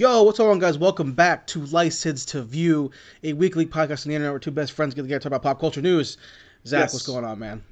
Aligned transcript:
Yo, 0.00 0.22
what's 0.22 0.38
going 0.38 0.48
on, 0.50 0.58
guys? 0.58 0.78
Welcome 0.78 1.12
back 1.12 1.46
to 1.48 1.60
License 1.66 2.24
to 2.24 2.40
View, 2.40 2.90
a 3.22 3.34
weekly 3.34 3.66
podcast 3.66 4.06
on 4.06 4.08
the 4.08 4.14
internet 4.14 4.32
where 4.32 4.38
two 4.38 4.50
best 4.50 4.72
friends 4.72 4.94
get 4.94 5.02
together 5.02 5.18
to 5.18 5.24
talk 5.24 5.36
about 5.36 5.42
pop 5.42 5.60
culture 5.60 5.82
news. 5.82 6.16
Zach, 6.66 6.84
Yes. 6.84 6.94
what's 6.94 7.06
going 7.06 7.22
on, 7.26 7.38
man? 7.38 7.62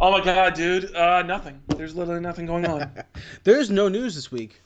Oh 0.00 0.10
my 0.10 0.24
god, 0.24 0.54
dude. 0.54 0.94
Uh, 0.96 1.20
nothing. 1.24 1.60
There's 1.76 1.94
literally 1.94 2.22
nothing 2.22 2.46
going 2.46 2.64
on. 2.64 2.90
There's 3.44 3.68
no 3.68 3.90
news 3.90 4.14
this 4.14 4.32
week. 4.32 4.62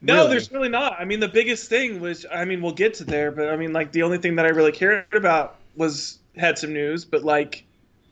no, 0.00 0.16
Really? 0.16 0.30
there's 0.30 0.50
really 0.50 0.68
not. 0.68 0.96
I 0.98 1.04
mean, 1.04 1.20
the 1.20 1.28
biggest 1.28 1.68
thing 1.68 2.00
was, 2.00 2.26
I 2.28 2.44
mean, 2.44 2.60
we'll 2.60 2.72
get 2.72 2.94
to 2.94 3.04
there, 3.04 3.30
but 3.30 3.48
I 3.48 3.56
mean, 3.56 3.72
like, 3.72 3.92
the 3.92 4.02
only 4.02 4.18
thing 4.18 4.34
that 4.34 4.44
I 4.44 4.48
really 4.48 4.72
cared 4.72 5.06
about 5.12 5.58
was 5.76 6.18
had 6.36 6.58
some 6.58 6.72
news, 6.72 7.04
but 7.04 7.22
like, 7.22 7.62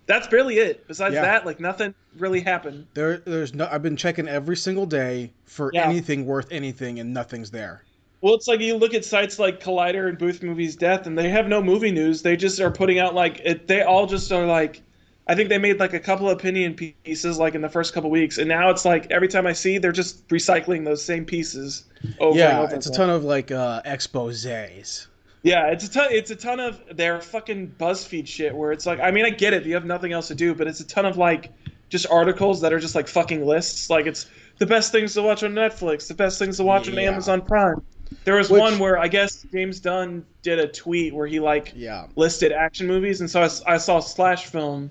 that's 0.07 0.29
barely 0.29 0.59
it. 0.59 0.87
Besides 0.87 1.17
Yeah. 1.17 1.23
that, 1.23 1.47
like, 1.47 1.59
nothing 1.59 1.97
really 2.17 2.43
happened. 2.43 2.87
There, 2.95 3.17
there's 3.17 3.55
no. 3.55 3.69
I've 3.69 3.83
been 3.83 3.97
checking 3.97 4.29
every 4.29 4.57
single 4.57 4.87
day 4.87 5.33
for 5.47 5.73
Yeah. 5.75 5.89
anything 5.89 6.27
worth 6.27 6.47
anything, 6.53 7.01
and 7.01 7.13
nothing's 7.13 7.51
there. 7.51 7.83
Well, 8.21 8.35
it's 8.35 8.47
like 8.47 8.61
you 8.61 8.77
look 8.77 8.93
at 8.93 9.05
sites 9.05 9.39
like 9.39 9.61
Collider 9.61 10.09
and 10.09 10.19
Birth 10.19 10.43
Movies 10.43 10.77
Death, 10.77 11.07
and 11.07 11.17
they 11.17 11.31
have 11.31 11.49
no 11.49 11.63
movie 11.63 11.91
news. 11.91 12.23
They 12.23 12.37
just 12.37 12.61
are 12.61 12.71
putting 12.71 12.99
out 12.99 13.15
like 13.15 13.41
it. 13.45 13.67
They 13.67 13.83
all 13.83 14.07
just 14.07 14.31
are 14.33 14.47
like. 14.47 14.83
I 15.27 15.37
think 15.37 15.49
they 15.49 15.59
made 15.59 15.79
like 15.79 15.93
a 15.93 16.01
couple 16.01 16.29
opinion 16.31 16.75
pieces 16.75 17.39
like 17.39 17.55
in 17.55 17.61
the 17.61 17.69
first 17.69 17.95
couple 17.95 18.11
weeks, 18.11 18.39
and 18.39 18.49
now 18.49 18.69
it's 18.71 18.85
like 18.85 19.09
every 19.13 19.29
time 19.29 19.47
I 19.47 19.53
see, 19.53 19.79
they're 19.79 19.93
just 19.93 20.27
recycling 20.27 20.85
those 20.85 21.05
same 21.05 21.25
pieces 21.25 21.85
over 22.19 22.31
and 22.31 22.39
yeah, 22.39 22.61
over. 22.61 22.75
it's 22.75 22.87
a 22.87 22.93
ton 22.93 23.11
of 23.11 23.23
like 23.23 23.53
uh, 23.53 23.81
exposés. 23.83 25.07
Yeah, 25.43 25.69
it's 25.69 25.85
a 25.85 25.91
ton. 25.91 26.09
It's 26.11 26.31
a 26.31 26.37
ton 26.37 26.59
of 26.59 26.81
their 26.91 27.21
fucking 27.21 27.77
BuzzFeed 27.79 28.27
shit. 28.27 28.55
Where 28.55 28.73
it's 28.73 28.87
like, 28.87 28.99
I 28.99 29.13
mean, 29.13 29.25
I 29.25 29.31
get 29.31 29.53
it. 29.55 29.65
You 29.65 29.75
have 29.75 29.85
nothing 29.85 30.13
else 30.13 30.29
to 30.29 30.35
do, 30.35 30.55
but 30.55 30.67
it's 30.67 30.81
a 30.81 30.87
ton 30.87 31.07
of 31.07 31.17
like 31.17 31.53
just 31.89 32.07
articles 32.11 32.61
that 32.63 32.73
are 32.73 32.81
just 32.81 32.95
like 32.95 33.07
fucking 33.07 33.47
lists. 33.47 33.89
Like 33.89 34.07
it's 34.07 34.27
the 34.59 34.67
best 34.67 34.91
things 34.93 35.15
to 35.15 35.23
watch 35.23 35.43
on 35.43 35.53
Netflix, 35.53 36.09
the 36.09 36.15
best 36.15 36.39
things 36.39 36.57
to 36.57 36.65
watch 36.65 36.89
on 36.89 36.99
Amazon 36.99 37.43
Prime. 37.43 37.83
There 38.25 38.37
was 38.37 38.51
Which- 38.51 38.61
one 38.61 38.79
where 38.79 38.99
I 38.99 39.09
guess 39.09 39.45
James 39.51 39.81
Gunn 39.81 40.25
did 40.43 40.59
a 40.59 40.69
tweet 40.69 41.15
where 41.15 41.27
he 41.27 41.41
like 41.41 41.73
Yeah, 41.75 42.07
listed 42.17 42.53
action 42.53 42.87
movies, 42.87 43.21
and 43.21 43.31
so 43.31 43.49
I 43.67 43.79
saw 43.79 44.01
Slash 44.01 44.47
Film 44.47 44.91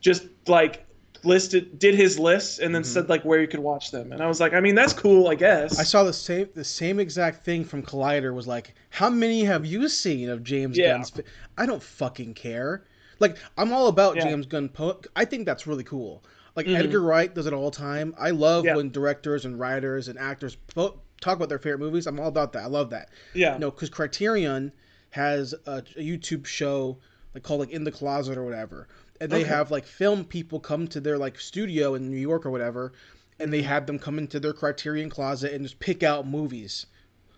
just 0.00 0.24
like 0.48 0.84
listed 1.22 1.78
did 1.78 1.94
his 1.94 2.18
list 2.18 2.58
and 2.58 2.74
then 2.74 2.82
Mhm. 2.82 2.86
said 2.86 3.08
like 3.08 3.24
where 3.24 3.40
you 3.40 3.46
could 3.48 3.60
watch 3.60 3.90
them, 3.92 4.12
and 4.12 4.20
I 4.22 4.26
was 4.26 4.40
like, 4.40 4.52
I 4.52 4.60
mean, 4.60 4.74
that's 4.74 4.92
cool, 4.92 5.28
I 5.28 5.36
guess. 5.36 5.78
I 5.78 5.84
saw 5.84 6.04
the 6.04 6.12
same 6.12 6.48
the 6.54 6.64
same 6.64 6.98
exact 7.00 7.44
thing 7.44 7.64
from 7.64 7.82
Collider. 7.82 8.34
Was 8.34 8.46
like, 8.46 8.74
how 8.90 9.08
many 9.08 9.44
have 9.44 9.64
you 9.64 9.88
seen 9.88 10.28
of 10.28 10.42
James 10.42 10.76
Yeah. 10.76 10.92
Gunn's? 10.94 11.10
fi-" 11.10 11.22
I 11.56 11.66
don't 11.66 11.82
fucking 11.82 12.34
care. 12.34 12.84
Like, 13.20 13.36
I'm 13.56 13.72
all 13.72 13.86
about 13.86 14.16
Yeah. 14.16 14.24
James 14.24 14.46
Gunn. 14.46 14.68
Po- 14.68 15.00
I 15.14 15.24
think 15.24 15.46
that's 15.46 15.66
really 15.68 15.84
cool. 15.84 16.22
Like 16.56 16.66
Mhm. 16.66 16.78
Edgar 16.78 17.00
Wright 17.00 17.32
does 17.34 17.46
it 17.46 17.52
all 17.52 17.70
the 17.70 17.76
time. 17.76 18.14
I 18.18 18.30
love 18.30 18.64
Yeah. 18.64 18.76
when 18.76 18.90
directors 18.90 19.44
and 19.44 19.58
writers 19.58 20.08
and 20.08 20.18
actors 20.18 20.56
po- 20.74 21.00
talk 21.24 21.36
about 21.36 21.48
their 21.48 21.58
favorite 21.58 21.80
movies. 21.80 22.06
I'm 22.06 22.20
all 22.20 22.28
about 22.28 22.52
that. 22.52 22.62
I 22.64 22.66
love 22.66 22.90
that. 22.90 23.08
yeah. 23.34 23.56
No, 23.58 23.70
because 23.70 23.90
Criterion 23.90 24.72
has 25.10 25.54
a, 25.66 25.76
a 25.96 26.00
YouTube 26.02 26.46
show 26.46 26.98
like 27.34 27.42
called 27.42 27.60
like 27.60 27.70
In 27.70 27.84
the 27.84 27.92
Closet 27.92 28.36
or 28.38 28.44
whatever, 28.44 28.86
and 29.20 29.30
they 29.30 29.40
Okay. 29.40 29.48
have 29.48 29.70
like 29.70 29.86
film 29.86 30.24
people 30.24 30.60
come 30.60 30.86
to 30.88 31.00
their 31.00 31.18
like 31.18 31.40
studio 31.40 31.94
in 31.94 32.10
New 32.10 32.16
York 32.20 32.44
or 32.46 32.50
whatever, 32.50 32.92
and 33.40 33.46
Mm-hmm. 33.46 33.50
they 33.52 33.62
have 33.62 33.86
them 33.86 33.98
come 33.98 34.18
into 34.18 34.38
their 34.38 34.52
Criterion 34.52 35.10
closet 35.10 35.52
and 35.52 35.64
just 35.64 35.80
pick 35.80 36.02
out 36.04 36.26
movies 36.26 36.86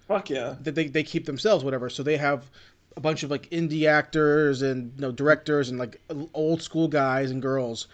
Fuck 0.07 0.29
yeah. 0.31 0.57
that 0.61 0.75
they, 0.75 0.89
they 0.89 1.03
keep 1.03 1.25
themselves, 1.27 1.65
whatever. 1.65 1.89
So 1.91 2.03
they 2.03 2.17
have 2.19 2.51
a 2.97 3.01
bunch 3.01 3.23
of 3.23 3.31
like 3.31 3.49
indie 3.51 3.87
actors 3.89 4.63
and 4.63 4.93
you 4.97 5.01
know 5.03 5.13
directors 5.13 5.69
and 5.71 5.79
like 5.79 6.01
old 6.35 6.63
school 6.63 6.89
guys 6.89 7.31
and 7.31 7.41
girls. 7.43 7.89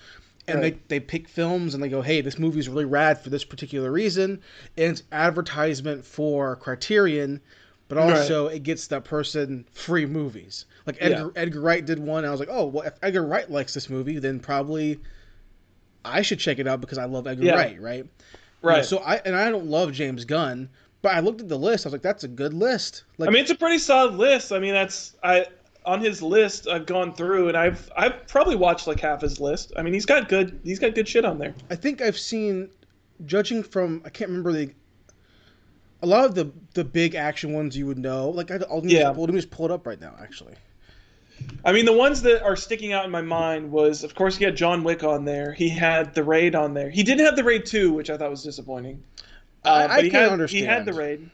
And 0.48 0.60
Right. 0.60 0.88
they, 0.88 0.98
they 0.98 1.00
pick 1.00 1.28
films 1.28 1.72
and 1.74 1.82
they 1.82 1.88
go, 1.88 2.02
hey, 2.02 2.20
this 2.20 2.38
movie's 2.38 2.68
really 2.68 2.84
rad 2.84 3.20
for 3.22 3.30
this 3.30 3.44
particular 3.44 3.92
reason. 3.92 4.40
And 4.76 4.90
it's 4.90 5.04
advertisement 5.12 6.04
for 6.04 6.56
Criterion, 6.56 7.40
but 7.88 7.96
Right. 7.96 8.10
also 8.18 8.48
it 8.48 8.64
gets 8.64 8.88
that 8.88 9.04
person 9.04 9.66
free 9.72 10.04
movies. 10.06 10.64
Like 10.84 10.96
Edgar, 11.00 11.30
Edgar 11.36 11.60
Wright 11.60 11.84
did 11.86 12.00
one. 12.00 12.24
I 12.24 12.30
was 12.30 12.40
like, 12.40 12.48
oh, 12.50 12.66
well, 12.66 12.84
if 12.86 12.94
Edgar 13.02 13.24
Wright 13.24 13.48
likes 13.50 13.72
this 13.72 13.88
movie, 13.88 14.18
then 14.18 14.40
probably 14.40 14.98
I 16.04 16.22
should 16.22 16.40
check 16.40 16.58
it 16.58 16.66
out 16.66 16.80
because 16.80 16.98
I 16.98 17.04
love 17.04 17.26
Edgar 17.26 17.44
Yeah. 17.44 17.54
Wright, 17.54 17.80
right? 17.80 18.04
You 18.04 18.04
know, 18.68 18.76
Right. 18.76 18.84
so 18.84 18.98
I 18.98 19.16
and 19.24 19.36
I 19.36 19.50
don't 19.50 19.66
love 19.66 19.92
James 19.92 20.24
Gunn, 20.24 20.68
but 21.02 21.14
I 21.14 21.20
looked 21.20 21.40
at 21.40 21.48
the 21.48 21.58
list. 21.58 21.86
I 21.86 21.88
was 21.88 21.92
like, 21.92 22.02
that's 22.02 22.24
a 22.24 22.28
good 22.28 22.52
list. 22.54 23.04
Like, 23.18 23.28
I 23.28 23.32
mean, 23.32 23.42
it's 23.42 23.50
a 23.50 23.56
pretty 23.56 23.78
solid 23.78 24.14
list. 24.14 24.52
I 24.52 24.58
mean, 24.58 24.72
that's 24.72 25.16
I 25.22 25.46
on 25.84 26.00
his 26.00 26.22
list. 26.22 26.68
I've 26.68 26.86
gone 26.86 27.14
through 27.14 27.48
and 27.48 27.56
I've 27.56 27.90
I've 27.96 28.26
probably 28.28 28.56
watched 28.56 28.86
like 28.86 29.00
half 29.00 29.20
his 29.22 29.40
list. 29.40 29.72
I 29.76 29.82
mean, 29.82 29.92
he's 29.94 30.06
got 30.06 30.28
good 30.28 30.60
he's 30.64 30.78
got 30.78 30.94
good 30.94 31.08
shit 31.08 31.24
on 31.24 31.38
there. 31.38 31.54
I 31.70 31.74
think 31.76 32.00
I've 32.02 32.18
seen, 32.18 32.70
judging 33.26 33.62
from 33.62 34.02
I 34.04 34.10
can't 34.10 34.28
remember 34.30 34.52
the. 34.52 34.70
A 36.02 36.06
lot 36.06 36.24
of 36.24 36.34
the 36.34 36.50
the 36.74 36.84
big 36.84 37.14
action 37.14 37.52
ones 37.52 37.76
you 37.76 37.86
would 37.86 37.98
know, 37.98 38.30
like 38.30 38.50
I, 38.50 38.58
I'll 38.70 38.84
Yeah. 38.84 39.10
let 39.10 39.28
me 39.30 39.36
just 39.36 39.50
pull 39.50 39.66
it 39.66 39.70
up 39.72 39.86
right 39.86 40.00
now. 40.00 40.14
Actually, 40.20 40.54
I 41.64 41.70
mean, 41.72 41.84
the 41.84 41.92
ones 41.92 42.22
that 42.22 42.42
are 42.42 42.56
sticking 42.56 42.92
out 42.92 43.04
in 43.04 43.10
my 43.12 43.22
mind 43.22 43.70
was, 43.70 44.02
of 44.02 44.14
course, 44.16 44.36
he 44.36 44.44
had 44.44 44.56
John 44.56 44.82
Wick 44.82 45.04
on 45.04 45.24
there. 45.24 45.52
He 45.52 45.68
had 45.68 46.12
the 46.14 46.24
Raid 46.24 46.56
on 46.56 46.74
there. 46.74 46.90
He 46.90 47.04
didn't 47.04 47.24
have 47.24 47.36
the 47.36 47.44
Raid 47.44 47.66
two, 47.66 47.92
which 47.92 48.10
I 48.10 48.16
thought 48.16 48.30
was 48.30 48.42
disappointing. 48.42 49.02
I- 49.64 49.68
Uh, 49.68 49.72
I 49.74 49.86
but 49.96 50.04
he 50.04 50.10
can 50.10 50.20
had, 50.22 50.32
understand. 50.32 50.60
He 50.60 50.66
had 50.66 50.84
the 50.84 50.92
Raid. 50.92 51.30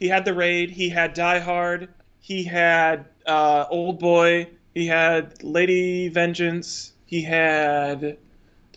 He 0.00 0.08
had 0.08 0.24
the 0.24 0.34
Raid. 0.34 0.70
He 0.70 0.88
had 0.88 1.14
Die 1.14 1.38
Hard. 1.38 1.88
He 2.20 2.42
had 2.42 3.04
uh, 3.30 3.66
Old 3.70 3.98
Boy. 3.98 4.48
He 4.74 4.86
had 4.86 5.42
Lady 5.42 6.08
Vengeance. 6.08 6.92
He 7.06 7.22
had 7.22 8.04
it 8.04 8.20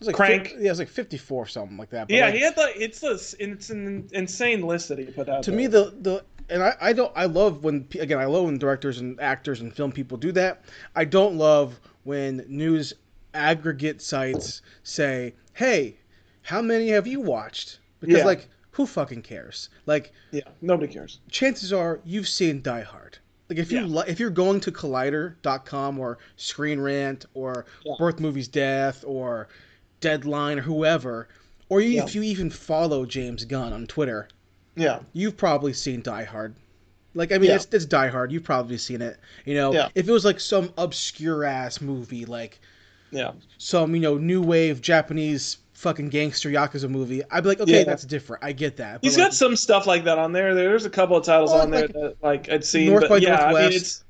like 0.01 0.15
Crank. 0.15 0.47
fi- 0.49 0.55
yeah, 0.55 0.65
it 0.67 0.69
was 0.69 0.79
like 0.79 0.89
fifty 0.89 1.17
four 1.17 1.45
something 1.47 1.77
like 1.77 1.89
that. 1.91 2.09
Yeah. 2.09 2.25
like, 2.25 2.33
He 2.33 2.41
had 2.41 2.55
the 2.55 2.71
it's 2.83 2.99
this 2.99 3.35
it's 3.39 3.69
an 3.69 4.09
insane 4.11 4.61
list 4.63 4.89
that 4.89 4.97
he 4.99 5.05
put 5.05 5.29
out. 5.29 5.43
to 5.43 5.51
there. 5.51 5.57
me 5.57 5.67
the 5.67 5.93
the 6.01 6.25
and 6.49 6.61
I, 6.63 6.75
I 6.81 6.93
don't 6.93 7.11
I 7.15 7.25
love 7.25 7.63
when 7.63 7.87
again 7.99 8.19
I 8.19 8.25
love 8.25 8.45
when 8.45 8.57
directors 8.57 8.99
and 8.99 9.19
actors 9.21 9.61
and 9.61 9.73
film 9.73 9.91
people 9.91 10.17
do 10.17 10.31
that. 10.33 10.65
I 10.95 11.05
don't 11.05 11.37
love 11.37 11.79
when 12.03 12.43
news 12.49 12.93
aggregate 13.33 14.01
sites 14.01 14.61
say, 14.83 15.35
"Hey, 15.53 15.97
how 16.41 16.61
many 16.61 16.89
have 16.89 17.07
you 17.07 17.21
watched?" 17.21 17.79
Because 18.01 18.17
Yeah. 18.17 18.25
like 18.25 18.49
who 18.71 18.85
fucking 18.85 19.21
cares? 19.21 19.69
Like 19.85 20.11
yeah, 20.31 20.41
nobody 20.61 20.91
cares. 20.91 21.19
chances 21.29 21.71
are 21.71 22.01
you've 22.03 22.27
seen 22.27 22.61
Die 22.61 22.81
Hard. 22.81 23.19
Like 23.53 23.59
if 23.59 23.71
you 23.71 23.81
Yeah. 23.81 23.85
li- 23.85 24.03
if 24.07 24.19
you're 24.19 24.31
going 24.31 24.59
to 24.61 24.71
Collider.com 24.71 25.99
or 25.99 26.17
Screen 26.37 26.79
Rant 26.79 27.27
or 27.35 27.65
Yeah. 27.85 27.93
Birth 27.99 28.19
Movies 28.19 28.47
Death 28.47 29.03
or 29.05 29.47
Deadline 30.01 30.57
or 30.57 30.61
whoever, 30.63 31.27
or 31.69 31.79
you, 31.79 31.89
Yeah. 31.91 32.03
if 32.05 32.15
you 32.15 32.23
even 32.23 32.49
follow 32.49 33.05
James 33.05 33.45
Gunn 33.45 33.71
on 33.71 33.85
Twitter, 33.85 34.27
Yeah. 34.75 35.01
you've 35.13 35.37
probably 35.37 35.71
seen 35.71 36.01
Die 36.01 36.23
Hard. 36.23 36.55
Like 37.13 37.31
I 37.31 37.37
mean, 37.37 37.51
it's, 37.51 37.67
it's 37.71 37.85
Die 37.85 38.07
Hard. 38.07 38.31
You've 38.31 38.43
probably 38.43 38.79
seen 38.79 39.03
it. 39.03 39.17
You 39.45 39.53
know, 39.53 39.87
if 39.93 40.07
it 40.07 40.11
was 40.11 40.25
like 40.25 40.39
some 40.39 40.73
obscure 40.75 41.43
ass 41.43 41.79
movie, 41.79 42.25
like 42.25 42.59
Yeah. 43.11 43.33
some 43.59 43.93
you 43.93 44.01
know 44.01 44.17
new 44.17 44.41
wave 44.41 44.81
Japanese 44.81 45.57
fucking 45.83 46.09
gangster 46.09 46.49
yakuza 46.49 46.89
movie, 46.89 47.21
I'd 47.29 47.43
be 47.43 47.49
like, 47.49 47.59
okay, 47.61 47.79
Yeah. 47.79 47.83
that's 47.83 48.03
different. 48.05 48.43
I 48.43 48.53
get 48.53 48.77
that. 48.77 49.01
But, 49.01 49.03
He's 49.03 49.17
like, 49.17 49.27
got 49.27 49.33
some 49.35 49.55
stuff 49.55 49.85
like 49.85 50.05
that 50.05 50.17
on 50.17 50.31
there. 50.31 50.55
There's 50.55 50.85
a 50.85 50.89
couple 50.89 51.15
of 51.17 51.23
titles 51.25 51.51
Oh, 51.51 51.59
on 51.59 51.69
there 51.69 51.81
like- 51.81 51.93
that 51.93 52.15
like 52.23 52.49
I'd 52.49 52.65
seen, 52.65 52.87
North 52.89 53.01
but 53.01 53.09
by 53.09 53.17
yeah, 53.17 53.35
I 53.35 53.45
mean 53.45 53.53
Northwest. 53.61 53.75
it's 53.75 54.03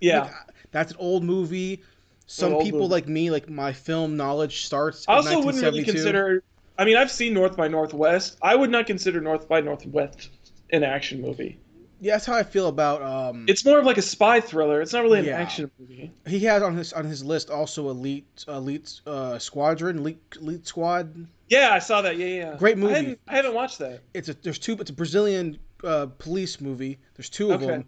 yeah. 0.00 0.20
like, 0.20 0.30
uh, 0.30 0.34
that's 0.70 0.92
an 0.92 0.98
old 1.00 1.24
movie. 1.24 1.82
Some 2.26 2.54
old 2.54 2.64
people 2.64 2.80
movie. 2.80 2.90
like 2.92 3.08
me, 3.08 3.30
like 3.30 3.48
my 3.48 3.72
film 3.72 4.16
knowledge 4.16 4.66
starts. 4.66 5.04
I 5.08 5.14
also 5.14 5.30
wouldn't 5.40 5.62
really 5.62 5.82
1972. 5.82 5.92
consider. 5.92 6.42
I 6.78 6.84
mean, 6.84 6.96
I've 6.96 7.10
seen 7.10 7.32
North 7.32 7.56
by 7.56 7.68
Northwest. 7.68 8.36
I 8.42 8.54
would 8.54 8.70
not 8.70 8.86
consider 8.86 9.20
North 9.20 9.48
by 9.48 9.60
Northwest 9.60 10.28
an 10.70 10.82
action 10.84 11.20
movie. 11.22 11.58
Yeah, 12.00 12.12
that's 12.12 12.26
how 12.26 12.34
I 12.34 12.42
feel 12.42 12.68
about. 12.68 13.02
Um, 13.02 13.46
It's 13.48 13.64
more 13.64 13.78
of 13.78 13.86
like 13.86 13.96
a 13.96 14.02
spy 14.02 14.40
thriller. 14.40 14.80
It's 14.82 14.92
not 14.92 15.02
really 15.02 15.20
an 15.20 15.24
Yeah. 15.24 15.38
action 15.40 15.70
movie. 15.78 16.12
he 16.26 16.40
has 16.40 16.62
on 16.62 16.76
his 16.76 16.92
on 16.92 17.04
his 17.06 17.24
list 17.24 17.48
also 17.50 17.88
Elite 17.88 18.44
Elite 18.48 19.00
uh, 19.06 19.38
Squadron, 19.38 19.98
Elite, 19.98 20.20
Elite 20.40 20.66
Squad. 20.66 21.26
Yeah, 21.48 21.70
I 21.72 21.78
saw 21.78 22.02
that. 22.02 22.16
Yeah, 22.18 22.26
yeah. 22.26 22.56
Great 22.58 22.76
movie. 22.76 22.92
I 22.94 22.96
haven't, 22.98 23.20
I 23.28 23.36
haven't 23.36 23.54
watched 23.54 23.78
that. 23.78 24.00
It's 24.14 24.28
a 24.28 24.34
there's 24.34 24.58
two. 24.58 24.74
It's 24.80 24.90
a 24.90 24.92
Brazilian 24.94 25.58
uh, 25.84 26.06
police 26.18 26.60
movie. 26.60 26.98
There's 27.16 27.30
two 27.30 27.52
of 27.52 27.62
Okay. 27.62 27.72
them. 27.72 27.84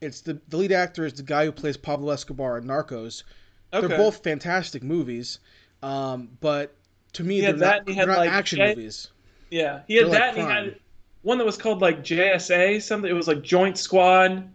It's 0.00 0.22
the 0.22 0.40
the 0.48 0.56
lead 0.56 0.72
actor 0.72 1.04
is 1.06 1.12
the 1.14 1.22
guy 1.22 1.44
who 1.44 1.52
plays 1.52 1.76
Pablo 1.76 2.10
Escobar 2.12 2.58
in 2.58 2.64
Narcos. 2.64 3.22
Okay. 3.72 3.86
They're 3.86 3.96
both 3.96 4.22
fantastic 4.24 4.82
movies, 4.82 5.38
um, 5.82 6.30
but 6.40 6.74
to 7.14 7.22
me 7.24 7.38
had 7.40 7.54
they're 7.54 7.58
that 7.60 7.66
not, 7.66 7.78
and 7.80 7.88
he 7.88 7.94
had, 7.94 8.08
they're 8.08 8.14
not 8.16 8.20
like, 8.20 8.30
action 8.32 8.58
movies. 8.58 9.08
Yeah, 9.50 9.82
he 9.86 9.94
had 9.96 10.06
They're 10.06 10.10
like 10.10 10.18
that, 10.18 10.28
and 10.38 10.48
he 10.48 10.70
had 10.70 10.76
one 11.22 11.38
that 11.38 11.44
was 11.44 11.56
called 11.56 11.80
like 11.80 12.00
JSA 12.00 12.82
something. 12.82 13.10
It 13.10 13.14
was 13.14 13.28
like 13.28 13.42
Joint 13.42 13.78
Squad 13.78 14.48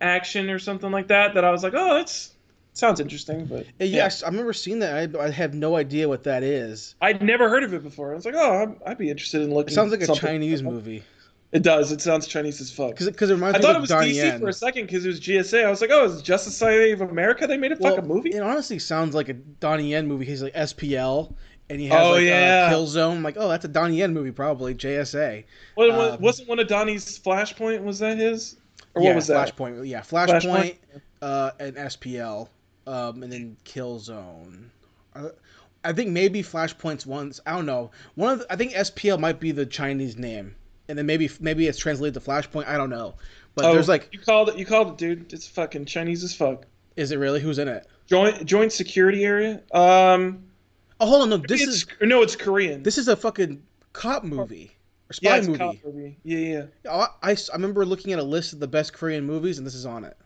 Action 0.00 0.50
or 0.50 0.58
something 0.58 0.90
like 0.90 1.08
that. 1.08 1.34
That 1.34 1.44
I 1.44 1.50
was 1.50 1.62
like, 1.62 1.74
oh, 1.76 1.94
that's 1.94 2.32
sounds 2.74 3.00
interesting, 3.00 3.44
but 3.44 3.66
Yeah, 3.78 3.86
yes, 3.86 4.22
I 4.22 4.28
remember 4.28 4.52
seeing 4.52 4.78
that. 4.80 5.16
I, 5.16 5.24
I 5.24 5.30
have 5.30 5.54
no 5.54 5.76
idea 5.76 6.08
what 6.08 6.24
that 6.24 6.42
is. 6.42 6.94
I'd 7.00 7.22
never 7.22 7.48
heard 7.48 7.64
of 7.64 7.74
it 7.74 7.82
before. 7.82 8.12
I 8.12 8.14
was 8.14 8.24
like, 8.24 8.34
oh, 8.36 8.62
I'd, 8.62 8.90
I'd 8.92 8.98
be 8.98 9.10
interested 9.10 9.42
in 9.42 9.52
looking. 9.52 9.72
It 9.72 9.74
sounds 9.74 9.90
like 9.90 10.02
a 10.02 10.14
Chinese 10.14 10.62
like 10.62 10.72
movie. 10.72 11.02
It 11.52 11.62
does. 11.62 11.92
It 11.92 12.00
sounds 12.00 12.26
Chinese 12.26 12.62
as 12.62 12.72
fuck. 12.72 12.96
Because 12.96 13.28
it 13.28 13.34
reminds 13.34 13.56
I 13.56 13.58
me 13.58 13.62
thought 13.66 13.76
it 13.76 13.80
was 13.80 13.90
Donnie 13.90 14.12
DC 14.12 14.14
Yen. 14.14 14.40
for 14.40 14.48
a 14.48 14.52
second 14.54 14.86
because 14.86 15.04
it 15.04 15.08
was 15.08 15.20
JSA. 15.20 15.66
I 15.66 15.68
was 15.68 15.82
like, 15.82 15.90
oh, 15.92 16.06
it's 16.06 16.22
Justice 16.22 16.54
Society 16.54 16.92
of 16.92 17.02
America. 17.02 17.46
They 17.46 17.58
made 17.58 17.72
a 17.72 17.76
Well, 17.78 17.94
fucking 17.94 18.08
movie. 18.08 18.30
It 18.30 18.42
honestly 18.42 18.78
sounds 18.78 19.14
like 19.14 19.28
a 19.28 19.34
Donnie 19.34 19.90
Yen 19.90 20.08
movie. 20.08 20.24
He's 20.24 20.42
like 20.42 20.54
SPL, 20.54 21.34
and 21.70 21.80
he 21.80 21.88
has 21.88 22.06
Oh, 22.06 22.10
like 22.12 22.24
yeah. 22.24 22.68
uh, 22.70 22.74
Killzone. 22.74 23.16
I'm 23.16 23.22
like, 23.22 23.36
oh, 23.38 23.48
that's 23.48 23.64
a 23.64 23.68
Donnie 23.68 23.96
Yen 23.96 24.12
movie, 24.12 24.30
probably 24.32 24.74
JSA. 24.74 25.44
What, 25.74 25.90
um, 25.90 26.20
wasn't 26.20 26.48
one 26.48 26.58
of 26.58 26.68
Donnie's 26.68 27.18
Flashpoint? 27.18 27.82
Was 27.82 27.98
that 28.00 28.18
his? 28.18 28.56
Or 28.94 29.02
yeah, 29.02 29.08
what 29.10 29.16
was 29.16 29.26
that? 29.28 29.56
Flashpoint. 29.56 29.88
Yeah, 29.88 30.00
Flashpoint, 30.00 30.42
Flashpoint? 30.42 30.76
uh, 31.22 31.50
and 31.58 31.76
SPL, 31.76 32.48
um, 32.86 33.22
and 33.22 33.32
then 33.32 33.56
Killzone. 33.64 34.64
Uh, 35.14 35.28
I 35.84 35.92
think 35.92 36.10
maybe 36.10 36.42
Flashpoint's 36.42 37.06
once. 37.06 37.40
I 37.46 37.52
don't 37.52 37.66
know. 37.66 37.90
One 38.14 38.34
of 38.34 38.38
the, 38.40 38.52
I 38.52 38.56
think 38.56 38.72
SPL 38.72 39.18
might 39.18 39.40
be 39.40 39.50
the 39.52 39.66
Chinese 39.66 40.16
name, 40.16 40.54
and 40.88 40.96
then 40.98 41.06
maybe 41.06 41.30
maybe 41.40 41.66
it's 41.66 41.78
translated 41.78 42.14
to 42.14 42.20
Flashpoint. 42.28 42.66
I 42.66 42.76
don't 42.76 42.90
know. 42.90 43.14
But 43.54 43.64
oh, 43.66 43.74
there's 43.74 43.88
like, 43.88 44.08
you 44.12 44.18
called 44.18 44.48
it. 44.50 44.56
You 44.58 44.64
called 44.66 44.88
it, 44.92 44.96
dude. 44.98 45.32
It's 45.32 45.46
fucking 45.46 45.84
Chinese 45.86 46.22
as 46.24 46.34
fuck. 46.34 46.64
is 46.96 47.12
it 47.12 47.16
really? 47.16 47.40
Who's 47.40 47.58
in 47.58 47.68
it? 47.68 47.86
Joint 48.06 48.44
joint 48.46 48.72
security 48.72 49.24
area. 49.24 49.60
Um, 49.72 50.44
Oh, 51.02 51.06
hold 51.06 51.22
on. 51.22 51.30
No, 51.30 51.36
this 51.38 51.60
it's- 51.62 51.76
is 51.78 51.86
no, 52.00 52.22
it's 52.22 52.36
Korean. 52.36 52.82
this 52.82 52.96
is 52.98 53.08
a 53.08 53.16
fucking 53.16 53.62
cop 53.92 54.22
movie 54.24 54.70
or 55.10 55.12
spy 55.14 55.30
yeah, 55.30 55.36
it's 55.36 55.46
a 55.46 55.50
movie. 55.50 55.58
cop 55.58 55.74
movie. 55.84 56.16
Yeah, 56.24 56.38
yeah, 56.84 56.90
I, 56.90 57.06
I, 57.22 57.32
I 57.32 57.54
remember 57.54 57.84
looking 57.84 58.12
at 58.12 58.18
a 58.18 58.22
list 58.22 58.52
of 58.52 58.60
the 58.60 58.68
best 58.68 58.92
Korean 58.92 59.24
movies, 59.24 59.58
and 59.58 59.66
this 59.66 59.74
is 59.74 59.84
on 59.86 60.04
it. 60.04 60.16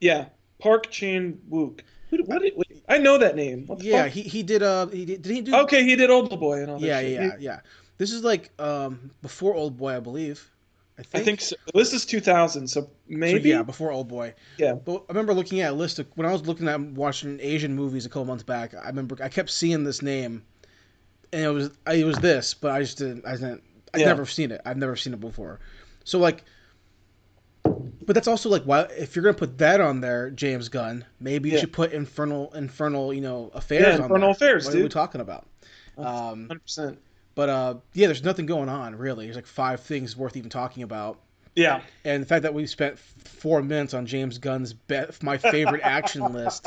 yeah. 0.00 0.26
Park 0.60 0.90
Chan 0.92 1.40
Wook. 1.50 1.80
What 2.10 2.40
did, 2.42 2.52
I 2.88 2.98
know 2.98 3.18
that 3.18 3.34
name. 3.34 3.66
What 3.66 3.80
the 3.80 3.86
Yeah, 3.86 4.04
fuck? 4.04 4.12
he, 4.12 4.22
he 4.22 4.42
did. 4.44 4.62
Uh, 4.62 4.86
he 4.86 5.04
did. 5.04 5.22
Did 5.22 5.32
he 5.32 5.40
do? 5.40 5.56
Okay, 5.62 5.82
he 5.82 5.96
did 5.96 6.08
Old 6.08 6.38
Boy 6.38 6.60
and 6.60 6.70
all 6.70 6.78
that. 6.78 6.86
Yeah, 6.86 7.00
shit. 7.00 7.12
yeah, 7.12 7.36
yeah. 7.40 7.60
This 7.98 8.12
is 8.12 8.22
like 8.22 8.50
um 8.60 9.10
before 9.22 9.54
Old 9.56 9.76
Boy, 9.76 9.96
I 9.96 9.98
believe. 10.00 10.48
I 11.14 11.18
I 11.18 11.22
think. 11.22 11.40
think 11.40 11.40
so. 11.40 11.56
This 11.74 11.92
is 11.92 12.04
2000, 12.06 12.68
so 12.68 12.82
So, 12.82 12.90
maybe. 13.08 13.48
yeah, 13.50 13.62
before 13.62 13.90
Old 13.92 14.08
Boy. 14.08 14.34
Yeah. 14.58 14.74
But 14.74 15.04
I 15.08 15.12
remember 15.12 15.34
looking 15.34 15.60
at 15.60 15.72
a 15.72 15.74
list 15.74 15.98
of 15.98 16.06
when 16.14 16.26
I 16.26 16.32
was 16.32 16.46
looking 16.46 16.68
at 16.68 16.80
watching 16.80 17.38
Asian 17.40 17.74
movies 17.74 18.06
a 18.06 18.08
couple 18.08 18.24
months 18.26 18.42
back. 18.44 18.74
I 18.74 18.86
remember 18.88 19.16
I 19.22 19.28
kept 19.28 19.50
seeing 19.50 19.84
this 19.84 20.02
name, 20.02 20.42
and 21.32 21.44
it 21.44 21.48
was 21.48 21.70
it 21.86 22.04
was 22.06 22.18
this, 22.18 22.54
but 22.54 22.70
I 22.72 22.80
just 22.80 22.98
didn't. 22.98 23.26
I 23.26 23.32
didn't. 23.32 23.62
I've 23.94 24.00
Yeah. 24.00 24.06
never 24.08 24.26
seen 24.26 24.50
it. 24.52 24.60
I've 24.64 24.76
never 24.78 24.96
seen 24.96 25.12
it 25.12 25.20
before. 25.20 25.60
So 26.04 26.18
like, 26.18 26.44
but 27.64 28.14
that's 28.14 28.28
also 28.28 28.48
like 28.48 28.62
why 28.64 28.82
if 28.96 29.14
you're 29.14 29.22
gonna 29.22 29.34
put 29.34 29.58
that 29.58 29.80
on 29.80 30.00
there, 30.00 30.30
James 30.30 30.68
Gunn, 30.68 31.04
maybe 31.20 31.48
you 31.50 31.54
Yeah. 31.56 31.60
should 31.60 31.72
put 31.72 31.92
Infernal 31.92 32.52
Infernal 32.54 33.12
you 33.12 33.20
know 33.20 33.50
affairs 33.54 33.82
Yeah, 33.82 33.94
on 33.96 34.02
Infernal 34.02 34.20
there. 34.20 34.30
Affairs, 34.30 34.64
What 34.66 34.74
are 34.74 34.76
we 34.78 34.82
dude. 34.84 34.92
talking 34.92 35.20
about? 35.20 35.46
Um, 35.98 36.48
100%. 36.48 36.96
But 37.34 37.48
uh, 37.48 37.74
yeah, 37.94 38.06
there's 38.06 38.24
nothing 38.24 38.46
going 38.46 38.68
on 38.68 38.96
really. 38.96 39.26
There's 39.26 39.36
like 39.36 39.46
five 39.46 39.80
things 39.80 40.16
worth 40.16 40.36
even 40.36 40.50
talking 40.50 40.82
about. 40.82 41.18
Yeah. 41.54 41.82
And 42.04 42.22
the 42.22 42.26
fact 42.26 42.42
that 42.44 42.54
we 42.54 42.66
spent 42.66 42.98
four 42.98 43.62
minutes 43.62 43.92
on 43.94 44.06
James 44.06 44.38
Gunn's 44.38 44.72
be- 44.72 45.00
my 45.22 45.36
favorite 45.38 45.82
action 45.84 46.22
list 46.32 46.66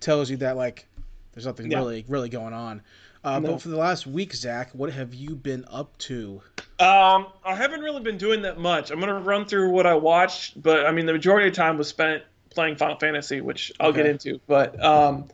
tells 0.00 0.30
you 0.30 0.38
that 0.38 0.56
like 0.56 0.86
there's 1.32 1.46
nothing 1.46 1.70
Yeah. 1.70 1.78
really 1.78 2.04
really 2.08 2.28
going 2.28 2.54
on. 2.54 2.82
Uh, 3.24 3.38
No. 3.38 3.52
But 3.52 3.62
for 3.62 3.68
the 3.68 3.76
last 3.76 4.06
week, 4.06 4.34
Zach, 4.34 4.70
what 4.72 4.90
have 4.92 5.14
you 5.14 5.36
been 5.36 5.64
up 5.70 5.96
to? 5.98 6.40
Um, 6.80 7.26
I 7.44 7.54
haven't 7.54 7.80
really 7.82 8.02
been 8.02 8.18
doing 8.18 8.42
that 8.42 8.58
much. 8.58 8.90
I'm 8.90 8.98
gonna 9.00 9.20
run 9.20 9.44
through 9.44 9.70
what 9.70 9.86
I 9.86 9.94
watched, 9.94 10.60
but 10.60 10.86
I 10.86 10.92
mean 10.92 11.06
the 11.06 11.12
majority 11.12 11.48
of 11.48 11.54
time 11.54 11.76
was 11.78 11.88
spent 11.88 12.22
playing 12.50 12.76
Final 12.76 12.96
Fantasy, 12.98 13.40
which 13.40 13.70
I'll 13.80 13.92
get 13.92 14.06
into. 14.06 14.40
But 14.46 14.82
um, 14.82 15.28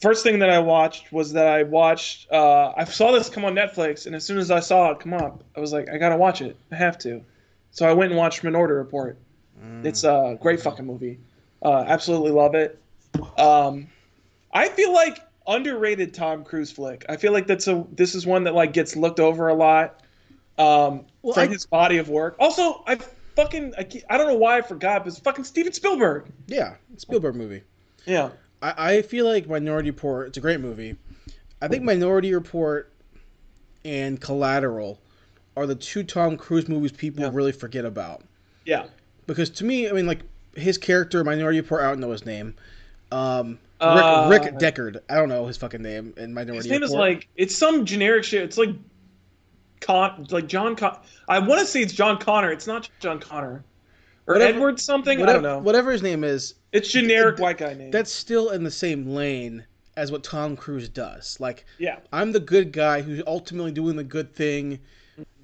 first 0.00 0.22
thing 0.22 0.38
that 0.40 0.50
I 0.50 0.58
watched 0.58 1.12
was 1.12 1.32
that 1.32 1.46
I 1.46 1.62
watched. 1.62 2.30
Uh, 2.30 2.72
I 2.76 2.84
saw 2.84 3.12
this 3.12 3.28
come 3.28 3.44
on 3.44 3.54
Netflix, 3.54 4.06
and 4.06 4.14
as 4.14 4.24
soon 4.24 4.38
as 4.38 4.50
I 4.50 4.60
saw 4.60 4.90
it 4.92 5.00
come 5.00 5.14
up, 5.14 5.42
I 5.56 5.60
was 5.60 5.72
like, 5.72 5.88
I 5.88 5.98
gotta 5.98 6.16
watch 6.16 6.40
it. 6.42 6.56
I 6.72 6.76
have 6.76 6.98
to. 6.98 7.22
So 7.70 7.88
I 7.88 7.92
went 7.92 8.10
and 8.12 8.18
watched 8.18 8.44
Minority 8.44 8.74
Report. 8.74 9.18
Mm. 9.62 9.84
It's 9.84 10.04
a 10.04 10.38
great 10.40 10.60
fucking 10.60 10.86
movie. 10.86 11.18
Uh, 11.62 11.84
absolutely 11.86 12.30
love 12.30 12.54
it. 12.54 12.78
Um, 13.38 13.88
I 14.52 14.68
feel 14.68 14.92
like 14.92 15.20
underrated 15.46 16.14
Tom 16.14 16.44
Cruise 16.44 16.70
flick. 16.70 17.04
I 17.08 17.16
feel 17.16 17.32
like 17.32 17.46
that's 17.46 17.66
a 17.68 17.84
this 17.92 18.14
is 18.14 18.26
one 18.26 18.44
that 18.44 18.54
like 18.54 18.72
gets 18.72 18.96
looked 18.96 19.20
over 19.20 19.48
a 19.48 19.54
lot 19.54 20.00
um, 20.58 21.04
Well, 21.22 21.34
from 21.34 21.44
I- 21.44 21.46
his 21.52 21.66
body 21.66 21.98
of 21.98 22.08
work. 22.08 22.36
Also, 22.38 22.82
I 22.86 22.98
fucking 23.36 23.74
I, 23.78 23.86
I 24.10 24.18
don't 24.18 24.28
know 24.28 24.36
why 24.36 24.58
I 24.58 24.62
forgot, 24.62 25.02
but 25.04 25.08
it's 25.08 25.18
fucking 25.18 25.44
Steven 25.44 25.72
Spielberg. 25.72 26.26
yeah, 26.46 26.74
Spielberg 26.96 27.34
movie. 27.34 27.62
Yeah, 28.06 28.30
I, 28.64 28.94
I 28.96 29.02
feel 29.02 29.26
like 29.26 29.46
Minority 29.48 29.90
Report. 29.90 30.28
It's 30.28 30.38
a 30.38 30.40
great 30.40 30.60
movie. 30.60 30.96
I 31.60 31.68
think 31.68 31.82
Minority 31.82 32.32
Report 32.34 32.92
and 33.84 34.20
Collateral 34.20 34.98
are 35.56 35.66
the 35.66 35.74
two 35.74 36.02
Tom 36.02 36.36
Cruise 36.36 36.68
movies 36.68 36.92
people 36.92 37.22
Yeah. 37.24 37.30
really 37.32 37.52
forget 37.52 37.84
about. 37.84 38.22
yeah. 38.64 38.86
because 39.26 39.48
to 39.50 39.64
me, 39.64 39.88
I 39.88 39.92
mean, 39.92 40.06
like 40.06 40.20
his 40.56 40.76
character, 40.78 41.22
Minority 41.24 41.60
Report, 41.60 41.82
I 41.82 41.88
don't 41.88 42.00
know 42.00 42.10
his 42.10 42.24
name. 42.26 42.54
Um, 43.12 43.58
Uh, 43.80 44.28
Rick, 44.30 44.42
Rick 44.44 44.54
Deckard, 44.54 45.00
I 45.10 45.16
don't 45.16 45.28
know 45.28 45.46
his 45.46 45.56
fucking 45.56 45.82
name 45.82 46.14
in 46.16 46.32
Minority 46.32 46.56
His 46.56 46.66
name 46.66 46.80
Report. 46.82 46.90
is 46.90 46.94
like 46.94 47.28
it's 47.36 47.54
some 47.56 47.84
generic 47.84 48.24
shit. 48.24 48.42
It's 48.42 48.56
like 48.58 48.70
Con 49.80 50.26
like 50.30 50.46
John 50.46 50.74
Con. 50.76 50.96
I 51.28 51.38
want 51.38 51.60
to 51.60 51.66
say 51.66 51.82
it's 51.82 51.92
John 51.92 52.18
Connor. 52.18 52.50
It's 52.52 52.66
not 52.66 52.88
John 53.00 53.18
Connor 53.20 53.62
or 54.26 54.34
Whatever- 54.34 54.56
Edward 54.58 54.80
something. 54.80 55.20
whatever, 55.20 55.38
I 55.38 55.42
don't 55.42 55.58
know. 55.58 55.58
whatever 55.64 55.92
his 55.92 56.02
name 56.02 56.24
is. 56.24 56.54
It's 56.74 56.90
generic 56.90 57.38
it- 57.38 57.42
white 57.42 57.56
guy 57.58 57.72
name. 57.74 57.90
That's 57.90 58.12
still 58.12 58.50
in 58.50 58.62
the 58.64 58.70
same 58.70 59.06
lane 59.08 59.64
as 59.96 60.10
what 60.12 60.22
Tom 60.24 60.56
Cruise 60.56 60.88
does. 60.88 61.38
Like 61.40 61.64
yeah. 61.78 62.00
I'm 62.12 62.32
the 62.32 62.40
good 62.40 62.72
guy 62.72 63.00
who's 63.00 63.22
ultimately 63.26 63.72
doing 63.72 63.96
the 63.96 64.04
good 64.04 64.34
thing, 64.34 64.80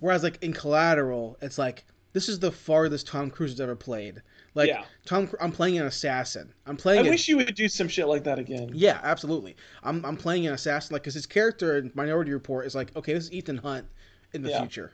whereas 0.00 0.22
like 0.22 0.42
in 0.42 0.52
Collateral, 0.52 1.38
it's 1.40 1.56
like 1.58 1.84
this 2.12 2.28
is 2.28 2.38
the 2.40 2.50
farthest 2.52 3.06
Tom 3.06 3.30
Cruise 3.30 3.52
has 3.52 3.60
ever 3.60 3.76
played. 3.76 4.20
Like 4.56 4.68
Yeah. 4.68 4.82
Tom, 5.06 5.30
I'm 5.40 5.52
playing 5.52 5.78
an 5.78 5.86
assassin. 5.86 6.52
I'm 6.66 6.74
I 6.74 6.76
playing. 6.78 7.06
a- 7.06 7.10
wish 7.10 7.28
you 7.28 7.36
would 7.36 7.54
do 7.54 7.68
some 7.68 7.86
shit 7.86 8.08
like 8.08 8.24
that 8.24 8.40
again. 8.40 8.70
Yeah, 8.74 8.98
absolutely. 9.04 9.54
I'm 9.84 10.04
I'm 10.04 10.16
playing 10.16 10.46
an 10.48 10.54
assassin 10.54 10.92
like 10.94 11.02
because 11.02 11.14
his 11.14 11.26
character 11.26 11.78
in 11.78 11.92
Minority 11.94 12.32
Report 12.32 12.66
is 12.66 12.74
like 12.74 12.94
okay, 12.96 13.12
this 13.14 13.24
is 13.26 13.32
Ethan 13.32 13.58
Hunt 13.58 13.86
in 14.32 14.42
the 14.42 14.50
Yeah. 14.50 14.60
future 14.60 14.92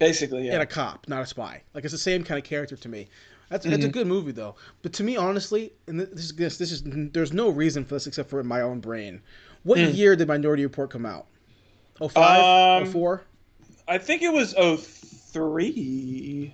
Basically, 0.00 0.46
yeah. 0.46 0.54
and 0.54 0.62
a 0.62 0.66
cop, 0.66 1.08
not 1.08 1.22
a 1.22 1.26
spy. 1.26 1.62
Like 1.74 1.84
it's 1.84 1.92
the 1.92 1.98
same 1.98 2.24
kind 2.24 2.38
of 2.38 2.44
character 2.44 2.76
to 2.76 2.88
me. 2.88 3.06
That's 3.48 3.64
that's 3.64 3.84
a 3.84 3.88
good 3.88 4.06
movie 4.06 4.32
though. 4.32 4.56
But 4.82 4.92
to 4.94 5.02
me, 5.04 5.16
honestly, 5.16 5.72
and 5.86 5.98
this 6.00 6.08
is 6.24 6.32
this 6.34 6.58
this 6.58 6.70
is 6.72 6.82
there's 6.84 7.32
no 7.32 7.48
reason 7.48 7.84
for 7.84 7.94
this 7.94 8.06
except 8.06 8.28
for 8.30 8.40
in 8.40 8.46
my 8.46 8.60
own 8.60 8.80
brain. 8.80 9.22
What 9.62 9.78
Mm. 9.78 9.94
year 9.96 10.16
did 10.16 10.28
Minority 10.28 10.64
Report 10.64 10.90
come 10.90 11.06
out? 11.06 11.26
Oh 12.00 12.08
five, 12.08 12.82
Um, 12.82 12.88
oh 12.88 12.90
four. 12.92 13.22
I 13.88 13.96
think 13.98 14.22
it 14.22 14.32
was 14.32 14.54
03. 15.32 16.52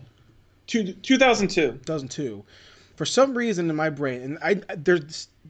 Two, 0.66 0.92
2002. 0.92 1.72
2002. 1.84 2.44
For 2.96 3.04
some 3.04 3.36
reason 3.36 3.68
in 3.68 3.76
my 3.76 3.90
brain, 3.90 4.22
and 4.22 4.38
I 4.40 4.54
they're 4.76 5.00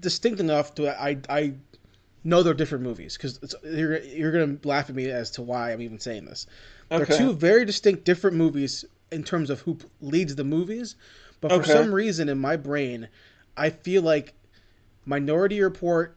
distinct 0.00 0.40
enough 0.40 0.74
to 0.76 0.88
I 1.00 1.18
I 1.28 1.52
know 2.24 2.42
they're 2.42 2.54
different 2.54 2.84
movies 2.84 3.16
because 3.18 3.38
you're 3.62 3.98
you're 4.00 4.32
gonna 4.32 4.56
laugh 4.64 4.88
at 4.88 4.96
me 4.96 5.10
as 5.10 5.30
to 5.32 5.42
why 5.42 5.72
I'm 5.72 5.82
even 5.82 5.98
saying 6.00 6.24
this. 6.24 6.46
Okay. 6.90 7.04
They're 7.04 7.18
two 7.18 7.32
very 7.34 7.64
distinct, 7.66 8.04
different 8.04 8.36
movies 8.36 8.84
in 9.12 9.22
terms 9.24 9.50
of 9.50 9.60
who 9.60 9.76
leads 10.00 10.34
the 10.36 10.44
movies, 10.44 10.96
but 11.48 11.58
for 11.58 11.64
some 11.64 11.94
reason 11.94 12.28
in 12.28 12.38
my 12.38 12.56
brain, 12.56 13.08
I 13.56 13.70
feel 13.70 14.02
like 14.02 14.34
Minority 15.04 15.60
Report 15.60 16.16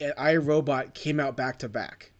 and 0.00 0.12
I 0.16 0.36
Robot 0.36 0.94
came 0.94 1.20
out 1.20 1.36
back 1.36 1.58
to 1.60 1.68
back, 1.68 2.12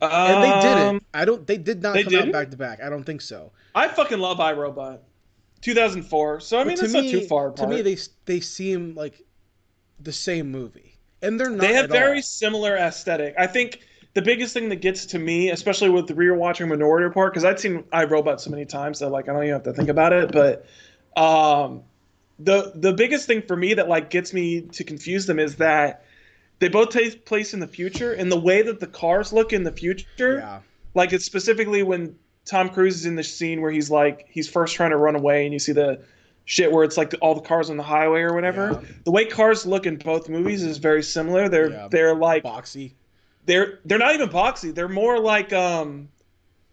and 0.00 0.42
they 0.42 0.50
Um, 0.50 0.60
didn't. 0.62 1.02
I 1.14 1.24
don't. 1.24 1.46
They 1.46 1.58
did 1.58 1.82
not 1.82 1.94
they 1.94 2.04
come 2.04 2.14
out 2.14 2.18
didn't? 2.20 2.32
back 2.32 2.50
to 2.50 2.56
back. 2.56 2.82
I 2.82 2.88
don't 2.88 3.04
think 3.04 3.20
so. 3.20 3.52
I 3.74 3.88
fucking 3.88 4.18
love 4.18 4.38
iRobot. 4.38 4.98
2004. 5.60 6.40
So 6.40 6.58
I 6.58 6.64
mean, 6.64 6.76
that's 6.76 6.92
not 6.92 7.04
too 7.04 7.20
far 7.26 7.50
To 7.52 7.66
me, 7.66 7.82
they 7.82 7.96
they 8.24 8.40
seem 8.40 8.94
like 8.94 9.22
the 9.98 10.12
same 10.12 10.50
movie, 10.50 10.98
and 11.22 11.38
they're 11.38 11.50
not. 11.50 11.60
they 11.60 11.74
have 11.74 11.90
very 11.90 12.16
all. 12.16 12.22
similar 12.22 12.76
aesthetic. 12.76 13.34
I 13.38 13.46
think 13.46 13.80
the 14.14 14.22
biggest 14.22 14.54
thing 14.54 14.68
that 14.70 14.76
gets 14.76 15.04
to 15.06 15.18
me, 15.18 15.50
especially 15.50 15.90
with 15.90 16.06
the 16.06 16.14
rewatching 16.14 16.66
Minority 16.68 17.04
Report, 17.04 17.32
because 17.32 17.44
I'd 17.44 17.60
seen 17.60 17.82
iRobot 17.92 18.40
so 18.40 18.50
many 18.50 18.64
times 18.64 18.98
that 19.00 19.10
like 19.10 19.28
I 19.28 19.32
don't 19.34 19.42
even 19.42 19.52
have 19.52 19.62
to 19.64 19.72
think 19.72 19.88
about 19.90 20.12
it. 20.12 20.32
But 20.32 20.66
um, 21.16 21.82
the 22.38 22.72
the 22.74 22.92
biggest 22.92 23.26
thing 23.26 23.42
for 23.42 23.56
me 23.56 23.74
that 23.74 23.88
like 23.88 24.10
gets 24.10 24.32
me 24.32 24.62
to 24.62 24.84
confuse 24.84 25.26
them 25.26 25.38
is 25.38 25.56
that 25.56 26.04
they 26.58 26.68
both 26.68 26.90
take 26.90 27.24
place 27.24 27.54
in 27.54 27.60
the 27.60 27.66
future, 27.66 28.12
and 28.12 28.30
the 28.30 28.38
way 28.38 28.62
that 28.62 28.80
the 28.80 28.86
cars 28.86 29.32
look 29.32 29.52
in 29.52 29.62
the 29.64 29.72
future, 29.72 30.38
Yeah, 30.38 30.60
like 30.94 31.12
it's 31.12 31.24
specifically 31.24 31.82
when 31.82 32.16
Tom 32.44 32.68
Cruise 32.70 32.96
is 32.96 33.06
in 33.06 33.14
the 33.16 33.22
scene 33.24 33.60
where 33.60 33.70
he's 33.70 33.90
like 33.90 34.26
he's 34.30 34.48
first 34.48 34.74
trying 34.74 34.90
to 34.90 34.96
run 34.96 35.16
away, 35.16 35.44
and 35.44 35.52
you 35.52 35.58
see 35.58 35.72
the 35.72 36.00
shit 36.46 36.72
where 36.72 36.84
it's 36.84 36.96
like 36.96 37.14
all 37.20 37.34
the 37.34 37.40
cars 37.42 37.70
on 37.70 37.76
the 37.76 37.82
highway 37.82 38.20
or 38.20 38.34
whatever. 38.34 38.80
Yeah. 38.82 38.88
The 39.04 39.10
way 39.10 39.24
cars 39.26 39.66
look 39.66 39.86
in 39.86 39.96
both 39.96 40.28
movies 40.28 40.62
is 40.62 40.78
very 40.78 41.02
similar. 41.02 41.48
They're 41.48 41.70
Yeah. 41.70 41.88
they're 41.90 42.14
like 42.14 42.44
boxy. 42.44 42.92
they're 43.46 43.78
they're 43.84 43.98
not 43.98 44.14
even 44.14 44.28
boxy. 44.30 44.74
They're 44.74 44.88
more 44.88 45.18
like 45.18 45.52
um 45.52 46.08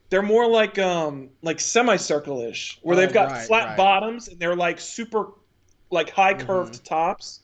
they're 0.09 0.21
more 0.21 0.47
like 0.49 0.79
um 0.79 1.29
like 1.41 1.59
semicircle-ish 1.59 2.79
where 2.81 2.95
Oh, 2.95 2.99
they've 2.99 3.13
got 3.13 3.29
right, 3.31 3.45
flat 3.47 3.65
right. 3.69 3.77
bottoms 3.77 4.27
and 4.27 4.39
they're 4.39 4.55
like 4.55 4.79
super 4.79 5.27
like 5.89 6.09
high 6.09 6.33
curved 6.33 6.73
Mm-hmm. 6.75 6.83
tops. 6.83 7.39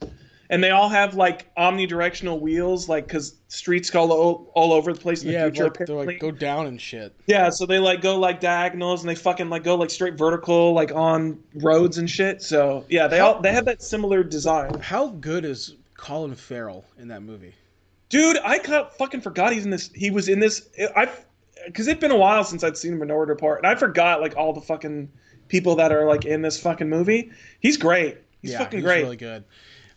and 0.49 0.63
they 0.63 0.69
all 0.71 0.89
have 0.89 1.15
like 1.15 1.53
omnidirectional 1.55 2.39
wheels, 2.39 2.87
like 2.89 3.07
because 3.07 3.35
streets 3.47 3.89
go 3.89 4.11
all, 4.11 4.51
all 4.53 4.73
over 4.73 4.93
the 4.93 4.99
place 4.99 5.21
in 5.23 5.27
the 5.29 5.33
yeah, 5.33 5.45
future. 5.49 5.71
like, 5.95 6.07
like 6.07 6.19
go 6.19 6.29
down 6.31 6.67
and 6.67 6.79
shit. 6.79 7.15
Yeah, 7.25 7.49
so 7.49 7.65
they 7.65 7.79
like 7.79 8.01
go 8.01 8.19
like 8.19 8.39
diagonals 8.39 9.01
and 9.01 9.09
they 9.09 9.15
fucking 9.15 9.49
like 9.49 9.63
go 9.63 9.75
like 9.75 9.89
straight 9.89 10.15
vertical 10.17 10.73
like 10.73 10.91
on 10.93 11.39
roads 11.55 11.97
and 11.97 12.09
shit. 12.09 12.41
So 12.41 12.85
yeah, 12.89 13.07
they 13.07 13.19
all 13.19 13.41
they 13.41 13.51
have 13.53 13.65
that 13.65 13.81
similar 13.81 14.23
design. 14.23 14.79
How 14.81 15.07
good 15.07 15.45
is 15.45 15.75
Colin 15.97 16.35
Farrell 16.35 16.85
in 16.99 17.07
that 17.07 17.23
movie? 17.23 17.55
Dude, 18.09 18.37
I 18.43 18.59
fucking 18.99 19.21
forgot 19.21 19.53
he's 19.53 19.63
in 19.65 19.71
this. 19.71 19.89
He 19.95 20.11
was 20.11 20.27
in 20.29 20.39
this. 20.39 20.69
I 20.95 21.09
because 21.65 21.87
it'd 21.87 21.99
been 21.99 22.11
a 22.11 22.15
while 22.17 22.43
since 22.43 22.63
I'd 22.63 22.77
seen 22.77 22.97
Minority 22.97 23.29
Report, 23.31 23.59
and 23.59 23.67
I 23.67 23.75
forgot 23.75 24.21
like 24.21 24.35
all 24.37 24.53
the 24.53 24.61
fucking 24.61 25.09
people 25.47 25.75
that 25.75 25.91
are 25.91 26.05
like 26.05 26.25
in 26.25 26.41
this 26.41 26.59
fucking 26.59 26.89
movie. 26.89 27.31
He's 27.59 27.77
great. 27.77 28.17
He's 28.41 28.51
yeah, 28.51 28.59
fucking 28.59 28.79
he's 28.79 28.85
great. 28.85 29.03
really 29.03 29.17
good. 29.17 29.43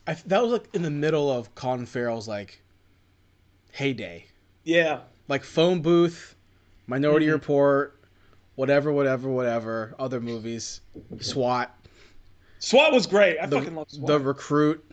I, 0.07 0.15
that 0.27 0.43
was 0.43 0.53
like 0.53 0.69
in 0.75 0.83
the 0.83 0.91
middle 0.91 1.31
of 1.31 1.55
Colin 1.55 1.85
Farrell's 1.87 2.29
like 2.29 2.63
heyday, 3.73 4.25
Yeah. 4.65 5.01
like 5.29 5.43
Phone 5.45 5.81
Booth, 5.83 6.37
Minority 6.87 7.27
Mhm. 7.27 7.33
Report, 7.33 7.99
whatever, 8.55 8.93
whatever, 8.93 9.29
whatever, 9.29 9.95
other 9.99 10.21
movies, 10.21 10.81
SWAT, 11.21 11.77
SWAT 12.61 12.93
was 12.93 13.07
great. 13.07 13.39
I 13.41 13.47
the, 13.47 13.59
fucking 13.59 13.75
love 13.75 13.91
SWAT. 13.91 14.07
the 14.07 14.21
Recruit. 14.21 14.85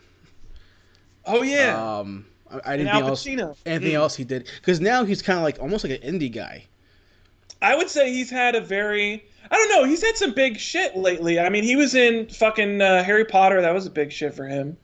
oh 1.25 1.44
yeah. 1.44 2.00
Um, 2.00 2.25
I, 2.65 2.74
anything 2.75 2.88
else, 3.01 3.25
anything 3.65 3.91
Mm. 3.91 3.93
else 3.95 4.15
he 4.15 4.24
did 4.24 4.48
because 4.60 4.79
now 4.81 5.03
he's 5.03 5.22
kind 5.22 5.38
of 5.39 5.43
like 5.43 5.60
almost 5.60 5.83
like 5.83 6.01
an 6.03 6.19
indie 6.19 6.31
guy. 6.33 6.65
I 7.62 7.75
would 7.75 7.89
say 7.89 8.12
he's 8.12 8.29
had 8.29 8.55
a 8.55 8.62
very. 8.62 9.24
I 9.51 9.55
don't 9.55 9.69
know. 9.69 9.83
He's 9.86 10.01
had 10.03 10.17
some 10.17 10.33
big 10.33 10.57
shit 10.57 10.95
lately. 10.98 11.39
I 11.39 11.50
mean, 11.50 11.63
he 11.63 11.75
was 11.75 11.95
in 11.95 12.27
fucking 12.27 12.81
uh, 12.81 13.03
Harry 13.03 13.25
Potter. 13.25 13.62
That 13.62 13.74
was 13.74 13.86
a 13.86 13.89
big 13.91 14.12
shit 14.12 14.33
for 14.33 14.45
him. 14.48 14.77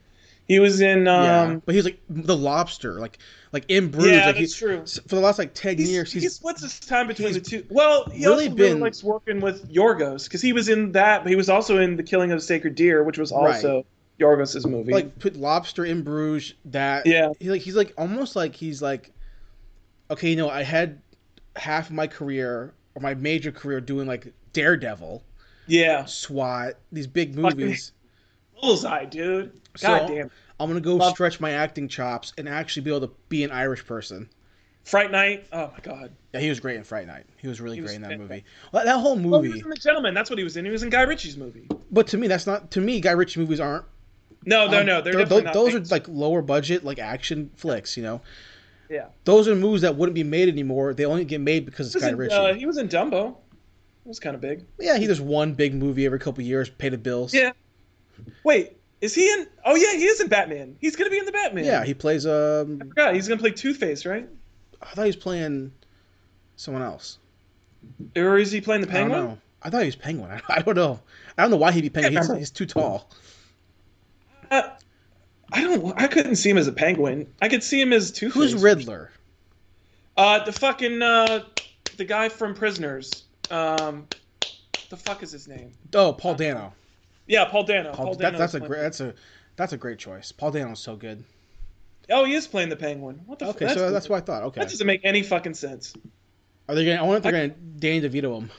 He 0.48 0.58
was 0.58 0.80
in. 0.80 1.06
Um, 1.08 1.24
yeah, 1.24 1.56
but 1.64 1.74
he's 1.74 1.84
like 1.84 2.00
the 2.08 2.36
Lobster, 2.36 2.98
like 3.00 3.18
like 3.52 3.64
in 3.68 3.88
Bruges. 3.90 4.12
Yeah, 4.12 4.26
like 4.26 4.36
that's 4.36 4.54
true. 4.56 4.84
For 5.08 5.14
the 5.16 5.20
last 5.20 5.38
like 5.38 5.54
ten 5.54 5.76
He's, 5.76 5.90
years, 5.90 6.12
he 6.12 6.20
splits 6.28 6.62
his 6.62 6.80
time 6.80 7.06
between 7.06 7.32
the 7.34 7.40
two. 7.40 7.64
Well, 7.70 8.04
he 8.10 8.24
really 8.26 8.46
also 8.46 8.56
really 8.56 8.70
been- 8.70 8.80
likes 8.80 9.04
working 9.04 9.40
with 9.40 9.70
Yorgos 9.72 10.24
because 10.24 10.42
he 10.42 10.52
was 10.52 10.68
in 10.68 10.92
that, 10.92 11.22
but 11.22 11.30
he 11.30 11.36
was 11.36 11.48
also 11.48 11.78
in 11.78 11.96
The 11.96 12.02
Killing 12.02 12.32
of 12.32 12.38
a 12.38 12.42
Sacred 12.42 12.74
Deer, 12.74 13.02
which 13.04 13.18
was 13.18 13.30
also 13.32 13.84
Yorgos' 14.20 14.66
movie. 14.68 14.92
like 14.92 15.18
put 15.18 15.36
Lobster 15.36 15.84
in 15.84 16.02
Bruges. 16.02 16.54
That 16.66 17.06
Yeah. 17.06 17.32
he 17.40 17.50
like 17.50 17.62
he's 17.62 17.74
like 17.76 17.92
almost 17.96 18.36
like 18.36 18.54
he's 18.54 18.80
like, 18.82 19.12
okay, 20.10 20.30
you 20.30 20.36
know, 20.36 20.48
I 20.50 20.62
had 20.62 21.00
half 21.56 21.88
of 21.88 21.94
my 21.94 22.06
career 22.06 22.74
or 22.94 23.02
my 23.02 23.14
major 23.14 23.50
career 23.52 23.80
doing 23.80 24.06
like 24.06 24.32
Daredevil, 24.52 25.22
yeah, 25.66 26.04
SWAT, 26.04 26.74
these 26.92 27.06
big 27.06 27.36
movies. 27.36 27.92
bullseye, 28.60 29.04
dude. 29.06 29.52
So- 29.76 30.06
damn. 30.08 30.30
I'm 30.58 30.68
gonna 30.68 30.80
go 30.80 30.96
Love- 30.96 31.14
stretch 31.14 31.40
my 31.40 31.52
acting 31.52 31.88
chops 31.88 32.34
and 32.36 32.46
actually 32.46 32.82
be 32.82 32.90
able 32.90 33.06
to 33.08 33.14
be 33.30 33.42
an 33.44 33.50
Irish 33.50 33.86
person. 33.86 34.28
Fright 34.84 35.10
Night. 35.10 35.46
Oh 35.52 35.70
my 35.72 35.78
god. 35.82 36.10
Yeah, 36.34 36.40
he 36.40 36.48
was 36.50 36.60
great 36.60 36.76
in 36.76 36.84
Fright 36.84 37.06
Night. 37.06 37.24
He 37.38 37.48
was 37.48 37.60
really 37.62 37.76
He 37.76 37.80
was 37.82 37.90
great 37.92 37.96
in 37.96 38.02
that 38.02 38.18
movie. 38.18 38.44
Well, 38.72 38.84
that 38.84 38.98
whole 38.98 39.12
Oh, 39.12 39.16
he 39.16 39.22
movie. 39.22 39.48
was 39.52 39.62
in 39.62 39.70
The 39.70 39.76
Gentleman. 39.76 40.12
That's 40.14 40.28
what 40.28 40.38
he 40.38 40.44
was 40.44 40.56
in. 40.58 40.64
He 40.66 40.70
was 40.70 40.82
in 40.82 40.90
Guy 40.90 41.02
Ritchie's 41.02 41.36
movie. 41.38 41.66
But 41.90 42.06
to 42.08 42.18
me, 42.18 42.28
that's 42.28 42.46
not. 42.46 42.70
To 42.72 42.80
me, 42.82 43.00
Guy 43.00 43.12
Ritchie 43.12 43.40
movies 43.40 43.60
aren't. 43.60 43.84
No, 44.46 44.66
no, 44.68 44.80
um, 44.80 44.86
no. 44.86 45.00
They're 45.02 45.26
not. 45.26 45.52
those 45.52 45.74
are 45.74 45.80
like 45.80 46.06
lower 46.08 46.42
budget, 46.42 46.84
like 46.84 46.98
action 46.98 47.50
flicks. 47.56 47.96
You 47.96 48.02
know, 48.02 48.20
Yeah. 48.88 49.06
those 49.24 49.48
are 49.48 49.54
movies 49.54 49.82
that 49.82 49.96
wouldn't 49.96 50.14
be 50.14 50.24
made 50.24 50.48
anymore. 50.48 50.94
They 50.94 51.04
only 51.04 51.24
get 51.24 51.40
made 51.40 51.66
because 51.66 51.94
it's 51.94 52.02
Guy 52.04 52.10
in, 52.10 52.16
Ritchie. 52.16 52.34
uh, 52.34 52.54
he 52.54 52.66
was 52.66 52.78
in 52.78 52.88
Dumbo. 52.88 53.36
It 54.04 54.08
was 54.08 54.18
kind 54.18 54.34
of 54.34 54.40
big. 54.40 54.64
yeah, 54.78 54.96
he 54.96 55.06
does 55.06 55.20
one 55.20 55.52
big 55.54 55.74
movie 55.74 56.06
every 56.06 56.18
couple 56.18 56.42
years, 56.42 56.70
pay 56.70 56.88
the 56.88 56.96
bills. 56.98 57.34
Yeah. 57.34 57.52
Wait, 58.44 58.76
is 59.02 59.14
he 59.14 59.30
in? 59.30 59.46
Oh 59.64 59.74
yeah, 59.76 59.92
he 59.96 60.04
is 60.06 60.20
in 60.20 60.28
Batman. 60.28 60.76
He's 60.80 60.96
gonna 60.96 61.10
be 61.10 61.18
in 61.18 61.26
the 61.26 61.32
Batman. 61.32 61.64
Yeah, 61.64 61.84
he 61.84 61.92
plays. 61.94 62.26
Um, 62.26 62.78
I 62.82 62.86
forgot. 62.86 63.14
He's 63.14 63.28
gonna 63.28 63.40
play 63.40 63.50
Two 63.50 63.74
Face, 63.74 64.04
right? 64.06 64.26
I 64.82 64.86
thought 64.94 65.02
he 65.02 65.08
was 65.08 65.16
playing 65.16 65.72
someone 66.56 66.82
else. 66.82 67.18
Or 68.16 68.38
is 68.38 68.50
he 68.52 68.60
playing 68.62 68.82
the 68.82 68.88
I 68.88 68.92
don't 68.92 69.10
Penguin? 69.10 69.24
know. 69.26 69.38
I 69.62 69.68
thought 69.70 69.80
he 69.82 69.86
was 69.86 69.96
Penguin. 69.96 70.30
I, 70.30 70.40
I 70.48 70.62
don't 70.62 70.74
know. 70.76 71.00
I 71.36 71.42
don't 71.42 71.50
know 71.50 71.56
why 71.58 71.72
he'd 71.72 71.82
be 71.82 71.90
Penguin. 71.90 72.14
He's, 72.16 72.34
he's 72.36 72.50
too 72.50 72.66
tall. 72.66 73.10
Uh, 74.50 74.70
I 75.52 75.62
don't. 75.62 76.00
I 76.00 76.06
couldn't 76.06 76.36
see 76.36 76.50
him 76.50 76.58
as 76.58 76.66
a 76.66 76.72
Penguin. 76.72 77.32
I 77.40 77.48
could 77.48 77.62
see 77.62 77.80
him 77.80 77.92
as 77.92 78.10
Two 78.10 78.30
Who's 78.30 78.54
Riddler? 78.54 79.10
Uh, 80.16 80.44
the 80.44 80.52
fucking 80.52 81.02
uh, 81.02 81.44
the 81.96 82.04
guy 82.04 82.28
from 82.28 82.54
Prisoners. 82.54 83.24
Um, 83.50 84.06
the 84.90 84.96
fuck 84.96 85.22
is 85.22 85.32
his 85.32 85.48
name? 85.48 85.72
Oh, 85.94 86.12
Paul 86.12 86.34
Dano. 86.34 86.72
Yeah, 87.26 87.44
Paul 87.44 87.64
Dano. 87.64 87.92
Paul, 87.92 88.06
Paul 88.06 88.14
that, 88.16 88.22
Dano 88.22 88.38
that's 88.38 88.54
a 88.54 88.60
great. 88.60 88.80
That's 88.80 89.00
a 89.00 89.14
that's 89.56 89.72
a 89.72 89.76
great 89.76 89.98
choice. 89.98 90.32
Paul 90.32 90.52
Dano's 90.52 90.80
so 90.80 90.96
good. 90.96 91.24
Oh, 92.10 92.24
he 92.24 92.34
is 92.34 92.46
playing 92.46 92.68
the 92.70 92.76
Penguin. 92.76 93.20
What 93.26 93.38
the? 93.38 93.46
Okay, 93.48 93.66
fuck? 93.66 93.76
so 93.76 93.90
that's 93.90 94.08
what 94.08 94.16
I 94.18 94.20
thought. 94.20 94.42
Okay, 94.44 94.60
That 94.60 94.70
doesn't 94.70 94.86
make 94.86 95.02
any 95.04 95.22
fucking 95.22 95.54
sense. 95.54 95.94
are 96.68 96.74
they 96.74 96.84
going? 96.84 96.96
to 96.96 97.02
I 97.02 97.06
wonder 97.06 97.18
if 97.18 97.22
they're 97.22 97.32
going 97.32 97.50
to 97.50 97.56
Danny 97.78 98.00
DeVito 98.00 98.40
him. 98.40 98.50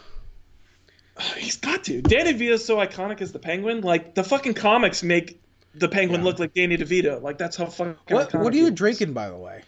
He's 1.37 1.57
got 1.57 1.83
to. 1.85 2.01
Danny 2.01 2.33
DeVito's 2.33 2.65
so 2.65 2.77
iconic 2.77 3.21
as 3.21 3.31
the 3.31 3.39
Penguin. 3.39 3.81
Like 3.81 4.15
the 4.15 4.23
fucking 4.23 4.53
comics 4.53 5.03
make 5.03 5.41
the 5.75 5.87
Penguin 5.89 6.21
Yeah. 6.21 6.25
look 6.25 6.39
like 6.39 6.53
Danny 6.53 6.77
DeVito. 6.77 7.21
Like 7.21 7.37
that's 7.37 7.55
how 7.57 7.65
fucking. 7.65 7.95
What 8.09 8.33
What 8.33 8.53
are 8.53 8.57
you 8.57 8.71
drinking, 8.71 9.13
by 9.13 9.29
the 9.29 9.37
way? 9.37 9.63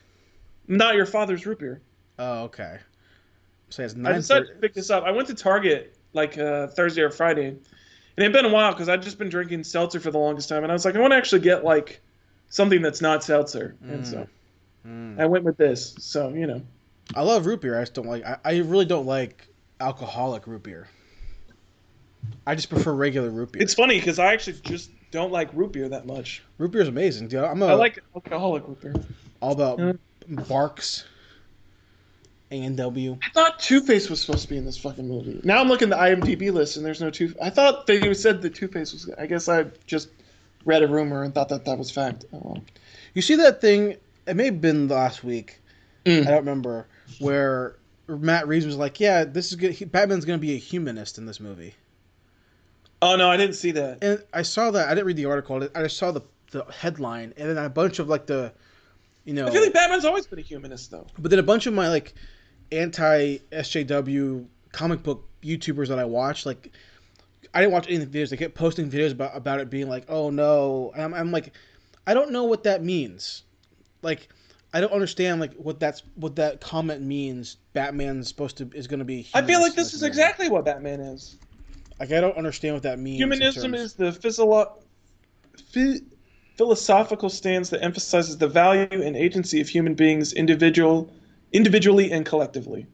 Not 0.68 0.96
your 0.96 1.06
father's 1.06 1.46
root 1.46 1.60
beer. 1.60 1.82
Oh, 2.20 2.44
okay. 2.44 2.78
So 3.70 3.84
it's 3.84 3.96
I 4.04 4.14
decided 4.14 4.48
to 4.50 4.56
pick 4.56 4.74
this 4.74 4.90
up. 4.90 5.04
I 5.04 5.12
went 5.12 5.28
to 5.30 5.34
Target 5.34 5.98
like 6.14 6.38
uh, 6.38 6.68
Thursday 6.68 7.02
or 7.02 7.10
Friday, 7.10 7.48
and 7.48 7.60
it 8.18 8.22
had 8.24 8.32
been 8.34 8.46
a 8.46 8.50
while 8.50 8.72
because 8.72 8.88
I'd 8.88 9.02
just 9.02 9.18
been 9.18 9.30
drinking 9.30 9.64
seltzer 9.64 10.00
for 10.00 10.12
the 10.12 10.20
longest 10.20 10.48
time, 10.50 10.62
and 10.64 10.72
I 10.72 10.74
was 10.74 10.86
like, 10.86 10.96
I 10.96 11.00
want 11.00 11.12
to 11.12 11.18
actually 11.18 11.42
get 11.42 11.64
like 11.64 12.00
something 12.50 12.82
that's 12.84 13.02
not 13.02 13.24
seltzer, 13.24 13.76
and 13.82 14.06
so 14.08 14.28
Mm. 14.86 15.18
I 15.18 15.26
went 15.28 15.46
with 15.46 15.56
this. 15.56 15.96
So 16.00 16.30
you 16.34 16.46
know, 16.46 16.62
I 17.16 17.22
love 17.24 17.46
root 17.46 17.62
beer. 17.62 17.78
I 17.80 17.84
just 17.84 17.94
don't 17.94 18.06
like. 18.06 18.26
I, 18.26 18.38
I 18.44 18.58
really 18.58 18.84
don't 18.86 19.06
like 19.06 19.48
alcoholic 19.80 20.46
root 20.46 20.64
beer. 20.64 20.88
I 22.46 22.56
just 22.56 22.70
prefer 22.70 22.92
regular 22.94 23.30
root 23.30 23.54
beer. 23.54 23.62
it's 23.62 23.74
funny 23.74 23.98
because 23.98 24.20
I 24.20 24.34
actually 24.34 24.60
just 24.64 24.92
don't 25.14 25.32
like 25.32 25.50
root 25.54 25.72
beer 25.72 25.88
that 25.90 26.06
much. 26.06 26.44
root 26.58 26.72
beer 26.72 26.82
is 26.82 26.88
amazing, 26.88 27.28
dude. 27.30 27.44
I'm 27.44 27.62
a, 27.62 27.68
I 27.68 27.74
like 27.74 28.00
alcoholic 28.16 28.68
root 28.68 28.82
beer. 28.82 28.94
all 29.42 29.52
about 29.54 29.80
Yeah. 29.80 29.94
Barq's. 30.30 31.06
A 32.52 32.62
and 32.62 32.78
W. 32.78 33.18
I 33.24 33.30
thought 33.32 33.60
Two 33.60 33.82
Face 33.82 34.10
was 34.12 34.22
supposed 34.22 34.44
to 34.44 34.48
be 34.50 34.58
in 34.58 34.66
this 34.66 34.78
fucking 34.78 35.08
movie. 35.08 35.42
Now 35.44 35.60
I'm 35.60 35.68
looking 35.70 35.92
at 35.92 35.98
the 35.98 36.04
IMDb 36.36 36.54
list 36.54 36.78
and 36.78 36.86
there's 36.86 37.02
no 37.02 37.10
Two. 37.10 37.34
I 37.42 37.50
thought 37.50 37.88
they 37.88 38.14
said 38.14 38.42
the 38.44 38.50
Two 38.50 38.68
Face 38.68 38.94
was. 38.94 39.10
I 39.18 39.26
guess 39.26 39.50
I 39.50 39.66
just 39.88 40.10
read 40.66 40.84
a 40.84 40.88
rumor 40.88 41.24
and 41.24 41.34
thought 41.34 41.50
that 41.50 41.66
that 41.66 41.78
was 41.80 41.90
fact. 41.90 42.26
Oh, 42.32 42.42
well. 42.44 42.64
You 43.16 43.22
see 43.24 43.36
that 43.38 43.60
thing? 43.60 43.98
It 44.28 44.36
may 44.36 44.46
have 44.46 44.62
been 44.62 44.88
last 44.88 45.24
week. 45.24 45.60
Mm. 46.06 46.22
I 46.22 46.26
don't 46.26 46.38
remember 46.40 46.86
where 47.20 47.76
Matt 48.08 48.48
Reeves 48.48 48.66
was 48.68 48.78
like, 48.78 49.00
"Yeah, 49.00 49.24
this 49.24 49.50
is 49.50 49.56
good. 49.56 49.72
He, 49.72 49.86
Batman's 49.86 50.26
going 50.26 50.38
to 50.40 50.42
be 50.46 50.54
a 50.54 50.58
humanist 50.58 51.18
in 51.18 51.26
this 51.26 51.40
movie." 51.40 51.74
Oh 53.04 53.16
no, 53.18 53.30
I 53.30 53.38
didn't 53.38 53.56
see 53.56 53.72
that. 53.72 54.02
And 54.02 54.24
I 54.34 54.44
saw 54.44 54.72
that. 54.72 54.88
I 54.88 54.96
didn't 54.96 55.08
read 55.08 55.18
the 55.18 55.26
article. 55.26 55.68
I 55.76 55.84
just 55.84 55.98
saw 55.98 56.12
the 56.12 56.22
the 56.52 56.64
headline, 56.66 57.34
and 57.36 57.50
then 57.50 57.58
a 57.58 57.70
bunch 57.70 58.00
of 58.00 58.08
like 58.08 58.28
the, 58.28 58.54
you 59.26 59.34
know, 59.34 59.48
I 59.48 59.52
feel 59.52 59.62
like 59.62 59.74
Batman's 59.74 60.06
always 60.06 60.26
been 60.26 60.40
a 60.40 60.44
humanist 60.44 60.92
though. 60.92 61.06
but 61.20 61.30
then 61.30 61.40
a 61.40 61.44
bunch 61.44 61.68
of 61.68 61.74
my 61.74 61.90
like 61.90 62.14
anti 62.72 63.40
SJW 63.52 64.46
comic 64.72 65.04
book 65.04 65.28
YouTubers 65.44 65.90
that 65.90 66.00
I 66.00 66.06
watch, 66.06 66.46
like 66.46 66.72
I 67.54 67.60
didn't 67.60 67.74
watch 67.74 67.88
any 67.88 67.98
of 67.98 68.12
the 68.12 68.20
videos. 68.20 68.30
They 68.30 68.38
kept 68.38 68.56
posting 68.56 68.90
videos 68.90 69.12
about 69.12 69.36
about 69.36 69.60
it 69.60 69.70
being 69.70 69.90
like, 69.90 70.06
"Oh 70.08 70.30
no," 70.30 70.92
and 70.94 71.04
I'm, 71.04 71.14
I'm 71.14 71.32
like, 71.32 71.54
I 72.08 72.14
don't 72.14 72.32
know 72.32 72.46
what 72.46 72.64
that 72.64 72.84
means. 72.84 73.44
Like, 74.02 74.30
I 74.74 74.80
don't 74.80 74.94
understand 74.94 75.42
like 75.42 75.54
what 75.56 75.80
that's 75.80 76.04
what 76.16 76.38
that 76.38 76.62
comment 76.62 77.02
means. 77.02 77.58
Batman's 77.74 78.28
supposed 78.30 78.58
to 78.58 78.70
is 78.74 78.88
going 78.88 79.00
to 79.00 79.06
be. 79.06 79.28
I 79.34 79.42
feel 79.42 79.60
like 79.60 79.76
this 79.76 79.94
is 79.94 80.04
exactly 80.04 80.50
what 80.50 80.66
Batman 80.66 81.02
is. 81.02 81.38
Like 82.00 82.12
I 82.12 82.22
don't 82.22 82.38
understand 82.38 82.76
what 82.76 82.84
that 82.84 83.00
means. 83.00 83.18
Humanism 83.18 83.74
is 83.74 83.94
the 83.94 84.12
phi- 85.72 86.00
philosophical 86.58 87.30
stance 87.30 87.70
that 87.70 87.84
emphasizes 87.84 88.38
the 88.38 88.48
value 88.48 88.88
and 88.92 89.16
agency 89.16 89.62
of 89.62 89.70
human 89.70 89.94
beings 89.96 90.34
individual 90.34 91.12
individually 91.52 92.12
and 92.12 92.26
collectively. 92.26 92.88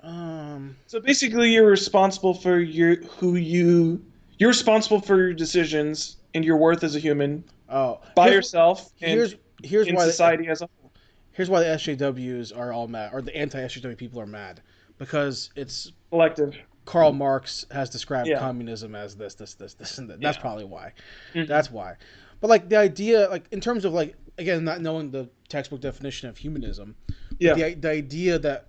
um 0.00 0.76
So 0.86 1.00
basically, 1.00 1.52
you're 1.52 1.68
responsible 1.68 2.34
for 2.34 2.58
your 2.58 2.96
who 3.18 3.36
you 3.36 4.04
you're 4.38 4.50
responsible 4.50 5.00
for 5.00 5.16
your 5.16 5.32
decisions 5.32 6.16
and 6.34 6.44
your 6.44 6.56
worth 6.58 6.84
as 6.84 6.94
a 6.94 6.98
human 6.98 7.44
oh 7.68 8.00
by 8.14 8.28
yourself 8.30 8.92
and 9.00 9.12
Here's 9.12 9.34
here's 9.62 9.86
in 9.88 9.94
why 9.94 10.04
the- 10.04 10.10
society 10.12 10.48
as 10.48 10.62
a 10.62 10.68
whole. 10.78 10.92
here's 11.32 11.48
why 11.50 11.60
the 11.60 11.66
SJWs 11.66 12.56
are 12.56 12.72
all 12.72 12.86
mad, 12.88 13.10
or 13.12 13.22
the 13.22 13.34
anti-SJW 13.36 13.96
people 13.96 14.20
are 14.20 14.26
mad, 14.26 14.62
because 14.98 15.50
it's 15.56 15.92
collective. 16.10 16.56
Karl 16.86 17.12
Marx 17.12 17.66
has 17.70 17.90
described 17.90 18.28
Yeah. 18.28 18.38
communism 18.38 18.94
as 18.94 19.14
this, 19.16 19.34
this, 19.34 19.54
this, 19.54 19.74
this, 19.74 19.98
and 19.98 20.08
that. 20.08 20.20
That's 20.20 20.38
Yeah. 20.38 20.40
probably 20.40 20.64
why. 20.64 20.92
Mhm. 21.34 21.46
That's 21.46 21.70
why. 21.70 21.96
But 22.40 22.48
like 22.48 22.68
the 22.70 22.76
idea, 22.76 23.28
like 23.28 23.46
in 23.50 23.60
terms 23.60 23.84
of 23.84 23.92
like 23.92 24.16
again, 24.38 24.64
not 24.64 24.80
knowing 24.80 25.10
the 25.10 25.28
textbook 25.48 25.80
definition 25.80 26.28
of 26.28 26.38
humanism, 26.38 26.96
Yeah, 27.38 27.54
the 27.54 27.74
the 27.74 27.90
idea 27.90 28.38
that 28.38 28.68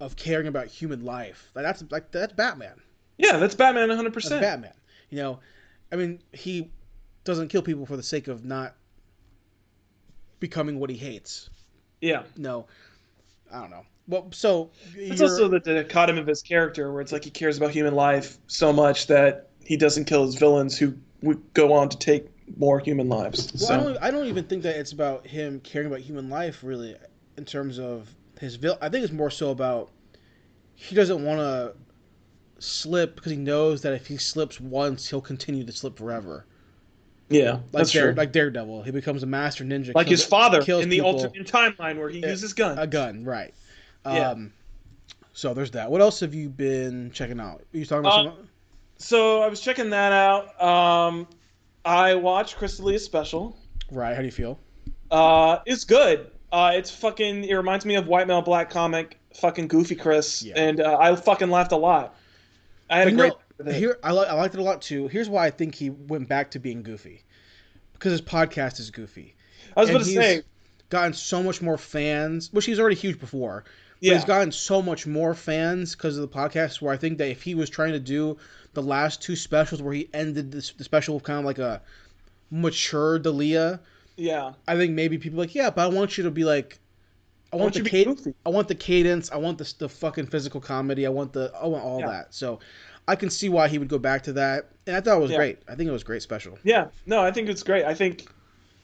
of 0.00 0.16
caring 0.16 0.46
about 0.48 0.66
human 0.66 1.04
life, 1.04 1.50
like 1.54 1.64
that's 1.64 1.84
like 1.90 2.10
that's 2.10 2.32
Batman. 2.32 2.80
yeah, 3.18 3.36
that's 3.36 3.54
Batman 3.54 3.88
one 3.88 3.96
hundred 3.96 4.14
percent. 4.14 4.40
Batman. 4.40 4.72
You 5.10 5.18
know, 5.18 5.40
I 5.92 5.96
mean, 5.96 6.20
he 6.32 6.70
doesn't 7.24 7.48
kill 7.48 7.62
people 7.62 7.84
for 7.84 7.96
the 7.96 8.02
sake 8.02 8.26
of 8.28 8.44
not 8.44 8.74
becoming 10.38 10.78
what 10.80 10.88
he 10.90 10.96
hates. 10.96 11.50
Yeah. 12.00 12.22
No, 12.36 12.66
I 13.52 13.60
don't 13.60 13.70
know. 13.70 13.84
Well, 14.10 14.26
so 14.32 14.70
It's 14.96 15.20
also 15.22 15.48
the 15.48 15.60
dichotomy 15.60 16.20
of 16.20 16.26
his 16.26 16.42
character, 16.42 16.92
where 16.92 17.00
it's 17.00 17.12
like 17.12 17.24
he 17.24 17.30
cares 17.30 17.56
about 17.56 17.70
human 17.70 17.94
life 17.94 18.38
so 18.48 18.72
much 18.72 19.06
that 19.06 19.50
he 19.64 19.76
doesn't 19.76 20.06
kill 20.06 20.26
his 20.26 20.34
villains, 20.34 20.76
who 20.76 20.94
would 21.22 21.40
go 21.54 21.72
on 21.72 21.88
to 21.88 21.96
take 21.96 22.26
more 22.56 22.80
human 22.80 23.08
lives. 23.08 23.52
Well, 23.52 23.68
so 23.68 23.74
I 23.74 23.76
don't. 23.82 23.96
I 24.04 24.10
don't 24.10 24.26
even 24.26 24.44
think 24.44 24.64
that 24.64 24.76
it's 24.76 24.92
about 24.92 25.26
him 25.26 25.60
caring 25.60 25.86
about 25.86 26.00
human 26.00 26.28
life, 26.28 26.64
really, 26.64 26.96
in 27.38 27.44
terms 27.44 27.78
of 27.78 28.12
his 28.40 28.56
vil. 28.56 28.76
I 28.82 28.88
think 28.88 29.04
it's 29.04 29.12
more 29.12 29.30
so 29.30 29.50
about 29.50 29.90
he 30.74 30.94
doesn't 30.96 31.24
want 31.24 31.38
to 31.38 31.74
slip 32.58 33.14
because 33.14 33.30
he 33.30 33.38
knows 33.38 33.82
that 33.82 33.92
if 33.92 34.06
he 34.08 34.16
slips 34.16 34.60
once, 34.60 35.08
he'll 35.08 35.20
continue 35.20 35.64
to 35.64 35.72
slip 35.72 35.96
forever. 35.96 36.46
yeah, 37.28 37.52
Like 37.52 37.70
that's 37.72 37.92
Dare, 37.92 38.06
true. 38.06 38.14
like 38.14 38.32
Daredevil, 38.32 38.82
he 38.82 38.90
becomes 38.90 39.22
a 39.22 39.26
master 39.26 39.62
ninja, 39.62 39.94
Like 39.94 40.08
kills- 40.08 40.20
his 40.22 40.28
father 40.28 40.62
kills 40.62 40.82
in 40.82 40.88
the 40.88 40.96
people- 40.96 41.12
alternate 41.12 41.46
timeline 41.46 41.96
where 41.96 42.08
he 42.08 42.18
Yeah. 42.18 42.30
uses 42.30 42.52
guns. 42.54 42.78
a 42.80 42.86
gun, 42.88 43.22
right? 43.24 43.54
Yeah. 44.04 44.30
Um, 44.30 44.52
so 45.32 45.54
there's 45.54 45.70
that. 45.72 45.90
What 45.90 46.00
else 46.00 46.20
have 46.20 46.34
you 46.34 46.48
been 46.48 47.10
checking 47.12 47.40
out? 47.40 47.62
Are 47.74 47.78
you 47.78 47.84
talking 47.86 48.04
about? 48.06 48.26
Uh, 48.26 48.32
So 48.98 49.42
I 49.42 49.48
was 49.48 49.60
checking 49.60 49.90
that 49.90 50.12
out. 50.12 50.60
Um, 50.62 51.26
I 51.84 52.14
watched 52.14 52.56
Chris 52.56 52.76
D'Elia's 52.76 53.04
special. 53.04 53.56
right? 53.90 54.14
How 54.14 54.20
do 54.20 54.26
you 54.26 54.32
feel? 54.32 54.58
Uh, 55.10 55.58
it's 55.66 55.84
good. 55.84 56.30
Uh, 56.52 56.72
it's 56.74 56.90
fucking. 56.90 57.44
It 57.44 57.54
reminds 57.54 57.84
me 57.86 57.94
of 57.94 58.06
White 58.06 58.26
Male 58.26 58.42
Black 58.42 58.70
comic, 58.70 59.18
fucking 59.34 59.68
Goofy 59.68 59.94
Chris, 59.94 60.42
Yeah. 60.42 60.54
and 60.56 60.80
uh, 60.80 60.98
I 61.00 61.14
fucking 61.16 61.48
laughed 61.50 61.72
a 61.72 61.76
lot. 61.76 62.14
I 62.90 62.98
had 62.98 63.08
a 63.08 63.12
great. 63.12 63.32
know, 63.64 63.72
here 63.72 63.98
I, 64.02 64.12
li- 64.12 64.26
I 64.28 64.34
liked 64.34 64.54
it 64.54 64.60
a 64.60 64.64
lot 64.64 64.82
too. 64.82 65.06
Here's 65.08 65.28
why 65.28 65.46
I 65.46 65.50
think 65.50 65.74
he 65.76 65.90
went 65.90 66.28
back 66.28 66.50
to 66.52 66.58
being 66.58 66.82
goofy, 66.82 67.22
because 67.92 68.10
his 68.12 68.20
podcast 68.22 68.80
is 68.80 68.90
goofy. 68.90 69.36
I 69.76 69.80
was 69.80 69.88
and 69.90 69.96
about 69.96 70.06
to 70.06 70.12
say, 70.12 70.42
gotten 70.88 71.12
so 71.12 71.42
much 71.42 71.62
more 71.62 71.78
fans, 71.78 72.52
which 72.52 72.64
he's 72.66 72.80
already 72.80 72.96
huge 72.96 73.20
before. 73.20 73.64
But 74.00 74.06
yeah, 74.06 74.14
he's 74.14 74.24
gotten 74.24 74.50
so 74.50 74.80
much 74.80 75.06
more 75.06 75.34
fans 75.34 75.94
because 75.94 76.16
of 76.16 76.22
the 76.22 76.34
podcast. 76.36 76.80
Where 76.80 76.92
I 76.92 76.96
think 76.96 77.18
that 77.18 77.28
if 77.28 77.42
he 77.42 77.54
was 77.54 77.68
trying 77.68 77.92
to 77.92 78.00
do 78.00 78.38
the 78.72 78.82
last 78.82 79.20
two 79.22 79.36
specials, 79.36 79.82
where 79.82 79.92
he 79.92 80.08
ended 80.14 80.50
this, 80.52 80.70
the 80.72 80.84
special 80.84 81.14
with 81.16 81.24
kind 81.24 81.38
of 81.38 81.44
like 81.44 81.58
a 81.58 81.82
mature 82.50 83.18
D'Elia, 83.18 83.80
yeah, 84.16 84.52
I 84.66 84.76
think 84.76 84.92
maybe 84.92 85.18
people 85.18 85.38
are 85.38 85.42
like, 85.44 85.54
yeah, 85.54 85.70
but 85.70 85.82
I 85.82 85.94
want 85.94 86.16
you 86.18 86.24
to 86.24 86.30
be 86.30 86.44
like, 86.44 86.78
I 87.52 87.56
want, 87.56 87.74
the 87.74 87.82
cadence. 87.82 88.26
I 88.46 88.48
want 88.50 88.68
the 88.68 88.74
cadence, 88.74 89.30
I 89.30 89.36
want 89.36 89.58
the 89.58 89.74
the 89.78 89.88
fucking 89.88 90.26
physical 90.26 90.60
comedy, 90.60 91.06
I 91.06 91.10
want 91.10 91.32
the, 91.32 91.52
I 91.60 91.66
want 91.66 91.84
all 91.84 92.00
Yeah. 92.00 92.06
that. 92.06 92.34
So, 92.34 92.60
I 93.08 93.16
can 93.16 93.28
see 93.30 93.48
why 93.48 93.68
he 93.68 93.78
would 93.78 93.88
go 93.88 93.98
back 93.98 94.22
to 94.24 94.32
that, 94.34 94.70
and 94.86 94.96
I 94.96 95.00
thought 95.00 95.18
it 95.18 95.20
was 95.22 95.30
Yeah. 95.32 95.36
great. 95.38 95.58
I 95.68 95.74
think 95.74 95.88
it 95.88 95.92
was 95.92 96.04
great 96.04 96.22
special. 96.22 96.58
yeah. 96.62 96.86
No, 97.06 97.20
I 97.20 97.32
think 97.32 97.48
it's 97.48 97.62
great. 97.62 97.84
I 97.84 97.94
think, 97.94 98.30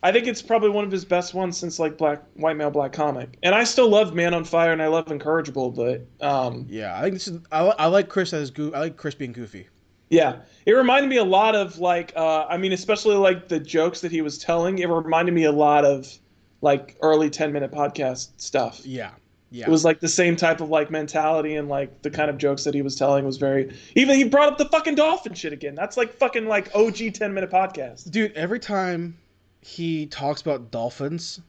I 0.02 0.12
think 0.12 0.26
it's 0.26 0.42
probably 0.42 0.70
one 0.70 0.84
of 0.84 0.90
his 0.90 1.04
best 1.04 1.34
ones 1.34 1.56
since 1.56 1.78
like 1.78 1.96
Black 1.98 2.22
White 2.34 2.56
Male 2.56 2.70
Black 2.70 2.92
comic. 2.92 3.38
And 3.42 3.54
I 3.54 3.64
still 3.64 3.88
love 3.88 4.14
Man 4.14 4.34
on 4.34 4.44
Fire 4.44 4.72
and 4.72 4.82
I 4.82 4.86
love 4.88 5.10
Incorrigible, 5.10 5.70
but 5.70 6.06
um, 6.20 6.66
Yeah, 6.68 6.96
I 6.96 7.02
think 7.02 7.14
this 7.14 7.28
is. 7.28 7.40
I, 7.50 7.62
I 7.66 7.86
like 7.86 8.08
Chris 8.08 8.32
as 8.32 8.50
goo. 8.50 8.72
I 8.74 8.80
like 8.80 8.96
Chris 8.96 9.14
being 9.14 9.32
goofy. 9.32 9.68
Yeah, 10.08 10.36
it 10.66 10.72
reminded 10.72 11.08
me 11.08 11.16
a 11.16 11.24
lot 11.24 11.56
of 11.56 11.78
like, 11.78 12.12
uh, 12.14 12.46
I 12.48 12.56
mean, 12.58 12.72
especially 12.72 13.16
like 13.16 13.48
the 13.48 13.58
jokes 13.58 14.00
that 14.02 14.12
he 14.12 14.22
was 14.22 14.38
telling. 14.38 14.78
It 14.78 14.88
reminded 14.88 15.34
me 15.34 15.44
a 15.44 15.52
lot 15.52 15.84
of 15.84 16.12
like 16.60 16.96
early 17.02 17.28
ten 17.30 17.52
minute 17.52 17.72
podcast 17.72 18.28
stuff. 18.36 18.86
Yeah, 18.86 19.10
yeah. 19.50 19.66
It 19.66 19.70
was 19.70 19.84
like 19.84 19.98
the 19.98 20.08
same 20.08 20.36
type 20.36 20.60
of 20.60 20.68
like 20.68 20.90
mentality 20.90 21.56
and 21.56 21.68
like 21.68 22.02
the 22.02 22.10
kind 22.10 22.30
of 22.30 22.38
jokes 22.38 22.62
that 22.64 22.74
he 22.74 22.82
was 22.82 22.94
telling 22.94 23.24
was 23.24 23.38
very. 23.38 23.74
Even 23.96 24.14
he 24.14 24.22
brought 24.24 24.52
up 24.52 24.58
the 24.58 24.66
fucking 24.66 24.94
dolphin 24.94 25.34
shit 25.34 25.52
again. 25.52 25.74
That's 25.74 25.96
like 25.96 26.12
fucking 26.12 26.46
like 26.46 26.72
OG 26.74 27.14
ten 27.14 27.34
minute 27.34 27.50
podcast. 27.50 28.10
dude 28.10 28.32
every 28.34 28.60
time 28.60 29.16
he 29.66 30.06
talks 30.06 30.40
about 30.40 30.70
dolphins. 30.70 31.40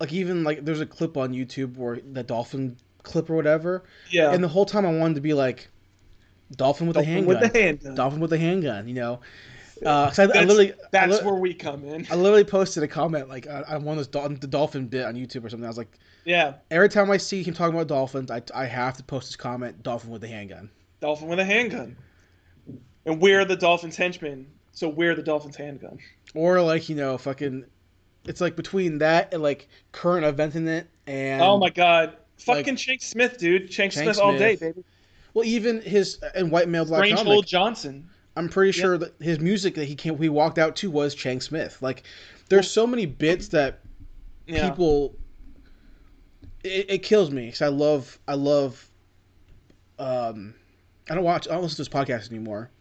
Like 0.00 0.12
even 0.12 0.42
like 0.42 0.64
there's 0.64 0.80
a 0.80 0.86
clip 0.86 1.16
on 1.16 1.32
youtube 1.32 1.76
where 1.76 2.00
the 2.00 2.24
dolphin 2.24 2.76
clip 3.04 3.30
or 3.30 3.36
whatever. 3.36 3.84
Yeah, 4.10 4.32
and 4.32 4.42
the 4.42 4.48
whole 4.48 4.66
time 4.66 4.84
i 4.84 4.92
wanted 4.92 5.14
to 5.14 5.20
be 5.20 5.32
like 5.32 5.68
dolphin 6.56 6.88
with 6.88 6.96
a 6.96 7.04
handgun 7.04 7.26
with 7.40 7.52
the 7.52 7.58
handgun. 7.62 7.94
dolphin 7.94 8.20
with 8.20 8.32
a 8.32 8.38
handgun 8.38 8.88
you 8.88 8.94
know? 8.94 9.20
Uh 9.86 9.88
I, 10.18 10.22
I 10.22 10.26
That's- 10.26 10.34
literally 10.46 10.72
I, 10.72 10.76
That's 10.90 11.18
li- 11.20 11.24
where 11.24 11.34
we 11.36 11.54
come 11.54 11.84
in. 11.84 12.06
I 12.10 12.16
literally 12.16 12.44
posted 12.44 12.82
a 12.82 12.88
comment 12.88 13.28
like 13.28 13.46
I, 13.46 13.62
I 13.68 13.76
won 13.78 13.96
this 13.96 14.08
dol- 14.08 14.28
the 14.28 14.46
dolphin 14.48 14.86
bit 14.88 15.04
on 15.04 15.14
youtube 15.14 15.44
or 15.44 15.48
something. 15.50 15.64
I 15.64 15.68
was 15.68 15.78
like 15.78 15.96
Yeah, 16.24 16.54
every 16.72 16.88
time 16.88 17.08
i 17.12 17.16
see 17.16 17.42
him 17.44 17.54
talking 17.54 17.74
about 17.74 17.86
dolphins 17.86 18.30
i, 18.32 18.42
I 18.54 18.66
have 18.66 18.96
to 18.96 19.04
post 19.04 19.28
this 19.28 19.36
comment 19.36 19.82
dolphin 19.84 20.10
with 20.10 20.24
a 20.24 20.28
handgun. 20.28 20.70
Dolphin 21.00 21.28
with 21.28 21.38
a 21.38 21.44
handgun, 21.44 21.96
and 23.06 23.20
we're 23.20 23.44
the 23.44 23.56
dolphin's 23.56 23.96
henchmen. 23.96 24.46
So 24.72 24.88
we're 24.88 25.14
the 25.14 25.22
dolphin's 25.22 25.56
handgun. 25.56 25.98
or 26.34 26.60
like 26.62 26.88
you 26.88 26.96
know 26.96 27.18
fucking 27.18 27.64
it's 28.26 28.40
like 28.40 28.56
between 28.56 28.98
that 28.98 29.32
and 29.34 29.42
like 29.42 29.68
current 29.92 30.24
event 30.24 30.54
in 30.54 30.66
it 30.68 30.88
and 31.06 31.42
oh 31.42 31.58
my 31.58 31.70
god. 31.70 32.10
like- 32.10 32.18
Fucking 32.58 32.74
Shank 32.76 33.02
Smith, 33.02 33.38
dude. 33.38 33.72
Shank, 33.72 33.92
Shank 33.92 34.04
Smith, 34.06 34.18
all 34.18 34.36
day, 34.36 34.56
baby. 34.56 34.82
Well, 35.32 35.44
even 35.44 35.80
his 35.80 36.18
and 36.34 36.50
white 36.50 36.68
male 36.68 36.84
black 36.84 37.00
Strange 37.00 37.18
comic, 37.18 37.30
Old 37.32 37.46
Johnson. 37.46 38.08
I'm 38.34 38.48
pretty 38.48 38.72
sure 38.72 38.98
that 38.98 39.14
his 39.20 39.38
music 39.38 39.74
that 39.76 39.84
he 39.84 39.94
came 39.94 40.18
he 40.18 40.28
walked 40.28 40.58
out 40.58 40.74
to 40.76 40.90
was 40.90 41.14
Chang 41.14 41.40
Smith. 41.40 41.80
Like, 41.80 42.02
there's 42.48 42.68
so 42.68 42.84
many 42.86 43.06
bits 43.06 43.48
that 43.48 43.78
Yeah. 44.48 44.68
people. 44.70 45.14
It, 46.64 46.86
it 46.90 46.98
kills 47.04 47.30
me 47.30 47.46
because 47.46 47.62
I 47.62 47.68
love 47.68 48.18
I 48.26 48.34
love. 48.34 48.88
Um, 50.00 50.54
I 51.08 51.14
don't 51.14 51.22
watch 51.24 51.46
I 51.46 51.52
don't 51.52 51.62
listen 51.62 51.76
to 51.76 51.80
his 51.82 51.88
podcast 51.88 52.30
anymore. 52.30 52.71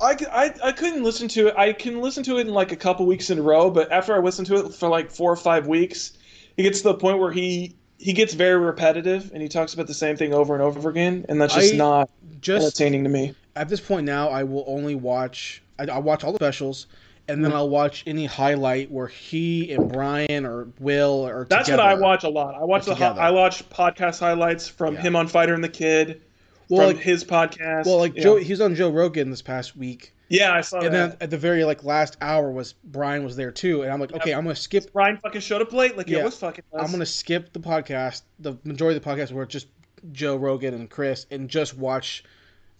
I, 0.00 0.16
I, 0.30 0.54
I 0.68 0.72
couldn't 0.72 1.02
listen 1.02 1.28
to 1.28 1.48
it. 1.48 1.54
I 1.56 1.72
can 1.72 2.00
listen 2.00 2.22
to 2.24 2.38
it 2.38 2.46
in 2.46 2.52
like 2.52 2.72
a 2.72 2.76
couple 2.76 3.06
weeks 3.06 3.30
in 3.30 3.38
a 3.38 3.42
row, 3.42 3.70
but 3.70 3.90
after 3.90 4.14
I 4.14 4.18
listen 4.18 4.44
to 4.46 4.66
it 4.66 4.74
for 4.74 4.88
like 4.88 5.10
four 5.10 5.32
or 5.32 5.36
five 5.36 5.66
weeks, 5.66 6.12
it 6.56 6.62
gets 6.64 6.78
to 6.82 6.88
the 6.88 6.94
point 6.94 7.18
where 7.18 7.32
he 7.32 7.74
he 7.98 8.12
gets 8.12 8.34
very 8.34 8.58
repetitive 8.58 9.30
and 9.32 9.40
he 9.42 9.48
talks 9.48 9.72
about 9.72 9.86
the 9.86 9.94
same 9.94 10.16
thing 10.16 10.34
over 10.34 10.52
and 10.52 10.62
over 10.62 10.90
again, 10.90 11.24
and 11.28 11.40
that's 11.40 11.54
just 11.54 11.74
I 11.74 11.76
not 11.78 12.10
Just 12.42 12.64
entertaining 12.66 13.04
to 13.04 13.10
me. 13.10 13.34
at 13.56 13.68
this 13.70 13.80
point 13.80 14.04
now, 14.04 14.28
I 14.28 14.42
will 14.44 14.64
only 14.66 14.94
watch. 14.94 15.62
I, 15.78 15.84
I 15.84 15.98
watch 15.98 16.22
all 16.24 16.32
the 16.32 16.38
specials, 16.38 16.88
and 17.28 17.42
then 17.42 17.52
mm-hmm. 17.52 17.58
I'll 17.58 17.68
watch 17.70 18.04
any 18.06 18.26
highlight 18.26 18.90
where 18.90 19.06
he 19.08 19.72
and 19.72 19.90
Bryan 19.90 20.44
or 20.44 20.68
Will 20.78 21.26
are. 21.26 21.46
That's 21.48 21.66
together. 21.68 21.82
what 21.82 21.92
I 21.92 21.94
watch 21.94 22.24
a 22.24 22.28
lot. 22.28 22.54
I 22.54 22.64
watch 22.64 22.84
the 22.84 22.92
together. 22.92 23.18
I 23.18 23.30
watch 23.30 23.66
podcast 23.70 24.20
highlights 24.20 24.68
from 24.68 24.94
Yeah. 24.94 25.00
him 25.00 25.16
on 25.16 25.26
Fighter 25.26 25.54
and 25.54 25.64
the 25.64 25.70
Kid, 25.70 26.20
Well, 26.68 26.88
from 26.88 26.96
like, 26.96 27.04
his 27.04 27.24
podcast. 27.24 27.86
well, 27.86 27.98
like 27.98 28.16
yeah. 28.16 28.22
Joe, 28.22 28.36
he 28.36 28.52
was 28.52 28.60
on 28.60 28.74
Joe 28.74 28.90
Rogan 28.90 29.30
this 29.30 29.42
past 29.42 29.76
week, 29.76 30.12
Yeah, 30.28 30.52
I 30.52 30.60
saw 30.62 30.78
and 30.78 30.86
that. 30.86 31.10
then 31.10 31.16
at 31.20 31.30
the 31.30 31.38
very 31.38 31.64
like 31.64 31.84
last 31.84 32.16
hour 32.20 32.50
was 32.50 32.72
Bryan 32.84 33.24
was 33.24 33.36
there 33.36 33.50
too, 33.52 33.82
and 33.82 33.92
I'm 33.92 34.00
like, 34.00 34.12
okay, 34.12 34.32
I'm 34.32 34.42
gonna 34.44 34.56
skip. 34.56 34.92
Bryan 34.92 35.16
fucking 35.18 35.40
showed 35.40 35.62
up 35.62 35.72
late. 35.72 35.96
Like, 35.96 36.08
yeah, 36.08 36.18
Yeah. 36.18 36.24
what's 36.24 36.38
fucking? 36.38 36.64
I'm 36.72 36.90
gonna 36.90 37.06
skip 37.06 37.52
the 37.52 37.60
podcast, 37.60 38.22
the 38.40 38.56
majority 38.64 38.96
of 38.96 39.04
the 39.04 39.08
podcast 39.10 39.32
where 39.32 39.44
it's 39.44 39.52
just 39.52 39.68
Joe 40.12 40.36
Rogan 40.36 40.74
and 40.74 40.90
Chris, 40.90 41.26
and 41.30 41.48
just 41.48 41.76
watch 41.76 42.24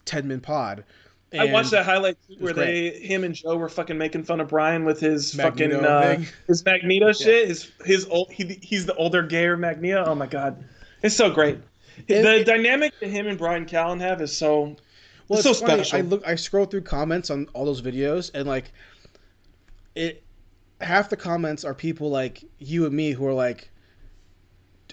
Ten 0.04 0.26
Min 0.28 0.40
Pod. 0.40 0.84
I 1.36 1.52
watched 1.52 1.72
that 1.72 1.84
highlight 1.84 2.16
where 2.38 2.54
great. 2.54 2.92
they, 2.92 3.06
him 3.06 3.24
and 3.24 3.34
Joe 3.34 3.56
were 3.56 3.68
fucking 3.68 3.98
making 3.98 4.22
fun 4.22 4.40
of 4.40 4.48
Bryan 4.48 4.84
with 4.84 5.00
his 5.00 5.36
Magneto 5.36 5.80
fucking 5.82 6.22
uh, 6.24 6.24
his 6.46 6.64
Magneto 6.64 7.12
shit. 7.12 7.48
His 7.48 7.70
his 7.84 8.06
old 8.06 8.30
he, 8.32 8.58
he's 8.62 8.86
the 8.86 8.94
older 8.94 9.22
gayer 9.22 9.56
Magneto. 9.56 10.04
Oh 10.06 10.14
my 10.14 10.26
god, 10.26 10.64
it's 11.02 11.16
so 11.16 11.30
great. 11.30 11.58
And 12.08 12.24
the 12.24 12.40
it- 12.40 12.46
dynamic 12.46 12.92
that 13.00 13.08
him 13.08 13.26
and 13.26 13.38
Bryan 13.38 13.66
Callen 13.66 14.00
have 14.00 14.20
is 14.20 14.36
so 14.36 14.76
Well, 15.28 15.38
it's 15.38 15.46
it's, 15.46 15.58
so 15.58 15.66
funny. 15.66 15.82
special. 15.84 15.98
I 15.98 16.02
look, 16.02 16.26
I 16.26 16.34
scroll 16.34 16.66
through 16.66 16.82
comments 16.82 17.30
on 17.30 17.46
all 17.54 17.64
those 17.64 17.82
videos, 17.82 18.30
and 18.34 18.46
like, 18.48 18.70
it, 19.94 20.22
half 20.80 21.08
the 21.10 21.16
comments 21.16 21.64
are 21.64 21.74
people 21.74 22.10
like 22.10 22.44
you 22.58 22.84
and 22.86 22.94
me 22.94 23.12
who 23.12 23.26
are 23.26 23.32
like 23.34 23.70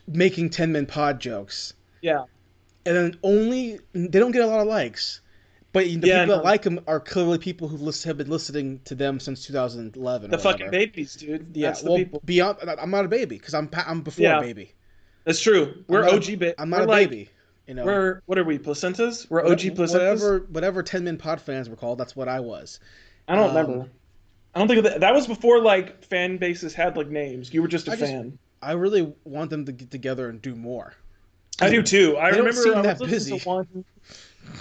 making 0.07 0.49
Ten 0.49 0.71
Min 0.71 0.85
Pod 0.85 1.19
jokes, 1.19 1.73
yeah. 2.01 2.23
and 2.85 2.95
then 2.95 3.17
only 3.23 3.79
they 3.93 4.07
don't 4.19 4.31
get 4.31 4.41
a 4.43 4.47
lot 4.47 4.59
of 4.59 4.67
likes. 4.67 5.21
But 5.71 5.85
the 5.85 5.89
Yeah, 6.03 6.23
people 6.25 6.35
that 6.37 6.43
like 6.43 6.61
them 6.61 6.79
are 6.87 6.99
clearly 6.99 7.39
people 7.39 7.67
who 7.67 7.77
listen, 7.77 8.07
have 8.09 8.17
been 8.17 8.29
listening 8.29 8.79
to 8.85 8.93
them 8.93 9.19
since 9.19 9.43
2011. 9.47 10.29
The 10.29 10.37
fucking 10.37 10.67
whatever. 10.67 10.69
babies, 10.71 11.15
dude. 11.15 11.47
Yeah, 11.55 11.69
That's 11.69 11.81
the 11.81 11.89
well, 11.89 11.97
people. 11.97 12.21
beyond. 12.25 12.57
I'm 12.79 12.91
not 12.91 13.05
a 13.05 13.07
baby 13.07 13.37
because 13.39 13.55
I'm 13.55 13.69
I'm 13.73 14.01
before 14.01 14.23
Yeah. 14.23 14.37
a 14.37 14.41
baby. 14.41 14.73
That's 15.23 15.41
true. 15.41 15.83
We're 15.87 16.01
not 16.01 16.13
OG 16.13 16.39
bit. 16.39 16.55
I'm 16.57 16.69
not 16.69 16.81
we're 16.81 16.85
a 16.85 16.87
like, 16.87 17.09
baby. 17.09 17.29
You 17.67 17.75
know, 17.75 17.85
We're 17.85 18.21
what 18.25 18.37
are 18.37 18.43
we? 18.43 18.59
Placentas? 18.59 19.29
We're 19.29 19.45
OG 19.45 19.59
placentas. 19.59 19.93
Whatever, 19.93 20.39
whatever 20.49 20.83
Ten 20.83 21.05
Min 21.05 21.17
Pod 21.17 21.39
fans 21.39 21.69
were 21.69 21.77
called, 21.77 21.97
that's 21.97 22.15
what 22.15 22.27
I 22.27 22.41
was. 22.41 22.81
I 23.27 23.35
don't 23.35 23.49
um, 23.49 23.55
remember. 23.55 23.89
I 24.53 24.59
don't 24.59 24.67
think 24.67 24.83
that 24.83 24.99
that 24.99 25.13
was 25.13 25.27
before 25.27 25.61
like 25.61 26.03
fan 26.03 26.37
bases 26.37 26.73
had 26.73 26.97
like 26.97 27.07
names. 27.07 27.53
You 27.53 27.61
were 27.61 27.69
just 27.69 27.87
a 27.87 27.93
I 27.93 27.95
just- 27.95 28.11
fan. 28.11 28.37
I 28.61 28.73
really 28.73 29.13
want 29.25 29.49
them 29.49 29.65
to 29.65 29.73
get 29.73 29.91
together 29.91 30.29
and 30.29 30.41
do 30.41 30.55
more. 30.55 30.93
I 31.61 31.69
do 31.69 31.81
too. 31.83 32.17
I 32.17 32.29
remember 32.29 32.75
I 32.75 32.81
was 32.81 32.99
that 32.99 32.99
busy. 32.99 33.37
one. 33.39 33.85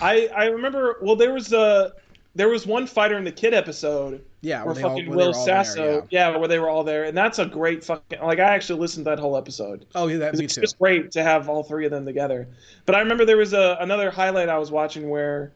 I 0.01 0.29
I 0.35 0.47
remember. 0.47 0.99
Well, 1.03 1.17
there 1.17 1.33
was 1.33 1.53
a 1.53 1.93
there 2.35 2.49
was 2.49 2.67
one 2.67 2.87
fighter 2.87 3.17
in 3.19 3.25
the 3.25 3.33
kid 3.33 3.53
episode 3.53 4.25
Yeah, 4.41 4.65
where 4.65 4.75
they 4.75 4.83
all- 4.83 4.91
fucking 4.91 5.09
where 5.09 5.19
Will 5.19 5.35
all 5.35 5.45
there, 5.47 5.65
Sasso, 5.65 6.07
yeah. 6.11 6.31
yeah. 6.31 6.37
where 6.37 6.49
they 6.49 6.59
were 6.59 6.69
all 6.71 6.83
there, 6.85 7.05
and 7.05 7.17
that's 7.17 7.39
a 7.39 7.45
great 7.47 7.85
fucking 7.85 8.21
like. 8.23 8.39
I 8.39 8.55
actually 8.55 8.81
listened 8.81 9.05
to 9.05 9.11
that 9.11 9.19
whole 9.19 9.37
episode. 9.37 9.85
Oh 9.95 10.07
yeah, 10.07 10.17
that 10.19 10.35
me 10.37 10.45
It's 10.47 10.55
too. 10.55 10.63
just 10.63 10.79
great 10.79 11.11
to 11.13 11.23
have 11.23 11.49
all 11.49 11.63
three 11.63 11.85
of 11.85 11.91
them 11.91 12.07
together. 12.07 12.49
But 12.87 12.95
I 12.95 13.01
remember 13.01 13.25
there 13.25 13.37
was 13.37 13.53
a 13.53 13.77
another 13.81 14.11
highlight 14.11 14.49
I 14.49 14.59
was 14.59 14.71
watching 14.71 15.11
where, 15.11 15.53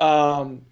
um, 0.00 0.62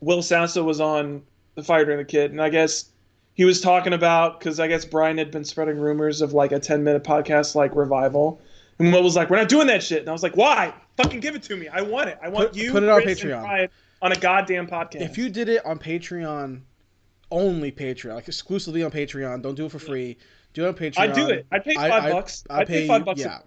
Will 0.00 0.22
Sasso 0.22 0.62
was 0.62 0.80
on 0.80 1.22
the 1.54 1.62
fighter 1.62 1.90
and 1.92 2.00
the 2.00 2.04
kid, 2.04 2.30
and 2.32 2.42
I 2.42 2.48
guess 2.50 2.90
he 3.34 3.44
was 3.44 3.60
talking 3.60 3.92
about 3.92 4.38
because 4.38 4.60
I 4.60 4.66
guess 4.68 4.84
Bryan 4.84 5.18
had 5.18 5.30
been 5.30 5.44
spreading 5.44 5.78
rumors 5.78 6.20
of 6.20 6.32
like 6.34 6.52
a 6.52 6.58
10 6.60 6.84
minute 6.84 7.04
podcast 7.04 7.54
like 7.54 7.74
revival, 7.74 8.40
and 8.78 8.90
Mo 8.90 9.00
was 9.00 9.16
like, 9.16 9.30
"We're 9.30 9.36
not 9.38 9.48
doing 9.48 9.66
that 9.68 9.82
shit," 9.82 10.00
and 10.00 10.08
I 10.08 10.12
was 10.12 10.22
like, 10.22 10.36
"Why? 10.36 10.74
Fucking 10.96 11.20
give 11.20 11.34
it 11.34 11.42
to 11.44 11.56
me! 11.56 11.68
I 11.68 11.80
want 11.80 12.08
it! 12.10 12.18
I 12.22 12.28
want 12.28 12.48
Put- 12.50 12.56
you 12.56 12.70
put 12.72 12.82
it 12.82 12.88
on 12.88 13.02
Chris, 13.02 13.20
Patreon. 13.22 13.68
On 14.04 14.12
a 14.12 14.16
goddamn 14.16 14.66
podcast." 14.68 15.00
If 15.00 15.18
you 15.18 15.28
did 15.30 15.48
it 15.48 15.64
on 15.66 15.78
Patreon, 15.78 16.60
only 17.30 17.72
Patreon, 17.72 18.14
like 18.14 18.28
exclusively 18.28 18.82
on 18.82 18.90
Patreon, 18.90 19.42
don't 19.42 19.54
do 19.54 19.66
it 19.66 19.72
for 19.72 19.78
free. 19.78 20.16
Do 20.52 20.64
it 20.64 20.68
on 20.68 20.74
Patreon. 20.74 20.98
I'd 20.98 21.14
do 21.14 21.28
it. 21.30 21.46
I'd 21.50 21.64
pay 21.64 21.74
I- 21.76 21.88
five 21.88 22.04
I- 22.04 22.12
bucks. 22.12 22.44
I'll 22.50 22.60
I'd 22.60 22.66
pay 22.68 22.82
pay 22.82 22.86
five 22.86 23.04
bucks. 23.04 23.20
Yeah, 23.20 23.38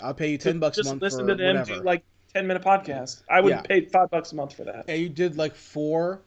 a, 0.00 0.04
I'll 0.06 0.14
pay 0.14 0.30
you 0.30 0.38
ten 0.38 0.58
bucks 0.58 0.78
a 0.78 0.82
just 0.82 0.90
month 0.90 1.02
listen 1.02 1.26
for 1.26 1.32
to 1.32 1.34
them 1.36 1.56
whatever. 1.56 1.74
do 1.80 1.82
like 1.84 2.04
10 2.34 2.46
minute 2.46 2.62
podcast. 2.62 3.22
I 3.28 3.40
would 3.40 3.50
Yeah. 3.50 3.62
pay 3.62 3.80
five 3.86 4.10
bucks 4.10 4.32
a 4.32 4.36
month 4.36 4.54
for 4.54 4.64
that. 4.64 4.84
and 4.88 5.00
you 5.00 5.08
did 5.08 5.36
like 5.36 5.54
four, 5.54 6.22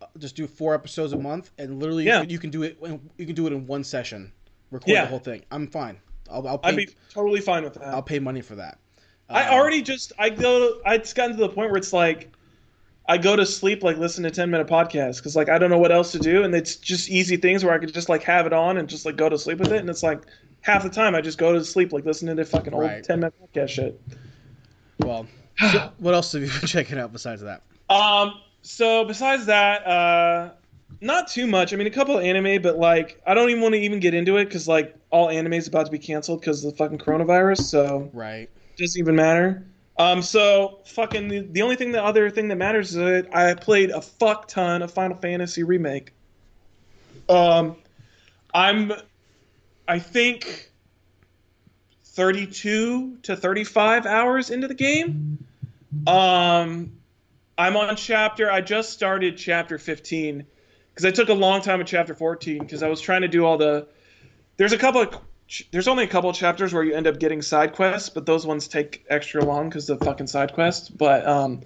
uh, 0.00 0.06
just 0.18 0.36
do 0.36 0.46
four 0.46 0.74
episodes 0.74 1.12
a 1.12 1.18
month, 1.18 1.50
and 1.58 1.80
literally 1.80 2.04
Yeah. 2.04 2.22
you, 2.22 2.38
can, 2.38 2.50
do 2.50 2.62
it. 2.62 2.78
in- 2.82 3.10
You 3.18 3.26
can 3.26 3.34
do 3.34 3.46
it 3.46 3.52
in 3.52 3.66
one 3.66 3.82
session. 3.82 4.32
Record 4.70 4.88
Yeah. 4.90 5.02
the 5.04 5.08
whole 5.10 5.18
thing. 5.18 5.42
I'm 5.50 5.66
fine. 5.66 5.98
I'll, 6.30 6.46
I'll 6.46 6.58
pay. 6.58 6.68
I'd 6.68 6.76
be 6.76 6.88
totally 7.10 7.40
fine 7.40 7.64
with 7.64 7.74
that. 7.74 7.88
I'll 7.88 8.02
pay 8.02 8.18
money 8.20 8.40
for 8.42 8.54
that. 8.56 8.78
I 9.28 9.48
Um, 9.48 9.54
already 9.54 9.82
just 9.82 10.12
I 10.18 10.30
go 10.30 10.80
I 10.86 10.98
just 10.98 11.14
gotten 11.16 11.36
to 11.36 11.42
the 11.42 11.48
point 11.48 11.70
where 11.70 11.78
it's 11.78 11.92
like 11.92 12.30
I 13.06 13.18
go 13.18 13.34
to 13.34 13.44
sleep 13.44 13.82
like 13.82 13.96
listen 13.98 14.22
to 14.24 14.30
10 14.30 14.50
minute 14.50 14.68
podcasts 14.68 15.16
because 15.16 15.34
like 15.34 15.48
I 15.48 15.58
don't 15.58 15.70
know 15.70 15.78
what 15.78 15.90
else 15.92 16.12
to 16.12 16.18
do 16.18 16.44
and 16.44 16.54
it's 16.54 16.76
just 16.76 17.10
easy 17.10 17.36
things 17.36 17.64
where 17.64 17.74
I 17.74 17.78
could 17.78 17.92
just 17.92 18.08
like 18.08 18.22
have 18.22 18.46
it 18.46 18.52
on 18.52 18.78
and 18.78 18.88
just 18.88 19.04
like 19.04 19.16
go 19.16 19.28
to 19.28 19.36
sleep 19.38 19.58
with 19.58 19.72
it 19.72 19.78
and 19.80 19.90
it's 19.90 20.02
like 20.04 20.22
half 20.60 20.84
the 20.84 20.88
time 20.90 21.14
I 21.14 21.20
just 21.20 21.36
go 21.38 21.52
to 21.52 21.64
sleep 21.64 21.92
like 21.92 22.04
listening 22.04 22.36
to 22.36 22.44
fucking 22.44 22.72
old 22.72 22.84
Right. 22.84 23.02
10 23.02 23.18
minute 23.20 23.34
podcast 23.54 23.70
shit. 23.70 24.00
Well, 25.00 25.26
so 25.58 25.90
what 25.98 26.14
else 26.14 26.32
have 26.32 26.42
you 26.42 26.48
been 26.48 26.60
checking 26.68 26.98
out 26.98 27.12
besides 27.12 27.42
that? 27.42 27.62
Um 27.90 28.34
so 28.62 29.04
besides 29.04 29.46
that 29.46 29.84
uh 29.86 30.52
not 31.00 31.26
too 31.26 31.48
much. 31.48 31.72
I 31.72 31.76
mean 31.76 31.88
a 31.88 31.90
couple 31.90 32.16
of 32.16 32.22
anime 32.24 32.62
but 32.62 32.78
like 32.78 33.20
I 33.26 33.34
don't 33.34 33.50
even 33.50 33.62
want 33.62 33.74
to 33.74 33.80
even 33.80 33.98
get 33.98 34.14
into 34.14 34.36
it 34.36 34.48
cuz 34.48 34.68
like 34.68 34.94
all 35.10 35.28
anime 35.28 35.54
is 35.54 35.66
about 35.66 35.86
to 35.86 35.92
be 35.92 35.98
canceled 35.98 36.40
because 36.40 36.64
of 36.64 36.70
the 36.70 36.76
fucking 36.76 36.98
coronavirus 36.98 37.62
so 37.62 38.08
Right. 38.12 38.48
doesn't 38.78 38.98
even 39.00 39.16
matter. 39.16 39.66
Um, 39.98 40.22
so 40.22 40.80
fucking 40.86 41.28
the, 41.28 41.40
the 41.40 41.62
only 41.62 41.76
thing, 41.76 41.92
the 41.92 42.02
other 42.02 42.30
thing 42.30 42.48
that 42.48 42.56
matters 42.56 42.90
is 42.90 42.96
that 42.96 43.36
I 43.36 43.54
played 43.54 43.90
a 43.90 44.00
fuck 44.00 44.48
ton 44.48 44.82
of 44.82 44.90
Final 44.90 45.16
Fantasy 45.18 45.62
remake. 45.62 46.12
Um, 47.28 47.76
I'm, 48.54 48.92
I 49.86 49.98
think, 49.98 50.70
thirty-two 52.04 53.18
to 53.22 53.36
thirty-five 53.36 54.06
hours 54.06 54.50
into 54.50 54.66
the 54.66 54.74
game. 54.74 55.44
Um, 56.06 56.92
I'm 57.58 57.76
on 57.76 57.94
chapter. 57.96 58.50
I 58.50 58.62
just 58.62 58.90
started 58.90 59.36
chapter 59.36 59.78
fifteen 59.78 60.46
because 60.90 61.04
I 61.04 61.10
took 61.10 61.28
a 61.28 61.34
long 61.34 61.60
time 61.60 61.80
at 61.80 61.86
chapter 61.86 62.14
fourteen 62.14 62.60
because 62.60 62.82
I 62.82 62.88
was 62.88 63.00
trying 63.00 63.22
to 63.22 63.28
do 63.28 63.44
all 63.44 63.58
the. 63.58 63.86
There's 64.56 64.72
a 64.72 64.78
couple 64.78 65.02
of 65.02 65.18
there's 65.70 65.88
only 65.88 66.04
a 66.04 66.08
couple 66.08 66.32
chapters 66.32 66.72
where 66.72 66.82
you 66.82 66.94
end 66.94 67.06
up 67.06 67.18
getting 67.18 67.42
side 67.42 67.74
quests, 67.74 68.08
but 68.08 68.26
those 68.26 68.46
ones 68.46 68.68
take 68.68 69.04
extra 69.08 69.44
long 69.44 69.68
because 69.68 69.86
the 69.86 69.96
fucking 69.98 70.26
side 70.26 70.52
quests. 70.54 70.88
But 70.88 71.26
um, 71.26 71.62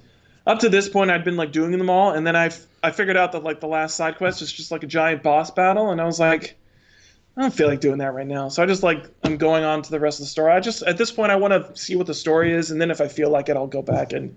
up 0.47 0.59
to 0.61 0.69
this 0.69 0.89
point, 0.89 1.11
I'd 1.11 1.25
been 1.25 1.37
like 1.37 1.53
doing 1.53 1.71
them 1.73 1.91
all, 1.91 2.13
and 2.13 2.27
then 2.27 2.37
I 2.37 2.51
I 2.83 2.91
figured 2.91 3.17
out 3.17 3.33
that 3.33 3.45
like 3.45 3.61
the 3.61 3.69
last 3.69 3.97
side 3.97 4.17
quest 4.17 4.43
is 4.43 4.53
just 4.53 4.71
like 4.71 4.83
a 4.83 4.87
giant 4.87 5.23
boss 5.23 5.51
battle, 5.51 5.91
and 5.91 6.01
I 6.01 6.05
was 6.05 6.19
like, 6.19 6.57
I 7.37 7.43
don't 7.43 7.55
feel 7.55 7.69
like 7.69 7.81
doing 7.81 7.99
that 7.99 8.15
right 8.15 8.27
now. 8.27 8.49
So 8.49 8.63
I 8.63 8.67
just 8.67 8.83
like 8.83 9.05
I'm 9.23 9.37
going 9.37 9.65
on 9.65 9.83
to 9.83 9.91
the 9.91 10.01
rest 10.01 10.19
of 10.21 10.25
the 10.25 10.31
story. 10.31 10.53
I 10.53 10.61
just 10.61 10.83
at 10.83 10.99
this 10.99 11.13
point 11.13 11.31
I 11.31 11.37
want 11.37 11.53
to 11.53 11.81
see 11.81 11.97
what 11.97 12.07
the 12.07 12.15
story 12.15 12.53
is, 12.53 12.71
and 12.71 12.81
then 12.81 12.91
if 12.91 13.01
I 13.01 13.09
feel 13.09 13.31
like 13.31 13.49
it, 13.49 13.57
I'll 13.57 13.67
go 13.67 13.83
back 13.83 14.13
and 14.13 14.37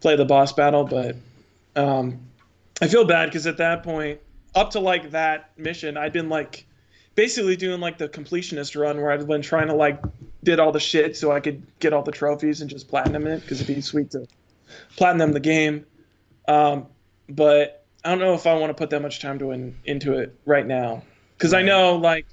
play 0.00 0.16
the 0.16 0.24
boss 0.24 0.52
battle. 0.52 0.84
But 0.84 1.16
um, 1.76 2.20
I 2.80 2.88
feel 2.88 3.04
bad 3.04 3.26
because 3.26 3.46
at 3.46 3.58
that 3.58 3.84
point, 3.84 4.20
up 4.56 4.70
to 4.70 4.80
like 4.80 5.12
that 5.12 5.50
mission, 5.56 5.96
I'd 5.96 6.12
been 6.12 6.28
like 6.28 6.65
basically 7.16 7.56
doing 7.56 7.80
like 7.80 7.98
the 7.98 8.08
completionist 8.08 8.80
run 8.80 9.00
where 9.00 9.10
I've 9.10 9.26
been 9.26 9.42
trying 9.42 9.66
to 9.66 9.74
like 9.74 10.00
did 10.44 10.60
all 10.60 10.70
the 10.70 10.78
shit 10.78 11.16
so 11.16 11.32
I 11.32 11.40
could 11.40 11.66
get 11.80 11.92
all 11.92 12.02
the 12.02 12.12
trophies 12.12 12.60
and 12.60 12.70
just 12.70 12.86
platinum 12.86 13.26
it 13.26 13.40
because 13.40 13.60
it'd 13.60 13.74
be 13.74 13.80
sweet 13.80 14.12
to 14.12 14.28
platinum 14.96 15.32
the 15.32 15.40
game. 15.40 15.84
Um, 16.46 16.86
but 17.28 17.84
I 18.04 18.10
don't 18.10 18.20
know 18.20 18.34
if 18.34 18.46
I 18.46 18.54
want 18.54 18.70
to 18.70 18.74
put 18.74 18.90
that 18.90 19.02
much 19.02 19.20
time 19.20 19.40
to 19.40 19.50
in, 19.50 19.76
into 19.84 20.12
it 20.12 20.38
right 20.44 20.66
now 20.66 21.02
because 21.36 21.52
I 21.54 21.62
know 21.62 21.96
like 21.96 22.26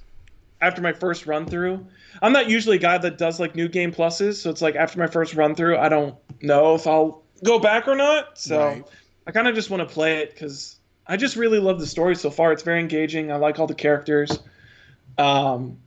after 0.60 0.80
my 0.80 0.92
first 0.92 1.26
run 1.26 1.46
through, 1.46 1.84
I'm 2.22 2.32
not 2.32 2.48
usually 2.48 2.76
a 2.76 2.80
guy 2.80 2.96
that 2.98 3.18
does 3.18 3.40
like 3.40 3.56
new 3.56 3.68
game 3.68 3.92
pluses, 3.92 4.34
so 4.34 4.50
it's 4.50 4.62
like 4.62 4.76
after 4.76 4.98
my 5.00 5.08
first 5.08 5.34
run 5.34 5.54
through, 5.54 5.78
I 5.78 5.88
don't 5.88 6.14
know 6.40 6.74
if 6.74 6.86
I'll 6.86 7.22
go 7.42 7.58
back 7.58 7.88
or 7.88 7.96
not. 7.96 8.38
So 8.38 8.58
Right. 8.58 8.84
I 9.26 9.32
kind 9.32 9.48
of 9.48 9.54
just 9.54 9.70
want 9.70 9.86
to 9.86 9.92
play 9.92 10.18
it 10.18 10.30
because 10.30 10.76
I 11.06 11.16
just 11.16 11.36
really 11.36 11.58
love 11.58 11.80
the 11.80 11.86
story 11.86 12.14
so 12.14 12.30
far. 12.30 12.52
It's 12.52 12.62
very 12.62 12.80
engaging. 12.80 13.32
I 13.32 13.36
like 13.36 13.58
all 13.58 13.66
the 13.66 13.74
characters. 13.74 14.38
Um, 15.18 15.78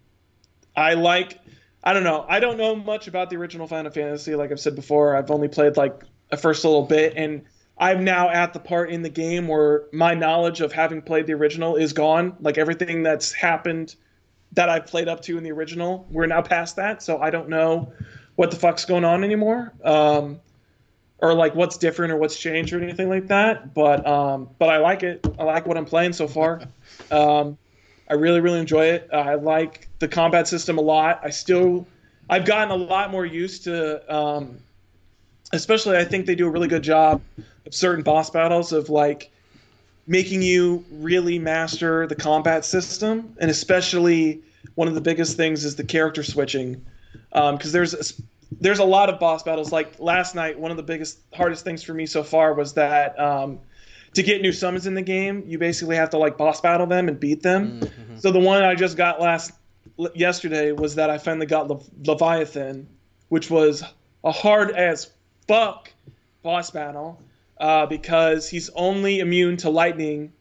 I 0.76 0.94
like. 0.94 1.40
I 1.84 1.94
don't 1.94 2.04
know. 2.04 2.26
I 2.28 2.40
don't 2.40 2.58
know 2.58 2.76
much 2.76 3.08
about 3.08 3.30
the 3.30 3.38
original 3.38 3.68
Final 3.68 3.92
Fantasy. 3.92 4.36
Like 4.36 4.52
I've 4.52 4.60
said 4.60 4.76
before, 4.76 5.16
I've 5.16 5.32
only 5.32 5.48
played 5.48 5.78
like 5.78 6.04
a 6.32 6.38
first 6.38 6.66
little 6.66 6.84
bit, 6.84 7.14
and 7.16 7.46
I'm 7.78 8.04
now 8.04 8.30
at 8.30 8.54
the 8.54 8.60
part 8.60 8.90
in 8.90 9.04
the 9.04 9.10
game 9.10 9.48
where 9.48 9.86
my 9.94 10.14
knowledge 10.14 10.62
of 10.62 10.74
having 10.74 11.02
played 11.02 11.28
the 11.28 11.34
original 11.34 11.76
is 11.76 11.94
gone. 11.94 12.36
Like 12.42 12.58
everything 12.58 13.04
that's 13.04 13.32
happened 13.32 13.96
that 14.54 14.70
I've 14.70 14.88
played 14.88 15.08
up 15.08 15.22
to 15.24 15.38
in 15.38 15.44
the 15.44 15.52
original, 15.52 16.08
we're 16.10 16.26
now 16.26 16.42
past 16.42 16.76
that. 16.78 17.04
So 17.04 17.22
I 17.22 17.30
don't 17.30 17.50
know 17.50 17.94
what 18.36 18.52
the 18.52 18.58
fuck's 18.58 18.86
going 18.86 19.06
on 19.06 19.24
anymore. 19.24 19.74
Um, 19.84 20.40
or 21.20 21.34
like 21.34 21.56
what's 21.56 21.78
different 21.78 22.12
or 22.12 22.18
what's 22.18 22.38
changed 22.38 22.74
or 22.74 22.82
anything 22.82 23.10
like 23.10 23.28
that. 23.28 23.74
But 23.74 24.06
um, 24.06 24.50
but 24.60 24.70
I 24.70 24.78
like 24.78 25.04
it. 25.04 25.26
I 25.40 25.44
like 25.44 25.66
what 25.66 25.78
I'm 25.78 25.86
playing 25.86 26.14
so 26.14 26.28
far. 26.28 26.62
Um, 27.12 27.58
I 28.10 28.14
really 28.14 28.40
really 28.40 28.60
enjoy 28.60 28.86
it. 28.86 29.10
Uh, 29.12 29.18
I 29.18 29.36
like 29.36 29.88
the 30.00 30.08
combat 30.08 30.48
system 30.48 30.78
a 30.78 30.82
lot. 30.82 31.20
I 31.24 31.30
still 31.30 31.88
I've 32.30 32.46
gotten 32.46 32.72
a 32.72 32.76
lot 32.76 33.12
more 33.12 33.26
used 33.26 33.64
to. 33.66 34.14
Um, 34.14 34.60
especially, 35.54 35.98
I 35.98 36.04
think 36.04 36.26
they 36.26 36.36
do 36.36 36.48
a 36.48 36.50
really 36.50 36.68
good 36.68 36.84
job 36.84 37.22
of 37.66 37.74
certain 37.74 38.04
boss 38.04 38.30
battles 38.30 38.72
of 38.72 38.90
like 38.90 39.32
making 40.08 40.42
you 40.42 40.86
really 40.92 41.40
master 41.40 42.08
the 42.08 42.16
combat 42.16 42.66
system, 42.66 43.36
and 43.40 43.52
especially 43.52 44.42
one 44.76 44.88
of 44.88 44.96
the 44.96 45.02
biggest 45.02 45.38
things 45.38 45.64
is 45.66 45.76
the 45.76 45.84
character 45.84 46.24
switching, 46.24 46.86
because 47.32 47.72
there's 47.72 47.94
a, 47.94 48.22
there's 48.60 48.80
a 48.80 48.86
lot 48.86 49.10
of 49.10 49.20
boss 49.20 49.44
battles. 49.44 49.72
Like 49.72 50.00
last 50.00 50.36
night, 50.36 50.58
one 50.60 50.72
of 50.72 50.78
the 50.78 50.84
biggest 50.84 51.20
hardest 51.34 51.64
things 51.64 51.84
for 51.84 51.94
me 51.94 52.06
so 52.06 52.24
far 52.24 52.54
was 52.54 52.74
that 52.74 53.20
um, 53.20 53.60
to 54.14 54.24
get 54.24 54.42
new 54.42 54.52
summons 54.52 54.88
in 54.88 54.94
the 54.94 55.02
game, 55.02 55.44
you 55.48 55.58
basically 55.58 55.96
have 55.96 56.10
to 56.12 56.18
like 56.18 56.38
boss 56.38 56.62
battle 56.62 56.88
them 56.88 57.08
and 57.08 57.20
beat 57.20 57.44
them. 57.44 57.82
So 58.18 58.32
the 58.32 58.40
one 58.40 58.64
I 58.64 58.74
just 58.76 58.98
got 58.98 59.22
last 59.22 59.52
yesterday 60.16 60.72
was 60.72 60.96
that 60.96 61.10
I 61.10 61.18
finally 61.18 61.46
got 61.46 61.68
Le- 61.68 61.80
Leviathan, 62.06 62.88
which 63.30 63.50
was 63.50 63.84
a 64.24 64.32
hard 64.32 64.72
as 64.72 65.12
fuck 65.48 65.92
boss 66.44 66.72
battle 66.72 67.22
uh, 67.60 67.86
because 67.86 68.50
he's 68.50 68.70
only 68.76 69.20
immune 69.20 69.58
to 69.58 69.70
lightning, 69.70 70.34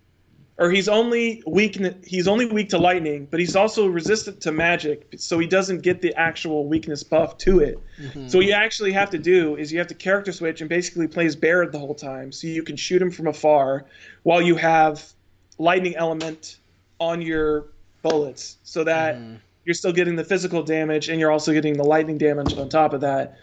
or 0.58 0.70
he's 0.70 0.88
only 0.88 1.42
weak. 1.46 1.78
He's 2.04 2.26
only 2.26 2.46
weak 2.46 2.70
to 2.70 2.78
lightning, 2.78 3.28
but 3.30 3.40
he's 3.40 3.56
also 3.56 3.86
resistant 3.86 4.40
to 4.42 4.52
magic, 4.52 5.06
so 5.16 5.38
he 5.38 5.46
doesn't 5.46 5.82
get 5.82 6.00
the 6.00 6.14
actual 6.14 6.66
weakness 6.66 7.02
buff 7.02 7.36
to 7.38 7.60
it. 7.60 7.78
Mm-hmm. 8.00 8.28
So 8.28 8.38
what 8.38 8.46
you 8.46 8.52
actually 8.52 8.92
have 8.92 9.10
to 9.10 9.18
do 9.18 9.56
is 9.56 9.70
you 9.72 9.78
have 9.78 9.88
to 9.88 9.94
character 9.94 10.32
switch 10.32 10.60
and 10.60 10.70
basically 10.70 11.08
play 11.08 11.26
as 11.26 11.36
Barret 11.36 11.72
the 11.72 11.78
whole 11.78 11.94
time, 11.94 12.32
so 12.32 12.46
you 12.46 12.62
can 12.62 12.76
shoot 12.76 13.02
him 13.02 13.10
from 13.10 13.26
afar 13.26 13.84
while 14.22 14.40
you 14.40 14.56
have 14.56 15.12
lightning 15.58 15.94
element 15.96 16.58
on 16.98 17.20
your 17.20 17.66
bullets, 18.02 18.56
so 18.62 18.84
that 18.84 19.16
mm-hmm. 19.16 19.34
you're 19.64 19.74
still 19.74 19.92
getting 19.92 20.16
the 20.16 20.24
physical 20.24 20.62
damage 20.62 21.08
and 21.08 21.20
you're 21.20 21.30
also 21.30 21.52
getting 21.52 21.76
the 21.76 21.84
lightning 21.84 22.16
damage 22.16 22.56
on 22.56 22.68
top 22.68 22.94
of 22.94 23.02
that. 23.02 23.36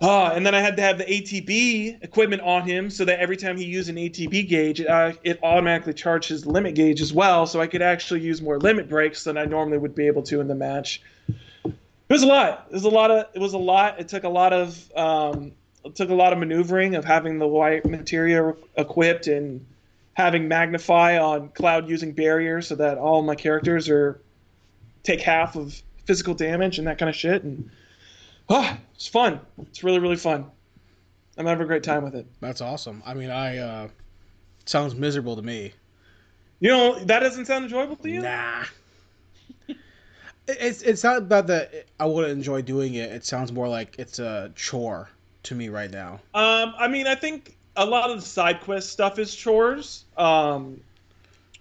Ah, 0.00 0.32
and 0.32 0.44
then 0.44 0.54
I 0.54 0.60
had 0.60 0.76
to 0.76 0.82
have 0.82 0.98
the 0.98 1.04
ATB 1.04 2.02
equipment 2.02 2.42
on 2.42 2.66
him 2.66 2.90
so 2.90 3.04
that 3.04 3.20
every 3.20 3.36
time 3.36 3.56
he 3.56 3.64
used 3.64 3.88
an 3.88 3.96
ATB 3.96 4.48
gauge, 4.48 4.80
it, 4.80 4.88
uh, 4.88 5.12
it 5.22 5.38
automatically 5.42 5.94
charged 5.94 6.28
his 6.28 6.44
limit 6.44 6.74
gauge 6.74 7.00
as 7.00 7.12
well, 7.12 7.46
so 7.46 7.60
I 7.60 7.66
could 7.66 7.80
actually 7.80 8.20
use 8.20 8.42
more 8.42 8.58
limit 8.58 8.88
breaks 8.88 9.24
than 9.24 9.38
I 9.38 9.44
normally 9.44 9.78
would 9.78 9.94
be 9.94 10.06
able 10.06 10.22
to 10.24 10.40
in 10.40 10.48
the 10.48 10.54
match. 10.54 11.00
It 11.64 12.12
was 12.12 12.22
a 12.22 12.26
lot. 12.26 12.66
It 12.70 12.74
was 12.74 12.84
a 12.84 12.90
lot 12.90 13.10
of. 13.10 13.26
It 13.34 13.38
was 13.38 13.54
a 13.54 13.58
lot. 13.58 13.98
It 14.00 14.08
took 14.08 14.24
a 14.24 14.28
lot 14.28 14.52
of. 14.52 14.92
Um, 14.96 15.52
it 15.84 15.94
took 15.94 16.10
a 16.10 16.14
lot 16.14 16.32
of 16.32 16.38
maneuvering 16.38 16.96
of 16.96 17.04
having 17.04 17.38
the 17.38 17.46
white 17.46 17.86
materia 17.86 18.54
equipped 18.76 19.26
and 19.26 19.64
having 20.14 20.48
magnify 20.48 21.18
on 21.18 21.48
cloud 21.50 21.88
using 21.88 22.12
barriers 22.12 22.68
so 22.68 22.74
that 22.76 22.98
all 22.98 23.22
my 23.22 23.34
characters 23.34 23.88
are 23.88 24.20
take 25.02 25.20
half 25.20 25.56
of 25.56 25.82
physical 26.04 26.34
damage 26.34 26.78
and 26.78 26.86
that 26.86 26.98
kind 26.98 27.10
of 27.10 27.16
shit 27.16 27.42
and 27.42 27.70
ah, 28.48 28.78
it's 28.94 29.06
fun. 29.06 29.40
It's 29.62 29.84
really 29.84 29.98
really 29.98 30.16
fun. 30.16 30.46
I'm 31.36 31.46
having 31.46 31.64
a 31.64 31.66
great 31.66 31.82
time 31.82 32.04
with 32.04 32.14
it. 32.14 32.26
That's 32.40 32.60
awesome. 32.60 33.02
I 33.04 33.14
mean, 33.14 33.30
I 33.30 33.58
uh, 33.58 33.88
sounds 34.66 34.94
miserable 34.94 35.36
to 35.36 35.42
me. 35.42 35.72
You 36.60 36.70
know 36.70 36.98
that 37.04 37.20
doesn't 37.20 37.46
sound 37.46 37.64
enjoyable 37.64 37.96
to 37.96 38.08
you? 38.08 38.22
Nah. 38.22 38.64
It's 40.46 40.82
it's 40.82 41.02
not 41.02 41.18
about 41.18 41.46
that 41.46 41.86
I 41.98 42.04
wouldn't 42.04 42.32
enjoy 42.32 42.62
doing 42.62 42.94
it. 42.94 43.10
It 43.10 43.24
sounds 43.24 43.50
more 43.50 43.66
like 43.66 43.96
it's 43.98 44.18
a 44.18 44.52
chore 44.54 45.08
to 45.44 45.54
me 45.54 45.70
right 45.70 45.90
now. 45.90 46.20
Um, 46.34 46.74
I 46.76 46.86
mean, 46.86 47.06
I 47.06 47.14
think 47.14 47.56
a 47.76 47.84
lot 47.84 48.10
of 48.10 48.16
the 48.16 48.26
side 48.26 48.60
quest 48.60 48.90
stuff 48.90 49.18
is 49.18 49.34
chores. 49.34 50.04
Um, 50.18 50.80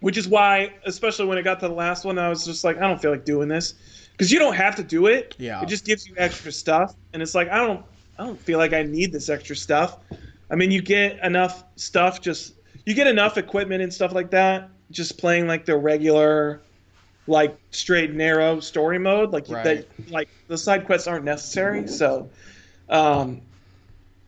which 0.04 0.18
is 0.18 0.28
why, 0.28 0.74
especially 0.86 1.26
when 1.28 1.38
it 1.38 1.44
got 1.44 1.62
to 1.62 1.68
the 1.70 1.74
last 1.74 2.04
one, 2.04 2.20
I 2.20 2.28
was 2.28 2.44
just 2.44 2.66
like, 2.66 2.76
I 2.76 2.82
don't 2.82 3.02
feel 3.02 3.12
like 3.12 3.24
doing 3.24 3.48
this 3.48 3.74
because 4.14 4.32
you 4.32 4.40
don't 4.40 4.56
have 4.56 4.76
to 4.78 4.84
do 4.84 5.08
it. 5.08 5.36
Yeah. 5.38 5.62
It 5.62 5.68
just 5.68 5.86
gives 5.86 6.08
you 6.08 6.16
extra 6.18 6.52
stuff, 6.52 6.96
and 7.12 7.22
it's 7.22 7.36
like 7.36 7.50
I 7.50 7.58
don't, 7.58 7.86
I 8.18 8.26
don't 8.26 8.40
feel 8.40 8.58
like 8.60 8.74
I 8.74 8.84
need 8.84 9.12
this 9.12 9.30
extra 9.30 9.56
stuff. 9.56 9.98
I 10.50 10.56
mean, 10.56 10.72
you 10.72 10.82
get 10.82 11.20
enough 11.24 11.64
stuff, 11.76 12.22
just 12.22 12.54
you 12.86 12.94
get 12.94 13.08
enough 13.08 13.38
equipment 13.38 13.82
and 13.82 13.94
stuff 13.94 14.14
like 14.14 14.30
that, 14.32 14.70
just 14.92 15.18
playing 15.18 15.48
like 15.48 15.66
the 15.66 15.76
regular, 15.76 16.62
like 17.28 17.58
straight 17.72 18.14
narrow 18.14 18.60
story 18.60 19.00
mode. 19.00 19.32
Like 19.32 19.50
Right. 19.50 19.64
that, 19.64 20.12
like 20.12 20.30
the 20.48 20.58
side 20.58 20.86
quests 20.86 21.08
aren't 21.08 21.26
necessary. 21.26 21.88
So, 21.88 22.30
um, 22.90 23.42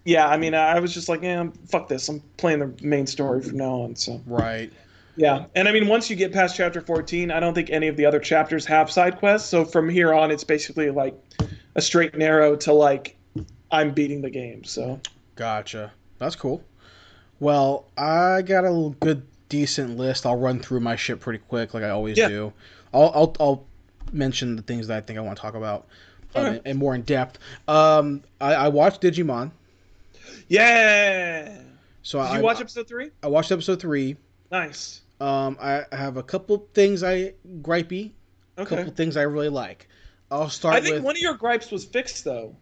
yeah, 0.06 0.28
I 0.28 0.38
mean, 0.38 0.54
I 0.54 0.80
was 0.80 0.94
just 0.94 1.10
like, 1.10 1.22
yeah, 1.22 1.48
fuck 1.68 1.88
this. 1.88 2.08
I'm 2.10 2.22
playing 2.38 2.60
the 2.60 2.74
main 2.82 3.08
story 3.08 3.42
from 3.42 3.58
now 3.58 3.82
on. 3.82 3.96
So. 3.96 4.22
Right. 4.26 4.72
Yeah, 5.18 5.46
and 5.56 5.68
I 5.68 5.72
mean, 5.72 5.88
once 5.88 6.10
you 6.10 6.16
get 6.16 6.34
past 6.34 6.56
chapter 6.58 6.82
14, 6.82 7.32
I 7.32 7.40
don't 7.40 7.54
think 7.54 7.70
any 7.70 7.88
of 7.88 7.96
the 7.96 8.06
other 8.06 8.20
chapters 8.20 8.66
have 8.66 8.92
side 8.92 9.18
quests. 9.18 9.48
So 9.50 9.64
from 9.64 9.88
here 9.90 10.14
on, 10.14 10.30
it's 10.32 10.44
basically 10.44 10.90
like 10.92 11.16
a 11.76 11.82
straight 11.82 12.16
narrow 12.18 12.56
to 12.58 12.74
like 12.74 13.16
I'm 13.72 13.92
beating 13.92 14.22
the 14.22 14.30
game. 14.30 14.64
So 14.66 15.00
Gotcha. 15.36 15.92
That's 16.18 16.36
cool. 16.36 16.64
Well, 17.40 17.86
I 17.98 18.42
got 18.42 18.64
a 18.66 18.94
good, 19.00 19.26
decent 19.50 19.98
list. 19.98 20.26
I'll 20.26 20.38
run 20.40 20.60
through 20.60 20.80
my 20.82 20.96
shit 20.96 21.20
pretty 21.20 21.40
quick, 21.40 21.74
like 21.74 21.84
I 21.84 21.90
always 21.90 22.18
Yeah. 22.18 22.28
do. 22.30 22.54
I'll, 22.94 23.12
I'll 23.14 23.36
I'll 23.40 23.66
mention 24.14 24.56
the 24.56 24.62
things 24.62 24.88
that 24.88 24.98
I 24.98 25.02
think 25.02 25.18
I 25.20 25.22
want 25.22 25.38
to 25.38 25.42
talk 25.42 25.56
about, 25.56 25.88
um, 26.36 26.46
Okay. 26.46 26.62
and 26.66 26.78
more 26.78 26.94
in 26.96 27.02
depth. 27.02 27.40
Um, 27.68 28.22
I, 28.40 28.54
I 28.56 28.68
watched 28.70 29.02
Digimon. 29.02 29.52
yeah. 30.48 31.58
So 32.04 32.20
Did 32.22 32.28
I 32.32 32.38
you 32.38 32.44
watch 32.44 32.62
episode 32.62 32.88
three? 32.88 33.10
I 33.24 33.28
watched 33.28 33.52
episode 33.52 33.80
three. 33.82 34.16
Nice. 34.52 35.02
Um, 35.20 35.58
I 35.62 35.86
I 35.92 35.96
have 35.96 36.18
a 36.18 36.24
couple 36.24 36.68
things 36.74 37.04
I 37.04 37.34
gripey, 37.62 38.12
a 38.58 38.62
Okay. 38.62 38.76
couple 38.78 38.92
things 38.94 39.16
I 39.18 39.24
really 39.24 39.50
like. 39.50 39.88
I'll 40.32 40.50
start 40.50 40.76
I 40.76 40.82
think 40.82 40.96
with 40.96 41.04
one 41.04 41.16
of 41.16 41.22
your 41.22 41.36
gripes 41.36 41.72
was 41.72 41.86
fixed 41.86 42.24
though. 42.24 42.56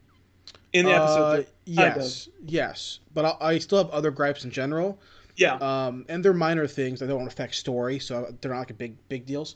In 0.74 0.86
the 0.86 0.92
uh, 0.92 0.96
episode. 0.96 1.48
yes, 1.66 2.30
yes, 2.46 3.00
but 3.14 3.26
I, 3.26 3.50
I 3.54 3.58
still 3.60 3.78
have 3.78 3.90
other 3.92 4.10
gripes 4.12 4.44
in 4.44 4.52
general. 4.52 5.00
Yeah. 5.36 5.56
um, 5.56 6.06
and 6.10 6.24
they're 6.24 6.34
minor 6.34 6.68
things 6.68 7.00
that 7.00 7.08
don't 7.08 7.26
affect 7.26 7.56
story, 7.56 7.98
so 8.00 8.36
they're 8.42 8.52
not 8.52 8.60
like 8.60 8.70
a 8.72 8.76
big 8.76 8.96
big 9.08 9.26
deals. 9.26 9.56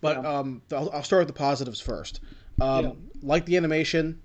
But 0.00 0.22
Yeah. 0.22 0.38
um, 0.38 0.62
I'll, 0.72 0.90
I'll 0.90 1.02
start 1.02 1.20
with 1.20 1.28
the 1.28 1.34
positives 1.38 1.80
first. 1.80 2.20
Um, 2.60 2.84
Yeah. 2.84 2.92
Like 3.22 3.44
the 3.46 3.56
animation. 3.56 4.20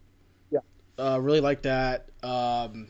Yeah. 0.52 0.60
Uh, 1.00 1.20
really 1.20 1.42
like 1.42 1.62
that. 1.64 2.10
Um, 2.24 2.88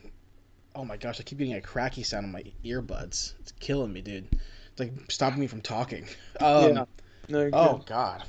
oh 0.74 0.84
my 0.84 0.96
gosh, 0.96 1.20
I 1.20 1.22
keep 1.22 1.38
getting 1.38 1.54
a 1.54 1.60
cracky 1.60 2.02
sound 2.02 2.26
in 2.26 2.32
my 2.32 2.42
earbuds. 2.64 3.34
It's 3.40 3.52
killing 3.60 3.92
me, 3.92 4.00
dude. 4.02 4.28
It's 4.72 4.80
like 4.80 4.92
stopping 5.10 5.40
me 5.40 5.46
from 5.46 5.60
talking. 5.60 6.06
Um, 6.40 6.72
yeah. 6.76 6.84
No, 7.28 7.50
Oh 7.52 7.76
good. 7.76 7.86
god, 7.86 8.24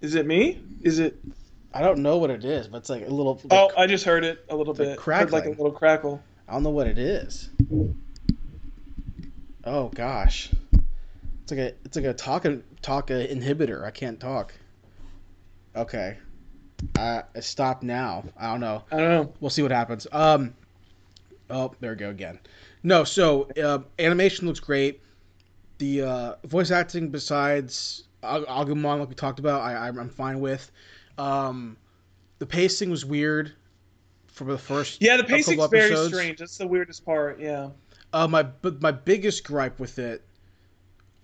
Is 0.00 0.14
it 0.14 0.26
me? 0.26 0.62
Is 0.82 0.98
it? 0.98 1.18
I 1.74 1.82
don't 1.82 1.98
know 1.98 2.16
what 2.16 2.30
it 2.30 2.42
is, 2.44 2.68
but 2.68 2.78
it's 2.78 2.88
like 2.88 3.06
a 3.06 3.10
little. 3.10 3.38
Oh, 3.50 3.70
I 3.76 3.86
just 3.86 4.04
heard 4.04 4.24
it 4.24 4.44
a 4.48 4.56
little 4.56 4.72
like 4.72 4.96
bit. 4.96 5.00
Heard 5.00 5.30
like 5.32 5.44
a 5.44 5.50
little 5.50 5.72
crackle. 5.72 6.22
I 6.48 6.52
don't 6.52 6.62
know 6.62 6.70
what 6.70 6.86
it 6.86 6.96
is. 6.96 7.50
Oh 9.64 9.88
gosh, 9.88 10.50
it's 11.42 11.50
like 11.50 11.58
a 11.60 11.74
it's 11.84 11.96
like 11.96 12.06
a 12.06 12.14
talk 12.14 12.46
talk 12.80 13.08
inhibitor. 13.08 13.84
I 13.84 13.90
can't 13.90 14.18
talk. 14.18 14.54
Okay, 15.74 16.16
uh, 16.98 17.22
stop 17.40 17.82
now. 17.82 18.24
I 18.38 18.46
don't 18.50 18.60
know. 18.60 18.84
I 18.90 18.96
don't 18.96 19.08
know. 19.10 19.34
We'll 19.40 19.50
see 19.50 19.62
what 19.62 19.72
happens. 19.72 20.06
Um, 20.12 20.54
oh, 21.50 21.74
there 21.80 21.90
we 21.90 21.96
go 21.96 22.08
again. 22.10 22.38
No, 22.82 23.04
so 23.04 23.50
uh, 23.62 23.80
animation 23.98 24.46
looks 24.46 24.60
great. 24.60 25.02
The 25.78 26.02
uh, 26.02 26.34
voice 26.44 26.70
acting, 26.70 27.10
besides 27.10 28.04
Ag- 28.22 28.44
Agumon, 28.46 29.00
like 29.00 29.08
we 29.08 29.14
talked 29.14 29.38
about, 29.38 29.60
I, 29.60 29.88
I'm 29.88 30.08
fine 30.08 30.40
with. 30.40 30.70
Um, 31.18 31.76
the 32.38 32.46
pacing 32.46 32.90
was 32.90 33.04
weird 33.04 33.52
for 34.26 34.44
the 34.44 34.58
first 34.58 35.02
Yeah, 35.02 35.16
the 35.16 35.24
pacing's 35.24 35.66
very 35.68 35.86
episodes. 35.90 36.14
strange. 36.14 36.38
That's 36.38 36.58
the 36.58 36.66
weirdest 36.66 37.04
part. 37.04 37.40
Yeah. 37.40 37.70
Uh, 38.12 38.28
my 38.28 38.42
but 38.42 38.80
my 38.80 38.92
biggest 38.92 39.44
gripe 39.44 39.78
with 39.78 39.98
it, 39.98 40.22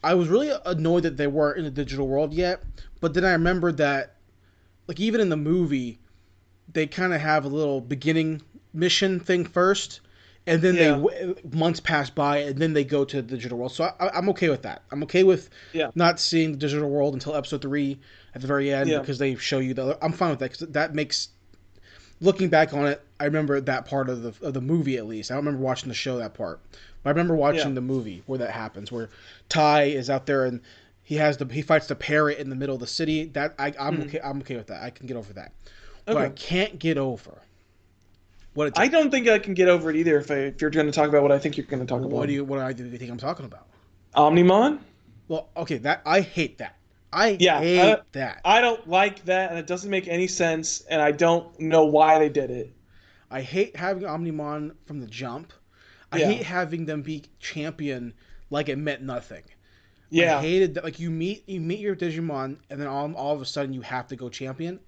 I 0.02 0.14
was 0.14 0.28
really 0.28 0.50
annoyed 0.66 1.04
that 1.04 1.16
they 1.16 1.26
weren't 1.26 1.58
in 1.58 1.64
the 1.64 1.70
digital 1.70 2.08
world 2.08 2.34
yet. 2.34 2.62
But 3.00 3.14
then 3.14 3.24
I 3.24 3.32
remembered 3.32 3.76
that, 3.78 4.16
like 4.86 5.00
even 5.00 5.20
in 5.20 5.28
the 5.28 5.36
movie, 5.36 5.98
they 6.72 6.86
kind 6.86 7.12
of 7.14 7.20
have 7.20 7.44
a 7.44 7.48
little 7.48 7.80
beginning 7.80 8.42
mission 8.72 9.20
thing 9.20 9.44
first, 9.44 10.00
and 10.46 10.60
then 10.62 10.74
Yeah. 10.74 10.96
they 10.98 11.34
months 11.56 11.80
pass 11.80 12.10
by, 12.10 12.38
and 12.38 12.58
then 12.58 12.72
they 12.72 12.84
go 12.84 13.04
to 13.04 13.16
the 13.22 13.22
digital 13.36 13.58
world. 13.58 13.72
So 13.72 13.84
I, 14.00 14.08
I'm 14.10 14.28
okay 14.30 14.48
with 14.48 14.62
that. 14.62 14.82
I'm 14.90 15.02
okay 15.04 15.22
with 15.24 15.50
Yeah. 15.72 15.90
not 15.94 16.18
seeing 16.20 16.52
the 16.52 16.58
digital 16.58 16.90
world 16.90 17.14
until 17.14 17.34
episode 17.36 17.62
three 17.62 17.98
at 18.34 18.40
the 18.40 18.46
very 18.46 18.72
end 18.72 18.88
Yeah. 18.90 18.98
because 19.00 19.18
they 19.18 19.36
show 19.36 19.58
you 19.58 19.74
the. 19.74 19.98
I'm 20.02 20.12
fine 20.12 20.30
with 20.30 20.38
that 20.40 20.52
because 20.52 20.68
that 20.68 20.94
makes. 20.94 21.28
Looking 22.20 22.48
back 22.50 22.72
on 22.72 22.86
it, 22.86 23.02
I 23.18 23.24
remember 23.24 23.60
that 23.60 23.84
part 23.84 24.08
of 24.08 24.22
the 24.22 24.46
of 24.46 24.54
the 24.54 24.60
movie 24.60 24.96
at 24.96 25.06
least. 25.06 25.30
I 25.30 25.34
don't 25.34 25.44
remember 25.44 25.64
watching 25.64 25.88
the 25.88 25.94
show 25.94 26.18
that 26.18 26.34
part, 26.34 26.60
but 27.02 27.10
I 27.10 27.12
remember 27.12 27.34
watching 27.34 27.74
the 27.74 27.80
movie 27.80 28.22
where 28.26 28.38
that 28.38 28.50
happens, 28.52 28.92
where 28.92 29.10
Tai 29.48 29.84
is 29.84 30.08
out 30.08 30.26
there 30.26 30.44
and 30.44 30.60
he 31.02 31.16
has 31.16 31.36
the 31.38 31.46
he 31.46 31.62
fights 31.62 31.88
the 31.88 31.96
parrot 31.96 32.38
in 32.38 32.48
the 32.48 32.54
middle 32.54 32.76
of 32.76 32.80
the 32.80 32.86
city. 32.86 33.24
That 33.24 33.54
I, 33.58 33.74
I'm 33.78 33.96
Mhm. 33.96 34.06
okay. 34.06 34.20
I'm 34.22 34.38
okay 34.38 34.56
with 34.56 34.68
that. 34.68 34.84
I 34.84 34.90
can 34.90 35.06
get 35.08 35.16
over 35.16 35.32
that. 35.32 35.50
But 36.04 36.16
I 36.16 36.28
can't 36.28 36.78
get 36.78 36.96
over 36.96 37.42
what 38.54 38.78
I 38.78 38.88
don't 38.88 39.10
think 39.10 39.28
I 39.28 39.38
can 39.38 39.54
get 39.54 39.68
over 39.68 39.90
it 39.90 39.96
either. 39.96 40.18
If, 40.18 40.30
I, 40.30 40.34
if 40.36 40.60
you're 40.60 40.70
going 40.70 40.86
to 40.86 40.92
talk 40.92 41.08
about 41.08 41.22
what 41.22 41.32
I 41.32 41.38
think 41.38 41.56
you're 41.56 41.66
going 41.66 41.80
to 41.80 41.86
talk 41.86 42.00
about, 42.00 42.10
what 42.10 42.26
do 42.26 42.32
you 42.32 42.44
what 42.44 42.56
do 42.58 42.62
I 42.62 42.72
do 42.72 42.84
you 42.86 42.98
think 42.98 43.10
I'm 43.10 43.18
talking 43.18 43.46
about? 43.46 43.66
Omnimon. 44.16 44.80
Well, 45.28 45.50
okay, 45.56 45.78
that 45.78 46.02
I 46.04 46.20
hate 46.20 46.58
that. 46.58 46.76
I 47.12 47.32
Yeah, 47.38 47.58
hate 47.58 47.80
uh, 47.80 47.96
that. 48.12 48.40
I 48.44 48.60
don't 48.60 48.86
like 48.88 49.24
that, 49.26 49.50
and 49.50 49.58
it 49.58 49.66
doesn't 49.66 49.90
make 49.90 50.08
any 50.08 50.26
sense, 50.28 50.80
and 50.82 51.00
I 51.00 51.12
don't 51.12 51.58
know 51.60 51.84
why 51.84 52.18
they 52.18 52.28
did 52.28 52.50
it. 52.50 52.72
I 53.30 53.42
hate 53.42 53.76
having 53.76 54.04
Omnimon 54.04 54.76
from 54.86 55.00
the 55.00 55.06
jump. 55.06 55.52
I 56.10 56.18
Yeah. 56.18 56.26
hate 56.26 56.42
having 56.44 56.86
them 56.86 57.02
be 57.02 57.24
champion 57.40 58.14
like 58.50 58.68
it 58.68 58.76
meant 58.76 59.02
nothing. 59.02 59.44
Yeah, 60.10 60.36
I 60.36 60.40
hated 60.40 60.74
that. 60.74 60.84
Like 60.84 60.98
you 61.00 61.10
meet 61.10 61.48
you 61.48 61.60
meet 61.60 61.80
your 61.80 61.96
Digimon, 61.96 62.58
and 62.70 62.80
then 62.80 62.86
all, 62.88 63.12
all 63.14 63.34
of 63.34 63.40
a 63.40 63.46
sudden 63.46 63.72
you 63.72 63.80
have 63.82 64.06
to 64.08 64.16
go 64.16 64.28
champion. 64.28 64.80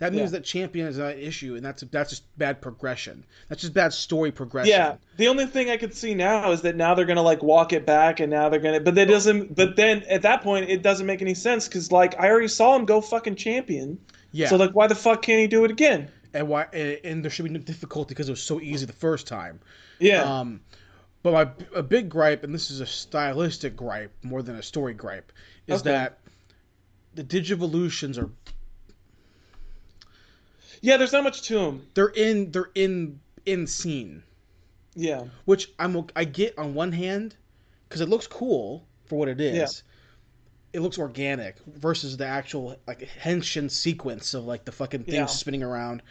That 0.00 0.12
means 0.12 0.32
Yeah. 0.32 0.38
that 0.38 0.44
champion 0.44 0.86
is 0.88 0.98
not 0.98 1.12
an 1.12 1.18
issue, 1.20 1.54
and 1.54 1.64
that's 1.64 1.82
that's 1.92 2.10
just 2.10 2.24
bad 2.38 2.60
progression. 2.60 3.24
That's 3.48 3.60
just 3.60 3.72
bad 3.74 3.92
story 3.92 4.32
progression. 4.32 4.70
yeah. 4.70 4.96
The 5.16 5.28
only 5.28 5.46
thing 5.46 5.70
I 5.70 5.76
could 5.76 5.94
see 5.94 6.14
now 6.14 6.50
is 6.52 6.62
that 6.62 6.74
now 6.74 6.94
they're 6.94 7.04
gonna 7.04 7.22
like 7.22 7.42
walk 7.42 7.72
it 7.72 7.86
back, 7.86 8.18
and 8.18 8.30
now 8.30 8.48
they're 8.48 8.60
gonna. 8.60 8.80
But 8.80 8.96
that 8.96 9.06
doesn't. 9.08 9.54
But 9.54 9.76
then 9.76 10.02
at 10.08 10.22
that 10.22 10.42
point, 10.42 10.68
it 10.68 10.82
doesn't 10.82 11.06
make 11.06 11.22
any 11.22 11.34
sense 11.34 11.68
because 11.68 11.92
like 11.92 12.18
I 12.18 12.28
already 12.30 12.48
saw 12.48 12.74
him 12.76 12.84
go 12.86 13.00
fucking 13.00 13.36
champion. 13.36 13.98
yeah. 14.32 14.48
So 14.48 14.56
like, 14.56 14.72
why 14.72 14.86
the 14.88 14.94
fuck 14.94 15.22
can't 15.22 15.38
he 15.40 15.46
do 15.46 15.64
it 15.64 15.70
again? 15.70 16.08
and 16.32 16.48
why? 16.48 16.62
And, 16.72 17.22
there 17.24 17.30
should 17.30 17.44
be 17.44 17.50
no 17.50 17.58
difficulty 17.60 18.10
because 18.14 18.28
it 18.28 18.32
was 18.32 18.42
so 18.42 18.60
easy 18.60 18.86
the 18.86 18.92
first 18.92 19.26
time. 19.26 19.60
Yeah. 19.98 20.22
Um, 20.22 20.60
but 21.22 21.32
my 21.34 21.48
a 21.74 21.82
big 21.82 22.08
gripe, 22.08 22.42
and 22.44 22.54
this 22.54 22.70
is 22.70 22.80
a 22.80 22.86
stylistic 22.86 23.76
gripe 23.76 24.12
more 24.22 24.40
than 24.40 24.56
a 24.56 24.62
story 24.62 24.94
gripe, 24.94 25.32
is 25.66 25.80
Okay. 25.82 25.90
that 25.90 26.18
the 27.14 27.24
Digivolutions 27.24 28.16
are 28.16 28.30
yeah. 30.80 30.96
There's 30.96 31.12
not 31.12 31.24
much 31.24 31.42
to 31.42 31.54
them. 31.54 31.86
they're 31.94 32.08
in 32.08 32.50
they're 32.52 32.70
in 32.74 33.20
in 33.46 33.66
scene, 33.66 34.22
Yeah. 34.94 35.24
which 35.44 35.70
I'm 35.78 36.06
I 36.16 36.24
get 36.24 36.56
on 36.58 36.74
one 36.74 36.92
hand 36.92 37.34
because 37.88 38.00
it 38.00 38.08
looks 38.08 38.26
cool 38.26 38.84
for 39.06 39.18
what 39.18 39.28
it 39.28 39.40
is. 39.40 39.56
Yeah. 39.56 39.66
It 40.72 40.80
looks 40.82 40.98
organic 40.98 41.56
versus 41.66 42.16
the 42.16 42.26
actual 42.26 42.76
like 42.86 43.00
henshin 43.22 43.70
sequence 43.70 44.34
of 44.34 44.44
like 44.44 44.64
the 44.64 44.72
fucking 44.72 45.04
thing 45.04 45.14
Yeah. 45.14 45.26
spinning 45.26 45.62
around. 45.62 46.02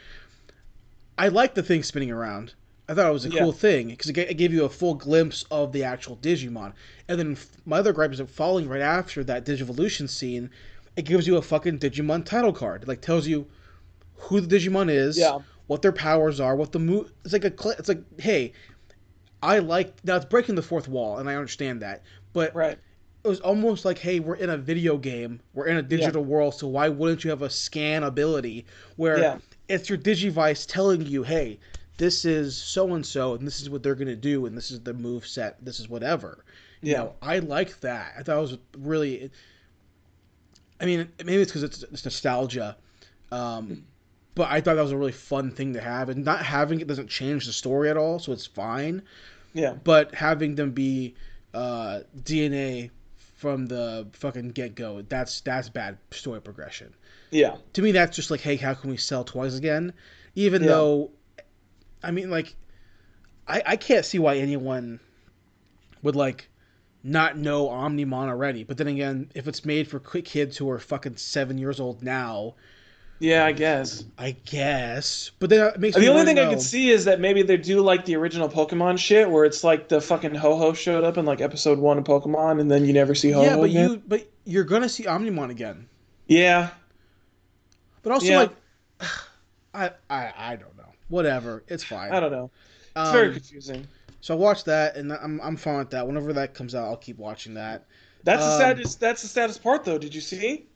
I 1.17 1.27
like 1.29 1.53
the 1.53 1.63
thing 1.63 1.83
spinning 1.83 2.11
around. 2.11 2.53
I 2.87 2.93
thought 2.95 3.09
it 3.09 3.13
was 3.13 3.25
a 3.25 3.29
Yeah. 3.29 3.39
cool 3.41 3.51
thing 3.51 3.89
because 3.89 4.09
it, 4.09 4.13
ga- 4.13 4.27
it 4.29 4.33
gave 4.35 4.51
you 4.51 4.65
a 4.65 4.69
full 4.69 4.95
glimpse 4.95 5.45
of 5.51 5.71
the 5.71 5.83
actual 5.83 6.17
Digimon. 6.17 6.73
And 7.07 7.19
then 7.19 7.31
f- 7.33 7.47
my 7.65 7.77
other 7.79 7.93
gripe 7.93 8.11
is 8.11 8.17
that 8.17 8.29
following 8.29 8.67
right 8.67 8.81
after 8.81 9.23
that 9.25 9.45
Digivolution 9.45 10.09
scene, 10.09 10.49
it 10.95 11.03
gives 11.05 11.27
you 11.27 11.37
a 11.37 11.41
fucking 11.41 11.79
Digimon 11.79 12.25
title 12.25 12.51
card. 12.53 12.81
It 12.83 12.87
like 12.87 13.01
tells 13.01 13.27
you 13.27 13.45
who 14.19 14.41
the 14.41 14.55
Digimon 14.57 14.89
is, 14.89 15.17
Yeah. 15.17 15.39
what 15.67 15.81
their 15.81 15.91
powers 15.91 16.39
are, 16.39 16.55
what 16.55 16.71
the 16.71 16.79
move. 16.79 17.11
It's 17.23 17.33
like 17.33 17.45
a. 17.45 17.51
cl- 17.55 17.75
It's 17.77 17.89
like, 17.89 18.03
hey, 18.19 18.53
I 19.41 19.59
like 19.59 20.03
now. 20.03 20.15
It's 20.17 20.25
breaking 20.25 20.55
the 20.55 20.61
fourth 20.61 20.87
wall, 20.87 21.17
and 21.19 21.29
I 21.29 21.35
understand 21.35 21.81
that, 21.81 22.03
but 22.33 22.53
Right. 22.53 22.77
it 23.23 23.27
was 23.27 23.39
almost 23.39 23.85
like, 23.85 23.97
hey, 23.97 24.19
we're 24.19 24.35
in 24.35 24.49
a 24.49 24.57
video 24.57 24.97
game, 24.97 25.39
we're 25.53 25.67
in 25.67 25.77
a 25.77 25.81
digital 25.81 26.23
world, 26.23 26.55
so 26.55 26.67
why 26.67 26.89
wouldn't 26.89 27.23
you 27.23 27.29
have 27.29 27.41
a 27.41 27.49
scan 27.49 28.03
ability 28.03 28.65
where 28.97 29.17
Yeah. 29.19 29.37
it's 29.69 29.89
your 29.89 29.97
Digivice 29.97 30.65
telling 30.67 31.05
you, 31.05 31.23
hey, 31.23 31.59
this 31.97 32.25
is 32.25 32.55
so 32.57 32.93
and 32.93 33.05
so, 33.05 33.35
and 33.35 33.45
this 33.47 33.61
is 33.61 33.69
what 33.69 33.83
they're 33.83 33.95
gonna 33.95 34.15
do, 34.15 34.45
and 34.45 34.57
this 34.57 34.71
is 34.71 34.81
the 34.81 34.93
move 34.93 35.25
set, 35.27 35.63
this 35.63 35.79
is 35.79 35.87
whatever. 35.89 36.43
You 36.81 36.91
Yeah. 36.93 36.97
know, 36.99 37.15
I 37.21 37.39
like 37.39 37.79
that. 37.81 38.13
I 38.17 38.23
thought 38.23 38.37
it 38.37 38.41
was 38.41 38.57
really. 38.77 39.31
I 40.81 40.85
mean, 40.85 41.09
maybe 41.25 41.41
it's 41.41 41.51
because 41.51 41.63
it's, 41.63 41.83
it's 41.83 42.05
nostalgia, 42.05 42.77
um, 43.33 43.83
but 44.39 44.49
I 44.49 44.61
thought 44.61 44.75
that 44.75 44.81
was 44.81 44.93
a 44.93 44.97
really 44.97 45.11
fun 45.11 45.51
thing 45.51 45.73
to 45.73 45.81
have, 45.81 46.07
and 46.07 46.23
not 46.23 46.43
having 46.45 46.79
it 46.79 46.87
doesn't 46.87 47.09
change 47.09 47.45
the 47.45 47.51
story 47.53 47.89
at 47.89 47.97
all, 47.97 48.19
so 48.19 48.31
it's 48.31 48.45
fine. 48.45 49.01
Yeah. 49.53 49.73
but 49.83 50.13
having 50.15 50.55
them 50.55 50.71
be 50.71 51.15
uh, 51.53 52.01
DNA 52.15 52.91
from 53.35 53.65
the 53.65 54.07
fucking 54.13 54.49
get 54.51 54.75
go, 54.75 55.01
that's 55.01 55.41
that's 55.41 55.67
bad 55.69 55.97
story 56.11 56.39
progression. 56.39 56.93
Yeah. 57.31 57.57
To 57.73 57.81
me, 57.81 57.91
that's 57.91 58.15
just 58.15 58.31
like, 58.31 58.41
hey, 58.41 58.55
how 58.55 58.73
can 58.75 58.89
we 58.89 58.97
sell 58.97 59.23
toys 59.23 59.57
again? 59.57 59.91
Even 60.35 60.61
Yeah. 60.61 60.69
though, 60.69 61.11
I 62.01 62.11
mean, 62.11 62.29
like, 62.29 62.55
I 63.47 63.61
I 63.65 63.75
can't 63.75 64.05
see 64.05 64.19
why 64.19 64.37
anyone 64.37 64.99
would 66.01 66.15
like 66.15 66.47
not 67.03 67.37
know 67.37 67.67
Omnimon 67.67 68.27
already. 68.29 68.63
But 68.63 68.77
then 68.77 68.87
again, 68.87 69.31
if 69.35 69.47
it's 69.47 69.65
made 69.65 69.87
for 69.87 69.99
quick 69.99 70.25
kids 70.25 70.55
who 70.57 70.69
are 70.69 70.79
fucking 70.79 71.17
seven 71.17 71.57
years 71.57 71.79
old 71.79 72.03
now, 72.03 72.55
Yeah, 73.21 73.45
I 73.45 73.51
guess. 73.51 74.05
I 74.17 74.31
guess. 74.45 75.31
But 75.39 75.49
then 75.49 75.67
it 75.73 75.79
makes 75.79 75.97
The 75.97 76.07
only 76.07 76.23
thing 76.23 76.39
I 76.39 76.43
know- 76.45 76.51
could 76.51 76.61
see 76.61 76.89
is 76.89 77.03
that 77.05 77.19
maybe 77.19 77.41
they 77.41 77.57
do 77.57 77.81
like 77.81 78.05
the 78.05 78.15
original 78.15 78.47
Pokemon 78.47 78.97
shit, 78.97 79.29
where 79.29 79.43
it's 79.43 79.61
like 79.63 79.89
the 79.89 79.99
fucking 79.99 80.35
Ho-Oh 80.35 80.71
showed 80.73 81.03
up 81.03 81.17
in 81.17 81.25
like 81.25 81.41
episode 81.41 81.79
one 81.79 81.97
of 81.97 82.05
Pokemon, 82.05 82.61
and 82.61 82.71
then 82.71 82.85
you 82.85 82.93
never 82.93 83.13
see 83.13 83.31
Ho-Oh 83.31 83.43
Yeah, 83.43 83.55
but 83.57 83.63
again. 83.63 83.89
you 83.89 84.01
but 84.07 84.29
you're 84.45 84.63
gonna 84.63 84.87
see 84.89 85.03
Omnimon 85.03 85.49
again. 85.49 85.87
Yeah, 86.27 86.69
But 88.03 88.13
also 88.13 88.27
Yeah. 88.27 88.37
like, 88.39 88.51
I 89.73 89.91
I 90.09 90.33
I 90.37 90.55
don't 90.55 90.77
know. 90.77 90.85
Whatever, 91.09 91.63
it's 91.67 91.83
fine. 91.83 92.11
I 92.11 92.19
don't 92.21 92.31
know. 92.31 92.49
It's 92.81 92.91
Um, 92.95 93.11
very 93.13 93.33
confusing. 93.33 93.87
So 94.21 94.33
I 94.33 94.37
watched 94.37 94.65
that, 94.65 94.95
and 94.95 95.11
I'm 95.11 95.41
I'm 95.43 95.57
fine 95.57 95.79
with 95.79 95.89
that. 95.91 96.07
Whenever 96.07 96.31
that 96.33 96.53
comes 96.53 96.73
out, 96.73 96.85
I'll 96.85 96.95
keep 96.97 97.17
watching 97.17 97.55
that. 97.55 97.85
That's 98.23 98.43
the 98.45 98.51
um, 98.53 98.59
saddest. 98.59 98.99
That's 99.01 99.21
the 99.21 99.27
saddest 99.27 99.61
part, 99.61 99.83
though. 99.83 99.97
Did 99.97 100.15
you 100.15 100.21
see? 100.21 100.67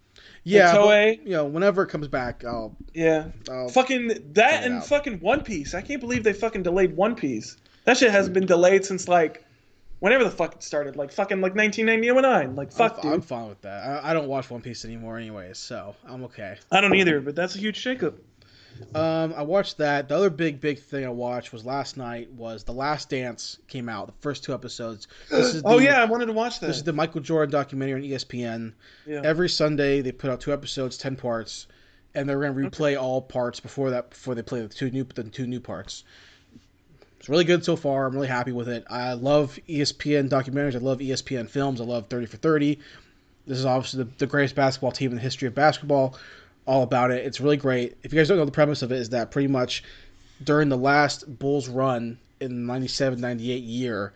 Yeah, 0.43 0.73
but, 0.73 0.81
Toei. 0.87 1.23
you 1.23 1.31
know, 1.31 1.45
whenever 1.45 1.83
it 1.83 1.87
comes 1.87 2.07
back, 2.07 2.43
I'll, 2.43 2.75
Yeah. 2.93 3.27
I'll 3.49 3.69
Fucking 3.69 4.33
that 4.33 4.63
and 4.63 4.75
out. 4.75 4.87
fucking 4.87 5.19
One 5.19 5.41
Piece. 5.41 5.73
I 5.73 5.81
can't 5.81 6.01
believe 6.01 6.23
they 6.23 6.33
fucking 6.33 6.63
delayed 6.63 6.95
One 6.95 7.15
Piece. 7.15 7.57
That 7.85 7.97
shit 7.97 8.11
hasn't 8.11 8.33
been 8.33 8.45
delayed 8.45 8.85
since 8.85 9.07
like 9.07 9.43
whenever 9.99 10.23
the 10.25 10.31
fuck 10.31 10.55
it 10.55 10.63
started. 10.63 10.95
Like 10.97 11.11
fucking 11.13 11.39
like 11.41 11.55
1999. 11.55 12.55
Like 12.55 12.71
fuck, 12.73 12.95
I'm, 12.97 13.01
dude. 13.01 13.13
I'm 13.13 13.21
fine 13.21 13.47
with 13.49 13.61
that. 13.61 14.03
I, 14.03 14.11
I 14.11 14.13
don't 14.13 14.27
watch 14.27 14.49
One 14.49 14.61
Piece 14.61 14.83
anymore, 14.85 15.17
anyways, 15.17 15.57
so 15.57 15.95
I'm 16.07 16.23
okay. 16.25 16.57
I 16.71 16.81
don't 16.81 16.93
either, 16.95 17.21
but 17.21 17.35
that's 17.35 17.55
a 17.55 17.59
huge 17.59 17.81
shakeup. 17.81 18.15
Um, 18.95 19.33
I 19.35 19.41
watched 19.43 19.77
that. 19.79 20.07
The 20.09 20.15
other 20.15 20.29
big 20.29 20.61
big 20.61 20.79
thing 20.79 21.05
I 21.05 21.09
watched 21.09 21.51
was 21.51 21.65
last 21.65 21.97
night 21.97 22.31
was 22.33 22.63
The 22.63 22.73
Last 22.73 23.09
Dance 23.09 23.57
came 23.67 23.89
out. 23.89 24.07
The 24.07 24.13
first 24.21 24.43
two 24.43 24.53
episodes. 24.53 25.07
This 25.29 25.55
is 25.55 25.61
Oh 25.65 25.79
yeah, 25.79 26.01
I 26.01 26.05
wanted 26.05 26.27
to 26.27 26.33
watch 26.33 26.59
that. 26.59 26.67
This 26.67 26.77
is 26.77 26.83
the 26.83 26.93
Michael 26.93 27.21
Jordan 27.21 27.51
documentary 27.51 27.93
on 27.95 28.01
ESPN. 28.19 28.73
yeah. 29.05 29.21
Every 29.23 29.49
Sunday 29.49 30.01
they 30.01 30.11
put 30.11 30.29
out 30.29 30.41
two 30.41 30.53
episodes, 30.53 30.97
ten 30.97 31.15
parts, 31.15 31.67
and 32.13 32.27
they're 32.27 32.39
gonna 32.39 32.53
replay 32.53 32.99
all 33.01 33.21
parts 33.21 33.59
before 33.59 33.89
that 33.91 34.09
before 34.11 34.35
they 34.35 34.41
play 34.43 34.61
the 34.61 34.67
two 34.67 34.89
new 34.91 35.03
the 35.03 35.23
two 35.23 35.47
new 35.47 35.59
parts. 35.59 36.03
It's 37.19 37.29
really 37.29 37.45
good 37.45 37.63
so 37.63 37.77
far. 37.77 38.05
I'm 38.05 38.13
really 38.13 38.27
happy 38.27 38.51
with 38.51 38.67
it. 38.67 38.83
I 38.89 39.13
love 39.13 39.57
ESPN 39.69 40.27
documentaries. 40.27 40.75
I 40.75 40.79
love 40.79 40.99
ESPN 40.99 41.49
films. 41.49 41.79
I 41.79 41.85
love 41.85 42.07
30 42.09 42.25
for 42.25 42.35
30. 42.35 42.79
This 43.47 43.59
is 43.59 43.65
obviously 43.65 44.03
the, 44.03 44.09
the 44.17 44.27
greatest 44.27 44.55
basketball 44.55 44.91
team 44.91 45.11
in 45.11 45.15
the 45.15 45.21
history 45.21 45.47
of 45.47 45.55
basketball. 45.55 46.17
All 46.65 46.83
about 46.83 47.11
it. 47.11 47.25
It's 47.25 47.41
really 47.41 47.57
great. 47.57 47.97
If 48.03 48.13
you 48.13 48.19
guys 48.19 48.29
don't 48.29 48.37
know 48.37 48.45
the 48.45 48.51
premise 48.51 48.81
of 48.81 48.91
it, 48.91 48.97
is 48.97 49.09
that 49.09 49.31
pretty 49.31 49.47
much 49.49 49.83
during 50.43 50.69
the 50.69 50.77
last 50.77 51.39
Bulls 51.39 51.67
run 51.67 52.17
in 52.39 52.65
97 52.65 53.19
98 53.19 53.63
year, 53.63 54.13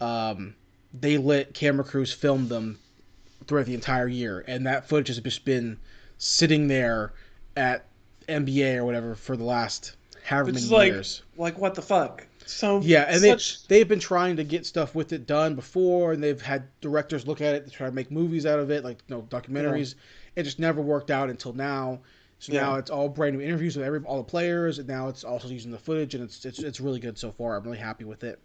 um, 0.00 0.54
they 0.92 1.18
let 1.18 1.54
camera 1.54 1.84
crews 1.84 2.12
film 2.12 2.48
them 2.48 2.78
throughout 3.46 3.66
the 3.66 3.74
entire 3.74 4.08
year, 4.08 4.44
and 4.46 4.66
that 4.66 4.88
footage 4.88 5.08
has 5.08 5.20
just 5.20 5.44
been 5.44 5.78
sitting 6.18 6.68
there 6.68 7.12
at 7.56 7.86
NBA 8.28 8.76
or 8.76 8.84
whatever 8.84 9.14
for 9.14 9.36
the 9.36 9.44
last 9.44 9.96
however 10.24 10.46
Which 10.46 10.54
many 10.54 10.64
is 10.66 10.72
like 10.72 10.92
years. 10.92 11.22
like 11.36 11.58
what 11.58 11.74
the 11.74 11.82
fuck? 11.82 12.26
So 12.46 12.80
Yeah, 12.80 13.02
and 13.08 13.20
such, 13.20 13.66
they 13.66 13.78
they've 13.78 13.88
been 13.88 14.00
trying 14.00 14.36
to 14.36 14.44
get 14.44 14.66
stuff 14.66 14.94
with 14.94 15.12
it 15.12 15.26
done 15.26 15.54
before, 15.54 16.12
and 16.12 16.22
they've 16.22 16.40
had 16.40 16.64
directors 16.80 17.26
look 17.26 17.40
at 17.40 17.54
it 17.54 17.64
to 17.64 17.70
try 17.70 17.86
to 17.86 17.92
make 17.92 18.10
movies 18.10 18.46
out 18.46 18.58
of 18.58 18.70
it, 18.70 18.84
like 18.84 18.98
you 19.08 19.16
know 19.16 19.22
documentaries. 19.22 19.94
It 20.36 20.44
just 20.44 20.58
never 20.58 20.80
worked 20.80 21.10
out 21.10 21.28
until 21.30 21.52
now. 21.52 22.00
So 22.38 22.52
now 22.54 22.74
it's 22.76 22.90
all 22.90 23.08
brand 23.08 23.36
new 23.36 23.44
interviews 23.44 23.76
with 23.76 23.86
every 23.86 24.00
all 24.00 24.16
the 24.18 24.24
players, 24.24 24.78
and 24.78 24.88
now 24.88 25.08
it's 25.08 25.22
also 25.24 25.48
using 25.48 25.70
the 25.70 25.78
footage, 25.78 26.14
and 26.14 26.24
it's 26.24 26.44
it's 26.44 26.58
it's 26.58 26.80
really 26.80 26.98
good 27.00 27.16
so 27.18 27.30
far. 27.30 27.56
I'm 27.56 27.62
really 27.64 27.78
happy 27.78 28.04
with 28.04 28.24
it. 28.24 28.40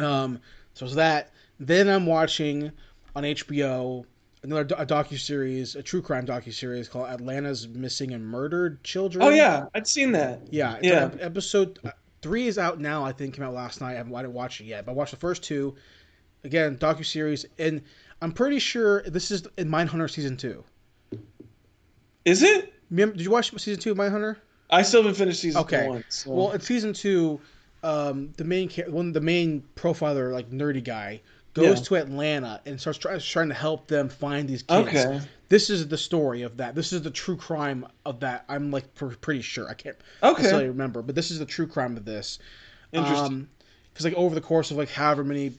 Um, 0.00 0.40
so 0.74 0.86
it's 0.86 0.94
that. 0.96 1.30
Then 1.60 1.88
I'm 1.88 2.06
watching 2.06 2.72
on 3.14 3.22
HBO 3.22 4.04
another 4.42 4.64
do- 4.64 4.74
a 4.74 4.84
docu 4.84 5.18
series, 5.18 5.76
a 5.76 5.82
true 5.82 6.02
crime 6.02 6.26
docu 6.26 6.52
series 6.52 6.88
called 6.88 7.08
Atlanta's 7.08 7.68
Missing 7.68 8.12
and 8.12 8.26
Murdered 8.26 8.82
Children. 8.82 9.22
Oh 9.24 9.28
yeah, 9.30 9.66
I'd 9.74 9.86
seen 9.86 10.12
that. 10.12 10.40
Yeah, 10.50 10.78
Yeah. 10.82 11.04
ep- 11.04 11.18
episode 11.20 11.78
uh, 11.84 11.90
three 12.20 12.48
is 12.48 12.58
out 12.58 12.80
now. 12.80 13.04
I 13.04 13.12
think 13.12 13.34
came 13.34 13.44
out 13.44 13.54
last 13.54 13.80
night. 13.80 13.92
I 13.92 13.96
haven't 13.98 14.14
I 14.14 14.22
didn't 14.22 14.34
watch 14.34 14.60
it 14.60 14.64
yet, 14.64 14.84
but 14.86 14.92
I 14.92 14.94
watched 14.96 15.12
the 15.12 15.18
first 15.18 15.44
two. 15.44 15.76
Again, 16.42 16.76
docu 16.76 17.06
series, 17.06 17.46
and 17.58 17.80
I'm 18.20 18.32
pretty 18.32 18.58
sure 18.58 19.02
this 19.02 19.30
is 19.30 19.46
in 19.56 19.68
Mindhunter 19.68 20.10
season 20.10 20.36
two. 20.36 20.64
Is 22.24 22.42
it? 22.42 22.72
Remember, 22.90 23.16
did 23.16 23.24
you 23.24 23.30
watch 23.30 23.50
season 23.58 23.80
two 23.80 23.92
of 23.92 23.98
Mindhunter? 23.98 24.36
I 24.70 24.82
still 24.82 25.02
haven't 25.02 25.16
finished 25.16 25.40
season 25.40 25.60
Okay. 25.62 25.88
one. 25.88 26.04
So. 26.08 26.30
Well, 26.32 26.52
in 26.52 26.60
season 26.60 26.92
two, 26.92 27.40
um, 27.82 28.32
the 28.36 28.44
main 28.44 28.70
one, 28.88 29.12
the 29.12 29.20
main 29.20 29.62
profiler, 29.76 30.32
like 30.32 30.50
nerdy 30.50 30.82
guy, 30.82 31.20
goes 31.52 31.78
Yeah. 31.78 31.84
to 31.84 31.94
Atlanta 31.96 32.60
and 32.66 32.80
starts 32.80 32.98
try- 32.98 33.18
trying 33.18 33.48
to 33.48 33.54
help 33.54 33.86
them 33.88 34.08
find 34.08 34.48
these 34.48 34.62
kids. 34.62 34.88
okay. 34.88 35.20
This 35.50 35.70
is 35.70 35.86
the 35.88 35.98
story 35.98 36.42
of 36.42 36.56
that. 36.56 36.74
This 36.74 36.92
is 36.92 37.02
the 37.02 37.10
true 37.10 37.36
crime 37.36 37.86
of 38.06 38.20
that. 38.20 38.44
I'm 38.48 38.70
like 38.70 38.92
pr- 38.94 39.08
pretty 39.08 39.42
sure. 39.42 39.68
I 39.68 39.74
can't 39.74 39.96
Okay. 40.22 40.42
necessarily 40.42 40.68
remember, 40.68 41.02
but 41.02 41.14
this 41.14 41.30
is 41.30 41.38
the 41.38 41.44
true 41.46 41.66
crime 41.66 41.96
of 41.96 42.04
this. 42.04 42.38
Interesting. 42.92 43.48
Because 43.92 44.04
like 44.06 44.14
over 44.14 44.34
the 44.34 44.40
course 44.40 44.70
of 44.70 44.76
like 44.78 44.88
however 44.90 45.22
many 45.22 45.52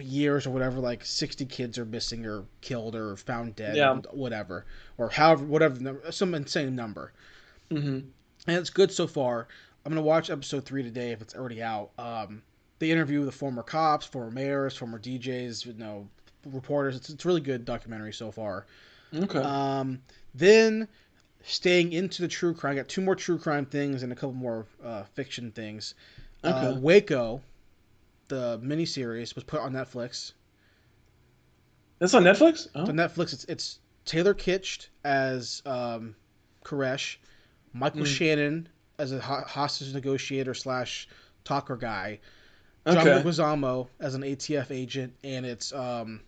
years 0.00 0.46
or 0.46 0.50
whatever, 0.50 0.80
like 0.80 1.04
sixty 1.04 1.44
kids 1.46 1.78
are 1.78 1.84
missing 1.84 2.26
or 2.26 2.44
killed 2.60 2.94
or 2.96 3.16
found 3.16 3.56
dead, 3.56 3.76
Yeah. 3.76 4.00
whatever, 4.12 4.66
or 4.98 5.10
however 5.10 5.44
whatever 5.44 6.00
some 6.10 6.34
insane 6.34 6.74
number, 6.76 7.12
hmm 7.70 8.00
and 8.46 8.56
it's 8.56 8.70
good 8.70 8.90
so 8.92 9.06
far. 9.06 9.48
I'm 9.84 9.90
gonna 9.92 10.02
watch 10.02 10.30
episode 10.30 10.64
three 10.64 10.82
today 10.82 11.12
if 11.12 11.20
it's 11.22 11.34
already 11.34 11.62
out. 11.62 11.90
Um, 11.98 12.42
they 12.78 12.90
interview 12.90 13.20
with 13.20 13.28
the 13.28 13.32
former 13.32 13.62
cops, 13.62 14.06
former 14.06 14.30
mayors, 14.30 14.76
former 14.76 14.98
DJs, 14.98 15.64
you 15.66 15.74
know, 15.74 16.08
reporters. 16.46 16.96
It's 16.96 17.10
it's 17.10 17.24
a 17.24 17.28
really 17.28 17.40
good 17.40 17.64
documentary 17.64 18.12
so 18.12 18.30
far. 18.30 18.66
Okay. 19.14 19.38
Um, 19.42 20.00
then 20.34 20.88
staying 21.42 21.92
into 21.92 22.22
the 22.22 22.28
true 22.28 22.54
crime, 22.54 22.72
I 22.72 22.76
got 22.76 22.88
two 22.88 23.00
more 23.02 23.14
true 23.16 23.38
crime 23.38 23.66
things 23.66 24.02
and 24.02 24.12
a 24.12 24.16
couple 24.16 24.34
more 24.34 24.66
uh, 24.84 25.04
fiction 25.04 25.50
things. 25.52 25.94
Uh, 26.44 26.72
Okay. 26.72 26.74
Waco, 26.74 27.42
the 28.30 28.58
miniseries, 28.64 29.34
was 29.34 29.44
put 29.44 29.60
on 29.60 29.72
Netflix. 29.74 30.32
That's 31.98 32.14
on 32.14 32.24
Netflix. 32.24 32.68
Oh. 32.74 32.80
On 32.82 32.88
Netflix, 32.94 33.34
it's 33.34 33.44
it's 33.44 33.78
Taylor 34.06 34.32
Kitsch 34.32 34.86
as 35.04 35.62
um, 35.66 36.16
Koresh, 36.64 37.16
Michael 37.74 38.00
Mm. 38.02 38.06
Shannon 38.06 38.68
as 38.98 39.12
a 39.12 39.20
ho- 39.20 39.44
hostage 39.46 39.92
negotiator 39.92 40.54
slash 40.54 41.08
talker 41.44 41.76
guy, 41.76 42.20
John 42.86 42.96
Okay. 42.98 43.10
Leguizamo 43.22 43.88
as 43.98 44.14
an 44.14 44.22
ATF 44.22 44.70
agent, 44.70 45.14
and 45.22 45.44
it's 45.44 45.72
um, 45.74 46.20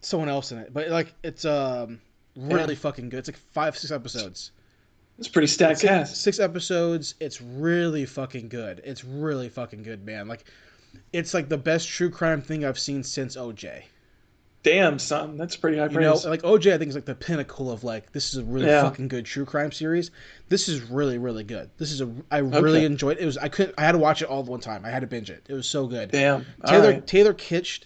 someone 0.00 0.30
else 0.30 0.52
in 0.52 0.58
it. 0.58 0.72
But 0.72 0.88
like, 0.88 1.12
it's 1.22 1.44
um, 1.44 2.00
really 2.34 2.74
fucking 2.76 3.10
good. 3.10 3.18
It's 3.18 3.28
like 3.28 3.36
five 3.52 3.76
six 3.76 3.90
episodes. 3.92 4.52
It's 5.20 5.28
pretty 5.28 5.46
stacked 5.46 5.78
six, 5.80 5.88
cast. 5.88 6.16
six 6.22 6.40
episodes. 6.40 7.14
It's 7.20 7.40
really 7.40 8.06
fucking 8.06 8.48
good. 8.48 8.80
It's 8.84 9.04
really 9.04 9.48
fucking 9.48 9.82
good, 9.84 10.04
man. 10.04 10.26
Like, 10.26 10.44
it's 11.12 11.34
like 11.34 11.48
the 11.48 11.58
best 11.58 11.88
true 11.88 12.10
crime 12.10 12.40
thing 12.42 12.64
I've 12.64 12.78
seen 12.78 13.02
since 13.04 13.36
OJ. 13.36 13.82
Damn, 14.62 14.98
son, 14.98 15.36
that's 15.38 15.56
pretty 15.56 15.78
high 15.78 15.84
You 15.86 16.00
know, 16.00 16.12
praise. 16.12 16.26
like 16.26 16.42
OJ, 16.42 16.72
I 16.74 16.78
think 16.78 16.90
is 16.90 16.94
like 16.94 17.06
the 17.06 17.14
pinnacle 17.14 17.70
of 17.70 17.82
like 17.84 18.12
this 18.12 18.34
is 18.34 18.40
a 18.40 18.44
really 18.44 18.66
Yeah. 18.66 18.82
fucking 18.82 19.08
good 19.08 19.24
true 19.24 19.46
crime 19.46 19.72
series. 19.72 20.10
This 20.50 20.68
is 20.68 20.82
really 20.82 21.16
really 21.16 21.44
good. 21.44 21.70
This 21.78 21.90
is 21.92 22.02
a 22.02 22.12
I 22.30 22.38
really 22.38 22.78
Okay. 22.80 22.84
enjoyed 22.84 23.16
it. 23.16 23.22
It 23.22 23.26
was 23.26 23.38
I 23.38 23.48
couldn't 23.48 23.74
I 23.78 23.84
had 23.84 23.92
to 23.92 23.98
watch 23.98 24.20
it 24.20 24.26
all 24.28 24.40
at 24.40 24.46
one 24.46 24.60
time. 24.60 24.84
I 24.84 24.90
had 24.90 25.00
to 25.00 25.06
binge 25.06 25.30
it. 25.30 25.44
It 25.48 25.54
was 25.54 25.66
so 25.66 25.86
good. 25.86 26.10
Damn. 26.10 26.44
Taylor 26.66 26.84
Alright. 26.84 27.06
Taylor 27.06 27.32
Kitsch 27.32 27.84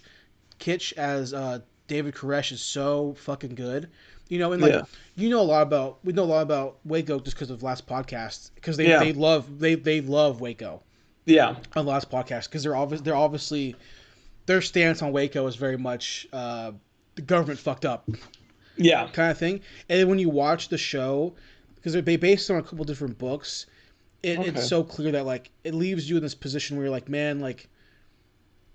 Kitsch 0.58 0.92
as 0.94 1.32
uh, 1.32 1.60
David 1.86 2.14
Koresh 2.14 2.50
is 2.50 2.60
so 2.60 3.14
fucking 3.18 3.54
good. 3.54 3.88
You 4.28 4.38
know, 4.38 4.52
and 4.52 4.62
like 4.62 4.72
Yeah. 4.72 4.82
you 5.16 5.28
know 5.28 5.40
a 5.40 5.42
lot 5.42 5.62
about 5.62 5.98
we 6.04 6.12
know 6.12 6.24
a 6.24 6.26
lot 6.26 6.42
about 6.42 6.78
Waco 6.84 7.20
just 7.20 7.36
because 7.36 7.50
of 7.50 7.62
last 7.62 7.86
podcast 7.86 8.50
because 8.54 8.76
they, 8.76 8.88
Yeah. 8.88 8.98
they 9.00 9.12
love 9.12 9.58
they 9.58 9.74
they 9.74 10.00
love 10.00 10.40
Waco 10.40 10.82
Yeah. 11.26 11.56
on 11.76 11.84
the 11.84 11.90
last 11.90 12.10
podcast 12.10 12.44
because 12.44 12.62
they're 12.62 12.74
obvious 12.76 13.02
they're 13.02 13.14
obviously 13.14 13.76
their 14.46 14.60
stance 14.62 15.02
on 15.02 15.12
Waco 15.12 15.46
is 15.46 15.56
very 15.56 15.76
much 15.78 16.26
uh, 16.32 16.72
the 17.16 17.22
government 17.22 17.58
fucked 17.60 17.84
up 17.84 18.08
Yeah. 18.76 19.08
kind 19.12 19.30
of 19.30 19.38
thing. 19.38 19.60
And 19.88 20.00
then 20.00 20.08
when 20.08 20.18
you 20.18 20.28
watch 20.30 20.68
the 20.68 20.78
show, 20.78 21.34
because 21.76 21.92
they're 21.92 22.02
based 22.18 22.50
on 22.50 22.56
a 22.56 22.62
couple 22.62 22.84
different 22.84 23.18
books, 23.18 23.66
it, 24.22 24.38
Okay. 24.38 24.48
it's 24.48 24.66
so 24.68 24.82
clear 24.82 25.12
that 25.12 25.24
like 25.26 25.50
it 25.64 25.74
leaves 25.74 26.08
you 26.10 26.16
in 26.16 26.22
this 26.22 26.34
position 26.34 26.76
where 26.76 26.86
you're 26.86 26.90
like, 26.90 27.08
man, 27.08 27.40
like, 27.40 27.68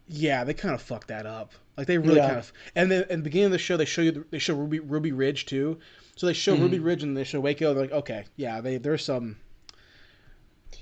yeah, 0.07 0.43
they 0.43 0.53
kind 0.53 0.73
of 0.73 0.81
fucked 0.81 1.09
that 1.09 1.25
up. 1.25 1.53
Like 1.79 1.87
they 1.87 1.97
really 1.97 2.17
Yeah. 2.17 2.27
kind 2.27 2.37
of. 2.39 2.51
And 2.75 2.91
then 2.91 3.03
at 3.03 3.07
the 3.09 3.17
beginning 3.19 3.45
of 3.45 3.51
the 3.53 3.57
show, 3.57 3.77
they 3.77 3.85
show 3.85 4.01
you 4.01 4.25
they 4.31 4.37
show 4.39 4.53
Ruby 4.53 4.79
Ruby 4.81 5.13
Ridge 5.13 5.45
too. 5.45 5.79
So 6.17 6.27
they 6.27 6.33
show 6.33 6.53
Mhm. 6.57 6.59
Ruby 6.63 6.79
Ridge 6.79 7.03
and 7.03 7.15
they 7.15 7.23
show 7.23 7.39
Waco. 7.39 7.73
They're 7.73 7.83
like, 7.83 7.93
okay, 7.93 8.25
yeah, 8.35 8.59
they 8.59 8.75
there's 8.79 9.05
some 9.05 9.37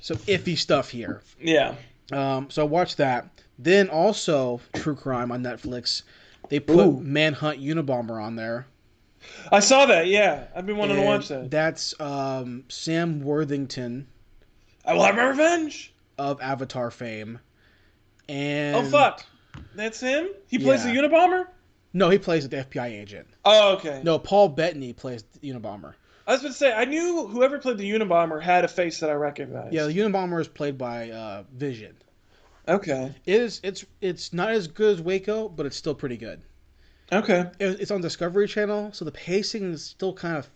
some 0.02 0.18
iffy 0.18 0.58
stuff 0.58 0.90
here. 0.90 1.22
Yeah. 1.40 1.76
Um, 2.12 2.50
so 2.50 2.64
I 2.64 2.66
watched 2.66 2.98
that. 2.98 3.28
Then 3.60 3.90
also 3.90 4.60
True 4.74 4.96
Crime 4.96 5.32
on 5.32 5.44
Netflix. 5.44 6.02
They 6.50 6.60
put 6.60 6.80
Ooh. 6.88 7.00
Manhunt 7.00 7.62
Unabomber 7.62 8.20
on 8.20 8.36
there. 8.36 8.66
I 9.52 9.60
saw 9.60 9.86
that. 9.86 10.08
Yeah, 10.08 10.46
I've 10.56 10.66
been 10.66 10.78
wanting 10.78 10.96
to 10.98 11.04
watch 11.04 11.28
that. 11.28 11.52
That's 11.52 11.94
um, 12.02 12.64
Sam 12.70 13.22
Worthington 13.22 14.08
I 14.84 14.94
will 14.94 15.04
have 15.04 15.16
my 15.16 15.26
revenge. 15.28 15.94
of 16.18 16.42
Avatar 16.42 16.90
fame. 16.90 17.40
And 18.28 18.76
oh 18.78 18.90
fuck, 18.90 19.24
that's 19.78 20.00
him. 20.00 20.28
He 20.48 20.58
plays 20.60 20.86
Yeah. 20.86 20.94
the 20.94 21.00
Unabomber. 21.08 21.48
No, 21.94 22.10
he 22.10 22.18
plays 22.18 22.48
the 22.50 22.58
FBI 22.58 22.88
agent. 22.88 23.28
Oh, 23.46 23.76
okay. 23.78 24.02
No, 24.04 24.20
Paul 24.20 24.50
Bettany 24.50 24.94
plays 24.94 25.24
the 25.42 25.50
Unabomber. 25.50 25.94
I 26.28 26.34
was 26.34 26.42
going 26.42 26.52
to 26.52 26.58
say 26.58 26.74
I 26.74 26.84
knew 26.86 27.28
whoever 27.28 27.58
played 27.60 27.78
the 27.78 27.90
Unabomber 27.90 28.42
had 28.42 28.66
a 28.66 28.68
face 28.68 29.00
that 29.00 29.10
I 29.10 29.14
recognized. 29.14 29.74
Yeah, 29.74 29.86
the 29.86 29.94
Unabomber 29.98 30.42
is 30.42 30.48
played 30.50 30.78
by 30.78 31.10
uh, 31.12 31.44
Vision. 31.54 31.96
Okay. 32.68 33.16
It 33.26 33.34
is. 33.42 33.62
It's. 33.64 33.86
It's 34.02 34.34
not 34.34 34.52
as 34.52 34.68
good 34.68 34.96
as 34.96 35.02
Waco, 35.02 35.48
but 35.48 35.66
it's 35.66 35.78
still 35.78 35.96
pretty 35.96 36.18
good. 36.18 36.42
Okay. 37.14 37.46
It- 37.60 37.80
It's 37.80 37.92
on 37.92 38.02
Discovery 38.02 38.48
Channel, 38.48 38.92
so 38.92 39.06
the 39.06 39.12
pacing 39.14 39.72
is 39.72 39.82
still 39.86 40.14
kind 40.14 40.36
of. 40.36 40.50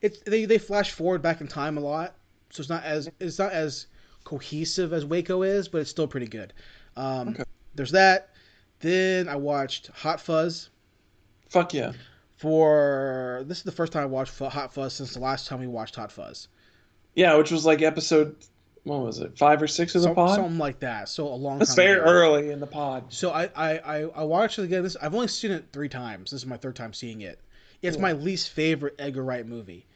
It's 0.00 0.20
they 0.20 0.44
they 0.44 0.58
flash 0.58 0.92
forward 0.92 1.20
back 1.20 1.40
in 1.40 1.48
time 1.48 1.76
a 1.78 1.80
lot, 1.80 2.14
so 2.50 2.60
it's 2.60 2.70
not 2.70 2.84
as 2.84 3.10
it's 3.18 3.40
not 3.40 3.52
as 3.52 3.86
cohesive 4.22 4.92
as 4.92 5.04
Waco 5.04 5.42
is, 5.42 5.66
but 5.66 5.80
it's 5.80 5.90
still 5.90 6.06
pretty 6.06 6.28
good. 6.28 6.52
Um, 6.96 7.30
Okay. 7.30 7.44
There's 7.74 7.90
that. 7.92 8.28
Then 8.82 9.28
I 9.28 9.36
watched 9.36 9.86
Hot 9.88 10.20
Fuzz 10.20 10.68
Fuck 11.48 11.72
yeah. 11.74 11.92
for 12.36 13.42
this 13.46 13.58
is 13.58 13.64
the 13.64 13.72
first 13.72 13.92
time 13.92 14.02
I 14.02 14.06
watched 14.06 14.38
Hot 14.38 14.74
Fuzz 14.74 14.92
since 14.94 15.14
the 15.14 15.20
last 15.20 15.46
time 15.46 15.60
we 15.60 15.66
watched 15.66 15.96
Hot 15.96 16.12
Fuzz. 16.12 16.48
Yeah, 17.14 17.36
which 17.36 17.50
was 17.50 17.64
like 17.64 17.80
episode. 17.82 18.36
What 18.84 19.00
was 19.00 19.20
it? 19.20 19.38
Five 19.38 19.62
or 19.62 19.68
six 19.68 19.94
of 19.94 20.02
the 20.02 20.08
Some- 20.08 20.14
pod. 20.16 20.34
something 20.36 20.58
like 20.58 20.80
that. 20.80 21.08
So 21.08 21.28
a 21.28 21.34
long 21.36 21.58
That's 21.60 21.70
time. 21.74 21.84
very 21.84 22.00
ago. 22.00 22.10
early 22.10 22.50
in 22.50 22.58
the 22.58 22.66
pod. 22.66 23.04
So 23.10 23.30
I, 23.30 23.44
I, 23.54 23.78
I, 23.78 23.98
I 24.16 24.24
watched 24.24 24.58
it 24.58 24.64
again. 24.64 24.82
This 24.82 24.96
I've 25.00 25.14
only 25.14 25.28
seen 25.28 25.52
it 25.52 25.66
three 25.72 25.88
times. 25.88 26.32
This 26.32 26.40
is 26.40 26.46
my 26.46 26.56
third 26.56 26.74
time 26.74 26.92
seeing 26.92 27.20
it. 27.20 27.38
It's 27.80 27.96
Yeah. 27.96 28.02
my 28.02 28.12
least 28.12 28.50
favorite 28.50 28.96
Edgar 28.98 29.22
Wright 29.22 29.46
movie. 29.46 29.86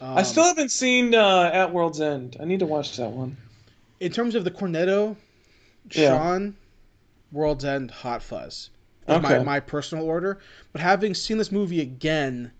Um, 0.00 0.16
I 0.18 0.22
still 0.22 0.44
haven't 0.44 0.70
seen 0.70 1.14
uh, 1.16 1.50
At 1.52 1.72
World's 1.72 2.00
End. 2.00 2.36
I 2.38 2.44
need 2.44 2.60
to 2.60 2.66
watch 2.66 2.96
that 2.98 3.10
one. 3.10 3.36
in 3.98 4.12
terms 4.12 4.36
of 4.36 4.44
the 4.44 4.50
Cornetto, 4.52 5.16
Yeah. 5.90 6.14
World's 7.32 7.64
End, 7.64 7.90
Hot 7.90 8.22
Fuzz. 8.22 8.70
is 9.06 9.22
my, 9.22 9.38
my 9.40 9.60
personal 9.60 10.04
order. 10.04 10.38
But 10.72 10.80
having 10.80 11.14
seen 11.14 11.38
this 11.38 11.52
movie 11.52 11.80
again, 11.80 12.52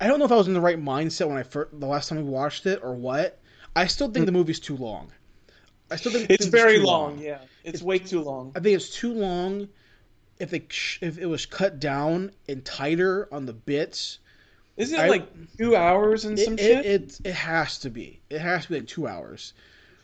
I 0.00 0.06
don't 0.06 0.18
know 0.18 0.24
if 0.24 0.32
I 0.32 0.36
was 0.36 0.48
in 0.48 0.54
the 0.54 0.60
right 0.60 0.82
mindset 0.82 1.28
when 1.28 1.38
I 1.38 1.42
first, 1.42 1.78
the 1.78 1.86
last 1.86 2.08
time 2.08 2.18
we 2.18 2.24
watched 2.24 2.66
it 2.66 2.80
or 2.82 2.94
what. 2.94 3.38
I 3.74 3.86
still 3.86 4.10
think 4.10 4.24
mm. 4.24 4.26
the 4.26 4.32
movie's 4.32 4.60
too 4.60 4.76
long. 4.76 5.12
I 5.90 5.96
still 5.96 6.12
think 6.12 6.30
It's 6.30 6.46
very 6.46 6.78
too 6.78 6.84
long. 6.84 7.18
Yeah, 7.18 7.38
it's, 7.64 7.76
It's- 7.76 7.82
way 7.82 7.98
too 7.98 8.22
long. 8.22 8.52
I 8.56 8.60
think 8.60 8.76
it's 8.76 8.90
too 8.90 9.12
long. 9.12 9.68
If 10.38 10.50
they 10.50 10.66
if 11.00 11.16
it 11.18 11.26
was 11.26 11.46
cut 11.46 11.80
down 11.80 12.30
and 12.46 12.62
tighter 12.62 13.26
on 13.32 13.46
the 13.46 13.54
bits, 13.54 14.18
Isn't 14.76 14.98
it 14.98 15.02
I- 15.02 15.08
like 15.08 15.56
two 15.56 15.74
hours 15.74 16.26
and 16.26 16.38
it, 16.38 16.44
some 16.44 16.54
it, 16.54 16.60
shit? 16.60 16.86
it 16.86 17.20
it 17.24 17.34
has 17.34 17.78
to 17.78 17.90
be. 17.90 18.20
It 18.28 18.40
has 18.40 18.64
to 18.64 18.68
be 18.70 18.74
like 18.80 18.88
two 18.88 19.06
hours. 19.06 19.54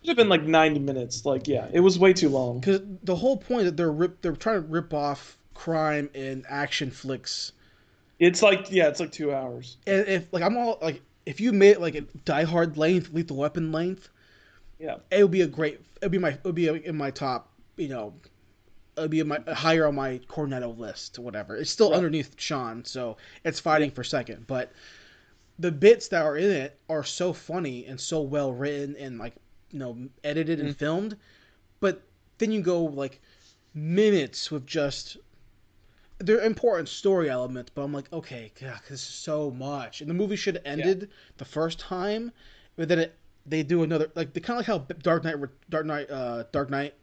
Should 0.03 0.09
have 0.09 0.17
been 0.17 0.29
like 0.29 0.43
ninety 0.43 0.81
minutes. 0.81 1.25
Like, 1.25 1.47
yeah, 1.49 1.69
it 1.73 1.81
was 1.81 1.99
way 1.99 2.13
too 2.13 2.29
long. 2.29 2.61
Because 2.61 2.81
the 3.03 3.17
whole 3.17 3.37
point 3.37 3.65
that 3.65 3.77
they're 3.77 3.93
rip, 3.93 4.21
they're 4.23 4.37
trying 4.37 4.63
to 4.63 4.69
rip 4.69 4.93
off 4.93 5.39
crime 5.55 6.11
and 6.15 6.45
action 6.49 6.91
flicks. 6.91 7.53
It's 8.19 8.43
like, 8.43 8.71
yeah, 8.71 8.89
it's 8.89 9.01
like 9.01 9.13
two 9.13 9.33
hours. 9.35 9.77
And 9.87 10.07
if 10.07 10.33
like 10.33 10.43
I'm 10.43 10.57
all 10.57 10.79
like, 10.83 11.03
if 11.27 11.41
you 11.41 11.53
made 11.53 11.71
it 11.71 11.81
like 11.81 11.95
a 11.95 12.03
Die 12.03 12.45
Hard 12.45 12.77
length, 12.77 13.13
Lethal 13.13 13.37
Weapon 13.37 13.73
length, 13.73 14.09
Yeah. 14.79 14.97
it 15.11 15.23
would 15.23 15.31
be 15.33 15.43
a 15.43 15.47
great. 15.47 15.75
It 15.75 16.07
would 16.07 16.13
be 16.13 16.19
my. 16.19 16.31
It 16.31 16.45
would 16.45 16.55
be 16.55 16.69
in 16.69 16.97
my 16.97 17.11
top. 17.11 17.49
You 17.77 17.89
know, 17.89 18.15
it 18.97 19.01
would 19.01 19.11
be 19.11 19.21
in 19.21 19.29
my 19.29 19.41
higher 19.49 19.87
on 19.87 19.95
my 19.95 20.21
Cornetto 20.29 20.77
list. 20.77 21.19
Whatever. 21.19 21.57
It's 21.57 21.71
still 21.71 21.91
Right. 21.91 21.97
underneath 21.97 22.35
Sean, 22.39 22.85
so 22.85 23.17
it's 23.45 23.61
fighting 23.61 23.91
for 23.91 24.05
second. 24.05 24.47
But 24.47 24.73
the 25.59 25.71
bits 25.73 26.09
that 26.09 26.23
are 26.23 26.37
in 26.37 26.51
it 26.51 26.79
are 26.89 27.05
so 27.05 27.33
funny 27.33 27.87
and 27.87 28.01
so 28.01 28.21
well 28.21 28.53
written 28.53 28.97
and 28.97 29.19
like 29.19 29.35
you 29.73 29.79
know 29.79 30.09
edited 30.23 30.61
and 30.61 30.71
Mm. 30.71 30.77
filmed. 30.77 31.17
But 31.81 32.03
then 32.39 32.53
you 32.53 32.61
go 32.63 32.85
like 32.85 33.21
minutes 33.75 34.51
with 34.51 34.67
just 34.67 35.17
they're 36.19 36.41
important 36.41 36.89
story 36.89 37.29
elements, 37.29 37.73
but 37.75 37.83
I'm 37.83 37.93
like, 37.93 38.13
okay, 38.13 38.53
God, 38.61 38.79
this 38.89 39.01
is 39.01 39.07
so 39.07 39.51
much. 39.51 40.01
And 40.01 40.09
the 40.09 40.15
movie 40.15 40.37
should 40.37 40.55
have 40.55 40.65
ended 40.65 41.11
the 41.39 41.45
first 41.45 41.81
time, 41.81 42.31
but 42.77 42.89
then 42.89 43.01
it, 43.01 43.17
they 43.45 43.63
do 43.65 43.83
another 43.83 44.11
like 44.15 44.33
they 44.33 44.41
kind 44.41 44.61
of 44.61 44.69
like 44.69 44.89
how 44.89 44.95
Dark 45.03 45.25
Knight, 45.25 45.37
Dark 45.69 45.87
Knight, 45.87 46.11
uh, 46.11 46.45
Dark 46.53 46.71
Knight, 46.71 46.95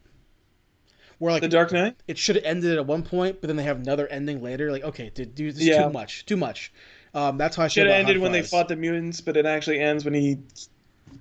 where 1.17 1.33
like 1.33 1.41
The 1.41 1.49
Dark 1.49 1.71
Knight. 1.73 1.95
it 2.07 2.17
should 2.17 2.37
have 2.37 2.45
ended 2.45 2.77
at 2.77 2.85
one 2.85 3.03
point, 3.03 3.41
but 3.41 3.47
then 3.47 3.57
they 3.57 3.63
have 3.63 3.77
another 3.79 4.07
ending 4.07 4.41
later. 4.41 4.71
Like, 4.71 4.83
okay, 4.83 5.09
dude, 5.13 5.35
dude 5.35 5.55
this 5.55 5.63
is 5.63 5.67
Yeah. 5.67 5.83
too 5.83 5.91
much, 5.91 6.25
too 6.25 6.37
much. 6.37 6.71
Um, 7.13 7.37
that's 7.37 7.57
how 7.57 7.63
I 7.63 7.67
Should 7.67 7.87
have 7.87 7.95
ended 7.95 8.19
when 8.19 8.31
they 8.31 8.43
fought 8.43 8.69
the 8.69 8.75
mutants, 8.77 9.19
but 9.19 9.35
it 9.35 9.45
actually 9.45 9.79
ends 9.79 10.05
when 10.05 10.13
he 10.13 10.37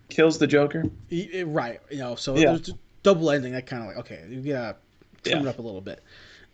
kills 0.08 0.38
the 0.38 0.46
Joker. 0.46 0.84
Y- 1.10 1.42
right, 1.46 1.80
you 1.90 1.98
know, 1.98 2.14
so 2.14 2.36
Yeah. 2.36 2.52
there's 2.52 2.70
double 3.02 3.30
ending. 3.30 3.54
I 3.54 3.60
kind 3.60 3.82
of 3.82 3.88
like, 3.88 3.96
okay, 3.98 4.24
you 4.28 4.40
gotta 4.52 4.76
trim 5.22 5.46
it 5.46 5.48
up 5.48 5.58
a 5.58 5.62
little 5.62 5.80
bit. 5.80 6.02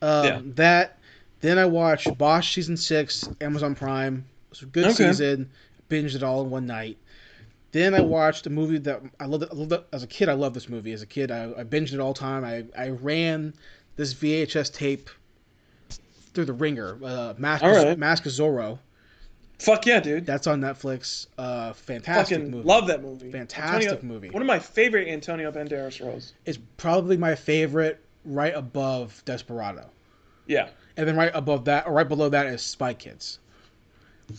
Um, 0.02 0.24
Yeah. 0.26 0.40
That 0.56 0.98
then 1.40 1.58
I 1.58 1.64
watched 1.66 2.16
Bosch 2.16 2.54
season 2.54 2.76
six, 2.76 3.28
Amazon 3.40 3.74
Prime. 3.74 4.24
It 4.46 4.50
was 4.50 4.62
a 4.62 4.66
good 4.66 4.84
Okay. 4.86 4.94
season. 5.08 5.50
Binged 5.90 6.14
it 6.14 6.22
all 6.22 6.42
in 6.42 6.50
one 6.50 6.66
night. 6.66 6.96
Then 7.72 7.92
I 7.92 8.00
watched 8.00 8.46
a 8.46 8.50
movie 8.50 8.78
that 8.78 9.02
I 9.20 9.26
loved. 9.26 9.44
I 9.50 9.54
loved 9.54 9.72
it. 9.72 9.84
As 9.92 10.02
a 10.02 10.06
kid, 10.06 10.28
I 10.28 10.32
loved 10.34 10.54
this 10.56 10.68
movie. 10.68 10.92
As 10.92 11.02
a 11.02 11.06
kid, 11.06 11.30
I, 11.30 11.50
I 11.58 11.64
binged 11.64 11.92
it 11.92 11.98
all 12.00 12.12
the 12.12 12.20
time. 12.20 12.44
I, 12.44 12.64
I 12.80 12.90
ran 12.90 13.52
this 13.96 14.14
VHS 14.14 14.72
tape 14.72 15.10
through 16.32 16.44
the 16.46 16.52
ringer. 16.52 16.98
Uh, 17.04 17.34
Mask, 17.36 17.62
right. 17.64 17.98
Mask 17.98 18.26
of 18.26 18.32
Zorro. 18.32 18.78
Fuck 19.58 19.86
yeah, 19.86 20.00
dude. 20.00 20.26
That's 20.26 20.46
on 20.46 20.60
Netflix. 20.60 21.26
Uh, 21.38 21.72
fantastic 21.72 22.38
Fucking 22.38 22.50
movie. 22.50 22.66
love 22.68 22.86
that 22.88 23.02
movie. 23.02 23.30
Fantastic 23.30 23.90
Antonio- 23.90 24.12
movie. 24.14 24.30
One 24.30 24.42
of 24.42 24.46
my 24.46 24.58
favorite 24.58 25.08
Antonio 25.08 25.50
Banderas 25.52 26.04
roles. 26.04 26.32
It's 26.44 26.58
probably 26.76 27.16
my 27.16 27.34
favorite, 27.34 28.00
right 28.24 28.52
above 28.54 29.22
Desperado. 29.24 29.86
Yeah. 30.46 30.68
And 30.96 31.08
then 31.08 31.16
right 31.16 31.30
above 31.34 31.64
that, 31.66 31.86
or 31.86 31.92
right 31.92 32.08
below 32.08 32.28
that, 32.28 32.46
is 32.46 32.62
Spy 32.62 32.94
Kids. 32.94 33.38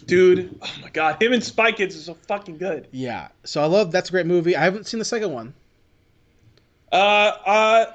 Dude, 0.07 0.57
oh 0.61 0.74
my 0.82 0.89
god, 0.89 1.22
him 1.22 1.32
and 1.32 1.43
Spy 1.43 1.72
Kids 1.72 1.95
is 1.95 2.05
so 2.05 2.16
fucking 2.16 2.57
good. 2.57 2.88
Yeah. 2.91 3.28
So 3.43 3.61
I 3.61 3.66
love 3.68 3.91
that's 3.91 4.09
a 4.09 4.11
great 4.11 4.26
movie. 4.26 4.55
I 4.55 4.63
haven't 4.63 4.86
seen 4.88 4.97
the 4.99 5.05
second 5.05 5.32
one. 5.32 5.53
Uh, 6.91 6.95
uh, 7.45 7.86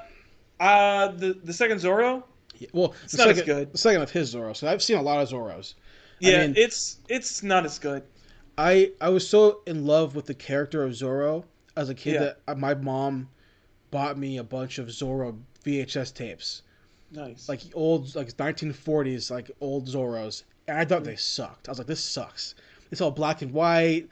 uh, 0.59 1.07
the 1.09 1.33
the 1.43 1.53
second 1.53 1.77
Zorro. 1.79 2.23
Yeah, 2.59 2.67
Well, 2.73 2.93
It's 3.03 3.13
the 3.13 3.17
not 3.19 3.29
as 3.29 3.37
second, 3.37 3.53
good. 3.55 3.73
The 3.73 3.77
second 3.77 4.01
of 4.03 4.11
his 4.11 4.33
Zorro. 4.33 4.55
So 4.55 4.67
I've 4.67 4.81
seen 4.83 4.97
a 4.97 5.01
lot 5.01 5.21
of 5.21 5.29
Zorros. 5.29 5.73
I 6.23 6.29
Yeah, 6.29 6.41
mean- 6.47 6.53
it's 6.57 6.97
it's 7.09 7.43
not 7.43 7.65
as 7.65 7.79
good. 7.79 8.03
I 8.57 8.91
I 9.01 9.09
was 9.09 9.27
so 9.27 9.61
in 9.65 9.85
love 9.85 10.15
with 10.15 10.25
the 10.27 10.33
character 10.33 10.83
of 10.83 10.91
Zorro 10.91 11.45
as 11.75 11.89
a 11.89 11.95
kid 11.95 12.13
Yeah. 12.15 12.19
that 12.19 12.39
uh, 12.47 12.55
my 12.55 12.73
mom 12.73 13.29
bought 13.91 14.17
me 14.17 14.37
a 14.37 14.43
bunch 14.43 14.77
of 14.77 14.87
Zorro 14.87 15.37
VHS 15.65 16.11
tapes, 16.13 16.61
Nice. 17.11 17.47
like 17.49 17.61
old 17.73 18.13
like 18.15 18.35
1940s 18.37 19.31
like 19.31 19.51
old 19.61 19.87
Zorros, 19.87 20.43
and 20.67 20.77
I 20.77 20.85
Mm. 20.85 20.89
thought 20.89 21.03
they 21.03 21.15
sucked. 21.15 21.67
I 21.67 21.71
was 21.71 21.77
like, 21.77 21.87
this 21.87 22.03
sucks. 22.03 22.55
It's 22.91 23.01
all 23.01 23.11
black 23.11 23.41
and 23.41 23.51
white. 23.51 24.07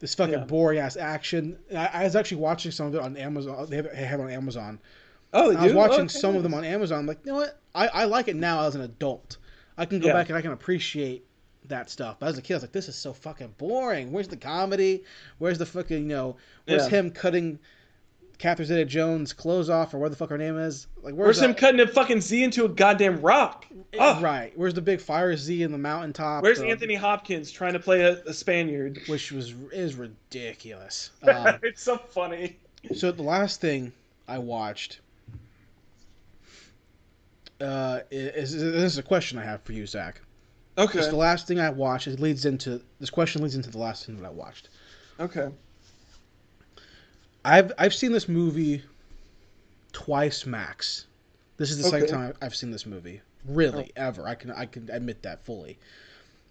This 0.00 0.14
fucking 0.14 0.34
Yeah. 0.34 0.44
boring 0.44 0.78
ass 0.80 0.96
action. 0.96 1.56
I, 1.74 1.86
I 1.86 2.04
was 2.04 2.16
actually 2.16 2.38
watching 2.38 2.72
some 2.72 2.88
of 2.88 2.94
it 2.94 3.00
on 3.00 3.16
Amazon. 3.16 3.66
They 3.70 3.76
have, 3.76 3.86
they 3.90 4.04
have 4.04 4.20
it 4.20 4.24
on 4.24 4.30
Amazon. 4.30 4.80
oh, 5.32 5.50
they 5.50 5.56
I 5.56 5.64
was 5.64 5.72
watching 5.72 6.00
Okay, 6.06 6.08
some 6.18 6.36
of 6.36 6.42
them 6.42 6.52
on 6.52 6.64
Amazon. 6.64 6.98
I'm 7.00 7.06
like, 7.06 7.20
you 7.24 7.32
know 7.32 7.38
what? 7.38 7.58
I, 7.74 7.88
I 7.88 8.04
like 8.04 8.28
it 8.28 8.36
now 8.36 8.66
as 8.66 8.74
an 8.74 8.82
adult. 8.82 9.38
I 9.78 9.84
can 9.86 9.98
go 10.00 10.08
Yeah. 10.08 10.12
back 10.12 10.28
and 10.28 10.36
I 10.38 10.42
can 10.42 10.52
appreciate 10.52 11.24
that 11.68 11.90
stuff. 11.90 12.16
But 12.18 12.28
as 12.28 12.38
a 12.38 12.42
kid, 12.42 12.54
I 12.54 12.56
was 12.56 12.62
like, 12.64 12.72
this 12.72 12.88
is 12.88 12.96
so 12.96 13.12
fucking 13.12 13.54
boring. 13.58 14.12
Where's 14.12 14.28
the 14.28 14.36
comedy? 14.36 15.04
Where's 15.38 15.58
the 15.58 15.66
fucking, 15.66 16.02
you 16.02 16.08
know, 16.08 16.36
where's 16.66 16.84
Yeah. 16.84 16.98
him 17.00 17.10
cutting 17.10 17.58
Catherine 18.36 18.66
Zeta 18.66 18.84
Jones' 18.84 19.32
clothes 19.32 19.70
off 19.70 19.94
or 19.94 19.98
where 19.98 20.10
the 20.10 20.16
fuck 20.16 20.28
her 20.30 20.36
name 20.38 20.58
is? 20.58 20.88
Like, 20.96 21.14
Where's 21.14 21.38
where's, 21.38 21.40
him 21.40 21.54
cutting 21.54 21.80
a 21.80 21.86
fucking 21.86 22.20
Z 22.20 22.42
into 22.42 22.64
a 22.64 22.68
goddamn 22.68 23.20
rock? 23.20 23.64
Oh, 23.98 24.20
Right. 24.20 24.52
Where's 24.56 24.74
the 24.74 24.82
big 24.82 25.00
fire 25.00 25.36
Z 25.36 25.62
in 25.62 25.70
the 25.72 25.78
mountaintop? 25.78 26.42
Where's 26.42 26.58
um, 26.58 26.66
Anthony 26.66 26.96
Hopkins 26.96 27.50
trying 27.50 27.74
to 27.74 27.78
play 27.78 28.02
a, 28.02 28.22
a 28.24 28.34
Spaniard? 28.34 29.00
Which 29.06 29.30
was 29.32 29.54
is 29.72 29.94
ridiculous. 29.94 31.10
Um, 31.22 31.58
it's 31.62 31.82
so 31.82 31.96
funny. 31.96 32.58
So 32.94 33.10
the 33.12 33.22
last 33.22 33.60
thing 33.60 33.92
I 34.28 34.38
watched 34.38 35.00
uh, 37.60 38.00
is, 38.10 38.52
is 38.54 38.62
this 38.72 38.92
is 38.92 38.98
a 38.98 39.02
question 39.02 39.38
I 39.38 39.44
have 39.44 39.62
for 39.62 39.72
you, 39.72 39.86
Zach. 39.86 40.20
Okay. 40.76 40.98
It's 40.98 41.08
the 41.08 41.16
last 41.16 41.46
thing 41.46 41.60
I 41.60 41.70
watched. 41.70 42.06
It 42.08 42.18
leads 42.20 42.44
into 42.44 42.82
this 43.00 43.10
question 43.10 43.42
leads 43.42 43.54
into 43.54 43.70
the 43.70 43.78
last 43.78 44.06
thing 44.06 44.16
that 44.20 44.26
I 44.26 44.30
watched. 44.30 44.68
Okay. 45.20 45.48
I've 47.44 47.72
I've 47.78 47.94
seen 47.94 48.12
this 48.12 48.28
movie 48.28 48.82
twice 49.92 50.46
max. 50.46 51.06
This 51.56 51.70
is 51.70 51.78
the 51.78 51.84
second 51.84 52.08
time 52.08 52.34
I've 52.42 52.54
seen 52.54 52.70
this 52.70 52.86
movie. 52.86 53.20
Really, 53.46 53.92
ever. 53.96 54.26
I 54.26 54.34
can 54.34 54.50
I 54.50 54.66
can 54.66 54.88
admit 54.90 55.22
that 55.22 55.44
fully. 55.44 55.78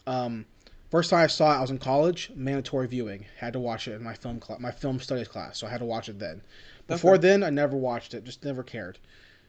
Um, 0.08 0.46
First 0.92 1.10
time 1.10 1.22
I 1.24 1.28
saw 1.28 1.52
it, 1.52 1.58
I 1.58 1.62
was 1.62 1.72
in 1.72 1.80
college. 1.80 2.30
Mandatory 2.36 2.88
viewing. 2.88 3.26
Had 3.40 3.54
to 3.54 3.60
watch 3.60 3.88
it 3.88 3.94
in 3.94 4.04
my 4.04 4.14
film 4.14 4.40
cl- 4.40 4.60
my 4.60 4.70
film 4.70 5.00
studies 5.00 5.28
class, 5.28 5.58
so 5.58 5.66
I 5.66 5.72
had 5.72 5.80
to 5.80 5.86
watch 5.86 6.08
it 6.08 6.20
then. 6.20 6.40
Before 6.86 7.14
Okay. 7.16 7.22
then, 7.30 7.44
I 7.44 7.50
never 7.50 7.76
watched 7.76 8.14
it. 8.14 8.24
Just 8.24 8.46
never 8.46 8.62
cared. 8.62 9.00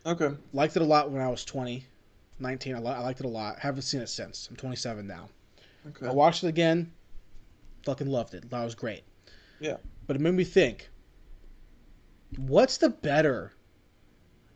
Okay. 0.06 0.30
Liked 0.54 0.74
it 0.76 0.80
a 0.80 0.86
lot 0.86 1.10
when 1.10 1.20
I 1.20 1.28
was 1.28 1.44
20, 1.44 1.84
19. 2.38 2.74
I, 2.74 2.78
li- 2.78 2.86
I 2.88 3.00
liked 3.00 3.20
it 3.20 3.26
a 3.26 3.28
lot. 3.28 3.58
Haven't 3.58 3.82
seen 3.82 4.00
it 4.00 4.08
since. 4.08 4.48
I'm 4.50 4.56
27 4.56 5.06
now. 5.06 5.28
Okay. 5.88 6.06
I 6.06 6.12
watched 6.12 6.44
it 6.44 6.48
again. 6.48 6.92
Fucking 7.84 8.06
loved 8.08 8.34
it. 8.34 8.44
Thought 8.46 8.62
it 8.62 8.64
was 8.64 8.74
great. 8.74 9.02
Yeah. 9.60 9.76
But 10.06 10.16
it 10.16 10.20
made 10.22 10.34
me 10.34 10.44
think. 10.44 10.88
What's 12.36 12.78
the 12.78 12.88
better 12.90 13.52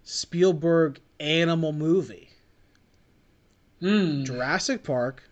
Spielberg 0.02 1.00
animal 1.20 1.72
movie? 1.72 2.30
Hmm. 3.80 4.24
Jurassic 4.24 4.82
Park 4.82 5.22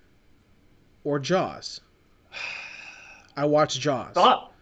or 1.05 1.19
Jaws? 1.19 1.81
I 3.37 3.45
watched 3.47 3.81
Jaws. 3.81 4.15
Thought. 4.15 4.53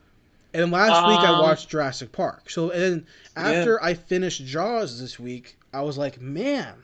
And 0.53 0.63
then 0.63 0.71
last 0.71 1.07
week 1.09 1.19
I 1.19 1.33
Um, 1.35 1.41
watched 1.41 1.69
Jurassic 1.69 2.13
Park. 2.13 2.49
So 2.49 2.71
and 2.71 2.81
then 2.81 3.07
after 3.37 3.83
I 3.83 3.95
finished 3.95 4.45
Jaws 4.45 5.01
this 5.01 5.19
week, 5.19 5.59
I 5.73 5.83
was 5.83 5.99
like, 5.99 6.21
man, 6.21 6.75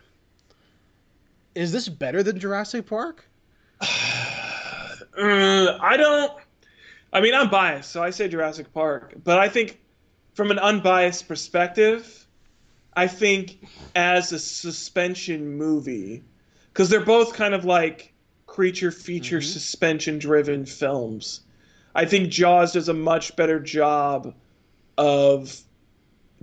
is 1.55 1.73
this 1.73 1.89
better 1.89 2.23
than 2.23 2.39
Jurassic 2.39 2.87
Park? 2.87 3.27
Uh, 5.19 5.77
I 5.81 5.97
don't. 5.97 6.33
I 7.13 7.21
mean, 7.21 7.35
I'm 7.35 7.51
biased, 7.51 7.91
so 7.91 8.03
I 8.03 8.11
say 8.11 8.29
Jurassic 8.29 8.73
Park. 8.73 9.15
But 9.23 9.39
I 9.39 9.49
think, 9.49 9.81
from 10.35 10.51
an 10.51 10.59
unbiased 10.59 11.27
perspective, 11.29 12.27
I 12.95 13.07
think 13.07 13.67
as 13.95 14.33
a 14.33 14.39
suspension 14.39 15.57
movie, 15.59 16.23
because 16.73 16.89
they're 16.89 17.05
both 17.05 17.35
kind 17.35 17.55
of 17.55 17.65
like 17.65 18.13
creature 18.47 18.91
feature 18.93 19.41
Mhm. 19.41 19.45
suspension 19.45 20.19
driven 20.19 20.65
films. 20.65 21.41
I 21.95 22.05
think 22.05 22.31
Jaws 22.31 22.73
does 22.73 22.89
a 22.89 22.95
much 22.95 23.35
better 23.37 23.59
job 23.59 24.33
of 24.97 25.61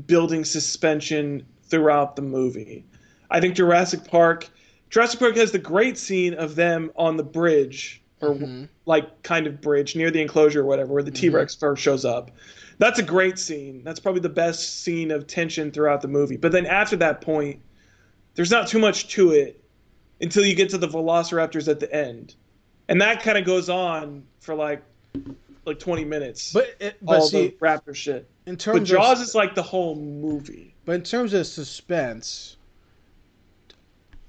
building 0.05 0.43
suspension 0.45 1.45
throughout 1.63 2.15
the 2.15 2.21
movie. 2.21 2.85
I 3.31 3.39
think 3.39 3.55
Jurassic 3.55 4.03
Park 4.05 4.49
Jurassic 4.89 5.19
Park 5.19 5.35
has 5.37 5.51
the 5.51 5.59
great 5.59 5.97
scene 5.97 6.33
of 6.33 6.55
them 6.55 6.91
on 6.95 7.17
the 7.17 7.23
bridge 7.23 8.01
or 8.21 8.33
Mhm. 8.35 8.67
like 8.85 9.21
kind 9.23 9.45
of 9.47 9.61
bridge 9.61 9.95
near 9.95 10.09
the 10.11 10.21
enclosure 10.21 10.61
or 10.61 10.65
whatever 10.65 10.93
where 10.93 11.03
the 11.03 11.11
Mhm. 11.11 11.15
T-Rex 11.15 11.55
first 11.55 11.81
shows 11.81 12.05
up. 12.05 12.31
That's 12.79 12.99
a 12.99 13.03
great 13.03 13.37
scene. 13.39 13.81
That's 13.83 13.99
probably 13.99 14.21
the 14.21 14.29
best 14.29 14.81
scene 14.81 15.11
of 15.11 15.27
tension 15.27 15.71
throughout 15.71 16.01
the 16.01 16.07
movie. 16.07 16.37
But 16.37 16.51
then 16.51 16.65
after 16.65 16.95
that 16.97 17.21
point, 17.21 17.59
there's 18.35 18.51
not 18.51 18.67
too 18.67 18.79
much 18.79 19.09
to 19.09 19.31
it 19.31 19.59
until 20.21 20.45
you 20.45 20.55
get 20.55 20.69
to 20.69 20.77
the 20.77 20.87
velociraptors 20.87 21.67
at 21.67 21.79
the 21.79 21.93
end. 21.93 22.35
And 22.87 23.01
that 23.01 23.21
kind 23.23 23.37
of 23.37 23.45
goes 23.45 23.69
on 23.69 24.23
for 24.39 24.55
like 24.55 24.81
like 25.65 25.79
20 25.79 26.05
minutes. 26.05 26.53
But 26.53 26.69
it, 26.79 26.95
but 27.01 27.19
all 27.19 27.27
see, 27.27 27.47
the 27.47 27.53
raptor 27.55 27.93
shit. 27.93 28.25
in 28.45 28.53
But 28.53 28.59
terms 28.61 28.89
Jaws 28.89 29.19
of 29.19 29.27
is 29.27 29.35
like 29.35 29.53
the 29.53 29.61
whole 29.63 29.95
movie. 29.97 30.73
but 30.85 30.93
in 30.93 31.03
terms 31.03 31.33
of 31.33 31.45
suspense, 31.45 32.56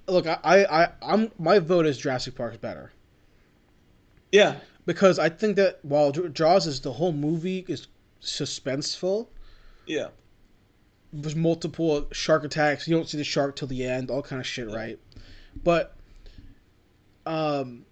look, 0.08 0.26
I, 0.26 0.38
I, 0.44 0.88
I'm 1.02 1.30
my 1.38 1.58
vote 1.58 1.86
is 1.86 1.98
Jurassic 1.98 2.34
Park's 2.34 2.56
better 2.56 2.92
Yeah. 4.32 4.56
because 4.86 5.18
I 5.18 5.28
think 5.28 5.56
that 5.56 5.78
while 5.82 6.12
Jaws 6.12 6.66
is 6.66 6.80
the 6.80 6.92
whole 6.92 7.12
movie 7.12 7.64
is 7.68 7.88
suspenseful. 8.22 9.28
Yeah. 9.86 10.08
There's 11.12 11.36
multiple 11.36 12.06
shark 12.12 12.44
attacks. 12.44 12.86
You 12.86 12.94
don't 12.96 13.08
see 13.08 13.16
the 13.18 13.24
shark 13.24 13.56
till 13.56 13.68
the 13.68 13.84
end. 13.84 14.10
All 14.10 14.22
kind 14.22 14.40
of 14.40 14.46
shit, 14.46 14.70
right? 14.70 14.98
But 15.64 15.96
um, 17.24 17.84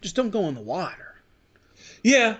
just 0.00 0.16
don't 0.16 0.30
go 0.30 0.48
in 0.48 0.54
the 0.54 0.60
water. 0.62 1.16
Yeah. 2.02 2.36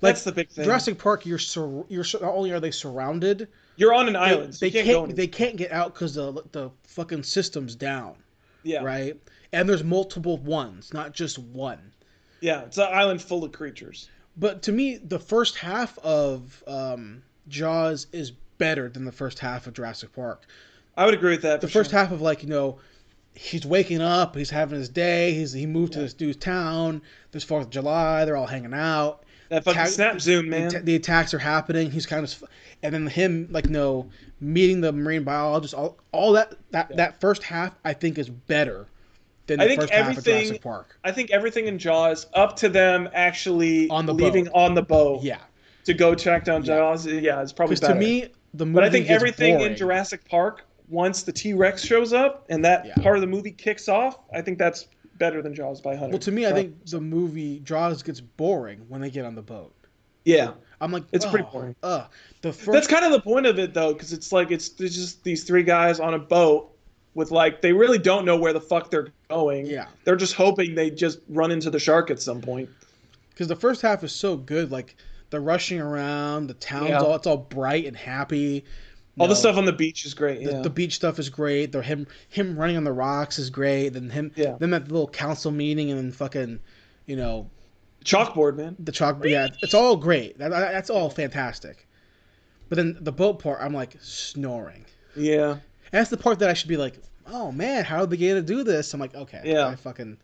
Like, 0.00 0.14
That's 0.14 0.24
the 0.24 0.32
big 0.32 0.48
thing. 0.48 0.64
Jurassic 0.64 0.98
Park, 0.98 1.26
you're 1.26 1.38
sur- 1.38 1.84
you're 1.88 2.02
sur- 2.04 2.20
not 2.20 2.34
only 2.34 2.50
are 2.50 2.60
they 2.60 2.70
surrounded, 2.72 3.46
You're 3.76 3.94
on 3.94 4.06
an 4.08 4.14
they, 4.14 4.18
island. 4.18 4.54
So 4.54 4.66
they 4.66 4.70
can't, 4.70 4.86
can't, 4.86 5.16
they 5.16 5.26
can't 5.28 5.56
get 5.56 5.70
out 5.70 5.94
because 5.94 6.14
the 6.14 6.42
the 6.52 6.70
fucking 6.88 7.22
system's 7.22 7.76
down, 7.76 8.16
yeah. 8.62 8.82
right? 8.82 9.16
And 9.52 9.68
there's 9.68 9.84
multiple 9.84 10.38
ones, 10.38 10.92
not 10.92 11.12
just 11.12 11.38
one. 11.38 11.92
Yeah. 12.40 12.62
It's 12.62 12.78
an 12.78 12.88
island 12.90 13.22
full 13.22 13.44
of 13.44 13.52
creatures. 13.52 14.08
But 14.36 14.62
to 14.62 14.72
me, 14.72 14.96
the 14.96 15.18
first 15.18 15.56
half 15.56 15.98
of 15.98 16.62
um, 16.66 17.22
Jaws 17.48 18.06
is 18.12 18.32
better 18.58 18.88
than 18.88 19.04
the 19.04 19.12
first 19.12 19.38
half 19.38 19.66
of 19.66 19.74
Jurassic 19.74 20.12
Park. 20.14 20.46
I 20.96 21.04
would 21.04 21.14
agree 21.14 21.32
with 21.32 21.42
that. 21.42 21.60
The 21.60 21.68
first 21.68 21.90
sure. 21.90 21.98
half 21.98 22.12
of 22.12 22.20
like 22.20 22.42
you 22.42 22.48
know, 22.48 22.78
he's 23.34 23.66
waking 23.66 24.00
up, 24.00 24.36
he's 24.36 24.50
having 24.50 24.78
his 24.78 24.88
day, 24.88 25.34
he's 25.34 25.52
he 25.52 25.66
moved 25.66 25.94
to 25.94 26.00
this 26.00 26.14
dude's 26.14 26.36
town. 26.36 27.02
There's 27.30 27.44
Fourth 27.44 27.66
of 27.66 27.70
July, 27.70 28.24
they're 28.24 28.36
all 28.36 28.46
hanging 28.46 28.74
out. 28.74 29.24
That 29.52 29.64
fucking 29.64 29.78
Tag- 29.82 29.88
snap 29.90 30.18
zoom, 30.20 30.48
man. 30.48 30.68
atta- 30.68 30.80
the 30.80 30.94
attacks 30.96 31.34
are 31.34 31.38
happening. 31.38 31.90
He's 31.90 32.06
kind 32.06 32.24
of, 32.24 32.42
and 32.82 32.94
then 32.94 33.06
him 33.06 33.48
like 33.50 33.68
no 33.68 34.08
meeting 34.40 34.80
the 34.80 34.92
marine 34.92 35.24
biologist. 35.24 35.74
All, 35.74 35.98
all 36.10 36.32
that 36.32 36.54
that 36.70 36.86
Yeah. 36.90 36.96
that 36.96 37.20
first 37.20 37.42
half 37.42 37.74
I 37.84 37.92
think 37.92 38.16
is 38.18 38.30
better 38.30 38.86
than 39.46 39.60
I 39.60 39.64
the 39.64 39.68
think 39.68 39.80
first 39.82 39.92
half 39.92 40.16
of 40.16 40.24
Jurassic 40.24 40.62
Park. 40.62 40.98
I 41.04 41.12
think 41.12 41.30
everything 41.32 41.66
in 41.66 41.78
Jaws, 41.78 42.26
up 42.32 42.56
to 42.56 42.70
them 42.70 43.10
actually 43.12 43.88
On 43.90 44.06
the 44.06 44.14
leaving 44.14 44.44
boat. 44.44 44.52
on 44.54 44.74
the 44.74 44.82
boat 44.82 45.22
Yeah, 45.22 45.36
to 45.84 45.92
go 45.92 46.14
track 46.14 46.44
down 46.46 46.62
Yeah. 46.64 46.76
Jaws, 46.78 47.06
yeah, 47.06 47.42
it's 47.42 47.52
probably 47.52 47.74
because 47.76 47.88
to 47.90 47.94
me 47.94 48.28
the 48.54 48.64
movie 48.64 48.74
but 48.76 48.84
I 48.84 48.88
think 48.90 49.10
everything 49.10 49.56
boring. 49.58 49.72
in 49.72 49.76
Jurassic 49.76 50.26
Park, 50.28 50.64
once 50.88 51.24
the 51.24 51.32
T 51.32 51.52
Rex 51.52 51.84
shows 51.84 52.14
up 52.14 52.46
and 52.48 52.64
that 52.64 52.86
Yeah. 52.86 52.94
part 53.02 53.16
of 53.16 53.20
the 53.20 53.26
movie 53.26 53.50
kicks 53.52 53.86
off, 53.86 54.18
I 54.32 54.40
think 54.40 54.56
that's 54.58 54.86
better 55.18 55.42
than 55.42 55.54
Jaws 55.54 55.80
by 55.80 55.94
hundred. 55.96 56.12
Well, 56.12 56.18
to 56.20 56.32
me, 56.32 56.46
I 56.46 56.52
think 56.52 56.86
the 56.86 57.00
movie 57.00 57.60
Jaws 57.60 58.02
gets 58.02 58.20
boring 58.20 58.84
when 58.88 59.00
they 59.00 59.10
get 59.10 59.24
on 59.24 59.34
the 59.34 59.42
boat. 59.42 59.72
yeah, 60.24 60.52
I'm 60.80 60.92
like, 60.92 61.04
It's 61.12 61.26
pretty 61.26 61.44
"Oh, 61.48 61.52
boring. 61.52 61.76
Uh, 61.82 62.06
the 62.42 62.52
first 62.52 62.72
that's 62.72 62.86
kind 62.88 63.04
of 63.04 63.12
the 63.12 63.20
point 63.20 63.46
of 63.46 63.58
it 63.58 63.74
though, 63.74 63.92
because 63.92 64.12
it's 64.12 64.32
like 64.32 64.50
it's 64.50 64.70
there's 64.70 64.94
just 64.94 65.22
these 65.24 65.44
three 65.44 65.62
guys 65.62 66.00
on 66.00 66.14
a 66.14 66.18
boat 66.18 66.70
with 67.14 67.30
like 67.30 67.60
they 67.60 67.72
really 67.72 67.98
don't 67.98 68.24
know 68.24 68.36
where 68.36 68.52
the 68.52 68.60
fuck 68.60 68.90
they're 68.90 69.08
going. 69.28 69.66
yeah, 69.66 69.86
They're 70.04 70.16
just 70.16 70.34
hoping 70.34 70.74
they 70.74 70.90
just 70.90 71.18
run 71.28 71.50
into 71.50 71.70
the 71.70 71.78
shark 71.78 72.10
at 72.10 72.20
some 72.20 72.40
point. 72.40 72.68
because 73.30 73.48
the 73.48 73.56
first 73.56 73.82
half 73.82 74.02
is 74.02 74.12
so 74.12 74.36
good. 74.36 74.70
Like 74.72 74.96
they're 75.30 75.40
rushing 75.40 75.80
around, 75.80 76.46
the 76.48 76.54
town's 76.54 76.88
Yeah. 76.90 77.00
all 77.00 77.14
it's 77.14 77.26
all 77.26 77.36
bright 77.36 77.86
and 77.86 77.96
happy. 77.96 78.64
All 79.18 79.28
the 79.28 79.36
stuff 79.36 79.56
on 79.58 79.66
the 79.66 79.72
beach 79.72 80.06
is 80.06 80.14
great. 80.14 80.42
The, 80.44 80.52
Yeah. 80.52 80.60
the 80.62 80.70
beach 80.70 80.94
stuff 80.94 81.18
is 81.18 81.28
great. 81.28 81.70
The 81.72 81.82
him 81.82 82.06
him 82.28 82.58
running 82.58 82.76
on 82.78 82.84
the 82.84 82.92
rocks 82.92 83.38
is 83.38 83.50
great. 83.50 83.90
Then 83.90 84.08
him 84.10 84.32
Yeah. 84.36 84.56
them 84.56 84.72
at 84.72 84.86
the 84.86 84.92
little 84.92 85.08
council 85.08 85.50
meeting 85.50 85.90
and 85.90 85.98
then 85.98 86.12
fucking, 86.12 86.60
you 87.06 87.16
know, 87.16 87.50
Chalkboard, 88.04 88.56
man. 88.56 88.74
the 88.78 88.90
chalkboard. 88.90 89.30
Yeah, 89.30 89.48
it's 89.62 89.74
all 89.74 89.96
great. 89.96 90.38
That, 90.38 90.48
that- 90.50 90.72
that's 90.72 90.90
all 90.90 91.10
fantastic. 91.10 91.86
But 92.68 92.76
then 92.76 92.96
the 93.00 93.12
boat 93.12 93.38
part, 93.38 93.58
I'm 93.60 93.74
like 93.74 93.96
snoring. 94.00 94.86
Yeah. 95.14 95.50
And 95.52 95.60
that's 95.92 96.08
the 96.10 96.16
part 96.16 96.38
that 96.38 96.48
I 96.48 96.54
should 96.54 96.68
be 96.68 96.78
like, 96.78 96.94
oh 97.26 97.52
man, 97.52 97.84
how 97.84 98.00
did 98.00 98.10
they 98.10 98.16
get 98.16 98.34
to 98.34 98.42
do 98.42 98.64
this? 98.64 98.94
I'm 98.94 99.00
like, 99.00 99.14
okay, 99.14 99.42
Yeah. 99.44 99.66
I 99.68 99.76
fucking. 99.76 100.16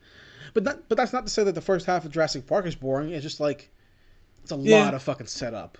But 0.54 0.64
that, 0.64 0.88
but 0.88 0.96
that's 0.96 1.12
not 1.12 1.26
to 1.26 1.30
say 1.32 1.44
that 1.44 1.54
the 1.54 1.60
first 1.60 1.84
half 1.84 2.06
of 2.06 2.10
Jurassic 2.10 2.46
Park 2.46 2.64
is 2.64 2.74
boring. 2.74 3.10
It's 3.10 3.22
just 3.22 3.38
like, 3.38 3.68
it's 4.42 4.50
a 4.50 4.56
Yeah. 4.56 4.84
lot 4.86 4.94
of 4.94 5.02
fucking 5.02 5.26
setup. 5.26 5.76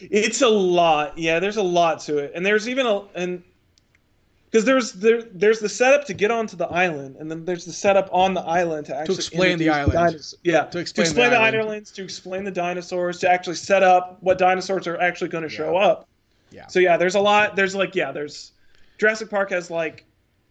It's 0.00 0.42
a 0.42 0.48
lot. 0.48 1.18
Yeah, 1.18 1.38
there's 1.40 1.56
a 1.56 1.62
lot 1.62 2.00
to 2.00 2.18
it, 2.18 2.32
and 2.34 2.44
there's 2.44 2.68
even 2.68 2.86
a 2.86 3.02
and 3.14 3.42
because 4.46 4.64
there's 4.64 4.92
there 4.92 5.22
there's 5.22 5.58
the 5.60 5.68
setup 5.68 6.06
to 6.06 6.14
get 6.14 6.30
onto 6.30 6.56
the 6.56 6.66
island, 6.66 7.16
and 7.16 7.30
then 7.30 7.44
there's 7.44 7.64
the 7.64 7.72
setup 7.72 8.08
on 8.12 8.32
the 8.32 8.40
island 8.40 8.86
to 8.86 8.96
actually 8.96 9.16
to 9.16 9.20
explain 9.20 9.58
the 9.58 9.68
island. 9.68 10.14
dinos- 10.14 10.34
yeah, 10.44 10.64
To 10.64 10.78
explain, 10.78 11.04
explain 11.06 11.30
the, 11.30 11.36
island. 11.36 11.56
islands, 11.62 11.90
to 11.92 12.02
explain 12.02 12.44
the 12.44 12.50
dinosaurs, 12.50 13.18
to 13.20 13.30
actually 13.30 13.56
set 13.56 13.82
up 13.82 14.16
what 14.22 14.38
dinosaurs 14.38 14.86
are 14.86 14.98
actually 15.00 15.28
going 15.28 15.44
to 15.44 15.50
show 15.50 15.76
up. 15.76 16.08
Yeah. 16.50 16.66
So 16.68 16.78
yeah, 16.78 16.96
there's 16.96 17.16
a 17.16 17.20
lot. 17.20 17.56
There's 17.56 17.74
like 17.74 17.94
yeah, 17.94 18.12
there's 18.12 18.52
Jurassic 18.98 19.28
Park 19.28 19.50
has 19.50 19.70
like 19.70 20.04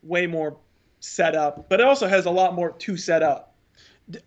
way 0.03 0.27
more 0.27 0.57
set 0.99 1.35
up, 1.35 1.67
but 1.69 1.79
it 1.79 1.85
also 1.85 2.07
has 2.07 2.25
a 2.25 2.31
lot 2.31 2.53
more 2.53 2.71
to 2.73 2.97
set 2.97 3.23
up. 3.23 3.54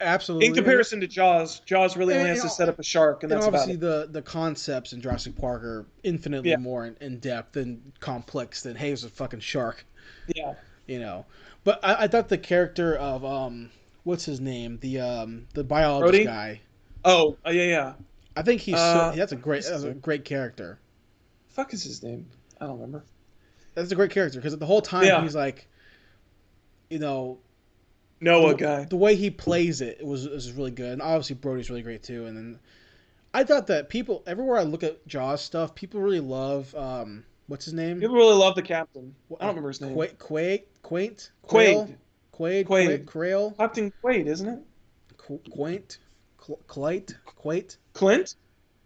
Absolutely. 0.01 0.47
In 0.49 0.55
comparison 0.55 1.01
to 1.01 1.07
Jaws, 1.07 1.61
Jaws 1.61 1.97
really 1.97 2.15
And- 2.15 2.21
only 2.23 2.31
has 2.31 2.41
and 2.41 2.51
to 2.51 2.55
set 2.55 2.69
up 2.69 2.79
a 2.81 2.83
shark, 2.83 3.23
and 3.23 3.31
and 3.31 3.41
that's 3.41 3.47
about 3.49 3.61
obviously 3.61 3.77
the 3.81 4.09
the 4.11 4.23
concepts 4.23 4.93
in 4.93 5.01
Jurassic 5.01 5.37
Park 5.37 5.63
are 5.63 5.87
infinitely 6.03 6.51
Yeah. 6.51 6.57
more 6.57 6.87
in, 6.87 6.97
in 7.01 7.19
depth 7.21 7.57
and 7.57 7.93
complex 8.01 8.63
than 8.63 8.75
hey, 8.75 8.91
it's 8.91 9.05
a 9.05 9.09
fucking 9.09 9.41
shark, 9.41 9.87
Yeah. 10.35 10.55
you 10.87 10.99
know. 10.99 11.27
But 11.63 11.79
I, 11.85 12.05
I 12.05 12.09
thought 12.09 12.29
the 12.29 12.39
character 12.39 12.97
of 12.97 13.25
um, 13.25 13.71
what's 14.03 14.25
his 14.25 14.41
name, 14.41 14.79
the 14.81 14.99
um, 15.01 15.47
the 15.55 15.63
biologist 15.63 16.11
Brody? 16.11 16.25
guy. 16.25 16.61
Oh, 17.05 17.37
uh, 17.47 17.51
yeah, 17.51 17.65
yeah. 17.65 17.93
I 18.37 18.43
think 18.43 18.61
he's 18.61 18.75
Uh, 18.75 19.13
so, 19.13 19.17
that's 19.17 19.33
a 19.33 19.37
great 19.37 19.63
that's 19.65 19.85
a 19.85 19.95
great 19.95 20.25
character. 20.25 20.81
Fuck 21.51 21.73
is 21.73 21.85
his 21.85 22.03
name? 22.03 22.27
I 22.61 22.67
don't 22.67 22.75
remember. 22.81 23.05
That's 23.75 23.93
a 23.93 23.95
great 23.95 24.11
character 24.11 24.41
because 24.41 24.57
the 24.59 24.67
whole 24.67 24.83
time 24.83 25.05
Yeah. 25.07 25.23
he's 25.23 25.37
like, 25.37 25.69
you 26.91 26.99
know, 26.99 27.39
Noah 28.21 28.51
the, 28.51 28.57
guy. 28.57 28.85
the 28.85 28.97
way 28.97 29.15
he 29.15 29.31
plays 29.31 29.81
it 29.81 30.05
was 30.05 30.29
was 30.29 30.53
really 30.53 30.71
good, 30.71 30.93
and 30.93 31.03
obviously 31.03 31.37
Brody's 31.37 31.71
really 31.71 31.83
great 31.83 32.03
too. 32.03 32.27
And 32.27 32.37
then 32.37 32.59
I 33.33 33.45
thought 33.45 33.69
that 33.69 33.89
people 33.89 34.23
everywhere 34.27 34.59
I 34.59 34.63
look 34.63 34.83
at 34.83 35.07
Jaws 35.07 35.43
stuff, 35.43 35.75
people 35.75 36.01
really 36.01 36.21
love 36.21 36.75
um, 36.75 37.25
what's 37.47 37.65
his 37.65 37.75
name? 37.75 38.01
People 38.01 38.17
really 38.17 38.37
love 38.37 38.55
the 38.55 38.63
captain. 38.63 39.15
I 39.31 39.45
don't 39.45 39.49
remember 39.49 39.69
his 39.69 39.81
name. 39.81 39.95
Quaid, 39.95 40.17
Quaid, 40.17 40.63
Quaint, 40.83 41.31
Quaid. 41.47 41.97
Quaid, 42.33 42.67
Quaid. 42.67 43.07
Quail, 43.07 43.51
Captain 43.53 43.93
Quaid, 44.03 44.27
isn't 44.27 44.49
it? 44.49 44.59
Qu- 45.17 45.41
Quaint. 45.51 45.99
Cl- 46.41 46.61
Clite, 46.67 47.15
Quate. 47.37 47.77
Clint 47.93 48.37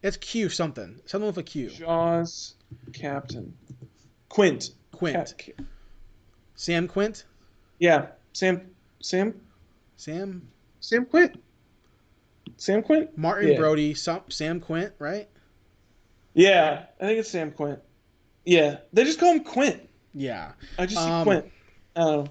It's 0.02 0.16
Q 0.16 0.48
something, 0.48 1.00
something 1.06 1.26
with 1.26 1.38
a 1.38 1.42
Q. 1.42 1.68
Jaws 1.68 2.54
Captain 2.92 3.54
Quint. 4.28 4.70
Quint. 4.90 5.34
Ca- 5.38 5.64
Sam 6.54 6.88
Quint. 6.88 7.24
Yeah, 7.78 8.06
Sam 8.32 8.71
Sam 9.02 9.34
Sam 9.96 10.42
Sam 10.80 11.04
Quint. 11.04 11.40
Sam 12.56 12.82
Quint. 12.82 13.16
Martin 13.18 13.50
Yeah. 13.52 13.58
Brody. 13.58 13.94
Sam, 13.94 14.20
Sam 14.28 14.60
Quint, 14.60 14.92
right? 14.98 15.28
Yeah, 16.34 16.84
I 17.00 17.06
think 17.06 17.18
it's 17.18 17.30
Sam 17.30 17.50
Quint. 17.52 17.78
Yeah, 18.44 18.78
they 18.92 19.04
just 19.04 19.20
call 19.20 19.32
him 19.32 19.44
Quint. 19.44 19.80
Yeah. 20.14 20.52
I 20.78 20.86
just 20.86 21.02
see 21.02 21.10
Um, 21.10 21.24
Quint. 21.24 21.44
I. 21.96 22.24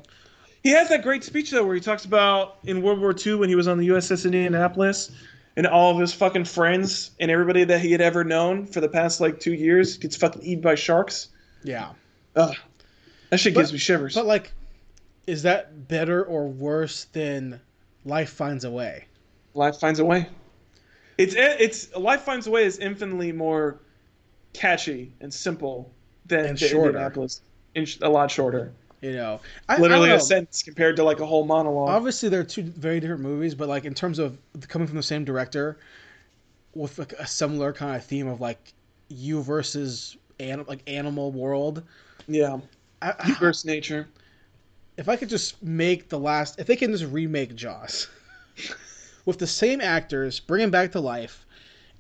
He 0.64 0.70
has 0.72 0.90
that 0.90 1.02
great 1.04 1.24
speech 1.24 1.52
though, 1.52 1.66
where 1.66 1.76
he 1.76 1.82
talks 1.82 2.06
about 2.06 2.58
in 2.66 2.82
World 2.82 3.00
War 3.00 3.16
II 3.26 3.36
when 3.36 3.50
he 3.50 3.56
was 3.56 3.68
on 3.68 3.78
the 3.78 3.88
USS 3.88 4.26
Indianapolis, 4.26 5.12
and 5.58 5.66
all 5.68 5.92
of 5.94 6.00
his 6.00 6.14
fucking 6.14 6.46
friends 6.46 7.12
and 7.20 7.32
everybody 7.32 7.64
that 7.64 7.80
he 7.82 7.92
had 7.92 8.02
ever 8.02 8.24
known 8.24 8.66
for 8.66 8.80
the 8.82 8.90
past 8.90 9.20
like 9.22 9.40
two 9.40 9.54
years 9.54 9.98
gets 9.98 10.16
fucking 10.16 10.42
eaten 10.44 10.62
by 10.62 10.76
sharks. 10.76 11.30
Yeah. 11.64 11.90
Ugh, 12.36 12.56
that 13.30 13.40
shit 13.40 13.54
But- 13.54 13.62
gives 13.62 13.74
me 13.74 13.80
shivers. 13.80 14.14
But 14.16 14.26
like, 14.26 14.52
is 15.28 15.44
that 15.44 15.88
better 15.88 16.24
or 16.24 16.48
worse 16.48 17.06
than 17.06 17.60
Life 18.06 18.32
Finds 18.32 18.64
a 18.64 18.72
Way? 18.72 19.06
Life 19.54 19.78
finds 19.80 20.00
a 20.00 20.06
way. 20.06 20.28
It's 21.18 21.36
eh, 21.36 21.58
it's 21.60 21.96
Life 21.96 22.22
finds 22.22 22.48
a 22.48 22.52
way 22.52 22.66
is 22.66 22.80
infinitely 22.80 23.32
more 23.32 23.80
catchy 24.54 25.12
and 25.22 25.34
simple 25.34 25.92
than 26.26 26.46
And 26.46 26.60
shorter. 26.60 26.90
Indianapolis. 26.90 27.42
In 27.76 27.86
a 28.02 28.10
lot 28.10 28.32
shorter. 28.32 28.72
You 29.02 29.14
know, 29.14 29.40
I, 29.68 29.80
Literally 29.80 30.12
I 30.12 30.16
a 30.16 30.20
sentence 30.20 30.62
compared 30.62 30.96
to 30.98 31.04
like 31.04 31.20
a 31.20 31.26
whole 31.26 31.44
monologue. 31.44 31.90
Obviously, 31.90 32.30
they're 32.30 32.44
two 32.44 32.62
very 32.62 33.00
different 33.00 33.22
movies, 33.22 33.56
but 33.56 33.68
like 33.68 33.84
in 33.86 33.96
terms 33.96 34.20
of 34.20 34.38
coming 34.68 34.88
from 34.88 34.98
the 34.98 35.04
same 35.04 35.26
director, 35.26 35.80
with 36.76 37.00
like 37.00 37.14
a 37.14 37.26
similar 37.26 37.74
kind 37.74 37.96
of 37.96 38.06
theme 38.06 38.28
of 38.28 38.40
like 38.42 38.74
you 39.10 39.42
versus 39.42 40.18
an, 40.40 40.64
like 40.68 40.82
animal 40.88 41.32
world. 41.32 41.84
yeah, 42.28 42.60
I, 43.02 43.14
you 43.28 43.36
versus 43.36 43.66
nature. 43.66 44.08
If 45.02 45.10
I 45.10 45.16
could 45.16 45.30
just 45.30 45.62
make 45.64 46.10
the 46.10 46.20
last, 46.20 46.60
if 46.60 46.68
they 46.68 46.76
can 46.76 46.92
just 46.92 47.06
remake 47.12 47.56
Jaws 47.56 48.08
with 49.26 49.40
the 49.40 49.48
same 49.48 49.82
actors, 49.82 50.40
bring 50.40 50.62
him 50.64 50.70
back 50.72 50.92
to 50.94 51.02
life, 51.02 51.46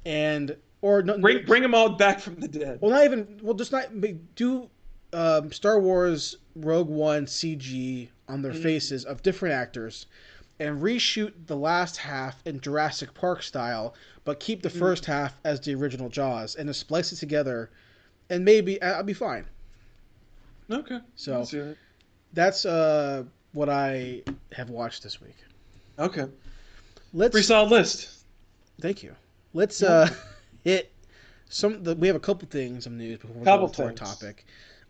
and 0.06 0.56
or 0.82 1.02
no, 1.02 1.18
Bring 1.18 1.43
bring 1.45 1.64
them 1.64 1.74
all 1.76 1.89
back 1.89 2.20
from 2.20 2.36
the 2.39 2.47
dead. 2.47 2.78
well, 2.80 2.91
not 2.91 3.04
even 3.04 3.39
well, 3.41 3.56
just 3.56 3.72
not 3.72 3.88
do 4.36 4.70
um, 5.14 5.52
Star 5.52 5.80
Wars 5.80 6.38
Rogue 6.56 6.88
One 6.89 7.26
CG 7.26 8.10
on 8.30 8.41
their 8.43 8.54
Mhm. 8.54 8.64
faces 8.64 9.04
of 9.04 9.24
different 9.24 9.54
actors, 9.56 10.06
and 10.60 10.80
reshoot 10.82 11.34
the 11.47 11.58
last 11.58 11.97
half 11.97 12.41
in 12.45 12.62
Jurassic 12.62 13.14
Park 13.16 13.41
style, 13.41 13.95
but 14.24 14.39
keep 14.39 14.62
the 14.62 14.70
Mhm. 14.70 14.78
first 14.80 15.06
half 15.06 15.39
as 15.43 15.60
the 15.60 15.74
original 15.74 16.10
Jaws, 16.10 16.56
and 16.56 16.70
just 16.70 16.80
splice 16.80 17.12
it 17.12 17.16
together, 17.18 17.72
and 18.30 18.45
maybe 18.45 18.80
I'll 18.82 19.02
be 19.04 19.14
fine. 19.14 19.47
Okay. 20.70 20.99
So 21.16 21.39
Let's 21.39 21.52
hear 21.52 21.66
it. 21.72 21.78
That's 22.34 22.66
uh, 22.66 23.24
what 23.54 23.70
I 23.70 24.22
have 24.54 24.70
watched 24.70 25.04
this 25.04 25.22
week. 25.22 25.36
Okay. 26.00 26.26
Let's 27.14 27.32
Pretty 27.32 27.46
solid 27.46 27.70
list. 27.72 28.24
Thank 28.82 29.04
you. 29.04 29.16
Let's 29.54 29.84
uh 29.84 30.10
hit 30.64 30.92
some. 31.50 31.84
The, 31.84 31.96
we 31.96 32.08
have 32.08 32.16
a 32.16 32.20
couple 32.22 32.48
things 32.48 32.86
of 32.86 32.94
news 32.94 33.20
before 33.20 33.36
we 33.36 33.44
Couple 33.46 33.68
go 33.68 33.74
to 33.74 33.84
our 33.84 33.92
topic. 33.92 34.46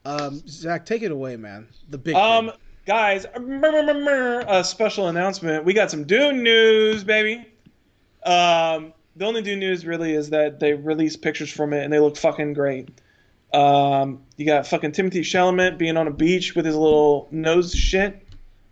Um, 0.06 0.42
Zach, 0.48 0.86
take 0.86 1.02
it 1.04 1.12
away, 1.12 1.36
man. 1.36 1.68
The 1.89 1.98
big 1.98 2.16
Um, 2.16 2.48
thing. 2.50 2.58
guys, 2.86 3.26
a 3.36 4.64
special 4.64 5.08
announcement. 5.10 5.64
We 5.66 5.74
got 5.74 5.92
some 5.92 6.06
Dune 6.06 6.42
news, 6.44 7.04
baby. 7.04 7.46
Um, 8.24 8.94
the 9.16 9.26
only 9.26 9.42
Dune 9.42 9.60
news 9.60 9.86
really 9.86 10.14
is 10.14 10.30
that 10.30 10.60
they 10.60 10.74
released 10.74 11.22
pictures 11.22 11.52
from 11.52 11.74
it 11.74 11.84
and 11.84 11.92
they 11.92 12.00
look 12.00 12.18
fucking 12.18 12.54
great. 12.54 12.89
Um, 13.54 14.24
you 14.38 14.45
got 14.45 14.66
fucking 14.66 14.93
Timothy 14.93 15.22
Chalamet 15.22 15.78
being 15.78 15.97
on 15.97 16.08
a 16.08 16.12
beach 16.12 16.56
with 16.56 16.66
his 16.66 16.76
little 16.76 17.28
nose 17.32 17.74
shit. 17.74 18.26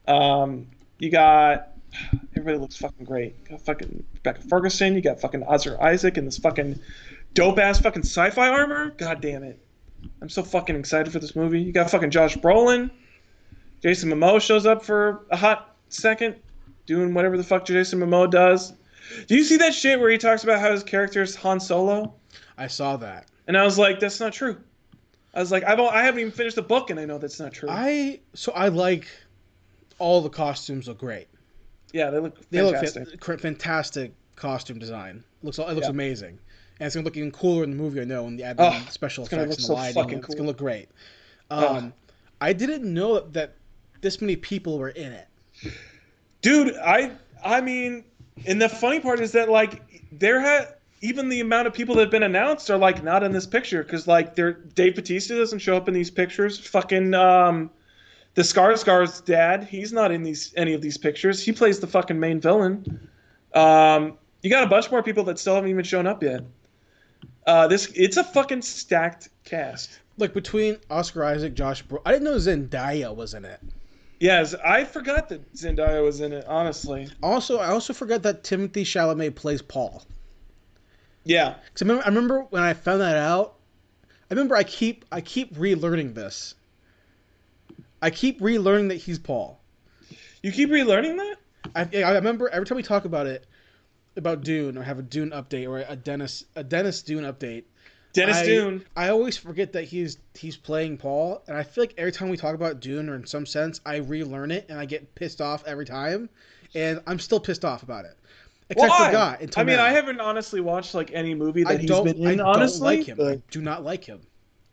Um, 0.08 0.68
you 1.00 1.10
got 1.10 1.70
everybody 2.36 2.58
looks 2.58 2.78
fucking 2.78 3.06
great. 3.06 3.36
You 3.42 3.50
got 3.50 3.62
fucking 3.62 4.04
Rebecca 4.16 4.42
Ferguson. 4.42 4.96
You 4.96 5.02
got 5.02 5.20
fucking 5.20 5.44
Oscar 5.44 5.82
Isaac 5.82 6.18
in 6.18 6.26
this 6.26 6.38
fucking 6.38 6.80
dope 7.34 7.60
ass 7.60 7.80
fucking 7.80 8.04
sci-fi 8.04 8.50
armor. 8.50 8.92
God 8.92 9.22
damn 9.22 9.44
it. 9.44 9.60
I'm 10.22 10.30
so 10.30 10.44
fucking 10.44 10.76
excited 10.76 11.12
for 11.12 11.20
this 11.20 11.36
movie. 11.36 11.62
You 11.62 11.72
got 11.72 11.90
fucking 11.90 12.12
Josh 12.12 12.38
Brolin. 12.38 12.90
Jason 13.82 14.10
Momoa 14.10 14.42
shows 14.42 14.66
up 14.66 14.84
for 14.84 15.26
a 15.30 15.38
hot 15.38 15.76
second, 15.90 16.36
doing 16.86 17.14
whatever 17.14 17.38
the 17.38 17.44
fuck 17.44 17.66
Jason 17.66 18.00
Momoa 18.00 18.30
does. 18.30 18.74
Do 19.28 19.36
you 19.36 19.44
see 19.44 19.58
that 19.58 19.74
shit 19.74 20.00
where 20.00 20.10
he 20.10 20.18
talks 20.18 20.44
about 20.44 20.60
how 20.60 20.72
his 20.72 20.84
character 20.84 21.22
is 21.22 21.36
Han 21.36 21.60
Solo? 21.60 22.14
I 22.58 22.68
saw 22.68 22.98
that. 22.98 23.28
And 23.48 23.58
I 23.58 23.64
was 23.64 23.78
like, 23.78 24.00
that's 24.00 24.20
not 24.20 24.34
true. 24.34 24.58
I 25.40 25.42
was 25.42 25.54
like, 25.54 25.64
I've 25.64 25.80
I 25.80 26.04
haven't 26.04 26.20
even 26.20 26.34
finished 26.34 26.58
the 26.58 26.62
book, 26.62 26.90
and 26.90 27.00
I 27.00 27.06
know 27.06 27.18
that's 27.18 27.40
not 27.40 27.54
true. 27.54 27.70
I 27.72 28.20
so 28.34 28.52
I 28.52 28.68
like 28.68 29.08
all 29.98 30.20
the 30.20 30.30
costumes 30.30 30.90
look 30.90 30.98
great. 30.98 31.30
yeah, 31.94 32.10
they 32.10 32.20
look 32.20 32.50
They 32.50 32.60
fantastic. 32.60 33.08
look 33.10 33.24
fa- 33.24 33.38
fantastic 33.38 34.12
costume 34.36 34.80
design. 34.80 35.24
Looks 35.42 35.58
it 35.58 35.66
looks 35.70 35.88
Yeah. 35.88 35.92
amazing, 35.92 36.40
and 36.82 36.88
it's 36.88 36.94
gonna 36.94 37.06
look 37.06 37.16
even 37.16 37.32
cooler 37.32 37.64
in 37.64 37.70
the 37.70 37.78
movie. 37.78 38.02
I 38.02 38.04
know, 38.04 38.28
and 38.28 38.38
the 38.38 38.44
add 38.44 38.58
Oh, 38.60 38.86
special 38.90 39.24
effects 39.24 39.42
and 39.42 39.52
the 39.54 39.62
so 39.62 39.74
lighting. 39.76 40.04
fucking 40.04 40.18
It's 40.20 40.36
gonna 40.36 40.48
look 40.48 40.58
great. 40.58 40.90
Oh. 41.50 41.78
Um, 41.78 41.94
I 42.42 42.52
didn't 42.52 42.84
know 42.94 43.22
that 43.22 43.56
this 44.02 44.20
many 44.20 44.36
people 44.36 44.78
were 44.78 44.90
in 44.90 45.14
it. 45.14 45.28
dude 46.42 46.76
i 46.78 47.12
i 47.46 47.62
mean 47.62 48.04
and 48.46 48.62
the 48.62 48.68
funny 48.70 49.00
part 49.00 49.20
is 49.22 49.32
that 49.34 49.50
like 49.50 49.82
there 50.12 50.40
had 50.42 50.74
even 51.02 51.30
the 51.30 51.40
amount 51.40 51.68
of 51.68 51.74
people 51.74 51.96
that 51.96 52.02
have 52.02 52.12
been 52.12 52.24
announced 52.24 52.70
are 52.70 52.78
like 52.78 53.04
not 53.04 53.24
in 53.24 53.32
this 53.32 53.46
picture 53.48 53.84
because 53.84 54.08
like 54.08 54.36
they're 54.36 54.54
dave 54.54 54.96
Bautista 54.96 55.36
doesn't 55.38 55.60
show 55.60 55.78
up 55.78 55.88
in 55.88 55.94
these 55.94 56.12
pictures. 56.12 56.60
Fucking 56.60 57.14
um 57.14 57.70
the 58.36 58.42
Skarsgård's 58.42 59.22
dad 59.22 59.64
he's 59.64 59.92
not 59.94 60.12
in 60.12 60.24
these 60.24 60.54
any 60.58 60.74
of 60.74 60.82
these 60.82 60.98
pictures. 60.98 61.44
He 61.44 61.52
plays 61.52 61.80
the 61.80 61.88
fucking 61.88 62.20
main 62.20 62.40
villain. 62.42 63.10
Um 63.54 64.18
you 64.42 64.50
got 64.50 64.64
a 64.64 64.68
bunch 64.68 64.90
more 64.92 65.04
people 65.04 65.24
that 65.26 65.40
still 65.40 65.56
haven't 65.56 65.70
even 65.70 65.84
shown 65.84 66.06
up 66.08 66.22
yet. 66.24 66.44
Uh 67.48 67.68
this 67.68 67.92
it's 67.96 68.18
a 68.18 68.24
fucking 68.24 68.62
stacked 68.62 69.30
cast. 69.46 70.00
Like 70.18 70.34
between 70.34 70.78
Oscar 70.90 71.24
Isaac, 71.24 71.54
Josh, 71.54 71.82
Bro- 71.82 72.02
I 72.06 72.12
didn't 72.12 72.26
know 72.26 72.36
Zendaya 72.36 73.16
was 73.16 73.34
in 73.34 73.46
it. 73.46 73.62
yes 74.20 74.54
i 74.66 74.84
forgot 74.84 75.30
that 75.30 75.54
zendaya 75.54 76.04
was 76.04 76.20
in 76.20 76.34
it 76.34 76.44
honestly. 76.46 77.08
Also, 77.24 77.58
I 77.60 77.68
also 77.68 77.94
forgot 77.94 78.22
that 78.24 78.44
Timothy 78.44 78.84
Chalamet 78.84 79.36
plays 79.36 79.62
Paul. 79.62 80.04
Yeah 81.30 81.56
Cause 81.74 81.84
I 81.84 81.86
remember, 81.86 82.04
I 82.04 82.08
remember 82.10 82.40
when 82.50 82.64
I 82.64 82.74
found 82.74 83.02
that 83.02 83.16
out. 83.16 83.56
I 84.30 84.34
remember 84.34 84.56
I 84.56 84.64
keep 84.64 85.06
I 85.12 85.22
keep 85.22 85.56
relearning 85.56 86.16
this. 86.16 86.56
I 88.02 88.10
keep 88.10 88.42
relearning 88.42 88.90
that 88.90 88.96
he's 88.96 89.20
Paul. 89.20 89.60
you 90.42 90.52
keep 90.52 90.70
relearning 90.70 91.18
that 91.18 91.38
I, 91.76 92.02
I 92.02 92.12
remember 92.14 92.50
every 92.50 92.66
time 92.66 92.78
we 92.78 92.84
talk 92.84 93.06
about 93.06 93.28
it, 93.28 93.46
about 94.16 94.44
Dune 94.44 94.78
or 94.78 94.84
have 94.84 95.00
a 95.00 95.04
Dune 95.04 95.30
update 95.32 95.68
or 95.70 95.86
a 95.88 95.96
Denis 95.96 96.46
a 96.56 96.64
Denis 96.64 97.04
Dune 97.04 97.24
update. 97.24 97.64
denis 98.14 98.38
I, 98.38 98.46
dune 98.46 98.86
I 98.96 99.10
always 99.10 99.38
forget 99.38 99.74
that 99.74 99.84
he's 99.84 100.18
he's 100.34 100.58
playing 100.58 100.98
Paul, 100.98 101.44
and 101.48 101.56
I 101.56 101.64
feel 101.64 101.84
like 101.84 101.94
every 101.98 102.12
time 102.12 102.30
we 102.30 102.38
talk 102.38 102.56
about 102.56 102.80
Dune 102.80 103.08
or 103.08 103.16
in 103.16 103.28
some 103.28 103.46
sense, 103.46 103.82
I 103.86 103.98
relearn 103.98 104.52
it 104.52 104.66
and 104.70 104.80
I 104.80 104.86
get 104.86 105.14
pissed 105.16 105.42
off 105.42 105.64
every 105.66 105.86
time, 105.86 106.30
and 106.74 107.02
I'm 107.06 107.20
still 107.20 107.40
pissed 107.40 107.64
off 107.64 107.84
about 107.84 108.06
it. 108.06 108.18
Except 108.70 108.92
I 108.92 109.06
forgot. 109.08 109.58
I 109.58 109.64
mean, 109.64 109.78
now. 109.78 109.86
I 109.86 109.90
haven't 109.90 110.20
honestly 110.22 110.62
watched 110.62 110.94
like 110.94 111.12
any 111.14 111.34
movie 111.34 111.64
that 111.64 111.72
I 111.74 111.78
he's 111.78 111.90
been 111.90 112.28
I 112.28 112.32
in. 112.34 112.38
don't 112.38 112.48
honestly, 112.48 112.98
like 112.98 113.06
him. 113.08 113.18
but- 113.18 113.28
I 113.38 113.42
do 113.50 113.62
not 113.62 113.84
like 113.84 114.04
him. 114.04 114.22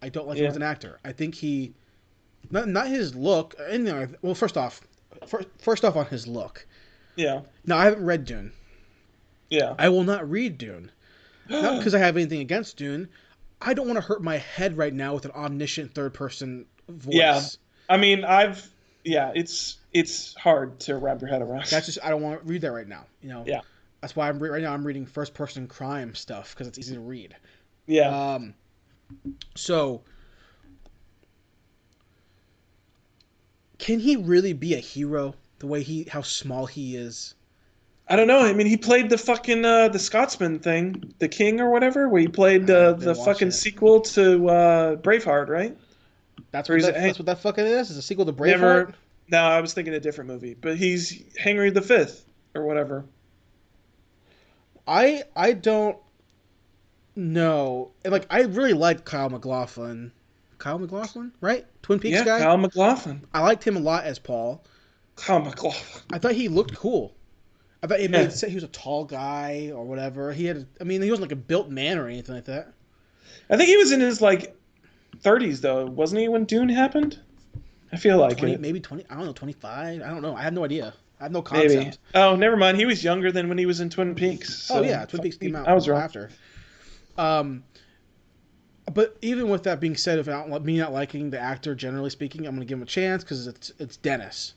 I 0.03 0.11
don't 0.11 0.29
like 0.29 0.37
him 0.39 0.47
as 0.47 0.57
an 0.57 0.63
actor. 0.63 1.01
I 1.05 1.13
think 1.13 1.35
he, 1.35 1.73
not 2.51 2.69
not 2.69 2.89
his 2.89 3.15
look. 3.15 3.55
like- 3.59 4.11
Well, 4.23 4.35
first 4.35 4.57
off, 4.59 4.83
first, 5.27 5.49
first 5.59 5.85
off 5.85 5.97
on 5.97 6.07
his 6.07 6.27
look. 6.27 6.67
yeah, 7.17 7.41
Now 7.65 7.79
I 7.79 7.85
haven't 7.87 8.05
read 8.05 8.27
Dune. 8.27 8.53
yeah. 9.49 9.75
I 9.79 9.89
will 9.89 10.05
not 10.05 10.29
read 10.31 10.59
Dune. 10.59 10.91
Not 11.49 11.79
because 11.79 11.95
I 11.95 12.01
have 12.01 12.17
anything 12.17 12.41
against 12.41 12.77
Dune. 12.77 13.09
I 13.63 13.73
don't 13.73 13.87
want 13.87 13.97
to 13.99 14.05
hurt 14.05 14.21
my 14.21 14.37
head 14.39 14.77
right 14.77 14.93
now 14.93 15.15
with 15.15 15.25
an 15.27 15.31
omniscient 15.31 15.95
third 15.95 16.13
person 16.13 16.67
voice. 16.89 17.15
Yeah. 17.15 17.41
I 17.89 17.97
mean, 17.99 18.25
I've 18.25 18.69
yeah, 19.05 19.31
it's 19.33 19.79
it's 19.93 20.35
hard 20.35 20.81
to 20.81 20.97
wrap 20.97 21.21
your 21.21 21.31
head 21.31 21.43
around. 21.43 21.67
That's 21.71 21.87
just 21.87 21.99
I 22.03 22.11
don't 22.11 22.21
want 22.21 22.41
to 22.41 22.47
read 22.49 22.63
that 22.63 22.73
right 22.73 22.89
now. 22.89 23.07
You 23.23 23.29
know. 23.29 23.45
Yeah. 23.47 23.61
That's 24.07 24.15
why 24.15 24.29
I'm 24.29 24.39
re- 24.39 24.51
right 24.51 24.63
now. 24.63 24.73
I'm 24.73 24.87
reading 24.87 25.05
first 25.05 25.35
person 25.35 25.67
crime 25.67 26.15
stuff 26.15 26.55
because 26.55 26.69
it's 26.69 26.79
easy 26.79 26.95
to 26.95 27.01
read. 27.01 27.35
yeah, 27.89 28.35
Um, 28.35 28.55
so 29.57 30.03
can 33.79 33.99
he 33.99 34.15
really 34.15 34.53
be 34.53 34.75
a 34.75 34.79
hero 34.79 35.35
the 35.59 35.67
way 35.67 35.83
he 35.83 36.05
how 36.05 36.23
small 36.23 36.67
he 36.67 36.95
is? 36.95 37.35
I 38.07 38.15
don't 38.15 38.29
know. 38.29 38.39
I 38.39 38.53
mean, 38.53 38.69
he 38.69 38.77
played 38.77 39.11
the 39.11 39.19
fucking 39.19 39.65
uh, 39.65 39.89
the 39.89 39.99
Scotsman 39.99 40.61
thing, 40.61 41.13
the 41.19 41.27
King 41.27 41.61
or 41.61 41.69
whatever, 41.69 42.09
where 42.09 42.21
he 42.21 42.29
played 42.29 42.71
uh, 42.71 42.93
the 42.93 43.13
fucking 43.17 43.49
it. 43.49 43.53
sequel 43.55 44.03
to 44.03 44.49
uh, 44.49 44.97
Braveheart, 44.99 45.49
right? 45.49 45.77
That's 46.53 46.69
what 46.69 46.77
he's 46.77 46.87
that, 46.87 46.97
a- 46.97 47.01
that's 47.01 47.19
what 47.19 47.27
that 47.27 47.41
fucking 47.41 47.67
is. 47.67 47.91
Is 47.91 47.97
a 47.97 48.03
sequel 48.03 48.25
to 48.27 48.33
Braveheart. 48.33 48.61
Never. 48.61 48.95
No, 49.31 49.39
I 49.41 49.61
was 49.61 49.75
thinking 49.75 49.95
a 49.95 49.99
different 49.99 50.31
movie, 50.31 50.55
but 50.55 50.77
he's 50.77 51.25
Henry 51.37 51.71
V 51.71 52.05
or 52.55 52.65
whatever. 52.65 53.05
I 54.87 55.25
I 55.35 55.53
don't 55.53 55.97
know. 57.15 57.91
And 58.05 58.13
like 58.13 58.27
I 58.31 58.43
really 58.43 58.73
liked 58.73 59.05
Kyle 59.05 59.31
MacLachlan. 59.31 60.13
Kyle 60.59 60.79
MacLachlan, 60.79 61.33
right? 61.41 61.67
Twin 61.83 61.99
Peaks 62.01 62.19
yeah, 62.19 62.25
guy. 62.25 62.39
Kyle 62.41 62.57
MacLachlan. 62.57 63.27
I 63.35 63.41
liked 63.43 63.65
him 63.65 63.77
a 63.77 63.81
lot 63.81 64.05
as 64.05 64.19
Paul. 64.19 64.65
Kyle 65.17 65.41
MacLachlan. 65.41 66.03
I 66.13 66.19
thought 66.19 66.33
he 66.33 66.49
looked 66.49 66.75
cool. 66.75 67.15
I 67.83 67.87
thought 67.87 68.01
it 68.01 68.11
Yeah. 68.11 68.23
made 68.23 68.33
sense. 68.33 68.51
He 68.51 68.55
was 68.55 68.65
a 68.65 68.69
tall 68.69 69.05
guy 69.05 69.71
or 69.75 69.85
whatever. 69.85 70.33
He 70.33 70.47
had. 70.47 70.67
I 70.81 70.85
mean, 70.85 71.03
he 71.03 71.11
wasn't 71.11 71.29
like 71.29 71.33
a 71.39 71.41
built 71.41 71.69
man 71.69 71.99
or 71.99 72.07
anything 72.09 72.35
like 72.35 72.47
that. 72.47 72.73
I 73.51 73.57
think 73.57 73.69
he 73.69 73.77
was 73.77 73.93
in 73.93 74.01
his 74.01 74.21
like 74.21 74.57
30s 75.23 75.61
though, 75.61 75.87
wasn't 75.87 76.21
he 76.21 76.29
when 76.29 76.45
Dune 76.45 76.69
happened? 76.69 77.21
I 77.93 77.97
feel 77.97 78.19
like 78.19 78.39
20, 78.39 78.55
it. 78.55 78.61
maybe 78.61 78.81
twenty. 78.81 79.05
I 79.09 79.15
don't 79.15 79.27
know. 79.27 79.33
Twenty 79.33 79.53
five. 79.53 80.03
I 80.03 80.09
don't 80.09 80.23
know. 80.23 80.35
I 80.35 80.43
have 80.43 80.53
no 80.53 80.65
idea. 80.65 80.95
I 81.21 81.25
have 81.25 81.33
no 81.33 81.43
Maybe. 81.53 81.75
concept. 81.75 81.99
Oh, 82.15 82.37
never 82.37 82.57
mind. 82.57 82.77
He 82.77 82.85
was 82.85 83.03
younger 83.03 83.33
than 83.33 83.49
when 83.49 83.57
he 83.59 83.67
was 83.67 83.81
in 83.81 83.89
Twin 83.91 84.15
Peaks. 84.15 84.71
oh 84.71 84.83
yeah, 84.83 85.05
Twin 85.07 85.23
Peaks 85.23 85.41
me. 85.41 85.47
came 85.49 85.57
out. 85.57 85.67
I 85.69 85.73
was 85.75 85.89
wrong. 85.89 86.03
after. 86.03 86.31
Um, 87.17 87.65
but 88.93 89.17
even 89.23 89.49
with 89.49 89.63
that 89.65 89.81
being 89.81 89.97
said, 89.97 90.19
if 90.19 90.27
me 90.63 90.79
not 90.79 90.93
liking 90.93 91.31
the 91.31 91.41
actor, 91.41 91.75
generally 91.75 92.11
speaking, 92.11 92.47
I'm 92.47 92.55
going 92.55 92.67
to 92.67 92.69
give 92.69 92.79
him 92.79 92.83
a 92.83 92.87
chance 92.87 93.25
because 93.25 93.47
it's 93.47 93.73
it's 93.79 93.97
Denis, 93.97 94.55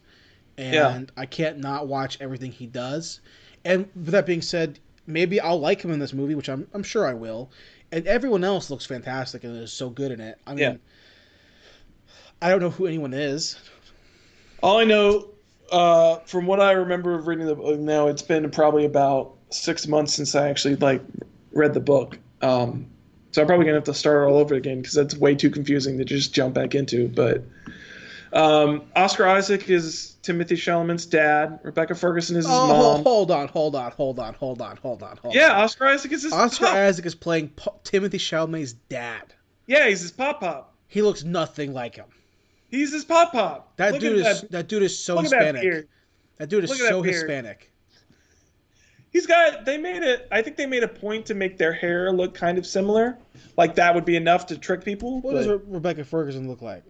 and 0.57 0.73
Yeah. 0.73 1.01
I 1.21 1.25
can't 1.25 1.59
not 1.59 1.87
watch 1.87 2.17
everything 2.21 2.51
he 2.51 2.67
does. 2.67 3.21
And 3.65 3.89
with 3.95 4.07
that 4.11 4.25
being 4.25 4.41
said, 4.41 4.79
maybe 5.07 5.39
I'll 5.39 5.59
like 5.59 5.81
him 5.81 5.91
in 5.91 5.99
this 5.99 6.13
movie, 6.13 6.35
which 6.35 6.49
I'm 6.49 6.67
I'm 6.73 6.83
sure 6.83 7.07
I 7.07 7.13
will. 7.13 7.49
And 7.91 8.05
everyone 8.05 8.43
else 8.43 8.69
looks 8.69 8.85
fantastic 8.85 9.43
and 9.43 9.57
is 9.57 9.73
so 9.73 9.89
good 9.89 10.11
in 10.11 10.19
it. 10.21 10.37
I 10.45 10.51
mean, 10.51 10.59
Yeah. 10.59 10.75
I 12.41 12.49
don't 12.49 12.59
know 12.61 12.69
who 12.69 12.85
anyone 12.85 13.13
is. 13.13 13.57
All 14.61 14.77
I 14.77 14.83
know, 14.83 15.29
uh, 15.71 16.19
from 16.25 16.45
what 16.45 16.59
I 16.59 16.71
remember 16.71 17.15
of 17.15 17.27
reading 17.27 17.45
the 17.45 17.55
book 17.55 17.79
now, 17.79 18.07
it's 18.07 18.21
been 18.21 18.49
probably 18.51 18.85
about 18.85 19.33
six 19.49 19.87
months 19.87 20.13
since 20.13 20.35
I 20.35 20.49
actually 20.49 20.75
like 20.77 21.01
read 21.51 21.73
the 21.73 21.79
book. 21.79 22.17
Um, 22.41 22.87
so 23.31 23.41
I'm 23.41 23.47
probably 23.47 23.65
gonna 23.65 23.77
have 23.77 23.83
to 23.85 23.93
start 23.93 24.27
all 24.29 24.37
over 24.37 24.55
again 24.55 24.77
because 24.81 24.93
that's 24.93 25.15
way 25.15 25.35
too 25.35 25.49
confusing 25.49 25.97
to 25.97 26.05
just 26.05 26.33
jump 26.33 26.53
back 26.55 26.75
into. 26.75 27.07
But 27.07 27.43
um, 28.33 28.83
Oscar 28.95 29.27
Isaac 29.27 29.69
is 29.69 30.15
Timothy 30.21 30.55
Chalamet's 30.55 31.05
dad. 31.05 31.59
Rebecca 31.63 31.95
Ferguson 31.95 32.35
is 32.37 32.45
his 32.45 32.53
Oh, 32.55 32.67
mom. 32.67 33.03
hold 33.03 33.31
on, 33.31 33.47
hold 33.47 33.75
on, 33.75 33.91
hold 33.91 34.19
on, 34.19 34.33
hold 34.35 34.61
on, 34.61 34.77
hold 34.77 35.03
on, 35.03 35.17
hold 35.17 35.33
Yeah, 35.35 35.51
on. 35.53 35.63
Oscar 35.63 35.87
Isaac 35.87 36.11
is 36.11 36.23
his 36.23 36.33
Oscar 36.33 36.65
pop. 36.65 36.75
Isaac 36.75 37.05
is 37.05 37.15
playing 37.15 37.51
Timothy 37.83 38.17
Chalamet's 38.17 38.73
dad. 38.73 39.33
Yeah, 39.67 39.87
he's 39.87 40.01
his 40.01 40.11
pop 40.11 40.39
pop. 40.41 40.75
He 40.87 41.01
looks 41.01 41.23
nothing 41.23 41.73
like 41.73 41.95
him. 41.95 42.07
He's 42.69 42.91
his 42.93 43.03
pop 43.05 43.31
pop. 43.31 43.75
That 43.77 43.93
Look 43.93 44.01
dude 44.01 44.17
is 44.25 44.41
that, 44.41 44.51
that, 44.51 44.67
dude 44.67 44.83
is 44.83 44.97
so 44.97 45.15
look 45.15 45.25
at 45.25 45.31
that 45.31 45.55
Hispanic. 45.55 45.87
That, 46.37 46.49
dude 46.49 46.63
is 46.63 46.69
Look 46.69 46.79
so. 46.79 47.01
Hispanic. 47.01 47.71
He's 49.11 49.25
got. 49.25 49.65
They 49.65 49.77
made 49.77 50.03
it. 50.03 50.27
I 50.31 50.41
think 50.41 50.55
they 50.55 50.67
made 50.67 50.83
a 50.83 50.87
point 50.87 51.25
to 51.27 51.33
make 51.33 51.57
their 51.57 51.73
hair 51.73 52.11
look 52.11 52.35
kind 52.35 52.57
of 52.57 52.65
similar. 52.65 53.17
Like 53.57 53.75
that 53.75 53.95
would 53.95 54.05
be 54.05 54.15
enough 54.15 54.45
to 54.47 54.57
trick 54.57 54.83
people. 54.83 55.19
What 55.21 55.33
does 55.33 55.47
Re- 55.47 55.59
Rebecca 55.65 56.03
Ferguson 56.03 56.47
look 56.47 56.61
like? 56.61 56.83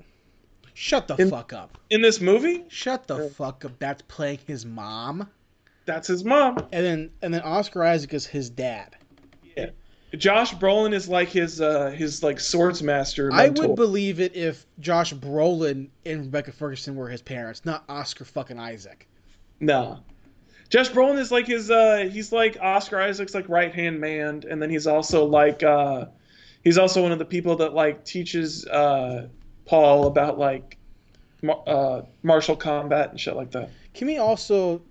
Shut 0.74 1.08
the 1.08 1.16
In- 1.16 1.30
fuck 1.30 1.54
up. 1.54 1.78
in 1.90 2.02
this 2.02 2.20
movie, 2.22 2.66
Shut 2.70 3.08
the 3.08 3.18
Yeah. 3.24 3.30
fuck 3.30 3.66
up. 3.66 3.80
That's 3.80 4.02
playing 4.04 4.40
his 4.48 4.66
mom. 4.66 5.30
that's 5.86 6.08
his 6.08 6.24
mom. 6.24 6.58
And 6.72 6.86
then 6.86 7.10
and 7.22 7.34
then 7.34 7.42
Oscar 7.42 7.84
Isaac 7.84 8.14
is 8.14 8.26
his 8.26 8.50
dad. 8.50 8.96
Yeah. 9.58 9.70
Josh 10.18 10.54
Brolin 10.56 10.94
is 10.94 11.08
like 11.08 11.30
his 11.30 11.62
uh 11.62 11.92
his 11.92 12.24
like 12.24 12.40
swords 12.40 12.82
master. 12.82 13.30
I 13.32 13.50
would 13.50 13.76
believe 13.76 14.20
it 14.20 14.36
if 14.36 14.66
Josh 14.80 15.14
Brolin 15.14 15.90
and 16.06 16.22
Rebecca 16.22 16.52
Ferguson 16.52 16.96
were 16.96 17.10
his 17.10 17.22
parents, 17.22 17.64
not 17.66 17.84
Oscar 17.88 18.26
fucking 18.26 18.60
Isaac. 18.60 19.08
No. 19.60 20.00
Josh 20.70 20.90
Brolin 20.90 21.18
is 21.18 21.32
like 21.32 21.48
his 21.48 21.70
uh 21.70 22.10
he's 22.12 22.32
like 22.32 22.58
Oscar 22.62 23.00
Isaac's 23.00 23.36
like 23.36 23.48
right 23.50 23.74
hand 23.74 24.00
man, 24.00 24.44
and 24.50 24.62
then 24.62 24.70
he's 24.70 24.88
also 24.88 25.26
like 25.26 25.62
uh 25.64 26.06
he's 26.64 26.78
also 26.78 27.04
one 27.04 27.12
of 27.12 27.20
the 27.20 27.26
people 27.26 27.56
that 27.58 27.74
like 27.74 28.04
teaches 28.04 28.66
uh 28.66 29.28
Paul 29.66 30.08
about 30.08 30.40
like 30.40 30.78
mar- 31.44 31.64
uh 31.68 32.02
martial 32.24 32.56
combat 32.56 33.12
and 33.12 33.20
shit 33.20 33.36
like 33.36 33.52
that. 33.52 33.70
Can 33.94 34.08
we 34.08 34.18
also 34.18 34.82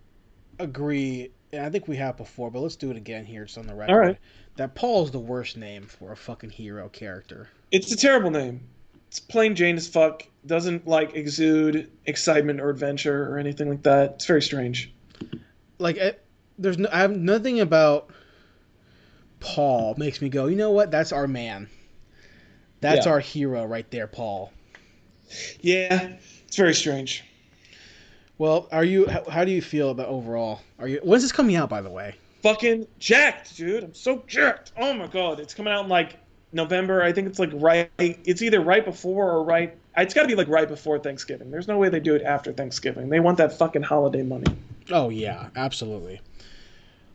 agree, 0.59 1.31
and 1.53 1.65
I 1.65 1.71
think 1.71 1.89
we 1.89 1.97
have 1.97 2.17
before, 2.17 2.51
but 2.51 2.61
let's 2.61 2.77
do 2.77 2.91
it 2.91 2.97
again 2.97 3.25
here 3.25 3.45
just 3.45 3.59
on 3.59 3.67
the 3.67 3.75
record, 3.75 3.93
All 3.93 3.99
right. 3.99 4.19
That 4.59 4.75
Paul 4.75 5.05
is 5.05 5.11
the 5.13 5.19
worst 5.21 5.57
name 5.57 5.85
for 5.87 6.11
a 6.13 6.17
fucking 6.17 6.51
hero 6.51 6.89
character. 6.89 7.49
It's 7.71 7.93
a 7.93 7.97
terrible 7.97 8.31
name. 8.31 8.61
It's 9.07 9.21
plain 9.21 9.55
Jane 9.55 9.77
as 9.77 9.89
fuck. 9.89 10.25
Doesn't 10.47 10.87
like 10.87 11.15
exude 11.15 11.91
excitement 12.07 12.61
or 12.61 12.69
adventure 12.69 13.33
or 13.33 13.39
anything 13.39 13.69
like 13.71 13.83
that. 13.85 14.15
It's 14.15 14.27
very 14.27 14.43
strange. 14.43 14.93
Like, 15.79 15.97
it, 15.97 16.25
there's 16.59 16.77
no, 16.77 16.89
I 16.93 16.99
have 16.99 17.17
nothing 17.17 17.61
about 17.61 18.11
Paul 19.41 19.95
makes 19.97 20.21
me 20.21 20.29
go, 20.29 20.47
you 20.47 20.57
know 20.57 20.73
what? 20.73 20.91
That's 20.91 21.13
our 21.13 21.29
man. 21.29 21.69
That's 22.81 23.07
Yeah. 23.07 23.13
our 23.13 23.21
hero 23.21 23.65
right 23.65 23.89
there, 23.91 24.09
Paul. 24.09 24.53
Yeah, 25.61 26.17
it's 26.47 26.57
very 26.57 26.75
strange. 26.75 27.23
Well, 28.39 28.69
are 28.73 28.85
you? 28.85 29.07
How, 29.07 29.25
how 29.29 29.45
do 29.45 29.51
you 29.53 29.61
feel 29.63 29.91
about 29.91 30.09
overall? 30.09 30.61
Are 30.79 30.89
you? 30.89 31.01
When's 31.03 31.23
this 31.23 31.33
coming 31.33 31.57
out, 31.57 31.69
by 31.69 31.81
the 31.81 31.91
way? 31.91 32.15
Fucking 32.43 32.87
jacked, 32.99 33.57
dude. 33.57 33.83
I'm 33.85 33.95
so 33.95 34.23
jacked. 34.27 34.73
Oh 34.77 34.93
my 34.95 35.07
god, 35.07 35.41
it's 35.41 35.55
coming 35.55 35.73
out 35.73 35.85
in 35.85 35.89
like 35.91 36.17
November. 36.53 37.03
I 37.03 37.13
think 37.13 37.27
it's 37.27 37.39
like 37.39 37.51
right. 37.55 37.91
It's 37.99 38.43
either 38.43 38.61
right 38.61 38.85
before 38.85 39.31
or 39.31 39.43
right. 39.43 39.77
It's 39.97 40.15
got 40.15 40.23
to 40.23 40.29
be 40.29 40.37
like 40.37 40.49
right 40.49 40.69
before 40.69 40.99
Thanksgiving. 40.99 41.51
There's 41.51 41.67
no 41.67 41.79
way 41.79 41.89
they 41.89 42.01
do 42.01 42.15
it 42.15 42.23
after 42.23 42.53
Thanksgiving. 42.53 43.09
They 43.09 43.21
want 43.21 43.39
that 43.39 43.53
fucking 43.59 43.83
holiday 43.83 44.23
money. 44.23 44.57
Oh 44.91 45.09
yeah, 45.09 45.49
absolutely. 45.57 46.21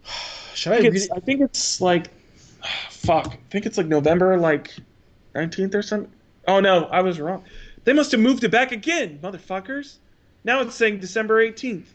Should 0.54 0.74
I 0.74 0.78
I 0.78 0.82
think 0.82 0.96
it's. 0.96 1.12
I 1.12 1.20
think 1.20 1.42
it's 1.42 1.80
like, 1.80 2.08
fuck. 2.90 3.28
I 3.28 3.38
think 3.50 3.66
it's 3.66 3.78
like 3.78 3.88
November 3.88 4.38
like 4.38 4.74
19th 5.36 5.76
or 5.76 5.82
something. 5.82 6.12
Oh 6.48 6.60
no, 6.60 6.86
I 6.86 7.02
was 7.02 7.20
wrong. 7.20 7.44
They 7.86 7.94
must 7.94 8.12
have 8.12 8.22
moved 8.22 8.44
it 8.44 8.50
back 8.50 8.72
again, 8.72 9.20
motherfuckers. 9.22 9.96
Now 10.44 10.62
it's 10.62 10.76
saying 10.76 11.00
December 11.00 11.46
18th. 11.46 11.86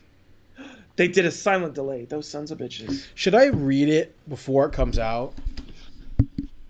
They 0.99 1.07
did 1.07 1.27
a 1.27 1.31
silent 1.31 1.75
delay. 1.75 2.07
Those 2.07 2.29
sons 2.29 2.51
of 2.51 2.59
bitches. 2.59 3.07
Should 3.15 3.37
I 3.37 3.47
read 3.47 3.89
it 3.89 4.17
before 4.29 4.67
it 4.67 4.73
comes 4.73 4.99
out? 4.99 5.33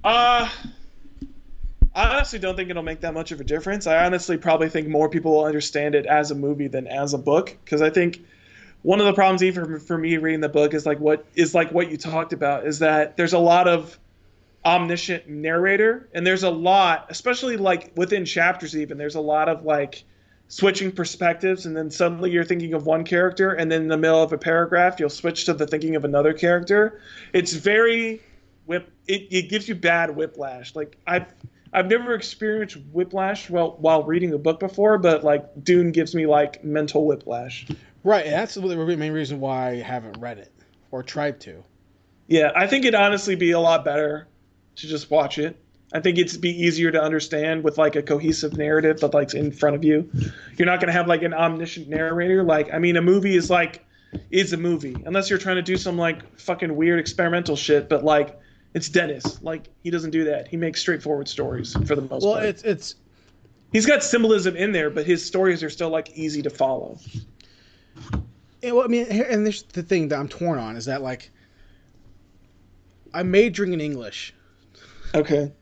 Uh 0.04 0.50
I 1.94 2.14
honestly 2.14 2.38
don't 2.38 2.54
think 2.54 2.68
it'll 2.68 2.82
make 2.82 3.00
that 3.00 3.14
much 3.14 3.32
of 3.32 3.40
a 3.40 3.44
difference. 3.44 3.86
I 3.86 4.04
honestly 4.04 4.36
probably 4.36 4.68
think 4.68 4.86
more 4.86 5.08
people 5.08 5.32
will 5.32 5.46
understand 5.46 5.94
it 5.94 6.04
as 6.04 6.30
a 6.30 6.34
movie 6.34 6.68
than 6.68 6.86
as 6.86 7.14
a 7.14 7.18
book 7.18 7.56
because 7.64 7.80
I 7.80 7.88
think 7.88 8.22
one 8.82 9.00
of 9.00 9.06
the 9.06 9.14
problems 9.14 9.42
even 9.42 9.80
for 9.80 9.96
me 9.96 10.18
reading 10.18 10.40
the 10.40 10.50
book 10.50 10.74
is 10.74 10.84
like 10.84 11.00
what 11.00 11.24
is 11.34 11.54
like 11.54 11.72
what 11.72 11.90
you 11.90 11.96
talked 11.96 12.34
about 12.34 12.66
is 12.66 12.80
that 12.80 13.16
there's 13.16 13.32
a 13.32 13.38
lot 13.38 13.66
of 13.66 13.98
omniscient 14.62 15.26
narrator 15.26 16.06
and 16.12 16.26
there's 16.26 16.42
a 16.42 16.50
lot 16.50 17.06
especially 17.08 17.56
like 17.56 17.92
within 17.96 18.26
chapters 18.26 18.76
even 18.76 18.98
there's 18.98 19.14
a 19.14 19.20
lot 19.20 19.48
of 19.48 19.64
like 19.64 20.04
switching 20.48 20.90
perspectives 20.90 21.66
and 21.66 21.76
then 21.76 21.90
suddenly 21.90 22.30
you're 22.30 22.44
thinking 22.44 22.72
of 22.72 22.86
one 22.86 23.04
character 23.04 23.52
and 23.52 23.70
then 23.70 23.82
in 23.82 23.88
the 23.88 23.96
middle 23.96 24.22
of 24.22 24.32
a 24.32 24.38
paragraph 24.38 24.98
you'll 24.98 25.10
switch 25.10 25.44
to 25.44 25.52
the 25.52 25.66
thinking 25.66 25.94
of 25.94 26.04
another 26.04 26.32
character. 26.32 27.00
It's 27.34 27.52
very 27.52 28.22
whip 28.66 28.90
it, 29.06 29.28
it 29.30 29.48
gives 29.50 29.68
you 29.68 29.74
bad 29.74 30.16
whiplash. 30.16 30.74
Like 30.74 30.96
i've 31.06 31.26
i've 31.74 31.86
never 31.86 32.14
experienced 32.14 32.78
whiplash 32.92 33.50
while 33.50 33.76
while 33.78 34.04
reading 34.04 34.32
a 34.32 34.38
book 34.38 34.58
before 34.58 34.96
but 34.96 35.22
like 35.22 35.44
dune 35.62 35.92
gives 35.92 36.14
me 36.14 36.26
like 36.26 36.64
mental 36.64 37.06
whiplash. 37.06 37.66
Right, 38.04 38.24
and 38.24 38.34
that's 38.34 38.54
the 38.54 38.96
main 38.96 39.12
reason 39.12 39.40
why 39.40 39.70
I 39.72 39.74
haven't 39.76 40.16
read 40.18 40.38
it 40.38 40.52
or 40.90 41.02
tried 41.02 41.40
to. 41.40 41.62
yeah 42.26 42.52
i 42.56 42.66
think 42.66 42.86
it'd 42.86 42.94
honestly 42.94 43.34
be 43.36 43.50
a 43.50 43.60
lot 43.60 43.84
better 43.84 44.28
to 44.76 44.86
just 44.86 45.10
watch 45.10 45.38
it 45.38 45.58
i 45.92 46.00
think 46.00 46.18
it'd 46.18 46.40
be 46.40 46.50
easier 46.50 46.90
to 46.90 47.00
understand 47.02 47.64
with 47.64 47.78
like 47.78 47.96
a 47.96 48.02
cohesive 48.02 48.56
narrative 48.56 49.00
that 49.00 49.14
like's 49.14 49.34
in 49.34 49.50
front 49.52 49.74
of 49.76 49.84
you. 49.84 50.10
You're 50.56 50.66
not 50.66 50.80
going 50.80 50.88
to 50.88 50.92
have 50.92 51.06
like 51.08 51.22
an 51.22 51.32
omniscient 51.34 51.88
narrator. 51.88 52.42
Like 52.42 52.72
i 52.72 52.78
mean 52.78 52.96
a 52.96 53.02
movie 53.02 53.36
is 53.36 53.48
like 53.50 53.84
is 54.30 54.52
a 54.52 54.56
movie 54.56 54.96
unless 55.06 55.28
you're 55.30 55.38
trying 55.38 55.56
to 55.56 55.62
do 55.62 55.76
some 55.76 55.96
like 55.98 56.38
fucking 56.38 56.74
weird 56.74 56.98
experimental 56.98 57.56
shit 57.56 57.88
but 57.88 58.04
like 58.04 58.38
it's 58.74 58.88
denis. 58.90 59.40
Like 59.42 59.70
he 59.82 59.90
doesn't 59.90 60.10
do 60.10 60.24
that. 60.24 60.46
He 60.46 60.56
makes 60.58 60.80
straightforward 60.80 61.26
stories 61.26 61.72
for 61.86 61.94
the 61.96 62.02
most 62.02 62.22
Well, 62.22 62.34
part. 62.34 62.44
it's 62.44 62.62
it's 62.62 62.94
he's 63.72 63.86
got 63.86 64.02
symbolism 64.02 64.56
in 64.56 64.72
there 64.72 64.90
but 64.90 65.06
his 65.06 65.24
stories 65.24 65.62
are 65.62 65.70
still 65.70 65.88
like 65.90 66.10
easy 66.14 66.42
to 66.42 66.50
follow. 66.50 66.98
Yeah, 68.60 68.72
well, 68.72 68.82
I 68.84 68.88
mean, 68.88 69.08
here, 69.10 69.24
and 69.28 69.46
there's 69.46 69.62
the 69.62 69.82
thing 69.84 70.08
that 70.08 70.18
I'm 70.18 70.28
torn 70.28 70.58
on 70.58 70.76
is 70.76 70.84
that 70.86 71.00
like 71.00 71.30
I'm 73.14 73.30
majoring 73.30 73.72
in 73.72 73.80
English. 73.80 74.34
okay 75.14 75.52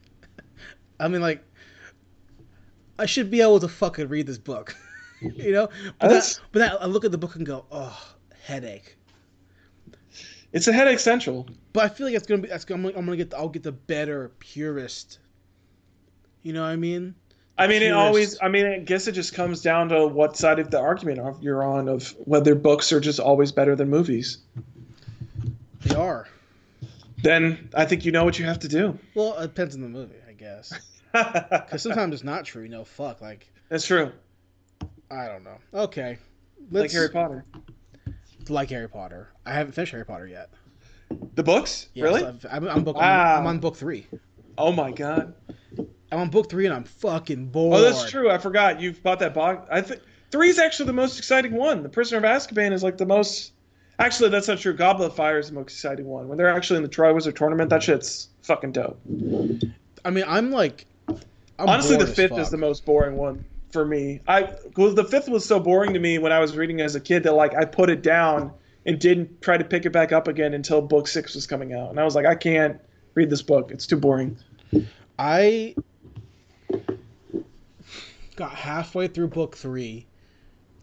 I 0.98 1.08
mean, 1.08 1.20
like 1.20 1.44
I 2.98 3.06
should 3.06 3.30
be 3.30 3.40
able 3.40 3.60
to 3.60 3.68
fucking 3.68 4.08
read 4.08 4.26
this 4.26 4.38
book, 4.38 4.76
you 5.20 5.52
know. 5.52 5.68
But 6.00 6.08
that, 6.08 6.40
but 6.52 6.58
that, 6.60 6.82
I 6.82 6.86
look 6.86 7.04
at 7.04 7.12
the 7.12 7.18
book 7.18 7.36
and 7.36 7.44
go, 7.44 7.66
oh, 7.70 8.14
headache. 8.42 8.96
it's 10.52 10.68
a 10.68 10.72
headache 10.72 10.98
central 10.98 11.48
But 11.72 11.84
I 11.84 11.88
feel 11.88 12.06
like 12.06 12.16
it's 12.16 12.26
gonna 12.26 12.42
be. 12.42 12.48
That's 12.48 12.64
gonna, 12.64 12.88
I'm 12.88 13.04
gonna 13.04 13.16
get. 13.16 13.30
The, 13.30 13.38
I'll 13.38 13.48
get 13.48 13.62
the 13.62 13.72
better 13.72 14.32
purist. 14.38 15.18
You 16.42 16.52
know 16.52 16.62
what 16.62 16.68
I 16.68 16.76
mean? 16.76 17.14
I 17.58 17.66
mean, 17.66 17.82
it 17.82 17.92
always. 17.92 18.38
I 18.42 18.48
mean, 18.48 18.66
I 18.66 18.78
guess 18.78 19.06
it 19.08 19.12
just 19.12 19.34
comes 19.34 19.62
down 19.62 19.88
to 19.88 20.06
what 20.06 20.36
side 20.36 20.58
of 20.58 20.70
the 20.70 20.78
argument 20.78 21.42
you're 21.42 21.64
on 21.64 21.88
of 21.88 22.14
whether 22.24 22.54
books 22.54 22.92
are 22.92 23.00
just 23.00 23.18
always 23.18 23.50
better 23.50 23.74
than 23.74 23.88
movies. 23.88 24.38
They 25.82 25.94
are. 25.94 26.26
then 27.22 27.70
I 27.74 27.84
think 27.84 28.04
you 28.04 28.12
know 28.12 28.24
what 28.24 28.38
you 28.38 28.44
have 28.44 28.58
to 28.60 28.68
do. 28.68 28.98
Well, 29.14 29.38
it 29.38 29.48
depends 29.48 29.74
on 29.74 29.80
the 29.80 29.88
movie, 29.88 30.16
guess. 30.46 30.72
Because 31.12 31.80
sometimes 31.80 32.12
it's 32.12 32.24
not 32.24 32.44
true. 32.44 32.62
You 32.62 32.68
know, 32.68 32.84
fuck. 32.84 33.22
Like 33.22 33.50
That's 33.70 33.86
true. 33.86 34.12
I 35.10 35.26
don't 35.26 35.44
know. 35.44 35.56
Okay, 35.72 36.18
Like 36.70 36.90
Harry 36.92 37.08
Potter. 37.08 37.46
Like 38.48 38.68
Harry 38.68 38.88
Potter. 38.88 39.28
I 39.46 39.52
haven't 39.54 39.72
finished 39.72 39.92
Harry 39.92 40.04
Potter 40.04 40.26
yet. 40.26 40.50
The 41.34 41.42
books? 41.42 41.88
Yeah, 41.94 42.04
really? 42.04 42.20
so 42.20 42.48
I'm, 42.50 42.68
I'm, 42.68 42.84
book, 42.84 42.96
Wow. 42.96 43.36
I'm, 43.36 43.40
I'm 43.40 43.46
on 43.46 43.58
book 43.60 43.76
three. 43.76 44.06
Oh 44.58 44.72
my 44.72 44.90
god. 44.90 45.32
I'm 46.12 46.18
on 46.18 46.28
book 46.28 46.50
three 46.50 46.66
and 46.66 46.74
I'm 46.74 46.84
fucking 46.84 47.46
bored. 47.46 47.78
Oh, 47.78 47.80
that's 47.80 48.10
true. 48.10 48.30
I 48.30 48.36
forgot 48.38 48.80
you've 48.80 49.02
bought 49.02 49.20
that 49.20 49.32
box. 49.32 49.66
I 49.70 49.80
think 49.80 50.02
three 50.30 50.48
is 50.48 50.58
actually 50.58 50.86
the 50.86 50.92
most 50.92 51.18
exciting 51.18 51.54
one. 51.54 51.82
The 51.82 51.88
Prisoner 51.88 52.18
of 52.18 52.24
Azkaban 52.24 52.72
is 52.72 52.82
like 52.82 52.98
the 52.98 53.06
most. 53.06 53.52
Actually, 53.98 54.28
that's 54.28 54.48
not 54.48 54.58
true. 54.58 54.74
Goblet 54.74 55.12
of 55.12 55.16
Fire 55.16 55.38
is 55.38 55.48
the 55.48 55.54
most 55.54 55.72
exciting 55.72 56.04
one. 56.04 56.28
When 56.28 56.36
they're 56.36 56.54
actually 56.54 56.76
in 56.76 56.82
the 56.82 56.88
Triwizard 56.88 57.34
tournament, 57.34 57.70
that 57.70 57.82
shit's 57.82 58.28
fucking 58.42 58.72
dope. 58.72 59.00
I 60.06 60.10
mean, 60.10 60.24
I'm 60.26 60.50
like. 60.50 60.86
I'm 61.58 61.68
Honestly, 61.68 61.96
the 61.96 62.06
fifth 62.06 62.38
is 62.38 62.50
the 62.50 62.58
most 62.58 62.84
boring 62.84 63.16
one 63.16 63.44
for 63.70 63.84
me. 63.84 64.20
I 64.28 64.54
well, 64.76 64.94
the 64.94 65.04
fifth 65.04 65.28
was 65.28 65.44
so 65.44 65.58
boring 65.58 65.94
to 65.94 65.98
me 65.98 66.18
when 66.18 66.30
I 66.30 66.38
was 66.38 66.56
reading 66.56 66.80
as 66.80 66.94
a 66.94 67.00
kid 67.00 67.24
that 67.24 67.32
like 67.32 67.54
I 67.54 67.64
put 67.64 67.90
it 67.90 68.02
down 68.02 68.52
and 68.84 68.98
didn't 69.00 69.42
try 69.42 69.56
to 69.56 69.64
pick 69.64 69.84
it 69.84 69.90
back 69.90 70.12
up 70.12 70.28
again 70.28 70.54
until 70.54 70.80
book 70.80 71.08
six 71.08 71.34
was 71.34 71.46
coming 71.46 71.72
out, 71.72 71.90
and 71.90 71.98
I 71.98 72.04
was 72.04 72.14
like, 72.14 72.26
I 72.26 72.34
can't 72.34 72.80
read 73.14 73.30
this 73.30 73.42
book. 73.42 73.70
It's 73.72 73.86
too 73.86 73.96
boring. 73.96 74.36
I 75.18 75.74
got 78.36 78.52
halfway 78.52 79.08
through 79.08 79.28
book 79.28 79.56
three, 79.56 80.06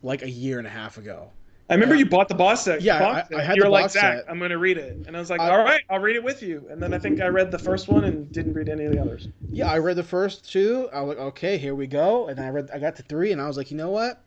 like 0.02 0.24
a 0.24 0.30
year 0.30 0.58
and 0.58 0.68
a 0.68 0.72
half 0.72 0.98
ago. 0.98 1.30
I 1.74 1.76
remember 1.76 1.96
Yeah. 1.96 2.00
you 2.00 2.06
bought 2.06 2.28
the 2.30 2.36
boss 2.36 2.64
set. 2.66 2.82
Yeah, 2.84 3.00
box 3.00 3.26
I- 3.26 3.30
set. 3.30 3.40
I 3.40 3.44
had 3.44 3.56
you 3.56 3.64
the 3.64 3.68
were 3.68 3.72
like, 3.72 3.84
box 3.86 3.94
Zach, 3.94 4.18
set. 4.20 4.30
I'm 4.30 4.38
going 4.38 4.52
to 4.52 4.60
read 4.60 4.78
it. 4.78 4.96
And 5.08 5.16
I 5.18 5.20
was 5.20 5.32
like, 5.32 5.42
I- 5.42 5.50
all 5.50 5.58
right, 5.64 5.82
I'll 5.90 6.00
read 6.00 6.16
it 6.16 6.24
with 6.24 6.44
you. 6.44 6.68
And 6.70 6.82
then 6.82 6.94
I 6.94 7.00
think 7.00 7.20
I 7.20 7.28
read 7.28 7.50
the 7.50 7.58
first 7.58 7.88
one 7.88 8.04
and 8.04 8.32
didn't 8.32 8.54
read 8.54 8.70
any 8.70 8.86
of 8.86 8.92
the 8.92 9.00
others. 9.02 9.28
Yeah, 9.52 9.72
I 9.72 9.80
read 9.80 9.96
the 9.96 10.04
first 10.04 10.52
two. 10.52 10.88
I 10.94 11.02
was 11.02 11.18
like, 11.18 11.26
okay, 11.30 11.58
here 11.58 11.74
we 11.74 11.88
go. 11.88 12.28
And 12.28 12.40
I 12.40 12.50
read, 12.50 12.70
I 12.72 12.78
got 12.78 12.96
to 12.98 13.04
three, 13.04 13.32
and 13.32 13.42
I 13.42 13.48
was 13.48 13.58
like, 13.58 13.72
you 13.72 13.78
know 13.78 13.90
what? 13.90 14.22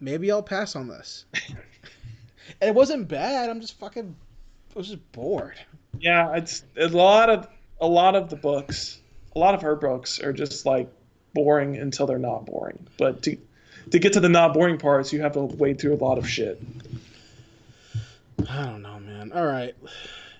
Maybe 0.00 0.30
I'll 0.32 0.42
pass 0.42 0.74
on 0.74 0.88
this. 0.88 1.26
and 2.60 2.68
it 2.68 2.74
wasn't 2.74 3.06
bad. 3.08 3.50
I'm 3.50 3.60
just 3.60 3.78
fucking, 3.78 4.14
I 4.74 4.78
was 4.78 4.88
just 4.88 5.12
bored. 5.12 5.58
Yeah, 6.00 6.34
it's 6.36 6.64
a 6.76 6.88
lot 6.88 7.30
of 7.30 7.48
a 7.80 7.86
lot 7.86 8.14
of 8.16 8.28
the 8.30 8.36
books, 8.36 9.00
a 9.34 9.38
lot 9.38 9.54
of 9.54 9.62
her 9.62 9.76
books 9.76 10.18
are 10.20 10.32
just 10.32 10.66
like 10.66 10.88
boring 11.34 11.76
until 11.76 12.06
they're 12.06 12.18
not 12.18 12.44
boring. 12.46 12.86
But 12.98 13.22
to 13.22 13.36
to 13.90 13.98
get 13.98 14.12
to 14.14 14.20
the 14.20 14.28
not 14.28 14.54
boring 14.54 14.78
parts, 14.78 15.12
you 15.12 15.20
have 15.22 15.32
to 15.32 15.40
wade 15.40 15.80
through 15.80 15.94
a 15.94 16.02
lot 16.02 16.18
of 16.18 16.28
shit. 16.28 16.60
I 18.48 18.64
don't 18.66 18.82
know, 18.82 19.00
man. 19.00 19.32
All 19.32 19.46
right, 19.46 19.74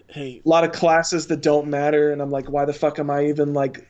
hey, 0.09 0.41
A 0.45 0.49
lot 0.49 0.65
of 0.65 0.73
classes 0.73 1.27
that 1.29 1.43
don't 1.43 1.69
matter, 1.69 2.13
and 2.13 2.23
I'm 2.23 2.31
like, 2.31 2.51
why 2.51 2.65
the 2.65 2.73
fuck 2.73 2.99
am 2.99 3.11
I 3.11 3.27
even 3.27 3.55
like 3.55 3.87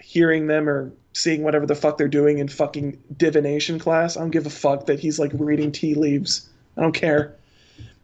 hearing 0.00 0.46
them 0.46 0.68
or 0.68 0.92
seeing 1.12 1.42
whatever 1.42 1.66
the 1.66 1.74
fuck 1.74 1.98
they're 1.98 2.08
doing 2.08 2.38
in 2.38 2.48
fucking 2.48 3.02
divination 3.16 3.78
class? 3.78 4.16
I 4.16 4.20
don't 4.20 4.30
give 4.30 4.46
a 4.46 4.50
fuck 4.50 4.86
that 4.86 5.00
he's 5.00 5.18
like 5.18 5.32
reading 5.34 5.72
tea 5.72 5.94
leaves. 5.94 6.48
I 6.76 6.82
don't 6.82 6.92
care. 6.92 7.34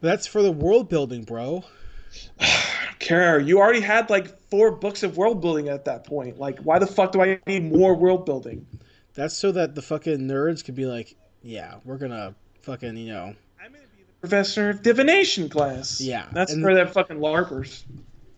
that's 0.01 0.27
for 0.27 0.43
the 0.43 0.53
world 0.53 0.89
building, 0.89 1.25
bro. 1.25 1.65
I 2.41 2.85
don't 2.85 2.99
care. 2.99 3.39
You 3.39 3.61
already 3.61 3.81
had 3.81 4.11
like 4.11 4.39
four 4.51 4.71
books 4.71 5.03
of 5.03 5.17
world 5.17 5.41
building 5.41 5.69
at 5.69 5.87
that 5.87 6.05
point. 6.05 6.39
Like, 6.39 6.59
why 6.61 6.79
the 6.79 6.87
fuck 6.87 7.13
do 7.13 7.23
I 7.23 7.39
need 7.47 7.65
more 7.65 7.95
world 7.95 8.27
building? 8.27 8.67
That's 9.15 9.37
so 9.37 9.53
that 9.53 9.75
the 9.75 9.83
fucking 9.83 10.21
nerds 10.21 10.65
could 10.65 10.75
be 10.75 10.87
like, 10.87 11.15
yeah, 11.43 11.77
we're 11.85 11.99
gonna 11.99 12.35
fucking, 12.63 12.97
you 12.97 13.13
know, 13.13 13.35
I'm 13.63 13.73
gonna 13.73 13.85
be 13.97 14.03
the 14.05 14.13
professor 14.21 14.71
of 14.71 14.83
divination 14.83 15.49
class. 15.49 16.01
Yeah, 16.01 16.27
that's 16.33 16.53
and- 16.53 16.63
for 16.63 16.75
that 16.75 16.93
fucking 16.93 17.19
larpers. 17.19 17.83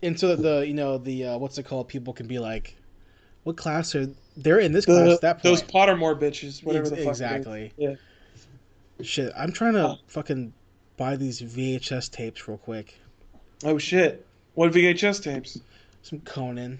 and 0.03 0.19
so 0.19 0.29
that 0.35 0.41
the, 0.41 0.67
you 0.67 0.73
know, 0.73 0.97
the 0.97 1.27
uh, 1.27 1.37
what's 1.37 1.57
it 1.57 1.63
called? 1.63 1.87
People 1.87 2.13
can 2.13 2.27
be 2.27 2.39
like, 2.39 2.75
what 3.43 3.55
class 3.57 3.95
are 3.95 4.07
they're 4.37 4.59
in 4.59 4.71
this 4.73 4.85
The, 4.85 4.93
class? 4.93 5.13
at 5.15 5.21
That 5.21 5.33
point, 5.35 5.43
those 5.43 5.63
Pottermore 5.63 6.19
bitches, 6.19 6.63
whatever 6.63 6.87
Ex- 6.87 6.89
the 6.89 6.97
fuck. 6.97 7.07
exactly. 7.09 7.71
Yeah. 7.77 7.95
Shit, 9.01 9.31
I'm 9.37 9.51
trying 9.51 9.73
to 9.73 9.87
Oh. 9.89 9.95
fucking 10.07 10.53
buy 10.97 11.15
these 11.15 11.41
VHS 11.41 12.09
tapes 12.11 12.47
real 12.47 12.57
quick. 12.57 12.95
Oh 13.63 13.77
shit. 13.77 14.25
What 14.55 14.71
VHS 14.73 15.21
tapes? 15.23 15.59
Some 16.01 16.19
Conan. 16.21 16.79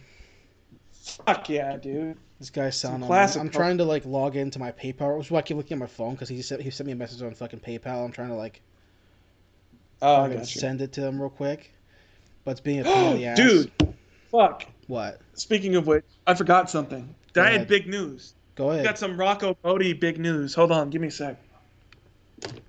Fuck 0.91 1.49
yeah, 1.49 1.77
dude. 1.77 2.17
This 2.45 2.51
guy's 2.51 2.79
selling 2.79 2.99
them. 2.99 3.07
classic 3.07 3.41
I'm 3.41 3.47
Conan. 3.49 3.59
trying 3.59 3.77
to 3.79 3.85
like 3.85 4.05
log 4.05 4.35
into 4.35 4.59
my 4.59 4.71
PayPal. 4.71 5.17
Which 5.17 5.27
is 5.27 5.31
why 5.31 5.39
I 5.39 5.41
keep 5.41 5.57
looking 5.57 5.77
at 5.77 5.79
my 5.79 5.87
phone 5.87 6.11
because 6.13 6.29
he 6.29 6.43
sent 6.43 6.61
he 6.61 6.69
sent 6.69 6.85
me 6.85 6.93
a 6.93 6.95
message 6.95 7.23
on 7.23 7.33
fucking 7.33 7.59
PayPal. 7.59 8.05
I'm 8.05 8.11
trying 8.11 8.27
to 8.29 8.35
like 8.35 8.61
Oh, 10.01 10.27
fucking 10.27 10.43
send 10.45 10.81
it 10.81 10.91
to 10.93 11.01
him 11.07 11.19
real 11.19 11.31
quick, 11.31 11.73
but 12.43 12.51
it's 12.51 12.59
being 12.61 12.81
a 12.81 12.83
pain 12.85 13.11
in 13.13 13.17
the 13.17 13.25
ass. 13.25 13.37
Dude, 13.37 13.71
fuck. 14.31 14.65
what? 14.85 15.21
Speaking 15.33 15.75
of 15.75 15.87
which, 15.87 16.05
I 16.27 16.35
forgot 16.35 16.69
something. 16.69 17.15
Go 17.33 17.41
I 17.41 17.47
ahead. 17.47 17.59
had 17.61 17.67
big 17.67 17.87
news. 17.87 18.35
Go 18.53 18.69
ahead. 18.69 18.85
got 18.85 18.99
some 18.99 19.19
Rocco 19.19 19.57
Bodie 19.63 19.93
big 19.93 20.19
news. 20.19 20.53
Hold 20.53 20.71
on, 20.71 20.91
give 20.91 21.01
me 21.01 21.07
a 21.07 21.11
sec. 21.11 21.41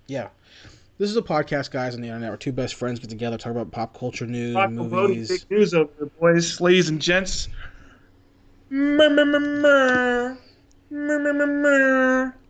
Yeah. 0.06 0.28
This 0.98 1.10
is 1.10 1.16
a 1.18 1.22
podcast, 1.22 1.70
guys, 1.70 1.94
on 1.94 2.00
the 2.00 2.08
internet 2.08 2.30
where 2.30 2.38
two 2.38 2.52
best 2.52 2.74
friends 2.76 2.98
get 3.00 3.10
together, 3.10 3.36
talk 3.36 3.52
about 3.52 3.70
pop 3.70 3.98
culture 3.98 4.24
news, 4.26 4.54
Rocco 4.54 4.84
Bodie, 4.88 5.08
movies. 5.08 5.28
big 5.28 5.50
news 5.50 5.74
over 5.74 5.90
here, 5.98 6.06
boys, 6.18 6.58
ladies 6.62 6.88
and 6.88 7.02
gents. 7.02 7.48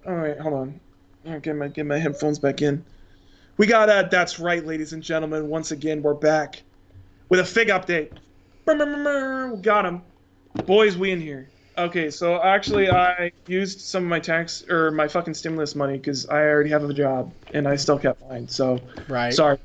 All 0.07 0.15
right, 0.15 0.39
hold 0.39 0.55
on. 0.55 0.81
I'll 1.29 1.41
get 1.41 1.57
my 1.57 1.69
get 1.69 1.87
my 1.87 1.99
headphones 1.99 2.39
back 2.39 2.63
in. 2.63 2.85
We 3.57 3.67
got 3.67 3.89
uh, 3.89 4.05
that's 4.05 4.39
right, 4.39 4.65
ladies 4.65 4.93
and 4.93 5.03
gentlemen. 5.03 5.49
Once 5.49 5.73
again, 5.73 6.03
we're 6.03 6.15
back 6.15 6.63
with 7.29 7.41
a 7.41 7.45
fig 7.45 7.69
update. 7.69 8.11
We 8.67 9.63
got 9.63 9.85
him, 9.85 10.03
boys. 10.67 10.97
We 10.97 11.11
in 11.11 11.21
here. 11.21 11.51
Okay, 11.79 12.11
so 12.11 12.43
actually, 12.43 12.91
I 12.91 13.31
used 13.47 13.81
some 13.81 14.05
of 14.05 14.09
my 14.09 14.21
tax 14.21 14.65
or 14.71 14.91
my 14.91 15.09
fucking 15.09 15.35
stimulus 15.35 15.75
money 15.75 15.99
because 15.99 16.27
I 16.27 16.39
already 16.41 16.71
have 16.71 16.89
a 16.89 16.95
job 16.95 17.35
and 17.53 17.69
I 17.69 17.77
still 17.77 17.99
kept 17.99 18.27
mine. 18.29 18.49
So 18.49 18.81
Right. 19.09 19.35
Sorry. 19.35 19.59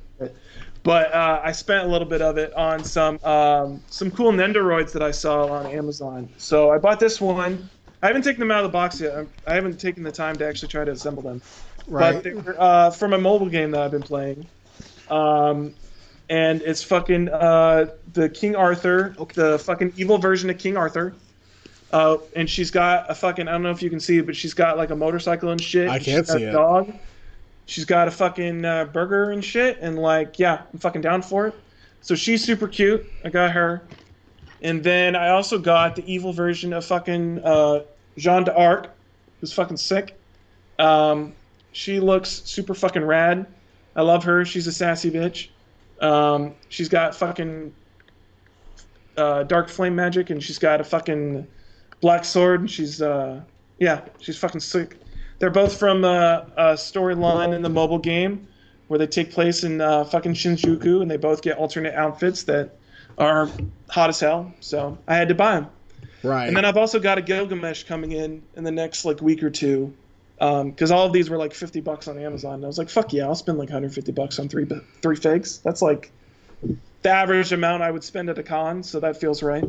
But 0.84 1.13
uh, 1.13 1.41
I 1.43 1.51
spent 1.51 1.86
a 1.86 1.88
little 1.91 2.07
bit 2.07 2.21
of 2.23 2.38
it 2.38 2.53
on 2.53 2.84
some 2.84 3.19
um, 3.23 3.82
some 3.88 4.09
cool 4.09 4.32
Nendoroids 4.32 4.91
that 4.93 5.03
I 5.03 5.11
saw 5.11 5.45
on 5.47 5.67
Amazon. 5.67 6.27
So 6.38 6.71
I 6.71 6.77
bought 6.79 6.99
this 6.99 7.21
one. 7.21 7.69
I 8.01 8.07
haven't 8.07 8.23
taken 8.23 8.39
them 8.39 8.49
out 8.49 8.63
of 8.63 8.71
the 8.71 8.73
box 8.73 8.99
yet. 8.99 9.13
I'm- 9.15 9.29
I 9.45 9.53
haven't 9.53 9.79
taken 9.79 10.01
the 10.01 10.11
time 10.11 10.36
to 10.38 10.47
actually 10.47 10.69
try 10.69 10.84
to 10.84 10.91
assemble 10.91 11.21
them. 11.21 11.41
Right. 11.88 12.23
But 12.23 12.57
uh, 12.59 12.89
from 12.89 13.13
a 13.13 13.17
mobile 13.19 13.49
game 13.49 13.71
that 13.71 13.82
I've 13.82 13.91
been 13.91 14.01
playing. 14.01 14.47
Um, 15.09 15.75
and 16.29 16.61
it's 16.61 16.82
fucking 16.82 17.29
uh, 17.29 17.88
the 18.13 18.29
King 18.29 18.55
Arthur, 18.55 19.15
the 19.34 19.59
fucking 19.59 19.93
evil 19.97 20.17
version 20.17 20.49
of 20.49 20.57
King 20.57 20.77
Arthur. 20.77 21.13
Uh, 21.91 22.17
and 22.36 22.49
she's 22.49 22.71
got 22.71 23.11
a 23.11 23.13
fucking 23.13 23.47
I 23.47 23.51
don't 23.51 23.63
know 23.63 23.71
if 23.71 23.82
you 23.84 23.89
can 23.89 23.99
see, 23.99 24.21
but 24.21 24.36
she's 24.36 24.53
got 24.53 24.77
like 24.77 24.89
a 24.91 24.95
motorcycle 24.95 25.49
and 25.49 25.59
shit. 25.61 25.89
I 25.89 25.99
can't 25.99 26.25
see 26.25 26.43
a 26.45 26.49
it. 26.49 26.53
Dog. 26.53 26.93
She's 27.72 27.86
got 27.86 28.09
a 28.09 28.11
fucking 28.11 28.65
uh, 28.65 28.84
burger 28.84 29.32
and 29.32 29.41
shit, 29.41 29.78
and 29.80 29.97
like 29.97 30.38
yeah, 30.38 30.63
I'm 30.74 30.80
fucking 30.80 30.99
down 30.99 31.22
for 31.22 31.47
it. 31.47 31.55
So 32.01 32.15
she's 32.15 32.43
super 32.43 32.67
cute. 32.67 33.09
I 33.24 33.30
got 33.30 33.51
her, 33.51 33.82
and 34.61 34.84
then 34.84 35.15
I 35.15 35.30
also 35.30 35.57
got 35.57 35.95
the 35.95 36.03
evil 36.05 36.34
version 36.34 36.74
of 36.74 36.84
fucking 36.84 37.39
uh, 37.45 37.84
Jeanne 38.17 38.43
d'Arc, 38.43 38.89
who's 39.39 39.53
fucking 39.53 39.78
sick. 39.78 40.19
Um, 40.80 41.32
she 41.72 42.01
looks 42.01 42.41
super 42.43 42.74
fucking 42.74 43.05
rad. 43.05 43.45
I 43.95 44.01
love 44.01 44.26
her. 44.26 44.43
She's 44.43 44.67
a 44.67 44.74
sassy 44.74 45.09
bitch. 45.09 45.47
Um, 46.01 46.53
she's 46.67 46.89
got 46.89 47.15
fucking 47.15 47.74
uh, 49.15 49.43
dark 49.43 49.69
flame 49.69 49.95
magic, 49.95 50.30
and 50.30 50.43
she's 50.43 50.59
got 50.59 50.82
a 50.82 50.84
fucking 50.84 51.47
black 52.01 52.26
sword. 52.26 52.59
And 52.59 52.69
she's 52.69 53.01
uh, 53.01 53.39
yeah, 53.80 54.01
she's 54.19 54.38
fucking 54.38 54.59
sick. 54.59 54.97
They're 55.42 55.50
both 55.50 55.80
from 55.80 56.06
uh, 56.06 56.44
a 56.56 56.74
storyline 56.74 57.56
in 57.56 57.64
the 57.64 57.70
mobile 57.70 57.98
game 57.98 58.48
where 58.89 59.00
they 59.00 59.08
take 59.08 59.32
place 59.32 59.64
in 59.64 59.82
uh, 59.82 60.04
fucking 60.06 60.36
Shinjuku, 60.36 61.02
and 61.02 61.10
they 61.10 61.18
both 61.18 61.42
get 61.42 61.58
alternate 61.58 61.96
outfits 61.96 62.44
that 62.44 62.78
are 63.18 63.50
hot 63.89 64.12
as 64.12 64.20
hell. 64.20 64.54
So 64.60 65.00
I 65.08 65.16
had 65.16 65.30
to 65.30 65.34
buy 65.34 65.56
them. 65.56 65.68
right. 66.22 66.48
And 66.48 66.56
then 66.56 66.64
I've 66.64 66.78
also 66.78 67.00
got 67.00 67.18
a 67.18 67.24
Gilgamesh 67.24 67.86
coming 67.86 68.12
in 68.12 68.44
in 68.56 68.64
the 68.64 68.72
next 68.72 69.04
like 69.04 69.20
week 69.20 69.42
or 69.42 69.50
two, 69.50 69.92
because 70.38 70.92
all 70.92 71.08
of 71.08 71.12
these 71.12 71.28
were 71.28 71.38
like 71.38 71.56
fifty 71.56 71.82
bucks 71.82 72.08
on 72.08 72.20
Amazon. 72.20 72.56
And 72.56 72.64
I 72.64 72.68
was 72.68 72.78
like, 72.78 72.89
fuck 72.89 73.12
yeah, 73.12 73.24
I'll 73.24 73.34
spend 73.34 73.58
like 73.58 73.70
150 73.70 74.12
bucks 74.12 74.38
on 74.38 74.48
three 74.48 74.68
three 75.02 75.16
figs. 75.16 75.58
That's 75.58 75.82
like 75.82 76.12
the 77.02 77.10
average 77.10 77.52
amount 77.52 77.82
I 77.82 77.89
would 77.89 78.04
spend 78.04 78.30
at 78.30 78.38
a 78.38 78.44
con, 78.44 78.84
so 78.84 79.00
that 79.00 79.18
feels 79.18 79.42
right. 79.42 79.68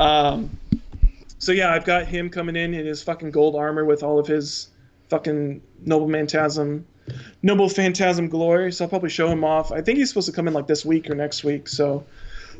Um, 0.00 0.58
so 1.38 1.52
yeah, 1.52 1.72
I've 1.72 1.84
got 1.84 2.06
him 2.06 2.28
coming 2.28 2.56
in 2.56 2.74
in 2.74 2.84
his 2.84 3.04
fucking 3.04 3.30
gold 3.30 3.54
armor 3.54 3.84
with 3.84 4.02
all 4.02 4.18
of 4.18 4.26
his 4.26 4.69
fucking 5.10 5.60
noble 5.84 6.08
phantasm, 6.10 6.86
noble 7.42 7.68
phantasm 7.68 8.28
glory. 8.28 8.72
So 8.72 8.84
I'll 8.84 8.88
probably 8.88 9.10
show 9.10 9.28
him 9.28 9.44
off. 9.44 9.70
I 9.72 9.82
think 9.82 9.98
he's 9.98 10.08
supposed 10.08 10.26
to 10.28 10.32
come 10.32 10.48
in 10.48 10.54
like 10.54 10.66
this 10.66 10.84
week 10.84 11.10
or 11.10 11.14
next 11.14 11.44
week. 11.44 11.68
So 11.68 12.04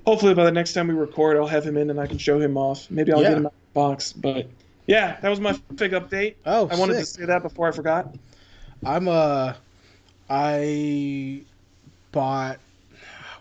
hopefully 0.07 0.35
by 0.35 0.45
the 0.45 0.53
next 0.53 0.73
time 0.75 0.89
we 0.89 0.95
record, 0.95 1.37
I'll 1.37 1.47
have 1.47 1.65
him 1.65 1.77
in 1.77 1.91
and 1.91 2.01
I 2.01 2.07
can 2.07 2.19
show 2.19 2.41
him 2.41 2.57
off. 2.59 2.91
Maybe 2.91 3.13
I'll 3.13 3.23
Yeah. 3.23 3.29
get 3.31 3.39
him 3.39 3.47
out 3.47 3.53
of 3.53 3.59
the 3.73 3.81
box. 3.81 4.13
But 4.13 4.49
yeah, 4.87 5.19
that 5.23 5.29
was 5.29 5.41
my 5.41 5.53
fig 5.77 5.93
update. 5.93 6.35
oh, 6.45 6.69
I 6.71 6.77
wanted 6.77 6.95
to 6.95 7.07
say 7.07 7.25
that 7.25 7.43
before 7.43 7.69
I 7.69 7.71
forgot. 7.73 8.15
I'm 8.85 9.09
uh, 9.09 9.55
I 10.29 11.43
bought 12.13 12.59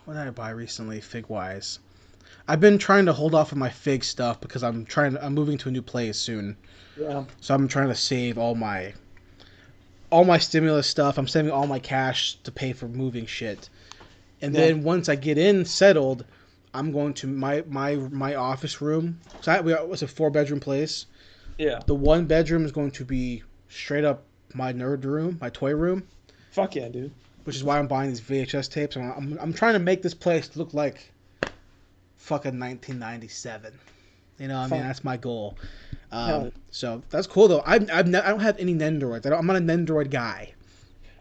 what 0.04 0.14
did 0.14 0.22
I 0.22 0.30
buy 0.30 0.50
recently, 0.50 1.00
fig 1.00 1.28
wise? 1.28 1.78
I've 2.48 2.60
been 2.60 2.78
trying 2.78 3.06
to 3.06 3.12
hold 3.12 3.34
off 3.34 3.52
on 3.52 3.58
my 3.58 3.68
fig 3.70 4.02
stuff 4.02 4.40
because 4.40 4.62
I'm 4.64 4.84
trying. 4.84 5.16
I'm 5.18 5.34
moving 5.34 5.56
to 5.58 5.68
a 5.68 5.72
new 5.72 5.82
place 5.82 6.18
soon, 6.18 6.56
Yeah. 6.98 7.24
so 7.40 7.54
I'm 7.54 7.68
trying 7.68 7.88
to 7.88 7.94
save 7.94 8.38
all 8.38 8.54
my 8.56 8.92
all 10.10 10.24
my 10.24 10.38
stimulus 10.38 10.86
stuff. 10.86 11.18
I'm 11.18 11.28
saving 11.28 11.50
all 11.50 11.66
my 11.66 11.78
cash 11.78 12.36
to 12.44 12.50
pay 12.52 12.72
for 12.72 12.88
moving 12.88 13.26
shit, 13.26 13.68
and 14.42 14.54
Yeah. 14.54 14.60
then 14.60 14.82
once 14.82 15.08
I 15.08 15.16
get 15.16 15.38
in 15.38 15.64
settled, 15.64 16.24
I'm 16.74 16.92
going 16.92 17.14
to 17.14 17.26
my 17.26 17.62
my 17.68 17.96
my 17.96 18.34
office 18.34 18.80
room. 18.80 19.20
So 19.40 19.52
I, 19.52 19.60
we 19.60 19.72
it 19.72 19.88
was 19.88 20.02
a 20.02 20.08
four 20.08 20.30
bedroom 20.30 20.60
place. 20.60 21.06
Yeah. 21.58 21.80
The 21.86 21.94
one 21.94 22.26
bedroom 22.26 22.64
is 22.64 22.72
going 22.72 22.90
to 22.92 23.04
be 23.04 23.42
straight 23.68 24.04
up 24.04 24.24
my 24.54 24.72
nerd 24.72 25.04
room, 25.04 25.38
my 25.40 25.50
toy 25.50 25.74
room, 25.74 26.08
Fuck 26.50 26.74
yeah, 26.74 26.88
dude. 26.88 27.12
which 27.44 27.54
is 27.54 27.62
why 27.62 27.78
I'm 27.78 27.86
buying 27.86 28.08
these 28.10 28.20
VHS 28.20 28.70
tapes. 28.70 28.96
I'm, 28.96 29.12
I'm, 29.12 29.38
I'm 29.40 29.52
trying 29.52 29.74
to 29.74 29.78
make 29.78 30.02
this 30.02 30.14
place 30.14 30.56
look 30.56 30.74
like 30.74 31.12
fucking 32.16 32.58
1997. 32.58 33.78
You 34.38 34.48
know, 34.48 34.58
what 34.60 34.72
I 34.72 34.76
mean, 34.76 34.82
that's 34.86 35.04
my 35.04 35.16
goal. 35.18 35.56
Um, 36.12 36.52
so 36.70 37.02
that's 37.10 37.26
cool 37.26 37.48
though. 37.48 37.60
I 37.60 37.74
I've 37.92 38.08
ne- 38.08 38.18
I 38.20 38.30
don't 38.30 38.40
have 38.40 38.58
any 38.58 38.74
Nendoroids. 38.74 39.26
I 39.26 39.30
don't, 39.30 39.38
I'm 39.38 39.46
not 39.46 39.56
a 39.56 39.60
Nendoroid 39.60 40.10
guy. 40.10 40.52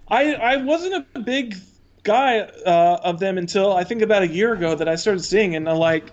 I 0.08 0.34
I 0.34 0.58
wasn't 0.58 1.06
a 1.16 1.20
big 1.20 1.56
guy 2.04 2.40
uh, 2.40 3.00
of 3.04 3.20
them 3.20 3.38
until 3.38 3.74
I 3.74 3.84
think 3.84 4.02
about 4.02 4.24
a 4.24 4.28
year 4.28 4.54
ago 4.54 4.74
that 4.76 4.88
I 4.88 4.96
started 4.96 5.24
seeing, 5.24 5.56
and 5.56 5.70
I 5.70 5.74
like 5.74 6.06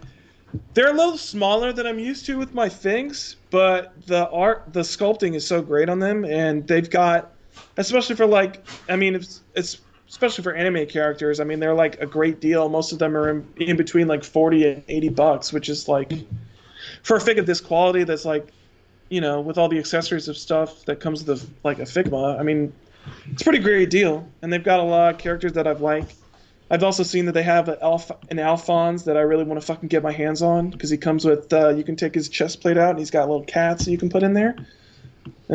they're 0.74 0.90
a 0.90 0.96
little 0.96 1.18
smaller 1.18 1.72
than 1.72 1.86
I'm 1.86 1.98
used 1.98 2.26
to 2.26 2.38
with 2.38 2.54
my 2.54 2.68
things, 2.68 3.36
but 3.50 3.94
the 4.06 4.28
art, 4.30 4.72
the 4.72 4.80
sculpting 4.80 5.34
is 5.34 5.46
so 5.46 5.62
great 5.62 5.88
on 5.88 5.98
them, 5.98 6.24
and 6.24 6.66
they've 6.66 6.88
got, 6.88 7.32
especially 7.76 8.16
for 8.16 8.26
like, 8.26 8.66
I 8.88 8.96
mean, 8.96 9.14
it's 9.14 9.42
it's 9.54 9.80
especially 10.08 10.44
for 10.44 10.54
anime 10.54 10.86
characters. 10.86 11.40
I 11.40 11.44
mean, 11.44 11.60
they're 11.60 11.74
like 11.74 12.00
a 12.00 12.06
great 12.06 12.40
deal. 12.40 12.68
Most 12.68 12.92
of 12.92 12.98
them 12.98 13.16
are 13.16 13.30
in, 13.30 13.48
in 13.56 13.76
between 13.76 14.06
like 14.06 14.24
forty 14.24 14.68
and 14.68 14.82
eighty 14.88 15.08
bucks, 15.08 15.52
which 15.52 15.68
is 15.68 15.88
like 15.88 16.12
for 17.02 17.16
a 17.16 17.20
fig 17.20 17.38
of 17.38 17.46
this 17.46 17.60
quality, 17.60 18.04
that's 18.04 18.24
like, 18.24 18.48
you 19.08 19.20
know, 19.20 19.40
with 19.40 19.58
all 19.58 19.68
the 19.68 19.78
accessories 19.78 20.28
of 20.28 20.36
stuff 20.36 20.84
that 20.86 21.00
comes 21.00 21.24
with 21.24 21.42
a, 21.42 21.46
like 21.64 21.78
a 21.78 21.82
Figma. 21.82 22.38
I 22.38 22.42
mean, 22.42 22.72
it's 23.30 23.42
a 23.42 23.44
pretty 23.44 23.60
great 23.60 23.90
deal, 23.90 24.28
and 24.42 24.52
they've 24.52 24.62
got 24.64 24.80
a 24.80 24.82
lot 24.82 25.14
of 25.14 25.18
characters 25.20 25.52
that 25.54 25.66
I've 25.66 25.80
liked. 25.80 26.14
I've 26.68 26.82
also 26.82 27.04
seen 27.04 27.26
that 27.26 27.32
they 27.32 27.44
have 27.44 27.68
an, 27.68 27.76
Alph- 27.80 28.10
an 28.28 28.40
Alphonse 28.40 29.04
that 29.04 29.16
I 29.16 29.20
really 29.20 29.44
want 29.44 29.60
to 29.60 29.64
fucking 29.66 29.88
get 29.88 30.02
my 30.02 30.10
hands 30.10 30.42
on 30.42 30.70
because 30.70 30.90
he 30.90 30.96
comes 30.96 31.24
with 31.24 31.52
uh, 31.52 31.68
you 31.68 31.84
can 31.84 31.94
take 31.94 32.12
his 32.14 32.28
chest 32.28 32.60
plate 32.60 32.76
out 32.76 32.90
and 32.90 32.98
he's 32.98 33.10
got 33.12 33.28
little 33.28 33.44
cats 33.44 33.84
that 33.84 33.92
you 33.92 33.98
can 33.98 34.08
put 34.08 34.24
in 34.24 34.32
there, 34.34 34.56
and 34.56 34.66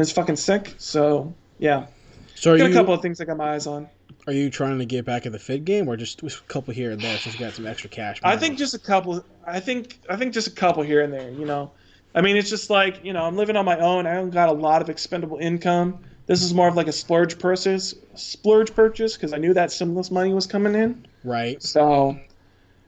it's 0.01 0.11
fucking 0.13 0.37
sick. 0.37 0.73
So 0.77 1.33
yeah, 1.59 1.87
So 2.35 2.53
are 2.53 2.57
got 2.57 2.65
you 2.65 2.71
a 2.71 2.73
couple 2.73 2.93
of 2.93 3.01
things 3.01 3.19
I 3.19 3.25
got 3.25 3.35
my 3.35 3.53
eyes 3.55 3.67
on. 3.67 3.89
are 4.25 4.31
you 4.33 4.49
trying 4.49 4.79
to 4.79 4.85
get 4.85 5.03
back 5.03 5.25
in 5.25 5.33
the 5.33 5.39
Fig 5.39 5.65
game 5.65 5.89
or 5.89 5.97
just, 5.97 6.21
just 6.21 6.39
a 6.39 6.43
couple 6.43 6.73
here 6.73 6.91
and 6.91 7.01
there 7.01 7.17
since 7.17 7.33
you 7.37 7.45
got 7.45 7.53
some 7.55 7.67
extra 7.67 7.89
cash? 7.89 8.21
I 8.23 8.37
think 8.37 8.57
just 8.57 8.73
a 8.73 8.79
couple. 8.79 9.25
I 9.45 9.59
think 9.59 9.99
I 10.09 10.15
think 10.15 10.33
just 10.33 10.47
a 10.47 10.51
couple 10.51 10.81
here 10.83 11.01
and 11.01 11.11
there. 11.11 11.29
You 11.29 11.45
know, 11.45 11.71
I 12.13 12.21
mean, 12.21 12.35
it's 12.37 12.49
just 12.49 12.69
like 12.69 13.03
you 13.03 13.13
know, 13.13 13.23
I'm 13.25 13.35
living 13.37 13.55
on 13.55 13.65
my 13.65 13.77
own. 13.79 14.05
I 14.07 14.15
don't 14.15 14.29
got 14.31 14.49
a 14.49 14.53
lot 14.53 14.81
of 14.81 14.89
expendable 14.89 15.37
income. 15.37 15.99
This 16.27 16.41
is 16.43 16.53
more 16.53 16.67
of 16.67 16.75
like 16.75 16.87
a 16.87 16.91
splurge 16.93 17.39
purchase, 17.39 17.93
splurge 18.15 18.73
purchase 18.75 19.15
because 19.17 19.33
I 19.33 19.37
knew 19.37 19.53
that 19.53 19.71
stimulus 19.71 20.11
money 20.11 20.33
was 20.33 20.47
coming 20.47 20.75
in. 20.75 21.07
right. 21.23 21.61
So 21.61 22.17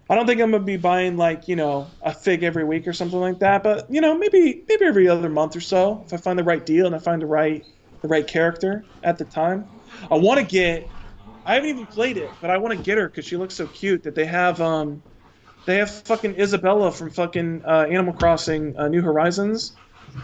I 0.10 0.16
don't 0.16 0.28
think 0.28 0.42
I'm 0.42 0.52
gonna 0.52 0.64
be 0.64 0.78
buying 0.78 1.18
like 1.18 1.48
you 1.48 1.56
know 1.56 1.96
a 2.02 2.14
fig 2.14 2.44
every 2.44 2.64
week 2.64 2.88
or 2.88 2.94
something 2.94 3.20
like 3.20 3.40
that. 3.40 3.64
But 3.64 3.88
you 3.90 4.02
know, 4.02 4.18
maybe 4.18 4.64
maybe 4.68 4.86
every 4.86 5.08
other 5.08 5.30
month 5.30 5.56
or 5.56 5.62
so 5.62 6.04
if 6.06 6.14
I 6.14 6.18
find 6.18 6.38
the 6.38 6.44
right 6.44 6.66
deal 6.66 6.86
and 6.86 6.96
I 6.96 7.00
find 7.00 7.22
the 7.22 7.26
right 7.28 7.66
the 8.02 8.08
right 8.08 8.28
character 8.28 8.88
at 9.04 9.18
the 9.18 9.26
time. 9.26 9.70
I 10.12 10.16
want 10.16 10.40
to 10.40 10.46
get. 10.46 10.92
I 11.46 11.56
haven't 11.56 11.70
even 11.70 11.88
played 11.88 12.18
it, 12.18 12.38
but 12.42 12.50
I 12.50 12.58
want 12.58 12.74
to 12.74 12.82
get 12.82 12.98
her 12.98 13.08
because 13.10 13.26
she 13.26 13.38
looks 13.38 13.56
so 13.56 13.68
cute. 13.68 14.04
That 14.04 14.16
they 14.16 14.26
have 14.26 14.62
um, 14.62 15.04
they 15.66 15.78
have 15.78 15.90
fucking 15.90 16.40
Isabella 16.40 16.92
from 16.92 17.10
fucking 17.10 17.64
uh, 17.66 17.86
Animal 17.90 18.14
Crossing 18.14 18.78
uh, 18.78 18.88
New 18.88 19.02
Horizons. 19.02 19.78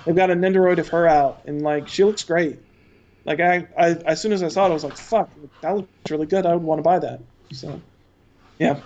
They've 0.06 0.16
got 0.16 0.30
a 0.30 0.36
Nendoroid 0.36 0.80
of 0.80 0.88
her 0.90 1.08
out, 1.08 1.42
and 1.46 1.62
like 1.62 1.88
she 1.88 2.04
looks 2.04 2.24
great. 2.24 2.60
Like 3.26 3.40
I, 3.40 3.68
I, 3.78 3.90
as 4.06 4.22
soon 4.22 4.32
as 4.32 4.44
I 4.44 4.48
saw 4.48 4.66
it, 4.66 4.70
I 4.70 4.74
was 4.74 4.84
like, 4.84 4.98
"Fuck, 4.98 5.30
that 5.62 5.76
looks 5.76 5.90
really 6.10 6.26
good. 6.26 6.46
I 6.46 6.54
would 6.54 6.64
want 6.64 6.80
to 6.80 6.84
buy 6.84 7.00
that." 7.00 7.22
So, 7.54 7.82
yeah, 8.60 8.80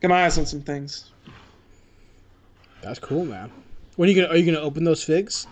got 0.00 0.08
my 0.08 0.24
eyes 0.24 0.38
on 0.38 0.46
some 0.46 0.62
things. 0.62 1.12
That's 2.82 2.98
cool, 2.98 3.24
man. 3.24 3.50
When 3.96 4.08
are 4.08 4.12
you 4.12 4.22
gonna 4.22 4.32
are 4.32 4.36
you 4.36 4.46
gonna 4.46 4.64
open 4.64 4.84
those 4.84 5.02
figs? 5.02 5.46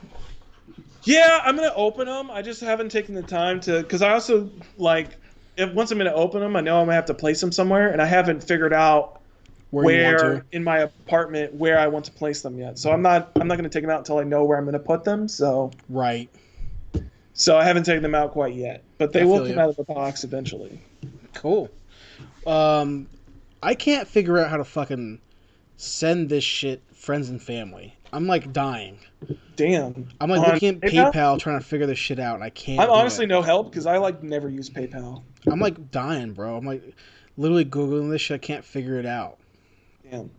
Yeah, 1.02 1.40
I'm 1.44 1.56
gonna 1.56 1.72
open 1.74 2.06
them. 2.06 2.30
I 2.30 2.42
just 2.42 2.60
haven't 2.60 2.90
taken 2.90 3.14
the 3.14 3.22
time 3.22 3.60
to, 3.60 3.82
because 3.82 4.00
I 4.02 4.12
also 4.12 4.50
like, 4.76 5.18
if 5.56 5.72
once 5.74 5.90
I'm 5.90 5.98
gonna 5.98 6.12
open 6.12 6.40
them, 6.40 6.56
I 6.56 6.60
know 6.60 6.78
I'm 6.78 6.86
gonna 6.86 6.94
have 6.94 7.04
to 7.06 7.14
place 7.14 7.40
them 7.40 7.52
somewhere, 7.52 7.90
and 7.90 8.00
I 8.00 8.06
haven't 8.06 8.42
figured 8.42 8.72
out 8.72 9.20
Where, 9.74 9.84
where 9.84 10.18
to? 10.36 10.44
in 10.52 10.62
my 10.62 10.78
apartment 10.78 11.54
where 11.54 11.78
I 11.78 11.86
want 11.88 12.04
to 12.06 12.12
place 12.12 12.42
them 12.42 12.58
yet. 12.58 12.78
So 12.78 12.92
I'm 12.92 13.02
not, 13.02 13.32
I'm 13.40 13.48
not 13.48 13.56
gonna 13.56 13.68
take 13.68 13.82
them 13.82 13.90
out 13.90 13.98
until 13.98 14.18
I 14.18 14.24
know 14.24 14.44
where 14.44 14.56
I'm 14.58 14.64
gonna 14.64 14.78
put 14.78 15.04
them. 15.04 15.26
So, 15.28 15.70
Right. 15.88 16.28
so 17.32 17.56
I 17.56 17.64
haven't 17.64 17.84
taken 17.84 18.02
them 18.02 18.14
out 18.14 18.32
quite 18.32 18.54
yet, 18.54 18.84
but 18.98 19.12
they 19.12 19.22
I 19.22 19.24
will 19.24 19.38
come 19.40 19.48
you. 19.48 19.60
out 19.60 19.70
of 19.70 19.76
the 19.76 19.84
box 19.84 20.24
eventually. 20.24 20.80
Cool. 21.34 21.68
Um, 22.46 23.08
I 23.62 23.74
can't 23.74 24.06
figure 24.06 24.38
out 24.38 24.50
how 24.50 24.56
to 24.58 24.64
fucking 24.64 25.20
send 25.76 26.28
this 26.28 26.44
shit 26.44 26.82
friends 26.94 27.28
and 27.30 27.42
family. 27.42 27.96
I'm 28.12 28.26
like 28.28 28.52
dying. 28.52 28.98
Damn. 29.56 30.08
I'm 30.20 30.30
like 30.30 30.40
On 30.46 30.52
looking 30.54 30.68
at 30.76 30.80
PayPal? 30.82 31.12
PayPal? 31.12 31.38
trying 31.40 31.58
to 31.58 31.64
figure 31.64 31.86
this 31.86 31.98
shit 31.98 32.20
out, 32.20 32.36
and 32.36 32.44
I 32.44 32.50
can't. 32.50 32.78
I'm 32.80 32.90
honestly 32.90 33.24
it. 33.24 33.28
no 33.28 33.42
help 33.42 33.70
because 33.70 33.86
I 33.86 33.96
like 33.98 34.22
never 34.22 34.48
use 34.48 34.70
PayPal. 34.70 35.22
I'm 35.46 35.58
like 35.58 35.90
dying, 35.90 36.32
bro. 36.32 36.56
I'm 36.56 36.64
like 36.64 36.94
literally 37.36 37.64
googling 37.64 38.10
this 38.10 38.20
shit. 38.20 38.36
I 38.36 38.38
can't 38.38 38.64
figure 38.64 38.98
it 39.00 39.06
out. 39.06 39.38
Damn. 40.16 40.30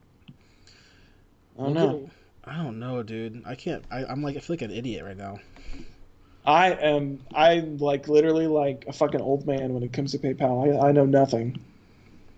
I 1.58 1.64
don't 1.64 1.74
Look 1.74 1.76
know. 1.76 2.04
at- 2.06 2.12
I 2.48 2.58
don't 2.64 2.80
know, 2.80 3.02
dude. 3.02 3.42
I 3.46 3.56
can't. 3.56 3.84
I, 3.90 4.06
I'm 4.06 4.22
like 4.22 4.38
I 4.38 4.40
feel 4.40 4.54
like 4.54 4.62
an 4.62 4.70
idiot 4.72 5.04
right 5.04 5.18
now. 5.18 5.40
I 6.46 6.74
am 6.74 7.20
I'm 7.34 7.78
like 7.80 8.08
literally 8.08 8.46
like 8.46 8.86
a 8.88 8.94
fucking 8.94 9.20
old 9.22 9.48
man 9.48 9.74
when 9.74 9.82
it 9.82 9.92
comes 9.94 10.12
to 10.12 10.20
PayPal. 10.20 10.80
I, 10.84 10.90
I 10.90 10.92
know 10.92 11.06
nothing. 11.08 11.60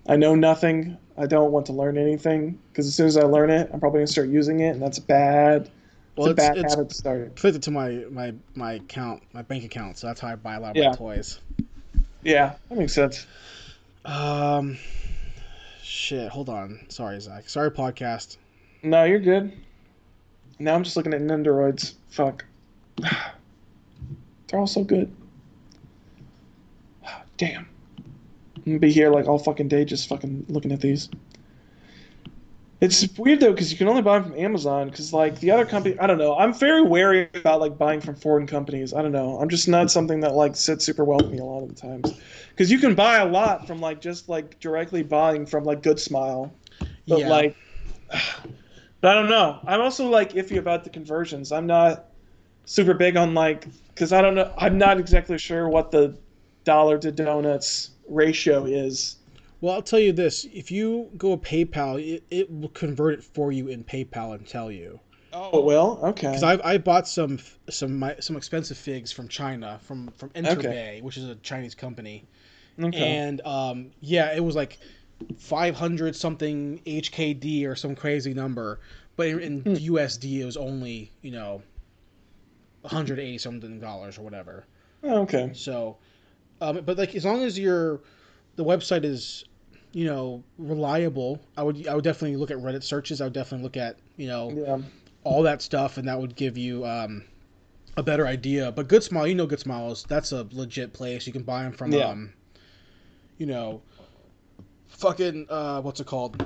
I 0.07 0.15
know 0.15 0.33
nothing. 0.33 0.97
I 1.17 1.25
don't 1.25 1.51
want 1.51 1.65
to 1.65 1.73
learn 1.73 1.97
anything 1.97 2.57
because 2.71 2.88
as 2.88 2.95
soon 2.95 3.07
as 3.07 3.17
I 3.17 3.23
learn 3.23 3.49
it, 3.49 3.69
I'm 3.73 3.81
probably 3.81 3.97
gonna 3.99 4.07
start 4.07 4.29
using 4.29 4.61
it, 4.61 4.69
and 4.69 4.81
that's 4.81 4.99
bad. 4.99 5.63
It's 5.63 5.71
Well, 6.15 6.27
a 6.27 6.31
it's, 6.31 6.38
bad 6.38 6.57
it's 6.57 6.73
habit 6.73 6.89
to 6.89 6.95
start. 6.95 7.35
connected 7.35 7.63
to 7.63 7.71
my 7.71 8.05
my 8.09 8.33
my 8.55 8.73
account, 8.73 9.23
my 9.33 9.41
bank 9.41 9.65
account. 9.65 9.97
So 9.97 10.07
that's 10.07 10.21
how 10.21 10.29
I 10.29 10.35
buy 10.35 10.55
a 10.55 10.59
lot 10.61 10.71
of 10.71 10.77
Yeah. 10.77 10.91
my 10.91 10.95
toys. 10.95 11.41
Yeah, 12.23 12.55
that 12.69 12.77
makes 12.77 12.93
sense. 12.93 13.27
Um, 14.05 14.77
shit. 15.97 16.29
Hold 16.29 16.49
on. 16.49 16.85
Sorry, 16.89 17.19
Zach. 17.19 17.49
Sorry, 17.49 17.71
podcast. 17.71 18.37
No, 18.83 19.03
you're 19.03 19.19
good. 19.19 19.51
Now 20.59 20.75
I'm 20.75 20.83
just 20.83 20.95
looking 20.95 21.13
at 21.13 21.21
Nendoroids. 21.21 21.95
Fuck. 22.09 22.45
They're 22.97 24.59
all 24.59 24.67
so 24.67 24.83
good. 24.83 25.13
Damn. 27.37 27.67
I'm 28.55 28.63
gonna 28.65 28.79
be 28.79 28.91
here 28.91 29.09
like 29.09 29.27
all 29.27 29.39
fucking 29.39 29.67
day 29.67 29.85
just 29.85 30.07
fucking 30.07 30.45
looking 30.49 30.71
at 30.71 30.81
these. 30.81 31.09
It's 32.80 33.07
weird 33.17 33.39
though 33.39 33.51
because 33.53 33.71
you 33.71 33.78
can 33.78 33.88
only 33.88 34.03
buy 34.03 34.19
them 34.19 34.30
from 34.32 34.39
Amazon 34.39 34.89
because 34.89 35.11
like 35.11 35.39
the 35.39 35.49
other 35.49 35.65
company, 35.65 35.97
I 35.99 36.05
don't 36.05 36.19
know. 36.19 36.38
I'm 36.38 36.53
very 36.53 36.84
wary 36.84 37.28
about 37.34 37.59
like 37.59 37.75
buying 37.75 38.01
from 38.01 38.15
foreign 38.15 38.45
companies. 38.45 38.93
I 38.93 39.01
don't 39.01 39.11
know. 39.11 39.39
I'm 39.39 39.49
just 39.49 39.67
not 39.67 39.89
something 39.89 40.19
that 40.19 40.36
like 40.36 40.55
sits 40.55 40.86
super 40.86 41.03
well 41.03 41.17
with 41.17 41.32
me 41.32 41.39
a 41.39 41.43
lot 41.43 41.63
of 41.63 41.69
the 41.69 41.75
times 41.75 42.13
because 42.49 42.71
you 42.71 42.78
can 42.78 42.93
buy 42.93 43.17
a 43.17 43.25
lot 43.25 43.65
from 43.65 43.80
like 43.82 43.99
just 43.99 44.30
like 44.30 44.59
directly 44.59 45.01
buying 45.01 45.47
from 45.47 45.63
like 45.63 45.82
Good 45.82 45.99
Smile, 45.99 46.55
but 47.09 47.25
Yeah. 47.25 47.25
like, 47.25 47.55
but 49.01 49.11
I 49.11 49.13
don't 49.15 49.30
know. 49.30 49.59
I'm 49.65 49.82
also 49.82 50.07
like 50.07 50.34
iffy 50.34 50.57
about 50.57 50.84
the 50.84 50.89
conversions. 50.91 51.51
I'm 51.51 51.67
not 51.67 52.07
super 52.65 52.95
big 52.95 53.17
on 53.17 53.34
like 53.36 53.67
because 53.89 54.13
I 54.13 54.21
don't 54.21 54.36
know. 54.36 54.53
I'm 54.57 54.78
not 54.80 54.99
exactly 54.99 55.38
sure 55.39 55.69
what 55.69 55.91
the 55.91 56.19
dollar 56.65 56.99
to 56.99 57.11
donuts 57.11 57.91
ratio 58.09 58.65
is. 58.65 59.16
Well, 59.60 59.74
I'll 59.74 59.82
tell 59.82 59.99
you 59.99 60.12
this: 60.12 60.45
if 60.53 60.72
you 60.72 61.10
go 61.18 61.38
PayPal, 61.38 62.01
it, 62.01 62.24
it 62.30 62.51
will 62.51 62.70
convert 62.70 63.16
it 63.16 63.24
for 63.24 63.51
you 63.51 63.68
in 63.68 63.84
PayPal 63.84 64.36
and 64.36 64.47
tell 64.47 64.72
you. 64.72 64.99
Oh 65.34 65.62
well, 65.62 65.99
okay. 66.03 66.28
Because 66.28 66.43
I, 66.43 66.60
I 66.64 66.78
bought 66.78 67.08
some 67.08 67.39
some 67.70 67.99
my, 67.99 68.16
some 68.20 68.38
expensive 68.38 68.78
figs 68.78 69.12
from 69.12 69.28
China 69.28 69.80
from 69.84 70.10
from 70.12 70.30
Interbay, 70.32 71.01
which 71.01 71.18
is 71.18 71.26
a 71.26 71.36
Chinese 71.36 71.76
company, 71.76 72.26
okay. 72.82 73.18
and 73.18 73.41
um 73.41 73.91
yeah, 73.99 74.36
it 74.36 74.43
was 74.43 74.55
like 74.55 74.78
five 75.38 75.76
hundred 75.76 76.16
something 76.16 76.82
HKD 76.86 77.68
or 77.68 77.76
some 77.76 77.95
crazy 77.95 78.34
number, 78.34 78.80
but 79.16 79.28
in, 79.28 79.39
in 79.39 79.62
Hmm. 79.64 79.74
USD 79.74 80.39
it 80.39 80.45
was 80.45 80.58
only 80.58 81.12
you 81.22 81.32
know, 81.32 81.62
one 82.82 82.93
hundred 82.93 83.20
eighty 83.20 83.38
something 83.38 83.80
dollars 83.80 84.18
or 84.18 84.22
whatever. 84.22 84.66
Oh, 85.03 85.22
okay. 85.24 85.51
So, 85.53 85.97
um, 86.62 86.82
but 86.86 86.97
like 86.97 87.16
as 87.16 87.26
long 87.26 87.43
as 87.43 87.60
your 87.60 88.01
the 88.58 88.66
website 88.66 89.05
is, 89.05 89.45
you 89.93 90.05
know, 90.05 90.43
reliable, 90.58 91.39
I 91.55 91.64
would 91.64 91.88
I 91.88 91.95
would 91.95 92.03
definitely 92.03 92.36
look 92.36 92.51
at 92.51 92.58
Reddit 92.58 92.84
searches. 92.84 93.22
I 93.22 93.26
would 93.26 93.34
definitely 93.34 93.64
look 93.64 93.78
at 93.78 93.97
you 94.18 94.28
know 94.28 94.51
Yeah. 94.51 94.78
all 95.24 95.43
that 95.43 95.62
stuff, 95.62 95.97
and 95.97 96.08
that 96.08 96.20
would 96.20 96.36
give 96.36 96.58
you 96.58 96.86
um, 96.86 97.24
a 97.95 98.03
better 98.03 98.28
idea. 98.28 98.72
But 98.72 98.89
Good 98.89 99.03
Smile, 99.03 99.28
you 99.28 99.36
know, 99.36 99.47
Good 99.47 99.60
smiles 99.62 100.05
that's 100.10 100.32
a 100.34 100.47
legit 100.51 100.93
place. 100.93 101.26
You 101.26 101.34
can 101.34 101.43
buy 101.43 101.64
them 101.64 101.72
from 101.72 101.93
Yeah. 101.93 102.10
um, 102.10 102.34
you 103.38 103.45
know, 103.45 103.84
fucking 104.88 105.45
uh, 105.49 105.82
what's 105.82 105.99
it 105.99 106.08
called? 106.08 106.38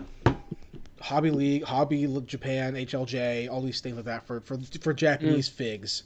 Hobby 1.00 1.32
League, 1.32 1.64
Hobby 1.64 2.06
Japan, 2.26 2.76
HLJ, 2.76 3.50
all 3.50 3.62
these 3.62 3.82
things 3.82 3.96
like 3.96 4.06
that 4.06 4.28
for 4.28 4.42
for 4.42 4.60
for 4.82 4.94
Japanese 4.94 5.50
Mm. 5.50 5.54
figs. 5.54 6.04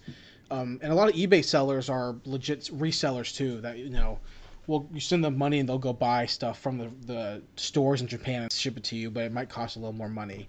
Um, 0.52 0.80
and 0.84 0.92
a 0.92 0.96
lot 0.96 1.10
of 1.10 1.16
eBay 1.16 1.44
sellers 1.44 1.90
are 1.90 2.16
legit 2.24 2.62
resellers 2.72 3.36
too. 3.36 3.62
That 3.62 3.78
you 3.78 3.90
know, 3.90 4.20
well, 4.68 4.88
you 4.94 5.00
send 5.00 5.24
them 5.24 5.38
money 5.38 5.60
and 5.60 5.70
they'll 5.70 5.78
go 5.78 5.94
buy 5.94 6.26
stuff 6.26 6.60
from 6.60 6.78
the, 6.78 6.92
the 7.06 7.42
stores 7.56 8.02
in 8.02 8.08
Japan 8.08 8.44
and 8.44 8.52
ship 8.52 8.78
it 8.78 8.84
to 8.86 8.96
you, 8.96 9.12
but 9.12 9.24
it 9.24 9.32
might 9.32 9.50
cost 9.50 9.76
a 9.76 9.80
little 9.80 9.94
more 9.94 10.10
money. 10.10 10.48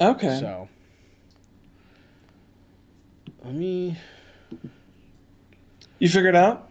Okay. 0.00 0.38
So, 0.40 0.68
let 3.44 3.54
me. 3.54 3.96
You 5.98 6.08
figured 6.08 6.34
it 6.34 6.38
out? 6.38 6.70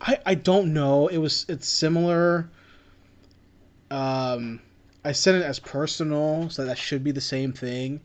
I 0.00 0.18
I 0.24 0.34
don't 0.34 0.72
know. 0.72 1.08
It 1.08 1.18
was 1.18 1.46
it's 1.48 1.66
similar. 1.66 2.48
Um, 3.90 4.60
I 5.04 5.12
sent 5.12 5.36
it 5.36 5.44
as 5.44 5.58
personal, 5.58 6.50
so 6.50 6.64
that 6.64 6.78
should 6.78 7.04
be 7.04 7.12
the 7.12 7.20
same 7.20 7.52
thing. 7.52 8.00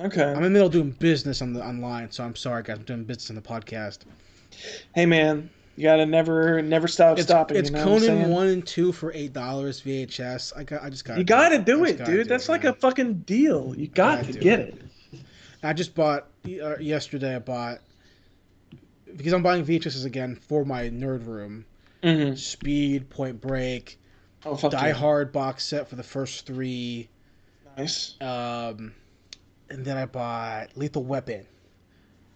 Okay. 0.00 0.22
I'm 0.22 0.38
in 0.38 0.42
the 0.44 0.50
middle 0.50 0.66
of 0.66 0.72
doing 0.72 0.90
business 0.90 1.42
on 1.42 1.52
the 1.52 1.62
online, 1.64 2.10
so 2.10 2.24
I'm 2.24 2.34
sorry, 2.34 2.62
guys. 2.62 2.78
I'm 2.78 2.84
doing 2.84 3.04
business 3.04 3.30
on 3.30 3.36
the 3.36 3.42
podcast. 3.42 4.00
hey 4.94 5.06
man, 5.06 5.50
you 5.76 5.84
gotta 5.84 6.06
never 6.06 6.60
never 6.62 6.86
stop 6.88 7.18
It's, 7.18 7.26
stopping. 7.26 7.56
it's 7.56 7.70
you 7.70 7.76
know 7.76 7.84
Conan 7.84 8.30
one 8.30 8.48
and 8.48 8.66
two 8.66 8.92
for 8.92 9.12
eight 9.12 9.32
dollars 9.32 9.80
VHS. 9.82 10.56
I 10.56 10.64
got. 10.64 10.82
I 10.82 10.90
just 10.90 11.04
got. 11.04 11.18
You 11.18 11.24
gotta 11.24 11.58
do 11.58 11.84
it, 11.84 11.98
gotta 11.98 12.10
dude. 12.10 12.24
do 12.24 12.28
That's 12.28 12.48
it, 12.48 12.52
like 12.52 12.64
man. 12.64 12.72
a 12.72 12.76
fucking 12.76 13.14
deal. 13.20 13.74
You 13.76 13.88
got 13.88 14.20
Gotta 14.26 14.32
get 14.38 14.60
it. 14.60 14.74
it. 15.12 15.20
I 15.62 15.72
just 15.72 15.94
bought 15.94 16.26
uh, 16.46 16.78
yesterday. 16.78 17.36
I 17.36 17.38
bought 17.38 17.78
because 19.16 19.32
I'm 19.32 19.42
buying 19.42 19.64
VHSs 19.64 20.04
again 20.04 20.36
for 20.36 20.64
my 20.64 20.88
nerd 20.90 21.26
room. 21.26 21.64
Mm-hmm. 22.02 22.34
Speed, 22.34 23.10
Point 23.10 23.40
Break, 23.40 23.98
Oh 24.44 24.56
Die. 24.56 24.90
Hard 24.90 25.32
box 25.32 25.64
set 25.64 25.88
for 25.88 25.94
the 25.96 26.02
first 26.02 26.46
three. 26.46 27.08
Nice. 27.78 28.16
Um, 28.20 28.92
and 29.70 29.84
then 29.84 29.96
I 29.96 30.06
bought 30.06 30.76
Lethal 30.76 31.04
Weapon 31.04 31.46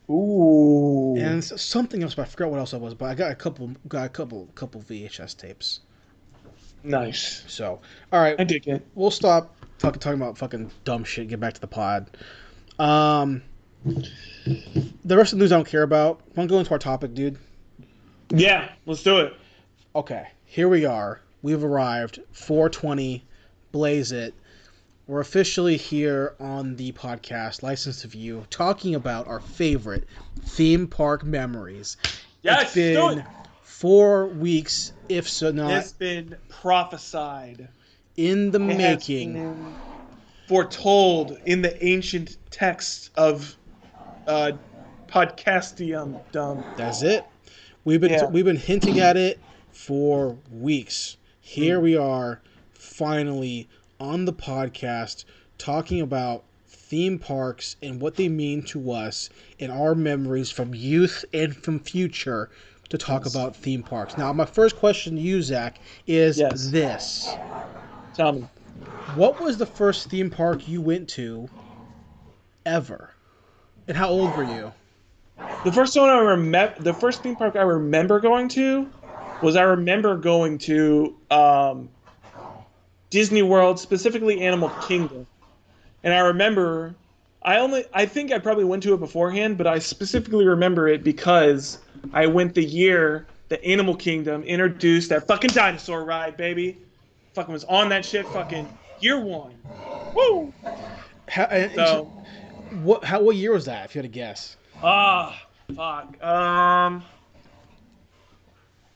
Ooh. 0.09 1.17
and 1.17 1.43
something 1.43 2.03
else, 2.03 2.15
but 2.15 2.23
I 2.23 2.25
forgot 2.27 2.51
what 2.51 2.59
else 2.61 2.75
I 2.75 2.77
was. 2.77 2.95
But 2.95 3.07
I 3.07 3.15
got 3.15 3.33
a 3.33 3.35
couple, 3.35 3.73
got 3.89 4.07
a 4.07 4.09
couple, 4.09 4.47
couple 4.55 4.83
VHS 4.83 5.37
tapes. 5.37 5.81
nice. 6.85 7.45
So, 7.49 7.81
all 8.13 8.21
right, 8.21 8.37
I 8.39 8.45
dig 8.45 8.69
it. 8.69 8.87
we'll 8.95 9.11
stop 9.11 9.57
fucking 9.79 10.01
talking 10.01 10.21
about 10.21 10.39
fucking 10.39 10.71
dumb 10.85 11.05
shit. 11.05 11.29
Get 11.29 11.41
back 11.41 11.55
to 11.55 11.61
the 11.61 11.67
pod. 11.67 12.17
Um, 12.79 13.43
the 13.85 15.17
rest 15.17 15.33
of 15.33 15.39
the 15.39 15.45
news 15.45 15.53
I 15.53 15.57
don't 15.57 15.67
care 15.67 15.83
about. 15.83 16.21
Want 16.37 16.49
to 16.49 16.53
go 16.53 16.59
into 16.59 16.71
our 16.71 16.79
topic, 16.79 17.15
dude? 17.15 17.39
Yeah, 18.31 18.71
let's 18.87 19.03
do 19.03 19.19
it. 19.19 19.35
Okay, 19.95 20.29
here 20.45 20.69
we 20.69 20.85
are. 20.85 21.21
We've 21.43 21.63
arrived. 21.63 22.21
420, 22.33 23.25
blaze 23.73 24.13
it. 24.13 24.35
We're 25.07 25.21
officially 25.21 25.77
here 25.77 26.35
on 26.41 26.75
the 26.77 26.91
podcast, 26.93 27.63
License 27.63 28.01
to 28.03 28.09
View, 28.09 28.45
talking 28.51 28.95
about 28.97 29.29
our 29.29 29.39
favorite 29.39 30.09
theme 30.45 30.89
park 30.89 31.23
memories. 31.25 31.97
Yes, 32.43 32.65
it's 32.65 32.75
been 32.75 32.95
do 32.95 33.21
it. 33.21 33.25
four 33.63 34.27
weeks, 34.27 34.93
if 35.09 35.29
so 35.29 35.53
not, 35.53 35.71
It's 35.71 35.93
been 35.93 36.37
prophesied. 36.49 37.69
in 38.17 38.51
the 38.51 38.59
It 38.61 38.71
has 38.71 38.79
making. 38.79 39.35
been 39.35 39.75
foretold 40.49 41.39
in 41.47 41.63
the 41.63 41.85
ancient 41.85 42.37
texts 42.51 43.11
of 43.17 43.57
uh, 44.27 44.53
podcastium 45.07 46.21
dumb. 46.33 46.65
That's 46.77 47.03
it. 47.03 47.25
We've 47.85 48.01
been 48.01 48.11
Yeah. 48.11 48.25
we've 48.27 48.45
been 48.45 48.57
hinting 48.57 48.99
at 48.99 49.17
it 49.17 49.39
for 49.71 50.37
weeks. 50.51 51.17
Here 51.41 51.79
we 51.79 51.97
are, 51.97 52.41
finally 52.73 53.69
on 54.01 54.25
the 54.25 54.33
podcast, 54.33 55.25
talking 55.59 56.01
about 56.01 56.45
theme 56.67 57.19
parks 57.19 57.77
and 57.83 58.01
what 58.01 58.17
they 58.17 58.29
mean 58.29 58.63
to 58.63 58.91
us 58.93 59.29
and 59.59 59.71
our 59.73 59.95
memories 59.95 60.51
from 60.51 60.75
youth 60.75 61.25
and 61.33 61.57
from 61.57 61.79
future 61.79 62.51
to 62.89 62.99
talk 62.99 63.25
Yes. 63.25 63.35
about 63.35 63.57
theme 63.57 63.83
parks. 63.83 64.17
Now, 64.17 64.33
my 64.33 64.45
first 64.45 64.77
question 64.77 65.17
to 65.17 65.21
you, 65.21 65.43
Zach, 65.43 65.81
is 66.07 66.39
Yes. 66.39 66.71
this: 66.71 67.39
Tell 68.15 68.33
me. 68.33 68.49
What 69.07 69.41
was 69.41 69.59
the 69.59 69.67
first 69.67 70.09
theme 70.11 70.31
park 70.31 70.67
you 70.69 70.81
went 70.81 71.09
to, 71.11 71.49
ever, 72.65 73.11
and 73.89 73.97
how 73.97 74.09
old 74.09 74.35
were 74.37 74.43
you? 74.43 74.73
The 75.65 75.73
first 75.73 75.97
one 75.97 76.09
I 76.09 76.19
remember, 76.19 76.75
the 76.81 76.95
first 76.95 77.23
theme 77.23 77.37
park 77.37 77.57
I 77.57 77.63
remember 77.63 78.21
going 78.21 78.49
to, 78.51 78.91
was 79.41 79.57
I 79.57 79.63
remember 79.63 80.17
going 80.17 80.59
to 80.59 81.17
um, 81.31 81.89
Disney 83.11 83.43
World, 83.43 83.79
specifically 83.79 84.41
Animal 84.43 84.71
Kingdom, 84.83 85.27
and 86.03 86.13
I 86.15 86.19
remember, 86.21 86.95
I 87.43 87.59
only, 87.59 87.85
I 87.93 88.07
think 88.07 88.33
I 88.33 88.39
probably 88.39 88.65
went 88.65 88.83
to 88.85 88.95
it 88.95 89.01
beforehand, 89.01 89.57
but 89.59 89.67
I 89.67 89.79
specifically 89.79 90.47
remember 90.47 90.89
it 90.89 91.05
because 91.05 91.79
I 92.13 92.27
went 92.27 92.55
the 92.55 92.65
year 92.65 93.27
the 93.49 93.63
Animal 93.65 93.95
Kingdom 93.95 94.43
introduced 94.43 95.09
that 95.11 95.27
fucking 95.27 95.51
dinosaur 95.51 96.05
ride, 96.05 96.37
baby. 96.37 96.79
Fucking 97.35 97.53
was 97.53 97.65
on 97.65 97.89
that 97.91 98.05
shit, 98.05 98.27
fucking 98.29 98.69
year 99.01 99.21
one. 99.21 99.55
Woo! 100.15 100.53
How, 101.29 101.45
and- 101.45 101.73
So. 101.75 102.05
what? 102.83 103.05
How? 103.05 103.21
What 103.21 103.37
year 103.37 103.53
was 103.53 103.67
that? 103.67 103.85
If 103.85 103.95
you 103.95 104.01
had 104.03 104.11
to 104.11 104.15
guess. 104.19 104.57
Ah, 104.83 105.41
fuck. 105.75 106.23
Um, 106.25 107.05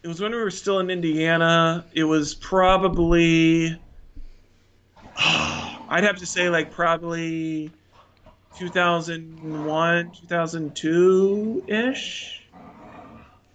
it 0.02 0.08
was 0.08 0.20
when 0.20 0.32
we 0.32 0.38
were 0.38 0.50
still 0.50 0.78
in 0.80 0.90
Indiana. 0.90 1.84
It 1.92 2.04
was 2.04 2.34
probably. 2.34 3.78
I'd 5.88 6.04
have 6.04 6.16
to 6.18 6.26
say 6.26 6.48
like 6.48 6.70
probably 6.70 7.70
2001, 8.56 10.10
2002 10.12 11.64
ish. 11.66 12.42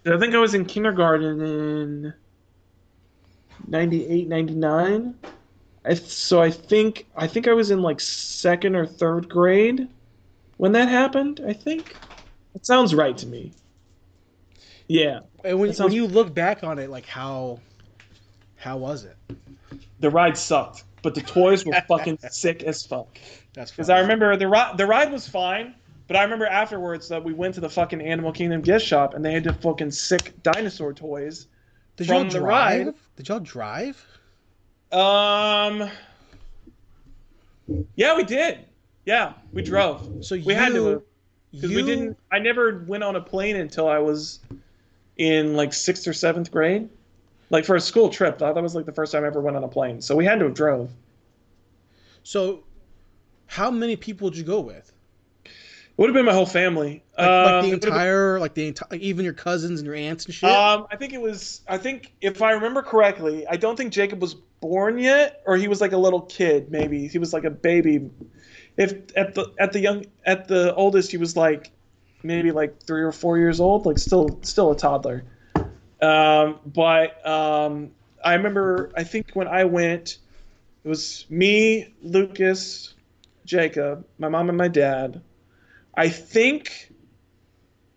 I 0.06 0.18
think 0.18 0.34
I 0.34 0.38
was 0.38 0.54
in 0.54 0.64
kindergarten 0.66 1.40
in 1.40 2.14
98, 3.66 4.28
99. 4.28 5.14
I, 5.84 5.94
so 5.94 6.40
I 6.42 6.50
think 6.50 7.06
I 7.16 7.26
think 7.26 7.48
I 7.48 7.52
was 7.52 7.70
in 7.70 7.82
like 7.82 8.00
second 8.00 8.76
or 8.76 8.86
third 8.86 9.28
grade 9.28 9.88
when 10.58 10.72
that 10.72 10.88
happened. 10.88 11.40
I 11.46 11.52
think 11.52 11.96
it 12.54 12.64
sounds 12.66 12.94
right 12.94 13.16
to 13.18 13.26
me. 13.26 13.52
Yeah, 14.88 15.20
And 15.44 15.58
when, 15.58 15.72
sounds- 15.72 15.88
when 15.90 15.92
you 15.92 16.06
look 16.06 16.32
back 16.32 16.62
on 16.62 16.78
it, 16.78 16.90
like 16.90 17.06
how 17.06 17.60
how 18.56 18.76
was 18.78 19.04
it? 19.04 19.16
the 19.98 20.10
ride 20.10 20.36
sucked, 20.36 20.84
but 21.02 21.14
the 21.14 21.20
toys 21.22 21.64
were 21.64 21.80
fucking 21.88 22.18
sick 22.30 22.62
as 22.62 22.84
fuck. 22.84 23.18
That's 23.54 23.70
Because 23.70 23.90
I 23.90 24.00
remember 24.00 24.36
the 24.36 24.48
ride 24.48 24.76
the 24.76 24.86
ride 24.86 25.10
was 25.12 25.28
fine, 25.28 25.74
but 26.06 26.16
I 26.16 26.22
remember 26.22 26.46
afterwards 26.46 27.08
that 27.08 27.22
we 27.24 27.32
went 27.32 27.54
to 27.54 27.60
the 27.60 27.70
fucking 27.70 28.00
Animal 28.00 28.32
Kingdom 28.32 28.60
gift 28.62 28.84
shop 28.84 29.14
and 29.14 29.24
they 29.24 29.32
had 29.32 29.44
the 29.44 29.52
fucking 29.52 29.90
sick 29.90 30.34
dinosaur 30.42 30.92
toys. 30.92 31.46
Did 31.96 32.08
y'all 32.08 32.24
the 32.24 32.38
drive? 32.38 32.86
ride- 32.86 32.94
Did 33.16 33.28
y'all 33.28 33.40
drive? 33.40 34.06
Um. 34.92 35.90
Yeah, 37.96 38.16
we 38.16 38.22
did. 38.24 38.60
Yeah, 39.04 39.32
we 39.52 39.62
drove. 39.62 40.24
So 40.24 40.36
we 40.36 40.42
you, 40.42 40.54
had 40.54 40.72
to 40.72 41.02
because 41.52 41.70
we 41.70 41.82
didn't. 41.82 42.18
I 42.30 42.38
never 42.38 42.84
went 42.86 43.02
on 43.02 43.16
a 43.16 43.20
plane 43.20 43.56
until 43.56 43.88
I 43.88 43.98
was 43.98 44.40
in 45.16 45.54
like 45.54 45.72
sixth 45.72 46.06
or 46.06 46.12
seventh 46.12 46.50
grade, 46.50 46.88
like 47.50 47.64
for 47.64 47.76
a 47.76 47.80
school 47.80 48.08
trip. 48.08 48.38
That 48.38 48.54
that 48.54 48.62
was 48.62 48.74
like 48.74 48.86
the 48.86 48.92
first 48.92 49.12
time 49.12 49.24
I 49.24 49.26
ever 49.28 49.40
went 49.40 49.56
on 49.56 49.64
a 49.64 49.68
plane. 49.68 50.00
So 50.00 50.16
we 50.16 50.24
had 50.24 50.38
to 50.40 50.46
have 50.46 50.54
drove. 50.54 50.90
So, 52.22 52.64
how 53.46 53.70
many 53.70 53.96
people 53.96 54.30
did 54.30 54.38
you 54.38 54.44
go 54.44 54.60
with? 54.60 54.92
It 55.44 55.52
would 56.02 56.08
have 56.08 56.14
been 56.14 56.26
my 56.26 56.32
whole 56.32 56.44
family. 56.44 57.02
Like, 57.16 57.26
Um, 57.28 57.44
like 57.44 57.52
the 57.62 57.68
it 57.68 57.70
would've 57.70 57.80
been- 57.80 57.88
entire, 57.92 58.40
like 58.40 58.54
the 58.54 58.66
entire, 58.66 58.98
even 58.98 59.24
your 59.24 59.32
cousins 59.34 59.80
and 59.80 59.86
your 59.86 59.94
aunts 59.94 60.26
and 60.26 60.34
shit. 60.34 60.50
Um, 60.50 60.86
I 60.90 60.96
think 60.96 61.12
it 61.14 61.20
was. 61.20 61.62
I 61.68 61.78
think 61.78 62.12
if 62.20 62.42
I 62.42 62.52
remember 62.52 62.82
correctly, 62.82 63.46
I 63.46 63.56
don't 63.56 63.76
think 63.76 63.92
Jacob 63.92 64.20
was 64.20 64.34
born 64.60 64.98
yet, 64.98 65.42
or 65.46 65.56
he 65.56 65.68
was 65.68 65.80
like 65.80 65.92
a 65.92 65.96
little 65.96 66.20
kid. 66.22 66.70
Maybe 66.70 67.06
he 67.08 67.18
was 67.18 67.32
like 67.32 67.44
a 67.44 67.50
baby. 67.50 68.10
If 68.76 68.94
at 69.16 69.34
the 69.34 69.52
at 69.58 69.72
the 69.72 69.80
young 69.80 70.04
at 70.26 70.48
the 70.48 70.74
oldest, 70.74 71.10
he 71.12 71.16
was 71.16 71.34
like 71.36 71.70
maybe 72.22 72.50
like 72.52 72.82
three 72.82 73.02
or 73.02 73.12
four 73.12 73.38
years 73.38 73.58
old, 73.60 73.86
like 73.86 73.96
still 73.98 74.38
still 74.42 74.72
a 74.72 74.76
toddler. 74.76 75.24
Um, 76.00 76.60
but 76.66 77.26
um, 77.26 77.90
I 78.24 78.34
remember. 78.34 78.92
I 78.96 79.04
think 79.04 79.30
when 79.34 79.48
I 79.48 79.64
went, 79.64 80.18
it 80.84 80.88
was 80.88 81.24
me, 81.30 81.94
Lucas, 82.02 82.94
Jacob, 83.44 84.04
my 84.18 84.28
mom, 84.28 84.48
and 84.48 84.58
my 84.58 84.68
dad. 84.68 85.22
I 85.94 86.08
think 86.08 86.92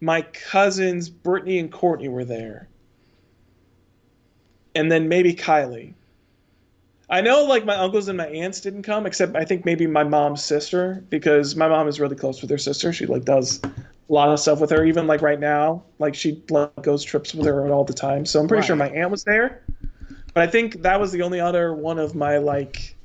my 0.01 0.21
cousins 0.21 1.09
Brittany 1.09 1.59
and 1.59 1.71
Courtney 1.71 2.07
were 2.07 2.25
there, 2.25 2.69
and 4.75 4.91
then 4.91 5.09
maybe 5.09 5.33
Kylie. 5.33 5.93
I 7.09 7.21
know 7.21 7.45
like 7.45 7.65
my 7.65 7.75
uncles 7.75 8.07
and 8.07 8.17
my 8.17 8.27
aunts 8.27 8.61
didn't 8.61 8.83
come, 8.83 9.07
except 9.07 9.35
I 9.35 9.43
think 9.43 9.65
maybe 9.65 9.87
my 9.87 10.03
mom's 10.03 10.43
sister 10.43 11.03
because 11.09 11.55
my 11.55 11.67
mom 11.67 11.87
is 11.87 11.99
really 11.99 12.15
close 12.15 12.39
with 12.39 12.51
her 12.51 12.57
sister. 12.57 12.93
She 12.93 13.07
like 13.07 13.25
does 13.25 13.59
a 14.09 14.13
lot 14.13 14.29
of 14.29 14.39
stuff 14.39 14.59
with 14.59 14.71
her, 14.71 14.83
even 14.85 15.07
like 15.07 15.21
right 15.21 15.39
now, 15.39 15.83
like 15.99 16.15
she 16.15 16.43
like 16.49 16.81
goes 16.81 17.03
trips 17.03 17.33
with 17.33 17.45
her 17.45 17.71
all 17.71 17.83
the 17.83 17.93
time. 17.93 18.25
So 18.25 18.39
I'm 18.39 18.47
pretty 18.47 18.65
sure 18.65 18.75
my 18.75 18.89
aunt 18.89 19.11
was 19.11 19.23
there, 19.23 19.63
But 20.33 20.43
I 20.43 20.47
think 20.47 20.81
that 20.81 20.99
was 20.99 21.11
the 21.11 21.21
only 21.21 21.39
other 21.39 21.73
one 21.73 21.99
of 21.99 22.15
my 22.15 22.37
like 22.37 22.95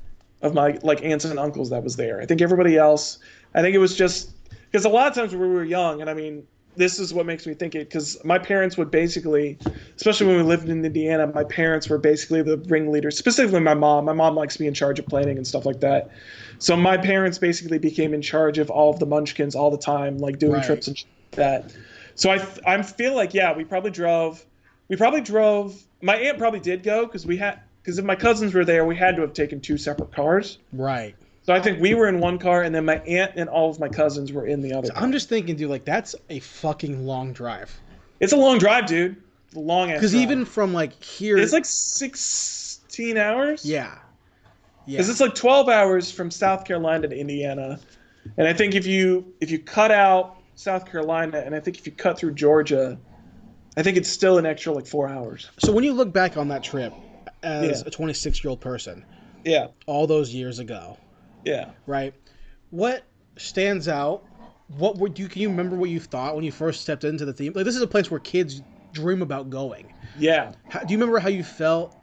of 0.43 0.55
my 0.55 0.79
like 0.83 1.03
aunts 1.03 1.25
and 1.25 1.39
uncles 1.39 1.71
that 1.71 1.83
was 1.83 1.97
there. 1.97 2.21
I 2.21 2.27
think 2.27 2.41
everybody 2.41 2.77
else. 2.77 3.19
I 3.55 3.61
think 3.61 3.75
it 3.75 3.79
was 3.79 3.95
just 3.97 4.33
because 4.71 4.85
a 4.85 4.89
lot 4.89 5.07
of 5.07 5.15
times 5.15 5.33
when 5.33 5.41
we 5.41 5.55
were 5.55 5.65
young, 5.65 6.01
and 6.01 6.09
I 6.09 6.15
mean, 6.15 6.47
this 6.77 6.99
is 6.99 7.15
what 7.15 7.27
makes 7.27 7.47
me 7.47 7.55
think 7.55 7.75
it 7.75 7.89
because 7.89 8.23
my 8.25 8.39
parents 8.39 8.77
would 8.77 8.91
basically, 8.91 9.59
especially 9.97 10.27
when 10.27 10.37
we 10.37 10.43
lived 10.43 10.69
in 10.69 10.85
Indiana, 10.85 11.27
my 11.27 11.45
parents 11.45 11.89
were 11.89 11.99
basically 11.99 12.43
the 12.43 12.57
ringleaders. 12.69 13.17
Specifically, 13.17 13.61
my 13.61 13.75
mom. 13.75 14.07
My 14.07 14.13
mom 14.13 14.35
likes 14.35 14.55
to 14.55 14.59
be 14.61 14.67
in 14.67 14.75
charge 14.75 14.99
of 14.99 15.07
planning 15.07 15.37
and 15.37 15.47
stuff 15.47 15.67
like 15.67 15.81
that. 15.81 16.11
So 16.59 16.77
my 16.77 16.97
parents 16.97 17.39
basically 17.39 17.79
became 17.79 18.15
in 18.15 18.23
charge 18.23 18.59
of 18.59 18.71
all 18.71 18.91
of 18.91 18.99
the 18.99 19.07
Munchkins 19.07 19.55
all 19.55 19.71
the 19.71 19.79
time, 19.79 20.19
like 20.19 20.39
doing 20.39 20.55
Right. 20.55 20.65
trips 20.65 20.89
and 20.89 20.97
shit 20.99 21.07
like 21.33 21.37
that. 21.37 21.75
So 22.15 22.31
I 22.31 22.47
I 22.67 22.83
feel 22.83 23.15
like 23.15 23.35
yeah, 23.35 23.55
we 23.57 23.65
probably 23.65 23.91
drove. 23.91 24.45
We 24.89 24.97
probably 24.97 25.21
drove. 25.21 25.83
My 26.03 26.17
aunt 26.17 26.39
probably 26.39 26.61
did 26.61 26.83
go 26.83 27.07
because 27.07 27.27
we 27.27 27.37
had 27.37 27.61
because 27.83 27.99
if 27.99 28.05
my 28.05 28.15
cousins 28.17 28.55
were 28.55 28.65
there, 28.65 28.85
we 28.85 28.97
had 28.97 29.17
to 29.17 29.23
have 29.23 29.33
taken 29.33 29.61
two 29.61 29.77
separate 29.79 30.13
cars. 30.13 30.59
Right. 30.73 31.15
So 31.43 31.53
I 31.53 31.61
think 31.61 31.79
we 31.81 31.95
were 31.95 32.09
in 32.09 32.21
one 32.21 32.39
car, 32.39 32.63
and 32.63 32.75
then 32.75 32.87
my 32.87 32.97
aunt 33.01 33.33
and 33.37 33.51
all 33.51 33.69
of 33.69 33.79
my 33.79 33.89
cousins 33.89 34.33
were 34.33 34.47
in 34.47 34.63
the 34.63 34.73
other. 34.73 34.89
car. 34.91 35.03
I'm 35.03 35.13
just 35.13 35.29
thinking, 35.29 35.57
dude, 35.57 35.69
like 35.69 35.85
that's 35.85 36.15
a 36.31 36.39
fucking 36.41 37.05
long 37.05 37.33
drive. 37.35 37.75
It's 38.21 38.33
a 38.33 38.37
long 38.37 38.57
drive, 38.59 38.87
dude. 38.87 39.17
Long 39.55 39.91
ass. 39.91 39.99
Because 39.99 40.15
even 40.15 40.45
from 40.47 40.73
like 40.73 41.03
here, 41.03 41.37
it's 41.37 41.53
like 41.53 41.65
sixteen 41.67 43.17
hours. 43.19 43.65
yeah, 43.65 43.99
yeah. 44.87 44.97
because 44.99 45.09
it's 45.09 45.21
like 45.21 45.35
12 45.35 45.69
hours 45.69 46.11
from 46.11 46.31
south 46.31 46.65
carolina 46.65 47.09
to 47.09 47.17
indiana 47.19 47.81
and 48.37 48.47
i 48.47 48.53
think 48.53 48.75
if 48.75 48.87
you 48.87 49.33
if 49.41 49.51
you 49.51 49.59
cut 49.59 49.91
out 49.91 50.37
south 50.55 50.91
carolina 50.91 51.43
and 51.45 51.55
i 51.55 51.61
think 51.61 51.79
if 51.79 51.87
you 51.87 51.93
cut 51.93 52.19
through 52.19 52.33
georgia 52.35 52.99
i 53.77 53.83
think 53.83 53.97
it's 53.97 54.09
still 54.09 54.39
an 54.39 54.47
extra 54.47 54.73
like 54.73 54.87
four 54.87 55.09
hours 55.09 55.51
so 55.59 55.73
when 55.73 55.85
you 55.85 55.93
look 55.93 56.13
back 56.13 56.37
on 56.37 56.49
that 56.49 56.63
trip 56.63 56.93
as 57.43 57.81
Yeah. 57.81 57.87
a 57.87 57.91
26 57.91 58.43
year 58.45 58.51
old 58.51 58.61
person, 58.61 59.05
yeah 59.45 59.69
all 59.87 60.07
those 60.07 60.33
years 60.35 60.59
ago, 60.61 60.97
yeah 61.45 61.71
right? 61.87 62.15
What 62.71 63.05
stands 63.37 63.87
out? 63.89 64.25
What 64.79 64.97
would 64.99 65.19
you 65.19 65.29
can 65.29 65.43
you 65.43 65.49
remember 65.51 65.77
what 65.77 65.91
you 65.91 66.01
thought 66.01 66.35
when 66.35 66.45
you 66.45 66.53
first 66.53 66.81
stepped 66.81 67.05
into 67.05 67.25
the 67.27 67.33
theme? 67.35 67.53
Like 67.55 67.65
this 67.67 67.77
is 67.77 67.83
a 67.83 67.87
place 67.87 68.11
where 68.11 68.21
kids 68.21 68.63
dream 68.93 69.21
about 69.23 69.51
going. 69.51 69.93
yeah 70.19 70.53
How, 70.71 70.81
do 70.81 70.93
you 70.93 70.99
remember 70.99 71.19
how 71.19 71.29
you 71.29 71.45
felt? 71.45 71.95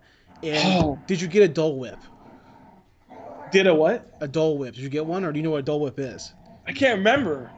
And 0.43 0.83
Oh. 0.83 0.99
did 1.07 1.19
you 1.21 1.27
get 1.27 1.41
a 1.43 1.47
Dole 1.47 1.79
Whip? 1.79 1.97
Did 3.51 3.67
a 3.67 3.73
what 3.75 4.07
A 4.21 4.27
Dole 4.27 4.57
Whip? 4.57 4.75
Did 4.75 4.83
you 4.83 4.89
get 4.89 5.05
one, 5.05 5.23
or 5.23 5.31
do 5.31 5.37
you 5.39 5.43
know 5.43 5.51
what 5.51 5.59
a 5.59 5.63
Dole 5.63 5.79
Whip 5.81 5.99
is? 5.99 6.33
i 6.67 6.71
can't 6.71 6.99
remember 6.99 7.49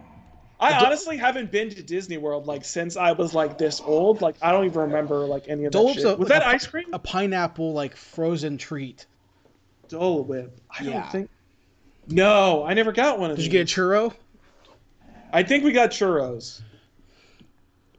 I 0.59 0.85
honestly 0.85 1.17
haven't 1.17 1.51
been 1.51 1.69
to 1.71 1.83
disney 1.83 2.17
world 2.17 2.47
like 2.47 2.63
since 2.63 2.95
i 2.95 3.11
was 3.11 3.33
like 3.33 3.57
this 3.57 3.81
old 3.81 4.21
like 4.21 4.35
i 4.41 4.49
don't 4.49 4.63
even 4.63 4.79
remember 4.79 5.19
like 5.25 5.43
any 5.49 5.65
of 5.65 5.73
that 5.73 5.77
Dole 5.77 5.87
Whip's 5.87 5.97
shit. 6.01 6.05
a- 6.05 6.15
was 6.15 6.29
like 6.29 6.39
that 6.39 6.41
a- 6.43 6.47
ice 6.55 6.65
cream 6.65 6.85
A 6.93 6.99
pineapple 6.99 7.73
like 7.73 7.95
frozen 7.97 8.57
treat. 8.57 9.05
Dole 9.89 10.23
Whip. 10.23 10.57
I 10.71 10.83
Yeah. 10.85 10.93
don't 11.01 11.11
think. 11.11 11.29
No, 12.07 12.63
I 12.63 12.73
never 12.73 12.91
got 12.93 13.19
one 13.19 13.29
of 13.31 13.35
Did 13.37 13.41
these. 13.43 13.45
you 13.47 13.51
get 13.59 13.69
a 13.71 13.81
churro? 13.81 14.13
I 15.33 15.43
think 15.43 15.63
we 15.65 15.71
got 15.73 15.91
churros. 15.91 16.61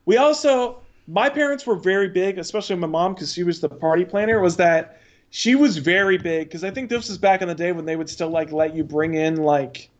We 0.06 0.16
also, 0.16 0.80
my 1.06 1.28
parents 1.28 1.66
were 1.66 1.76
very 1.76 2.08
big, 2.08 2.38
especially 2.38 2.76
my 2.76 2.86
mom, 2.86 3.14
because 3.14 3.32
she 3.32 3.42
was 3.44 3.60
the 3.60 3.68
party 3.68 4.04
planner. 4.04 4.40
Was 4.40 4.56
that 4.56 5.00
she 5.36 5.56
was 5.56 5.78
very 5.78 6.16
big? 6.16 6.46
Because 6.46 6.62
I 6.62 6.70
think 6.70 6.88
this 6.88 7.08
was 7.08 7.18
back 7.18 7.42
in 7.42 7.48
the 7.48 7.56
day 7.56 7.72
when 7.72 7.86
they 7.86 7.96
would 7.96 8.08
still 8.08 8.30
like 8.30 8.52
let 8.52 8.72
you 8.72 8.84
bring 8.84 9.14
in 9.14 9.34
like, 9.34 9.90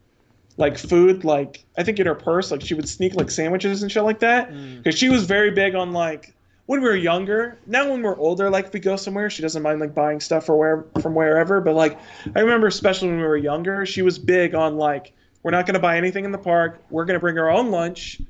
like 0.56 0.78
food, 0.78 1.24
like 1.24 1.64
I 1.76 1.82
think 1.82 1.98
in 1.98 2.06
her 2.06 2.14
purse, 2.14 2.52
like 2.52 2.60
she 2.60 2.74
would 2.74 2.88
sneak 2.88 3.16
like 3.16 3.32
sandwiches 3.32 3.82
and 3.82 3.90
shit 3.90 4.04
like 4.04 4.20
that. 4.20 4.52
Mm. 4.52 4.76
Because 4.76 4.96
she 4.96 5.08
was 5.08 5.24
very 5.24 5.50
big 5.50 5.74
on 5.74 5.92
like 5.92 6.32
when 6.66 6.80
we 6.80 6.88
were 6.88 6.94
younger. 6.94 7.58
Now 7.66 7.90
when 7.90 8.00
we're 8.00 8.16
older, 8.16 8.48
like 8.48 8.66
if 8.66 8.72
we 8.72 8.78
go 8.78 8.94
somewhere, 8.94 9.28
she 9.28 9.42
doesn't 9.42 9.60
mind 9.60 9.80
like 9.80 9.92
buying 9.92 10.20
stuff 10.20 10.46
for 10.46 10.56
where 10.56 10.84
from 11.02 11.16
wherever. 11.16 11.60
But 11.60 11.74
like 11.74 11.98
I 12.36 12.38
remember, 12.38 12.68
especially 12.68 13.08
when 13.08 13.16
we 13.16 13.24
were 13.24 13.36
younger, 13.36 13.84
she 13.86 14.02
was 14.02 14.20
big 14.20 14.54
on 14.54 14.76
like 14.76 15.14
we're 15.42 15.50
not 15.50 15.66
going 15.66 15.74
to 15.74 15.80
buy 15.80 15.96
anything 15.96 16.24
in 16.24 16.30
the 16.30 16.38
park. 16.38 16.80
We're 16.90 17.06
going 17.06 17.18
to 17.18 17.20
bring 17.20 17.38
our 17.38 17.50
own 17.50 17.72
lunch. 17.72 18.20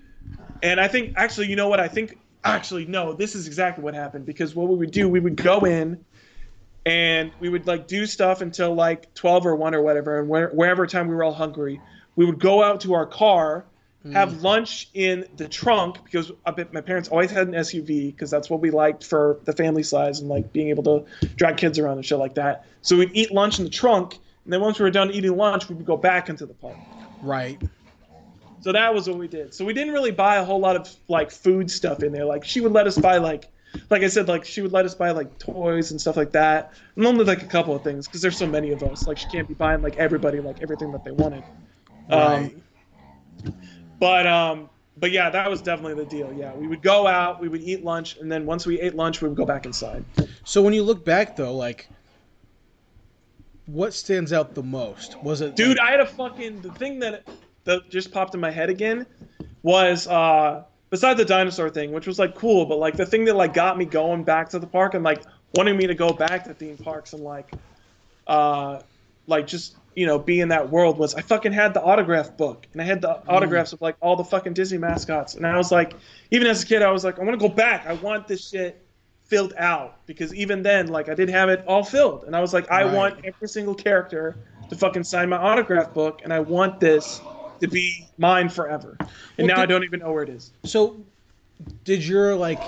And 0.62 0.80
I 0.80 0.88
think 0.88 1.12
actually, 1.16 1.48
you 1.48 1.56
know 1.56 1.68
what? 1.68 1.80
I 1.80 1.88
think 1.88 2.18
actually 2.44 2.86
no, 2.86 3.12
this 3.12 3.34
is 3.34 3.46
exactly 3.46 3.84
what 3.84 3.92
happened 3.92 4.24
because 4.24 4.54
what 4.54 4.68
we 4.68 4.76
would 4.76 4.90
do, 4.90 5.06
we 5.06 5.20
would 5.20 5.36
go 5.36 5.66
in 5.66 6.02
and 6.86 7.32
we 7.40 7.48
would 7.48 7.66
like 7.66 7.86
do 7.86 8.06
stuff 8.06 8.40
until 8.40 8.74
like 8.74 9.12
12 9.14 9.46
or 9.46 9.56
1 9.56 9.74
or 9.74 9.82
whatever 9.82 10.18
and 10.18 10.28
where, 10.28 10.48
wherever 10.50 10.86
time 10.86 11.08
we 11.08 11.14
were 11.14 11.24
all 11.24 11.32
hungry 11.32 11.80
we 12.16 12.24
would 12.24 12.38
go 12.38 12.62
out 12.62 12.80
to 12.80 12.94
our 12.94 13.06
car 13.06 13.64
have 14.12 14.34
hmm. 14.34 14.40
lunch 14.42 14.90
in 14.92 15.26
the 15.36 15.48
trunk 15.48 16.04
because 16.04 16.30
I 16.44 16.50
bet 16.50 16.74
my 16.74 16.82
parents 16.82 17.08
always 17.08 17.30
had 17.30 17.48
an 17.48 17.54
suv 17.54 17.86
because 17.86 18.30
that's 18.30 18.50
what 18.50 18.60
we 18.60 18.70
liked 18.70 19.02
for 19.02 19.40
the 19.44 19.52
family 19.52 19.82
size 19.82 20.20
and 20.20 20.28
like 20.28 20.52
being 20.52 20.68
able 20.68 20.82
to 20.82 21.06
drag 21.36 21.56
kids 21.56 21.78
around 21.78 21.96
and 21.96 22.04
shit 22.04 22.18
like 22.18 22.34
that 22.34 22.66
so 22.82 22.98
we'd 22.98 23.10
eat 23.14 23.32
lunch 23.32 23.58
in 23.58 23.64
the 23.64 23.70
trunk 23.70 24.18
and 24.44 24.52
then 24.52 24.60
once 24.60 24.78
we 24.78 24.82
were 24.82 24.90
done 24.90 25.10
eating 25.10 25.34
lunch 25.36 25.70
we 25.70 25.74
would 25.74 25.86
go 25.86 25.96
back 25.96 26.28
into 26.28 26.44
the 26.44 26.52
park 26.52 26.76
Right. 27.24 27.60
so 28.60 28.72
that 28.72 28.94
was 28.94 29.08
what 29.08 29.18
we 29.18 29.28
did. 29.28 29.54
So 29.54 29.64
we 29.64 29.72
didn't 29.72 29.92
really 29.92 30.10
buy 30.10 30.36
a 30.36 30.44
whole 30.44 30.60
lot 30.60 30.76
of 30.76 30.94
like 31.08 31.30
food 31.30 31.70
stuff 31.70 32.02
in 32.02 32.12
there. 32.12 32.24
Like 32.24 32.44
she 32.44 32.60
would 32.60 32.72
let 32.72 32.86
us 32.86 32.98
buy 32.98 33.16
like, 33.16 33.50
like 33.90 34.02
I 34.02 34.08
said, 34.08 34.28
like 34.28 34.44
she 34.44 34.62
would 34.62 34.72
let 34.72 34.84
us 34.84 34.94
buy 34.94 35.10
like 35.10 35.38
toys 35.38 35.90
and 35.90 36.00
stuff 36.00 36.16
like 36.16 36.32
that, 36.32 36.72
and 36.96 37.06
only 37.06 37.24
like 37.24 37.42
a 37.42 37.46
couple 37.46 37.74
of 37.74 37.82
things 37.82 38.06
because 38.06 38.22
there's 38.22 38.36
so 38.36 38.46
many 38.46 38.70
of 38.70 38.82
us. 38.82 39.06
Like 39.06 39.18
she 39.18 39.28
can't 39.28 39.48
be 39.48 39.54
buying 39.54 39.82
like 39.82 39.96
everybody 39.96 40.40
like 40.40 40.62
everything 40.62 40.92
that 40.92 41.04
they 41.04 41.10
wanted. 41.10 41.44
Right. 42.10 42.52
Um, 43.44 43.54
but 43.98 44.26
um, 44.26 44.70
but 44.96 45.10
yeah, 45.10 45.30
that 45.30 45.50
was 45.50 45.62
definitely 45.62 46.02
the 46.02 46.08
deal. 46.08 46.32
Yeah, 46.32 46.54
we 46.54 46.66
would 46.66 46.82
go 46.82 47.06
out, 47.06 47.40
we 47.40 47.48
would 47.48 47.62
eat 47.62 47.84
lunch, 47.84 48.16
and 48.18 48.30
then 48.30 48.46
once 48.46 48.66
we 48.66 48.80
ate 48.80 48.94
lunch, 48.94 49.20
we 49.22 49.28
would 49.28 49.36
go 49.36 49.46
back 49.46 49.66
inside. 49.66 50.04
So 50.44 50.62
when 50.62 50.74
you 50.74 50.82
look 50.82 51.04
back 51.04 51.36
though, 51.36 51.54
like, 51.54 51.88
what 53.66 53.94
stands 53.94 54.32
out 54.32 54.54
the 54.54 54.62
most? 54.62 55.22
Was 55.22 55.40
it 55.40 55.56
Dude, 55.56 55.78
like- 55.78 55.88
I 55.88 55.90
had 55.92 56.00
a 56.00 56.06
fucking 56.06 56.60
the 56.60 56.72
thing 56.72 56.98
that 57.00 57.26
that 57.64 57.88
just 57.90 58.12
popped 58.12 58.34
in 58.34 58.40
my 58.40 58.50
head 58.50 58.68
again 58.70 59.06
was 59.62 60.06
uh 60.06 60.64
besides 60.90 61.18
the 61.18 61.24
dinosaur 61.24 61.70
thing, 61.70 61.92
which 61.92 62.06
was 62.06 62.18
like 62.18 62.34
cool, 62.34 62.66
but 62.66 62.78
like 62.78 62.96
the 62.96 63.06
thing 63.06 63.24
that 63.26 63.36
like 63.36 63.54
got 63.54 63.76
me 63.78 63.84
going 63.84 64.24
back 64.24 64.50
to 64.50 64.58
the 64.58 64.66
park 64.66 64.94
and 64.94 65.04
like 65.04 65.24
wanting 65.52 65.76
me 65.76 65.86
to 65.88 65.94
go 65.94 66.12
back 66.12 66.44
to 66.44 66.54
theme 66.54 66.78
parks 66.78 67.12
and 67.12 67.22
like 67.22 67.56
uh 68.26 68.80
like 69.26 69.46
just 69.46 69.76
you 69.94 70.06
know 70.06 70.18
be 70.18 70.40
in 70.40 70.48
that 70.48 70.70
world 70.70 70.98
was 70.98 71.14
I 71.14 71.22
fucking 71.22 71.52
had 71.52 71.74
the 71.74 71.82
autograph 71.82 72.36
book 72.36 72.66
and 72.72 72.82
I 72.82 72.84
had 72.84 73.02
the 73.02 73.10
autographs 73.28 73.72
of 73.72 73.80
like 73.80 73.96
all 74.00 74.16
the 74.16 74.24
fucking 74.24 74.54
Disney 74.54 74.78
mascots. 74.78 75.34
And 75.34 75.46
I 75.46 75.56
was 75.56 75.70
like 75.72 75.96
even 76.30 76.46
as 76.48 76.62
a 76.62 76.66
kid 76.66 76.82
I 76.82 76.90
was 76.90 77.04
like 77.04 77.18
I 77.18 77.22
want 77.24 77.38
to 77.40 77.48
go 77.48 77.54
back. 77.54 77.86
I 77.86 77.92
want 77.94 78.28
this 78.28 78.48
shit 78.48 78.86
filled 79.26 79.54
out 79.56 80.06
because 80.06 80.34
even 80.34 80.62
then 80.62 80.88
like 80.88 81.08
I 81.08 81.14
didn't 81.14 81.34
have 81.34 81.48
it 81.48 81.64
all 81.66 81.84
filled. 81.84 82.24
And 82.24 82.36
I 82.36 82.40
was 82.40 82.52
like 82.54 82.70
I 82.70 82.84
Right. 82.84 82.92
want 82.94 83.16
every 83.24 83.48
single 83.48 83.74
character 83.74 84.44
to 84.70 84.76
fucking 84.76 85.04
sign 85.04 85.28
my 85.28 85.36
autograph 85.38 85.92
book 85.94 86.20
and 86.24 86.32
I 86.32 86.40
want 86.40 86.80
this 86.80 87.22
to 87.60 87.68
be 87.68 88.06
mine 88.18 88.48
forever 88.48 88.96
and 89.00 89.08
Well, 89.38 89.46
now 89.56 89.62
I 89.62 89.66
don't 89.66 89.84
even 89.84 90.00
know 90.00 90.12
where 90.12 90.22
it 90.22 90.28
is 90.28 90.50
So, 90.64 90.96
did 91.84 92.06
your 92.06 92.34
like, 92.34 92.60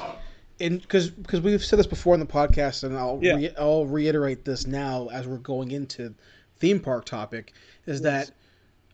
in 0.59 0.79
because 0.79 1.11
because 1.11 1.41
we've 1.41 1.65
said 1.65 1.79
this 1.79 1.87
before 1.87 2.15
in 2.15 2.21
the 2.21 2.27
podcast, 2.27 2.85
and 2.85 2.97
I'll 2.97 3.19
Yeah. 3.23 3.35
re- 3.37 3.55
I'll 3.59 3.87
reiterate 3.87 4.45
this 4.45 4.67
now 4.67 5.09
as 5.13 5.27
we're 5.27 5.37
going 5.39 5.71
into 5.73 6.15
theme 6.59 6.81
park 6.81 7.05
topic, 7.05 7.53
is 7.87 8.01
Yes. 8.01 8.29
that 8.29 8.31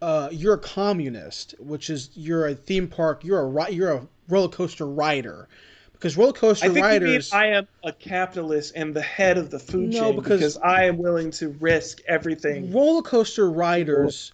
uh, 0.05 0.29
you're 0.33 0.55
a 0.55 0.59
communist, 0.59 1.55
which 1.61 1.89
is 1.89 2.11
you're 2.15 2.47
a 2.49 2.55
theme 2.55 2.89
park, 2.89 3.23
you're 3.25 3.47
a 3.59 3.71
you're 3.71 3.93
a 3.93 4.09
roller 4.29 4.49
coaster 4.49 4.87
rider, 4.87 5.47
because 5.93 6.17
roller 6.17 6.33
coaster 6.33 6.65
I 6.65 6.69
think 6.73 6.79
you 6.79 6.83
mean 7.01 7.03
riders. 7.03 7.33
I 7.33 7.47
am 7.49 7.69
a 7.85 7.93
capitalist 7.93 8.73
and 8.75 8.93
the 8.95 9.03
head 9.03 9.39
of 9.39 9.51
the 9.51 9.61
food 9.61 9.91
No, 9.93 10.01
chain 10.11 10.17
because- 10.17 10.41
because, 10.41 10.57
I 10.59 10.85
am 10.87 10.97
willing 10.99 11.31
to 11.33 11.51
risk 11.61 12.01
everything. 12.09 12.73
roller 12.73 13.03
coaster 13.03 13.49
riders 13.49 14.33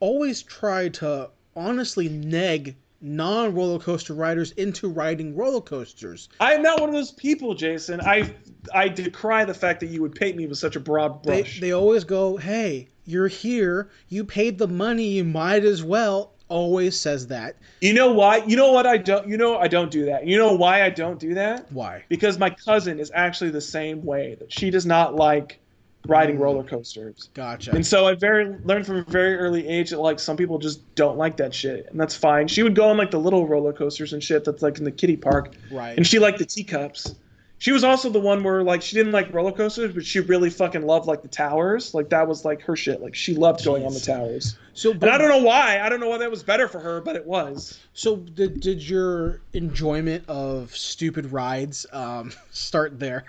always 0.00 0.42
try 0.42 0.88
to 0.88 1.30
honestly 1.56 2.08
neg 2.08 2.76
non 3.00 3.54
roller 3.54 3.78
coaster 3.78 4.12
riders 4.14 4.52
into 4.52 4.88
riding 4.88 5.36
roller 5.36 5.60
coasters. 5.60 6.28
I 6.40 6.54
am 6.54 6.62
not 6.62 6.80
one 6.80 6.88
of 6.88 6.94
those 6.94 7.12
people, 7.12 7.54
Jason. 7.54 8.00
I 8.00 8.34
I 8.74 8.88
decry 8.88 9.44
the 9.44 9.54
fact 9.54 9.80
that 9.80 9.86
you 9.86 10.02
would 10.02 10.14
paint 10.14 10.36
me 10.36 10.46
with 10.46 10.58
such 10.58 10.76
a 10.76 10.80
broad 10.80 11.22
They, 11.22 11.42
brush. 11.42 11.60
they 11.60 11.72
always 11.72 12.04
go, 12.04 12.36
hey, 12.36 12.88
you're 13.04 13.28
here, 13.28 13.90
you 14.08 14.24
paid 14.24 14.58
the 14.58 14.68
money, 14.68 15.04
you 15.08 15.24
might 15.24 15.64
as 15.64 15.82
well. 15.82 16.32
Always 16.50 16.98
says 16.98 17.26
that. 17.26 17.56
you 17.82 17.92
know 17.92 18.10
why? 18.10 18.38
You 18.46 18.56
know 18.56 18.72
what 18.72 18.86
I 18.86 18.96
don't 18.96 19.28
you 19.28 19.36
know 19.36 19.58
I 19.58 19.68
don't 19.68 19.90
do 19.90 20.06
that. 20.06 20.26
You 20.26 20.38
know 20.38 20.54
why 20.54 20.82
I 20.82 20.88
don't 20.90 21.18
do 21.20 21.34
that? 21.34 21.70
Why? 21.70 22.04
Because 22.08 22.38
my 22.38 22.48
cousin 22.48 22.98
is 22.98 23.12
actually 23.14 23.50
the 23.50 23.60
same 23.60 24.02
way. 24.02 24.34
That 24.38 24.50
she 24.50 24.70
does 24.70 24.86
not 24.86 25.14
like 25.14 25.60
riding 26.06 26.38
roller 26.38 26.64
coasters. 26.64 27.30
Gotcha. 27.34 27.72
And 27.72 27.86
so 27.86 28.06
I 28.06 28.14
very 28.14 28.56
learned 28.64 28.86
from 28.86 28.96
a 28.96 29.02
very 29.04 29.36
early 29.36 29.66
age 29.66 29.90
that 29.90 30.00
like 30.00 30.18
some 30.18 30.36
people 30.36 30.58
just 30.58 30.94
don't 30.94 31.18
like 31.18 31.36
that 31.38 31.54
shit, 31.54 31.86
and 31.90 32.00
that's 32.00 32.14
fine. 32.14 32.48
She 32.48 32.62
would 32.62 32.74
go 32.74 32.88
on 32.88 32.96
like 32.96 33.10
the 33.10 33.20
little 33.20 33.46
roller 33.46 33.72
coasters 33.72 34.12
and 34.12 34.22
shit 34.22 34.44
that's 34.44 34.62
like 34.62 34.78
in 34.78 34.84
the 34.84 34.90
kiddie 34.90 35.16
park, 35.16 35.54
right. 35.70 35.96
and 35.96 36.06
she 36.06 36.18
liked 36.18 36.38
the 36.38 36.46
teacups. 36.46 37.14
She 37.60 37.72
was 37.72 37.82
also 37.82 38.08
the 38.08 38.20
one 38.20 38.44
where 38.44 38.62
like 38.62 38.82
she 38.82 38.94
didn't 38.94 39.10
like 39.10 39.34
roller 39.34 39.50
coasters, 39.50 39.92
but 39.92 40.06
she 40.06 40.20
really 40.20 40.48
fucking 40.48 40.82
loved 40.82 41.06
like 41.06 41.22
the 41.22 41.28
towers. 41.28 41.92
Like 41.92 42.08
that 42.10 42.28
was 42.28 42.44
like 42.44 42.62
her 42.62 42.76
shit. 42.76 43.02
Like 43.02 43.16
she 43.16 43.34
loved 43.34 43.64
going 43.64 43.84
on 43.84 43.92
the 43.92 44.00
towers. 44.00 44.56
so, 44.74 44.92
And 44.92 45.04
I 45.06 45.18
don't 45.18 45.28
know 45.28 45.42
why. 45.42 45.80
I 45.80 45.88
don't 45.88 45.98
know 45.98 46.08
why 46.08 46.18
that 46.18 46.30
was 46.30 46.44
better 46.44 46.68
for 46.68 46.78
her, 46.78 47.00
but 47.00 47.16
it 47.16 47.26
was. 47.26 47.80
So, 47.94 48.16
did, 48.16 48.60
did 48.60 48.88
your 48.88 49.40
enjoyment 49.54 50.24
of 50.28 50.74
stupid 50.76 51.32
rides 51.32 51.84
um, 51.92 52.32
start 52.52 53.00
there? 53.00 53.24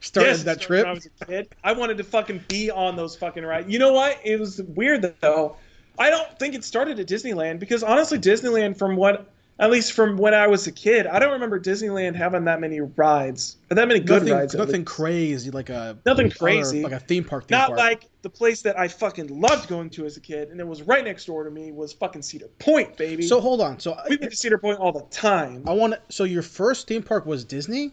Started 0.00 0.30
Yes, 0.30 0.42
that 0.44 0.60
trip. 0.60 0.84
When 0.84 0.90
I 0.90 0.94
was 0.94 1.06
a 1.20 1.24
kid, 1.26 1.48
I 1.64 1.72
wanted 1.72 1.98
to 1.98 2.04
fucking 2.04 2.44
be 2.48 2.70
on 2.70 2.96
those 2.96 3.16
fucking 3.16 3.44
rides. 3.44 3.68
You 3.68 3.78
know 3.78 3.92
what? 3.92 4.18
It 4.24 4.38
was 4.40 4.60
weird 4.62 5.14
though. 5.20 5.56
I 5.98 6.10
don't 6.10 6.38
think 6.38 6.54
it 6.54 6.64
started 6.64 6.98
at 6.98 7.06
Disneyland 7.06 7.58
because 7.58 7.82
honestly, 7.82 8.18
Disneyland, 8.18 8.78
from 8.78 8.96
what 8.96 9.28
at 9.58 9.70
least 9.70 9.92
from 9.92 10.16
when 10.16 10.32
I 10.32 10.46
was 10.46 10.66
a 10.66 10.72
kid, 10.72 11.06
I 11.06 11.18
don't 11.18 11.32
remember 11.32 11.60
Disneyland 11.60 12.16
having 12.16 12.44
that 12.46 12.58
many 12.60 12.80
rides 12.80 13.58
or 13.70 13.74
that 13.74 13.86
many 13.86 14.00
good 14.00 14.22
nothing, 14.22 14.34
rides. 14.34 14.54
nothing 14.54 14.84
crazy 14.84 15.50
like 15.50 15.68
a 15.68 15.98
Nothing 16.06 16.26
other- 16.26 16.34
crazy. 16.34 16.82
like 16.82 16.92
a 16.94 16.98
theme 16.98 17.22
park. 17.22 17.46
Theme 17.46 17.58
Not 17.58 17.66
park. 17.68 17.78
like 17.78 18.08
the 18.22 18.30
place 18.30 18.62
that 18.62 18.78
I 18.78 18.88
fucking 18.88 19.40
loved 19.40 19.68
going 19.68 19.90
to 19.90 20.06
as 20.06 20.16
a 20.16 20.20
kid, 20.20 20.48
and 20.48 20.58
it 20.58 20.66
was 20.66 20.82
right 20.82 21.04
next 21.04 21.26
door 21.26 21.44
to 21.44 21.50
me 21.50 21.70
was 21.70 21.92
fucking 21.92 22.22
Cedar 22.22 22.48
Point, 22.58 22.96
baby. 22.96 23.22
So 23.22 23.40
hold 23.40 23.60
on. 23.60 23.78
So 23.78 23.96
we 24.08 24.16
went 24.16 24.30
to 24.32 24.36
Cedar 24.36 24.58
Point 24.58 24.78
all 24.80 24.90
the 24.92 25.04
time. 25.10 25.62
I 25.66 25.72
want 25.74 25.92
to. 25.92 26.00
So 26.08 26.24
your 26.24 26.42
first 26.42 26.88
theme 26.88 27.02
park 27.02 27.26
was 27.26 27.44
Disney? 27.44 27.92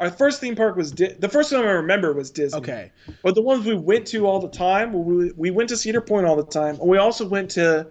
Our 0.00 0.10
first 0.10 0.40
theme 0.40 0.54
park 0.54 0.76
was 0.76 0.92
Di- 0.92 1.14
the 1.18 1.28
first 1.28 1.52
one 1.52 1.64
I 1.64 1.70
remember 1.70 2.12
was 2.12 2.30
Disney. 2.30 2.60
Okay. 2.60 2.92
But 3.22 3.34
the 3.34 3.42
ones 3.42 3.66
we 3.66 3.74
went 3.74 4.06
to 4.08 4.26
all 4.26 4.38
the 4.38 4.48
time, 4.48 4.92
we, 4.92 5.32
we 5.36 5.50
went 5.50 5.68
to 5.70 5.76
Cedar 5.76 6.00
Point 6.00 6.26
all 6.26 6.36
the 6.36 6.44
time. 6.44 6.76
And 6.76 6.88
we 6.88 6.98
also 6.98 7.26
went 7.26 7.50
to, 7.52 7.86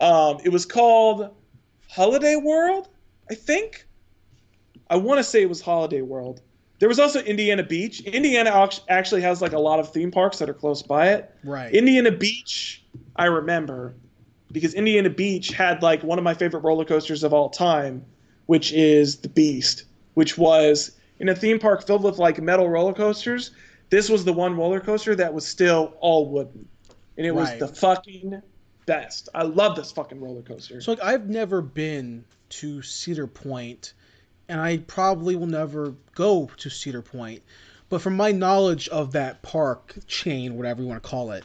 um, 0.00 0.38
it 0.42 0.48
was 0.50 0.64
called 0.64 1.34
Holiday 1.88 2.36
World, 2.36 2.88
I 3.30 3.34
think. 3.34 3.86
I 4.88 4.96
want 4.96 5.18
to 5.18 5.24
say 5.24 5.42
it 5.42 5.48
was 5.48 5.60
Holiday 5.60 6.00
World. 6.00 6.40
There 6.78 6.88
was 6.88 6.98
also 6.98 7.20
Indiana 7.20 7.62
Beach. 7.62 8.00
Indiana 8.00 8.68
actually 8.88 9.20
has 9.20 9.42
like 9.42 9.52
a 9.52 9.58
lot 9.58 9.78
of 9.80 9.92
theme 9.92 10.10
parks 10.10 10.38
that 10.38 10.48
are 10.48 10.54
close 10.54 10.82
by 10.82 11.08
it. 11.08 11.30
Right. 11.44 11.72
Indiana 11.74 12.10
Beach, 12.10 12.82
I 13.16 13.26
remember, 13.26 13.94
because 14.50 14.72
Indiana 14.72 15.10
Beach 15.10 15.48
had 15.48 15.82
like 15.82 16.02
one 16.02 16.16
of 16.16 16.24
my 16.24 16.32
favorite 16.32 16.60
roller 16.60 16.86
coasters 16.86 17.22
of 17.22 17.34
all 17.34 17.50
time, 17.50 18.02
which 18.46 18.72
is 18.72 19.16
the 19.18 19.28
Beast, 19.28 19.84
which 20.14 20.38
was 20.38 20.92
in 21.20 21.28
a 21.28 21.34
theme 21.34 21.58
park 21.58 21.86
filled 21.86 22.02
with 22.02 22.18
like 22.18 22.40
metal 22.40 22.68
roller 22.68 22.94
coasters. 22.94 23.52
This 23.90 24.08
was 24.08 24.24
the 24.24 24.32
one 24.32 24.56
roller 24.56 24.80
coaster 24.80 25.14
that 25.14 25.32
was 25.32 25.46
still 25.46 25.94
all 26.00 26.28
wooden, 26.28 26.68
and 27.16 27.26
it 27.26 27.34
was 27.34 27.56
the 27.58 27.68
fucking 27.68 28.42
best. 28.86 29.28
I 29.34 29.42
love 29.42 29.76
this 29.76 29.92
fucking 29.92 30.20
roller 30.20 30.42
coaster. 30.42 30.80
So 30.80 30.92
like 30.92 31.02
I've 31.02 31.28
never 31.28 31.60
been 31.60 32.24
to 32.50 32.82
Cedar 32.82 33.26
Point, 33.26 33.92
and 34.48 34.60
I 34.60 34.78
probably 34.78 35.36
will 35.36 35.46
never 35.46 35.94
go 36.14 36.50
to 36.56 36.70
Cedar 36.70 37.02
Point. 37.02 37.42
But 37.88 38.00
from 38.00 38.16
my 38.16 38.30
knowledge 38.32 38.88
of 38.88 39.12
that 39.12 39.42
park 39.42 39.96
chain, 40.06 40.56
whatever 40.56 40.82
you 40.82 40.88
want 40.88 41.02
to 41.02 41.08
call 41.08 41.32
it, 41.32 41.44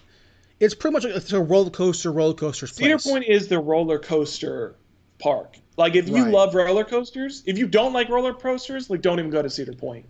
it's 0.59 0.75
pretty 0.75 0.93
much 0.93 1.03
like 1.03 1.15
it's 1.15 1.33
a 1.33 1.41
roller 1.41 1.71
coaster, 1.71 2.11
roller 2.11 2.35
coaster. 2.35 2.67
Cedar. 2.67 2.99
Point 2.99 3.25
is 3.25 3.47
the 3.47 3.59
roller 3.59 3.99
coaster 3.99 4.75
park. 5.19 5.57
Like 5.77 5.95
if 5.95 6.07
you 6.07 6.23
Right. 6.23 6.33
love 6.33 6.55
roller 6.55 6.83
coasters, 6.83 7.43
if 7.45 7.57
you 7.57 7.67
don't 7.67 7.93
like 7.93 8.09
roller 8.09 8.33
coasters, 8.33 8.89
like 8.89 9.01
don't 9.01 9.19
even 9.19 9.31
go 9.31 9.41
to 9.41 9.49
Cedar 9.49 9.73
Point. 9.73 10.05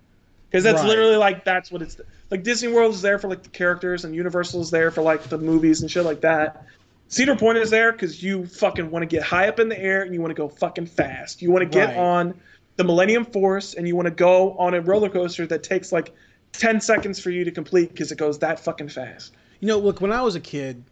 Because 0.50 0.64
that's 0.64 0.82
Right. 0.82 0.90
literally 0.90 1.16
like 1.18 1.44
that's 1.44 1.72
what 1.72 1.82
it's 1.82 2.00
like 2.32 2.44
Disney 2.44 2.72
World 2.72 2.94
is 2.94 3.02
there 3.02 3.18
for 3.18 3.28
like 3.28 3.44
the 3.44 3.50
characters 3.50 4.06
and 4.06 4.16
Universal 4.16 4.62
is 4.62 4.72
there 4.72 4.92
for 4.92 5.02
like 5.02 5.24
the 5.24 5.38
movies 5.38 5.82
and 5.82 5.90
shit 5.90 6.06
like 6.06 6.22
that. 6.22 6.66
Cedar 7.08 7.36
Point 7.36 7.58
is 7.58 7.70
there 7.70 7.92
because 7.92 8.22
you 8.24 8.46
fucking 8.46 8.90
want 8.90 9.04
to 9.04 9.08
get 9.08 9.24
high 9.24 9.48
up 9.48 9.60
in 9.60 9.70
the 9.70 9.80
air 9.80 10.04
and 10.04 10.14
you 10.14 10.22
want 10.22 10.32
to 10.32 10.36
go 10.36 10.48
fucking 10.48 10.86
fast. 10.86 11.42
You 11.42 11.52
want 11.52 11.64
to 11.64 11.70
get 11.70 11.90
Right. 11.90 11.98
on 11.98 12.34
the 12.78 12.84
Millennium 12.84 13.26
Force 13.26 13.74
and 13.74 13.88
you 13.88 13.96
want 13.96 14.08
to 14.08 14.14
go 14.14 14.54
on 14.58 14.74
a 14.74 14.82
roller 14.82 15.10
coaster 15.10 15.48
that 15.48 15.64
takes 15.64 15.92
like 15.92 16.14
10 16.54 16.80
seconds 16.82 17.20
for 17.20 17.32
you 17.32 17.44
to 17.44 17.52
complete 17.52 17.90
because 17.90 18.12
it 18.12 18.18
goes 18.18 18.40
that 18.40 18.60
fucking 18.60 18.90
fast. 18.90 19.34
You 19.60 19.68
know, 19.68 19.80
look, 19.80 20.02
when 20.02 20.12
I 20.12 20.22
was 20.22 20.36
a 20.36 20.40
kid, 20.40 20.84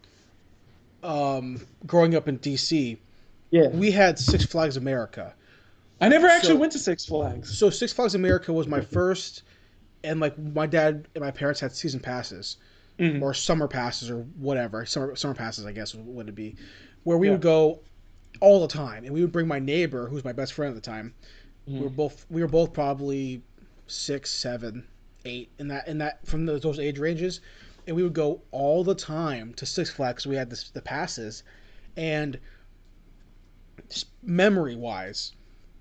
um, 1.04 1.62
growing 1.86 2.16
up 2.16 2.28
in 2.28 2.40
DC, 2.40 2.98
Yeah. 3.54 3.68
we 3.68 3.92
had 3.92 4.18
Six 4.18 4.44
Flags 4.46 4.78
America. 4.78 5.36
I 6.02 6.10
never 6.10 6.26
actually 6.28 6.56
So- 6.56 6.60
went 6.60 6.72
to 6.72 6.80
Six 6.80 7.06
Flags. 7.06 7.56
So 7.56 7.70
Six 7.70 7.94
Flags 7.94 8.16
America 8.16 8.52
was 8.52 8.68
my 8.68 8.82
first, 8.82 9.44
and 10.04 10.20
like 10.20 10.38
my 10.40 10.66
dad 10.66 11.08
and 11.14 11.24
my 11.24 11.30
parents 11.30 11.60
had 11.60 11.72
season 11.72 12.00
passes. 12.00 12.58
Mhm. 13.00 13.24
or 13.24 13.34
summer 13.34 13.68
passes 13.68 14.12
or 14.12 14.20
whatever 14.38 14.86
summer 14.86 15.16
summer 15.16 15.34
passes 15.34 15.66
I 15.66 15.72
guess 15.72 15.96
would 15.96 16.30
it 16.30 16.36
be, 16.36 16.56
where 17.04 17.18
we 17.18 17.26
Yeah. 17.26 17.32
would 17.34 17.42
go 17.42 17.80
all 18.40 18.62
the 18.62 18.68
time, 18.72 19.04
and 19.04 19.12
we 19.12 19.22
would 19.22 19.32
bring 19.32 19.48
my 19.48 19.58
neighbor 19.58 20.08
who's 20.08 20.24
my 20.24 20.32
best 20.32 20.54
friend 20.54 20.70
at 20.70 20.76
the 20.76 20.82
time. 20.92 21.12
We 21.66 21.74
Mm-hmm. 21.74 21.84
were 21.86 21.90
both 21.90 22.26
we 22.30 22.42
were 22.44 22.48
both 22.48 22.72
probably 22.72 23.42
six, 23.88 24.30
seven, 24.30 24.86
eight 25.26 25.50
in 25.58 25.70
that 25.70 25.88
in 25.88 25.98
that 26.00 26.24
from 26.28 26.46
those, 26.46 26.62
those 26.62 26.78
age 26.78 27.00
ranges, 27.00 27.42
and 27.88 27.96
we 27.96 28.04
would 28.04 28.14
go 28.14 28.44
all 28.52 28.84
the 28.84 28.94
time 28.96 29.56
to 29.56 29.66
Six 29.66 29.90
Flags. 29.90 30.28
We 30.28 30.36
had 30.36 30.52
this, 30.52 30.70
the 30.70 30.82
passes, 30.82 31.42
and 31.98 32.38
memory 34.24 34.76
wise, 34.76 35.32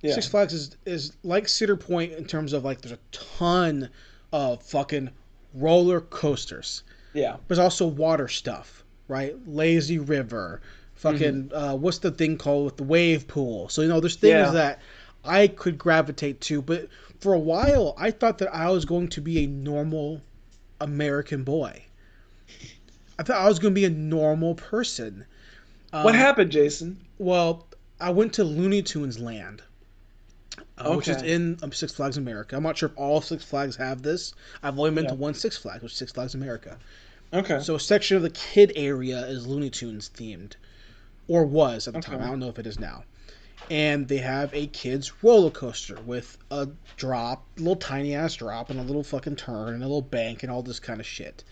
Yeah. 0.02 0.14
Six 0.14 0.26
Flags 0.28 0.52
is 0.52 0.76
is 0.84 1.12
like 1.22 1.48
Cedar 1.48 1.76
Point 1.76 2.12
in 2.12 2.24
terms 2.24 2.52
of 2.52 2.64
like 2.64 2.80
there's 2.80 2.92
a 2.92 2.98
ton 3.12 3.88
of 4.32 4.62
fucking 4.62 5.10
roller 5.54 6.00
coasters. 6.00 6.82
Yeah. 7.14 7.36
There's 7.46 7.58
also 7.58 7.86
water 7.86 8.26
stuff, 8.28 8.82
right? 9.08 9.36
Lazy 9.46 9.98
river, 9.98 10.60
fucking 10.94 11.50
uh, 11.54 11.76
what's 11.76 11.98
the 11.98 12.10
thing 12.10 12.38
called 12.38 12.64
with 12.64 12.76
the 12.78 12.84
wave 12.84 13.28
pool? 13.28 13.68
So 13.68 13.82
you 13.82 13.88
know, 13.88 14.00
there's 14.00 14.16
things 14.16 14.30
Yeah. 14.32 14.50
that 14.50 14.80
I 15.24 15.46
could 15.46 15.78
gravitate 15.78 16.40
to, 16.42 16.62
but 16.62 16.88
for 17.20 17.32
a 17.34 17.38
while 17.38 17.94
I 17.98 18.10
thought 18.10 18.38
that 18.38 18.52
I 18.54 18.70
was 18.70 18.84
going 18.84 19.08
to 19.08 19.20
be 19.20 19.44
a 19.44 19.46
normal 19.46 20.20
American 20.80 21.44
boy. 21.44 21.82
I 23.18 23.22
thought 23.22 23.36
I 23.36 23.46
was 23.48 23.58
going 23.60 23.72
to 23.74 23.80
be 23.80 23.84
a 23.84 23.90
normal 23.90 24.54
person. 24.56 25.24
What 25.90 26.06
Um, 26.06 26.14
happened, 26.14 26.50
Jason? 26.50 26.98
Well, 27.18 27.66
I 28.02 28.10
went 28.10 28.32
to 28.34 28.44
Looney 28.44 28.82
Tunes 28.82 29.18
Land, 29.20 29.62
uh, 30.76 30.94
which 30.94 31.06
is 31.08 31.22
in 31.22 31.56
um, 31.62 31.70
Six 31.72 31.92
Flags 31.92 32.16
America. 32.16 32.56
I'm 32.56 32.64
not 32.64 32.76
sure 32.76 32.88
if 32.88 32.98
all 32.98 33.20
Six 33.20 33.44
Flags 33.44 33.76
have 33.76 34.02
this. 34.02 34.34
I've 34.62 34.78
only 34.78 34.90
been 34.90 35.06
to 35.06 35.14
one 35.14 35.34
Six 35.34 35.56
Flags, 35.56 35.82
which 35.82 35.92
is 35.92 35.98
Six 35.98 36.10
Flags 36.12 36.34
America. 36.34 36.78
Okay. 37.32 37.60
So 37.60 37.76
a 37.76 37.80
section 37.80 38.16
of 38.16 38.22
the 38.22 38.30
kid 38.30 38.72
area 38.74 39.24
is 39.26 39.46
Looney 39.46 39.70
Tunes 39.70 40.10
themed, 40.14 40.54
or 41.28 41.44
was 41.44 41.86
at 41.86 41.94
the 41.94 42.00
time. 42.00 42.20
I 42.20 42.26
don't 42.26 42.40
know 42.40 42.48
if 42.48 42.58
it 42.58 42.66
is 42.66 42.78
now. 42.78 43.04
And 43.70 44.08
they 44.08 44.18
have 44.18 44.52
a 44.52 44.66
kids 44.66 45.22
roller 45.22 45.50
coaster 45.50 45.98
with 46.00 46.36
a 46.50 46.68
drop, 46.96 47.46
little 47.56 47.76
tiny 47.76 48.14
ass 48.14 48.34
drop, 48.34 48.68
and 48.70 48.80
a 48.80 48.82
little 48.82 49.04
fucking 49.04 49.36
turn, 49.36 49.74
and 49.74 49.82
a 49.82 49.86
little 49.86 50.02
bank, 50.02 50.42
and 50.42 50.50
all 50.50 50.62
this 50.62 50.80
kind 50.80 50.98
of 50.98 51.06
shit. 51.06 51.44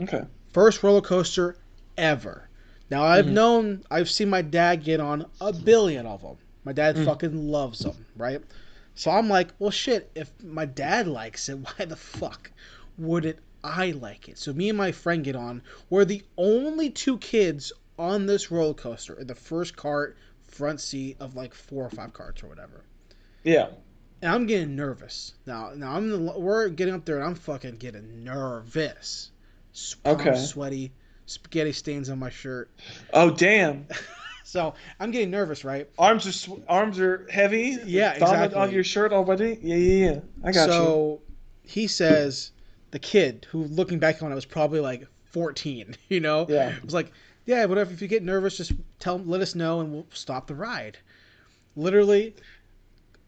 okay. 0.00 0.22
First 0.54 0.82
roller 0.82 1.02
coaster 1.02 1.56
ever. 1.98 2.48
Now 2.92 3.04
I've 3.04 3.24
Mhm. 3.24 3.32
known, 3.32 3.84
I've 3.90 4.10
seen 4.10 4.28
my 4.28 4.42
dad 4.42 4.84
get 4.84 5.00
on 5.00 5.24
a 5.40 5.50
billion 5.50 6.04
of 6.04 6.20
them. 6.20 6.36
My 6.62 6.74
dad 6.74 6.94
Mhm. 6.96 7.06
fucking 7.06 7.48
loves 7.48 7.78
them, 7.78 8.04
right? 8.18 8.42
So 8.94 9.10
I'm 9.10 9.30
like, 9.30 9.48
well, 9.58 9.70
shit. 9.70 10.10
If 10.14 10.30
my 10.44 10.66
dad 10.66 11.08
likes 11.08 11.48
it, 11.48 11.54
why 11.78 11.86
the 11.86 11.96
fuck 11.96 12.50
wouldn't 12.98 13.38
I 13.64 13.92
like 13.92 14.28
it? 14.28 14.36
So 14.36 14.52
me 14.52 14.68
and 14.68 14.76
my 14.76 14.92
friend 14.92 15.24
get 15.24 15.34
on. 15.34 15.62
We're 15.88 16.04
the 16.04 16.22
only 16.36 16.90
two 16.90 17.16
kids 17.16 17.72
on 17.98 18.26
this 18.26 18.50
roller 18.50 18.74
coaster 18.74 19.18
in 19.18 19.26
the 19.26 19.34
first 19.34 19.74
cart, 19.74 20.18
front 20.44 20.78
seat 20.78 21.16
of 21.18 21.34
like 21.34 21.54
four 21.54 21.86
or 21.86 21.90
five 21.90 22.12
carts 22.12 22.42
or 22.42 22.48
whatever. 22.48 22.84
Yeah. 23.42 23.68
And 24.20 24.30
I'm 24.30 24.44
getting 24.46 24.76
nervous 24.76 25.32
now. 25.46 25.72
Now 25.74 25.96
I'm 25.96 26.10
the, 26.10 26.18
we're 26.38 26.68
getting 26.68 26.92
up 26.92 27.06
there 27.06 27.16
and 27.16 27.24
I'm 27.24 27.36
fucking 27.36 27.76
getting 27.78 28.22
nervous. 28.22 29.30
S- 29.74 29.96
I'm 30.04 30.16
Okay. 30.16 30.36
sweaty, 30.36 30.92
spaghetti 31.32 31.72
stains 31.72 32.10
on 32.10 32.18
my 32.18 32.30
shirt. 32.30 32.70
Oh 33.12 33.30
damn. 33.30 33.86
So 34.44 34.74
I'm 35.00 35.10
getting 35.12 35.30
nervous, 35.30 35.64
right? 35.64 35.88
Arms 35.98 36.26
are 36.26 36.32
sw- 36.32 36.60
arms 36.68 37.00
are 37.00 37.26
heavy. 37.30 37.78
Yeah, 37.86 38.12
exactly. 38.12 38.58
On 38.58 38.70
your 38.70 38.84
shirt 38.84 39.10
already. 39.10 39.58
Yeah, 39.62 39.76
yeah, 39.76 40.10
yeah. 40.10 40.20
I 40.44 40.52
got 40.52 40.66
you. 40.66 40.72
so 40.72 41.20
he 41.62 41.86
says, 41.86 42.50
the 42.90 42.98
kid 42.98 43.46
who, 43.50 43.64
looking 43.64 43.98
back 43.98 44.22
on 44.22 44.30
it, 44.30 44.34
was 44.34 44.44
probably 44.44 44.80
like 44.80 45.06
14. 45.30 45.94
You 46.10 46.20
know, 46.20 46.44
Yeah. 46.50 46.74
was 46.84 46.92
like, 46.92 47.12
yeah, 47.46 47.64
whatever. 47.64 47.94
If 47.94 48.02
you 48.02 48.08
get 48.08 48.24
nervous, 48.24 48.58
just 48.58 48.72
tell, 48.98 49.16
let 49.20 49.40
us 49.40 49.54
know, 49.54 49.80
and 49.80 49.90
we'll 49.90 50.06
stop 50.12 50.48
the 50.48 50.54
ride. 50.54 50.98
Literally, 51.74 52.34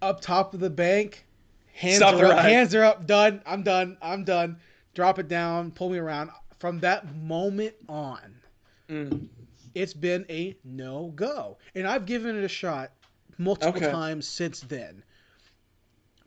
up 0.03 0.21
top 0.21 0.53
of 0.53 0.61
the 0.61 0.69
bank, 0.69 1.25
hands 1.73 1.99
Stop 1.99 2.15
are 2.17 2.19
the 2.19 2.25
up, 2.29 2.37
ride. 2.37 2.51
hands 2.51 2.75
are 2.75 2.85
up. 2.85 3.07
Done. 3.07 3.41
I'm 3.47 3.63
done. 3.63 3.97
I'm 4.03 4.25
done. 4.25 4.59
Drop 4.95 5.19
it 5.19 5.29
down. 5.29 5.71
Pull 5.71 5.89
me 5.89 5.99
around. 5.99 6.31
From 6.65 6.81
that 6.81 7.15
moment 7.17 7.75
on, 7.91 8.41
Mm. 8.89 9.29
it's 9.75 9.93
been 9.93 10.25
a 10.31 10.57
no 10.65 11.13
go. 11.15 11.59
And 11.75 11.87
I've 11.87 12.07
given 12.07 12.39
it 12.39 12.43
a 12.43 12.49
shot 12.49 12.91
multiple 13.37 13.83
Okay. 13.83 13.91
times 13.91 14.27
since 14.27 14.63
then. 14.63 15.03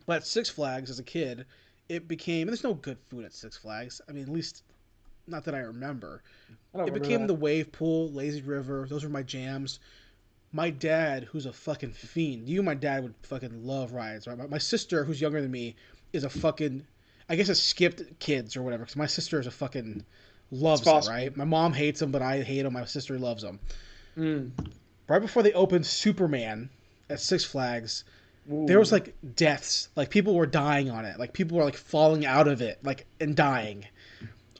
But 0.06 0.24
Six 0.24 0.48
Flags 0.48 0.90
as 0.90 1.00
a 1.00 1.02
kid, 1.02 1.44
it 1.88 2.06
became 2.06 2.42
and 2.42 2.50
there's 2.50 2.62
no 2.62 2.74
good 2.74 3.00
food 3.00 3.24
at 3.24 3.32
Six 3.32 3.56
Flags. 3.56 4.00
I 4.08 4.12
mean, 4.12 4.22
at 4.22 4.28
least 4.28 4.62
not 5.26 5.42
that 5.42 5.56
I 5.56 5.58
remember. 5.58 6.22
I 6.48 6.52
It 6.52 6.80
remember 6.82 7.00
became 7.00 7.20
that. 7.22 7.26
the 7.26 7.34
wave 7.34 7.72
pool, 7.72 8.08
lazy 8.12 8.42
river. 8.42 8.86
Those 8.88 9.02
were 9.02 9.10
my 9.10 9.24
jams. 9.24 9.80
My 10.52 10.70
dad, 10.70 11.24
who's 11.24 11.46
a 11.46 11.52
fucking 11.52 11.94
fiend, 11.94 12.48
you 12.48 12.60
and 12.60 12.66
my 12.66 12.74
dad 12.74 13.02
would 13.02 13.14
fucking 13.24 13.66
love 13.66 13.92
rides, 13.92 14.28
right? 14.28 14.38
My, 14.38 14.46
my 14.46 14.58
sister, 14.58 15.02
who's 15.02 15.20
younger 15.20 15.42
than 15.42 15.50
me, 15.50 15.74
is 16.12 16.22
a 16.22 16.30
fucking, 16.30 16.86
I 17.28 17.34
guess, 17.34 17.48
it 17.48 17.56
skipped 17.56 18.20
kids 18.20 18.56
or 18.56 18.62
whatever. 18.62 18.84
Because 18.84 18.94
my 18.94 19.06
sister 19.06 19.40
is 19.40 19.48
a 19.48 19.50
fucking 19.50 20.06
loves 20.50 20.86
it, 20.86 21.10
right? 21.10 21.36
My 21.36 21.44
mom 21.44 21.72
hates 21.72 22.00
him, 22.02 22.10
but 22.10 22.22
I 22.22 22.42
hate 22.42 22.64
him. 22.64 22.72
My 22.72 22.84
sister 22.84 23.18
loves 23.18 23.44
him. 23.44 23.60
Mm. 24.16 24.50
Right 25.08 25.20
before 25.20 25.42
they 25.42 25.52
opened 25.52 25.86
Superman 25.86 26.70
at 27.08 27.20
Six 27.20 27.44
Flags, 27.44 28.04
there 28.46 28.78
was 28.78 28.92
like 28.92 29.14
deaths, 29.36 29.88
like 29.94 30.10
people 30.10 30.34
were 30.34 30.46
dying 30.46 30.90
on 30.90 31.04
it, 31.04 31.18
like 31.18 31.32
people 31.32 31.58
were 31.58 31.64
like 31.64 31.76
falling 31.76 32.24
out 32.24 32.48
of 32.48 32.62
it, 32.62 32.78
like 32.82 33.06
and 33.20 33.36
dying 33.36 33.86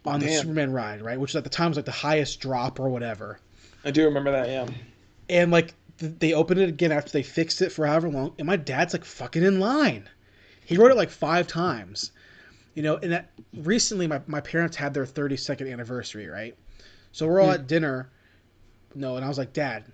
on 0.05 0.20
the 0.20 0.28
Superman 0.28 0.73
ride, 0.73 1.02
right? 1.02 1.19
Which 1.19 1.35
at 1.35 1.44
the 1.44 1.51
time 1.51 1.70
was 1.70 1.77
like 1.77 1.86
the 1.86 1.93
highest 1.93 2.40
drop 2.40 2.81
or 2.81 2.89
whatever. 2.89 3.40
I 3.85 3.90
do 3.90 4.05
remember 4.05 4.32
that. 4.32 4.48
Yeah. 4.48 4.66
And 5.31 5.51
like 5.51 5.74
th- 5.98 6.15
they 6.19 6.32
opened 6.35 6.60
it 6.60 6.69
again 6.69 6.93
after 6.93 7.10
they 7.12 7.23
fixed 7.23 7.62
it 7.62 7.73
for 7.73 7.86
however 7.86 8.09
long, 8.09 8.35
and 8.39 8.47
my 8.47 8.56
dad's 8.56 8.93
like 8.93 9.05
fucking 9.05 9.43
in 9.43 9.60
line. 9.60 10.09
He 10.65 10.77
wrote 10.77 10.90
it 10.90 10.97
like 10.97 11.10
five 11.10 11.47
times, 11.47 12.12
you 12.78 12.82
know. 12.84 12.96
And 12.96 13.10
that, 13.10 13.30
recently, 13.56 14.06
my 14.06 14.20
my 14.28 14.40
parents 14.40 14.76
had 14.76 14.94
their 14.94 15.05
thirty 15.05 15.36
second 15.36 15.66
anniversary, 15.66 16.28
right? 16.28 16.56
So 17.10 17.26
we're 17.26 17.40
all 17.40 17.48
Hmm. 17.48 17.55
at 17.55 17.66
dinner. 17.66 18.09
No, 18.94 19.16
and 19.16 19.24
I 19.24 19.28
was 19.28 19.36
like, 19.36 19.52
Dad, 19.52 19.84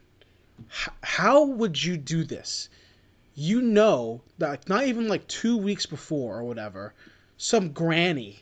h- 0.70 0.89
how 1.02 1.44
would 1.47 1.82
you 1.82 1.97
do 1.97 2.24
this? 2.24 2.69
You 3.35 3.62
know 3.62 4.20
that 4.36 4.51
like, 4.51 4.69
not 4.69 4.85
even 4.86 5.09
like 5.09 5.27
two 5.28 5.56
weeks 5.56 5.86
before 5.86 6.39
or 6.39 6.44
whatever, 6.44 6.93
some 7.39 7.73
granny 7.73 8.40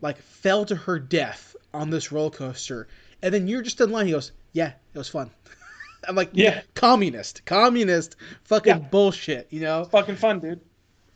like 0.00 0.16
fell 0.22 0.64
to 0.64 0.74
her 0.74 0.98
death 0.98 1.54
on 1.74 1.90
this 1.90 2.10
roller 2.10 2.30
coaster, 2.30 2.88
and 3.20 3.34
then 3.34 3.46
you're 3.46 3.60
just 3.62 3.78
in 3.82 3.90
line. 3.90 4.06
He 4.06 4.12
goes, 4.12 4.32
"Yeah, 4.54 4.72
it 4.94 4.98
was 4.98 5.08
fun." 5.10 5.30
I'm 6.08 6.14
like, 6.16 6.30
Yeah. 6.32 6.62
communist, 6.74 7.44
communist, 7.44 8.16
fucking 8.44 8.72
Yeah. 8.82 8.88
bullshit," 8.88 9.48
you 9.50 9.60
know? 9.60 9.84
Fucking 9.84 10.16
fun, 10.16 10.40
dude. 10.40 10.60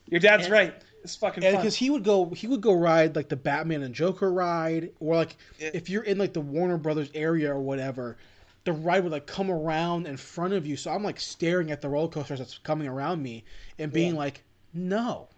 Your 0.08 0.20
dad's 0.20 0.44
And- 0.44 0.52
right. 0.52 0.74
It's 1.02 1.16
fucking 1.16 1.42
And 1.44 1.54
fun. 1.54 1.62
because 1.62 1.76
he 1.76 1.88
would 1.90 2.04
go, 2.04 2.26
he 2.30 2.46
would 2.46 2.60
go 2.60 2.72
ride 2.74 3.16
like 3.16 3.28
the 3.28 3.36
Batman 3.36 3.82
and 3.82 3.94
Joker 3.94 4.30
ride, 4.32 4.90
or 5.00 5.16
like 5.16 5.36
Yeah. 5.58 5.70
if 5.74 5.88
you're 5.88 6.02
in 6.02 6.18
like 6.18 6.32
the 6.34 6.40
Warner 6.40 6.76
Brothers 6.76 7.10
area 7.14 7.52
or 7.54 7.60
whatever, 7.60 8.16
the 8.64 8.72
ride 8.72 9.02
would 9.02 9.12
like 9.12 9.26
come 9.26 9.50
around 9.50 10.06
in 10.06 10.16
front 10.18 10.52
of 10.52 10.66
you. 10.66 10.76
So 10.76 10.90
I'm 10.90 11.02
like 11.02 11.18
staring 11.18 11.70
at 11.70 11.80
the 11.80 11.88
roller 11.88 12.08
coasters 12.08 12.38
that's 12.38 12.58
coming 12.58 12.86
around 12.86 13.22
me 13.22 13.44
and 13.78 13.90
being 13.92 14.12
Yeah. 14.12 14.18
like, 14.18 14.42
no, 14.74 15.28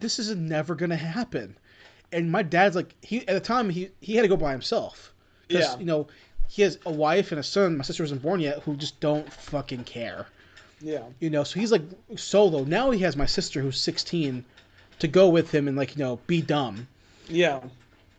this 0.00 0.18
is 0.18 0.34
never 0.34 0.74
gonna 0.74 0.96
happen. 0.96 1.56
And 2.12 2.30
my 2.32 2.42
dad's 2.42 2.74
like, 2.76 2.94
he 3.02 3.18
at 3.28 3.34
the 3.34 3.40
time 3.40 3.68
he 3.70 3.90
he 4.00 4.14
had 4.16 4.22
to 4.22 4.28
go 4.28 4.36
by 4.36 4.52
himself 4.52 5.12
because 5.48 5.64
Yeah. 5.64 5.78
you 5.78 5.84
know 5.84 6.06
he 6.48 6.62
has 6.62 6.78
a 6.86 6.90
wife 6.92 7.30
and 7.32 7.38
a 7.38 7.42
son. 7.42 7.76
My 7.76 7.84
sister 7.84 8.02
wasn't 8.02 8.22
born 8.22 8.40
yet, 8.40 8.60
who 8.62 8.76
just 8.76 9.00
don't 9.00 9.30
fucking 9.32 9.84
care. 9.84 10.26
yeah. 10.80 11.02
You 11.20 11.30
know, 11.30 11.44
so 11.44 11.58
he's 11.60 11.72
like 11.72 11.82
solo. 12.16 12.64
Now 12.64 12.90
he 12.90 13.00
has 13.00 13.16
my 13.16 13.26
sister 13.26 13.60
who's 13.62 13.80
16 13.80 14.44
to 15.00 15.08
go 15.08 15.28
with 15.28 15.50
him 15.50 15.68
and 15.68 15.76
like, 15.76 15.96
you 15.96 16.02
know, 16.04 16.18
be 16.26 16.40
dumb. 16.42 16.86
Yeah. 17.28 17.60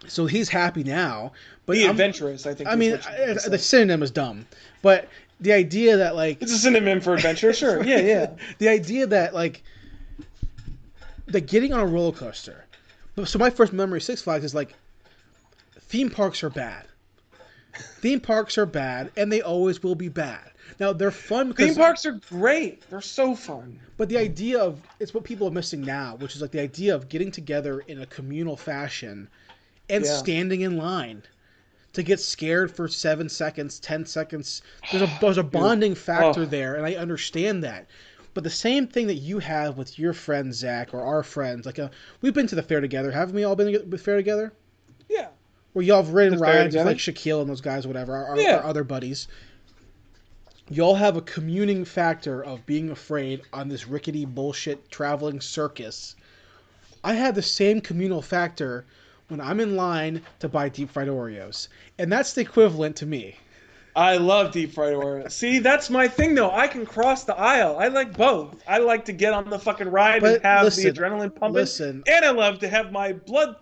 So 0.08 0.26
he's 0.26 0.50
happy 0.50 0.84
now. 0.84 1.32
But 1.66 1.74
Be 1.74 1.82
I'm- 1.84 1.92
adventurous, 1.92 2.46
I 2.46 2.54
think. 2.54 2.70
I 2.70 2.76
mean, 2.76 3.00
I, 3.08 3.34
the 3.48 3.58
synonym 3.58 4.04
is 4.04 4.12
dumb. 4.12 4.46
But 4.82 5.08
the 5.40 5.52
idea 5.54 5.98
that 5.98 6.16
like 6.16 6.42
it's 6.42 6.52
a 6.52 6.58
synonym 6.58 7.02
for 7.02 7.16
adventure, 7.16 7.54
sure. 7.54 7.84
Yeah, 7.86 8.00
yeah. 8.00 8.32
the 8.60 8.70
idea 8.70 9.08
that 9.08 9.34
like 9.34 9.64
that 11.28 11.42
getting 11.48 11.74
on 11.74 11.80
a 11.80 11.86
roller 11.86 12.12
coaster. 12.12 12.66
So 13.26 13.40
my 13.40 13.50
first 13.50 13.74
memory 13.74 13.98
of 13.98 14.04
Six 14.04 14.22
Flags 14.22 14.44
is 14.44 14.54
like 14.54 14.76
theme 15.80 16.10
parks 16.10 16.44
are 16.44 16.50
bad. 16.50 16.86
Theme 18.00 18.20
parks 18.20 18.58
are 18.58 18.66
bad, 18.66 19.12
and 19.18 19.32
they 19.32 19.42
always 19.42 19.82
will 19.82 19.96
be 19.96 20.08
bad. 20.10 20.52
Now 20.80 20.94
they're 20.94 21.12
fun 21.12 21.54
Theme 21.54 21.76
parks 21.76 22.06
are 22.06 22.20
great. 22.30 22.90
They're 22.90 23.02
so 23.02 23.36
fun. 23.36 23.80
But 23.98 24.10
the 24.10 24.18
idea 24.18 24.60
of 24.60 24.82
it's 25.00 25.14
what 25.14 25.24
people 25.24 25.48
are 25.48 25.52
missing 25.52 25.82
now, 25.82 26.16
which 26.18 26.36
is 26.36 26.42
like 26.42 26.52
the 26.52 26.62
idea 26.62 26.94
of 26.96 27.08
getting 27.10 27.32
together 27.32 27.80
in 27.88 28.02
a 28.02 28.06
communal 28.06 28.58
fashion 28.58 29.30
and 29.90 30.04
Yeah. 30.04 30.18
standing 30.18 30.62
in 30.62 30.78
line 30.78 31.24
to 31.94 32.04
get 32.04 32.20
scared 32.20 32.70
for 32.76 32.88
seven 32.88 33.30
seconds, 33.30 33.80
ten 33.80 34.06
seconds. 34.06 34.62
There's 34.92 35.04
a 35.04 35.18
there's 35.22 35.38
a 35.38 35.44
bonding 35.44 35.96
factor 35.96 36.42
Oh. 36.42 36.46
there, 36.46 36.76
and 36.76 36.86
I 36.86 36.96
understand 36.96 37.64
that. 37.64 37.86
But 38.34 38.44
the 38.44 38.50
same 38.50 38.86
thing 38.88 39.08
that 39.08 39.14
you 39.16 39.40
have 39.40 39.78
with 39.78 39.98
your 39.98 40.12
friend 40.12 40.54
Zach 40.54 40.94
or 40.94 41.02
our 41.02 41.24
friends, 41.24 41.66
like 41.66 41.80
uh 41.80 41.88
we've 42.22 42.34
been 42.34 42.48
to 42.48 42.56
the 42.56 42.64
fair 42.64 42.82
together, 42.82 43.12
haven't 43.12 43.34
we 43.36 43.46
all 43.46 43.56
been 43.56 43.72
to 43.72 43.80
the 43.80 43.98
fair 43.98 44.18
together? 44.18 44.52
Yeah. 45.08 45.28
Where 45.72 45.86
y'all 45.86 46.04
have 46.04 46.14
ridden 46.14 46.40
rides 46.40 46.76
with 46.76 46.86
like 46.86 46.98
Shaquille 46.98 47.40
and 47.42 47.50
those 47.50 47.62
guys, 47.62 47.88
whatever, 47.88 48.14
our, 48.16 48.26
our, 48.30 48.40
Yeah. 48.40 48.58
our 48.58 48.66
other 48.66 48.84
buddies. 48.84 49.28
Y'all 50.70 50.96
have 50.96 51.16
a 51.16 51.22
communing 51.22 51.86
factor 51.86 52.44
of 52.44 52.66
being 52.66 52.90
afraid 52.90 53.44
on 53.54 53.70
this 53.70 53.88
rickety 53.88 54.26
bullshit 54.26 54.90
traveling 54.90 55.40
circus. 55.40 56.16
I 57.04 57.14
have 57.14 57.36
the 57.36 57.44
same 57.44 57.82
communal 57.82 58.24
factor 58.24 58.84
when 59.28 59.40
I'm 59.40 59.60
in 59.60 59.76
line 59.76 60.24
to 60.40 60.50
buy 60.50 60.70
deep 60.70 60.90
fried 60.90 61.08
Oreos. 61.08 61.68
And 62.00 62.12
that's 62.12 62.34
the 62.34 62.42
equivalent 62.42 62.96
to 62.98 63.06
me. 63.06 63.38
I 63.96 64.18
love 64.18 64.52
deep 64.52 64.74
fried 64.74 64.96
Oreos. 64.96 65.32
See, 65.34 65.60
that's 65.60 65.92
my 65.92 66.08
thing 66.08 66.34
though. 66.34 66.50
I 66.50 66.68
can 66.68 66.84
cross 66.84 67.26
the 67.26 67.36
aisle. 67.36 67.78
I 67.78 67.90
like 67.90 68.18
both. 68.18 68.56
I 68.68 68.80
like 68.80 69.06
to 69.06 69.14
get 69.14 69.34
on 69.34 69.52
the 69.52 69.60
fucking 69.60 69.90
ride 69.90 70.22
But 70.22 70.36
and 70.38 70.44
have 70.44 70.64
listen, 70.64 70.84
the 70.84 70.92
adrenaline 71.00 71.36
pumping. 71.36 71.54
listen. 71.54 72.04
And 72.08 72.26
I 72.26 72.32
love 72.32 72.58
to 72.60 72.68
have 72.68 72.92
my 72.92 73.14
blood 73.14 73.56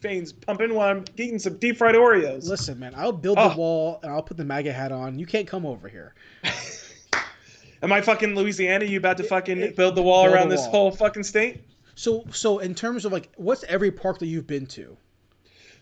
veins 0.00 0.32
pumping 0.32 0.74
while 0.74 0.90
I'm 0.90 1.04
eating 1.16 1.38
some 1.38 1.56
deep 1.58 1.76
fried 1.78 1.94
Oreos. 1.94 2.48
Listen, 2.48 2.78
man, 2.78 2.94
I'll 2.96 3.12
build 3.12 3.38
Oh. 3.38 3.48
the 3.48 3.54
ah. 3.54 3.56
wall 3.56 4.00
and 4.02 4.12
I'll 4.12 4.22
put 4.22 4.36
the 4.36 4.44
MAGA 4.44 4.72
hat 4.72 4.92
on. 4.92 5.18
You 5.18 5.26
can't 5.26 5.46
come 5.46 5.66
over 5.66 5.88
here. 5.88 6.14
Am 7.82 7.92
I 7.92 8.00
fucking 8.00 8.34
Louisiana? 8.34 8.84
You 8.84 8.98
about 8.98 9.18
to 9.18 9.24
fucking 9.24 9.74
build 9.76 9.94
the 9.94 10.02
wall 10.02 10.24
Build 10.24 10.34
around 10.34 10.46
a 10.46 10.50
this 10.50 10.66
whole 10.66 10.90
fucking 10.90 11.24
state? 11.24 11.62
So, 11.94 12.24
so 12.30 12.58
in 12.58 12.74
terms 12.74 13.04
of 13.04 13.12
like, 13.12 13.30
what's 13.36 13.64
every 13.64 13.90
park 13.90 14.18
that 14.18 14.26
you've 14.26 14.46
been 14.46 14.66
to? 14.68 14.96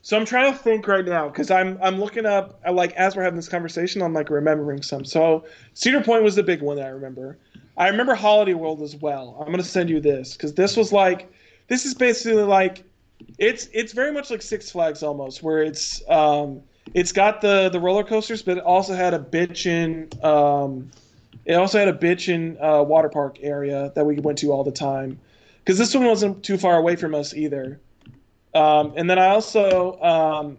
So 0.05 0.19
I'm 0.19 0.27
trying 0.27 0.53
to 0.53 0.59
think 0.59 0.87
right 0.87 1.05
now 1.05 1.29
because 1.29 1.51
I'm 1.51 1.79
I'm 1.83 1.99
looking 1.99 2.27
up 2.27 2.61
uh, 2.67 2.73
like 2.73 2.93
as 2.93 3.17
we're 3.17 3.23
having 3.23 3.39
this 3.39 3.49
conversation 3.49 4.03
I'm 4.03 4.13
like 4.13 4.29
remembering 4.29 4.83
some. 4.83 5.03
So 5.03 5.47
Cedar 5.73 6.03
Point 6.03 6.23
was 6.23 6.35
the 6.35 6.43
big 6.43 6.61
one 6.61 6.77
that 6.77 6.85
I 6.85 6.91
remember. 6.91 7.39
I 7.79 7.89
remember 7.89 8.15
Holiday 8.15 8.53
World 8.53 8.83
as 8.83 8.95
well. 8.95 9.35
I'm 9.41 9.51
gonna 9.51 9.63
send 9.63 9.89
you 9.89 10.01
this 10.01 10.35
because 10.35 10.53
this 10.53 10.77
was 10.77 10.93
like 10.93 11.33
this 11.69 11.87
is 11.87 11.95
basically 11.95 12.43
like 12.43 12.85
it's 13.39 13.69
it's 13.73 13.93
very 13.93 14.13
much 14.13 14.31
like 14.31 14.43
Six 14.43 14.71
Flags 14.71 15.03
almost 15.03 15.43
where 15.43 15.63
it's 15.63 16.03
um 16.09 16.63
it's 16.95 17.13
got 17.13 17.41
the 17.41 17.69
the 17.71 17.81
roller 17.81 18.05
coasters 18.05 18.43
but 18.43 18.59
it 18.59 18.65
also 18.65 18.95
had 18.95 19.15
a 19.15 19.19
bitchin 19.19 20.23
um 20.25 20.91
it 21.45 21.55
also 21.55 21.79
had 21.79 21.89
a 21.89 21.93
bitchin 21.93 22.57
uh, 22.61 22.83
water 22.83 23.09
park 23.09 23.39
area 23.43 23.93
that 23.95 24.05
we 24.05 24.17
went 24.17 24.39
to 24.39 24.53
all 24.53 24.65
the 24.65 24.73
time 24.73 25.21
because 25.59 25.79
this 25.79 25.95
one 25.95 26.05
wasn't 26.07 26.43
too 26.43 26.57
far 26.57 26.77
away 26.77 26.97
from 26.97 27.15
us 27.15 27.35
either. 27.35 27.81
Um, 28.55 28.95
and 28.97 29.11
then 29.11 29.19
I 29.19 29.29
also, 29.29 30.01
um, 30.01 30.59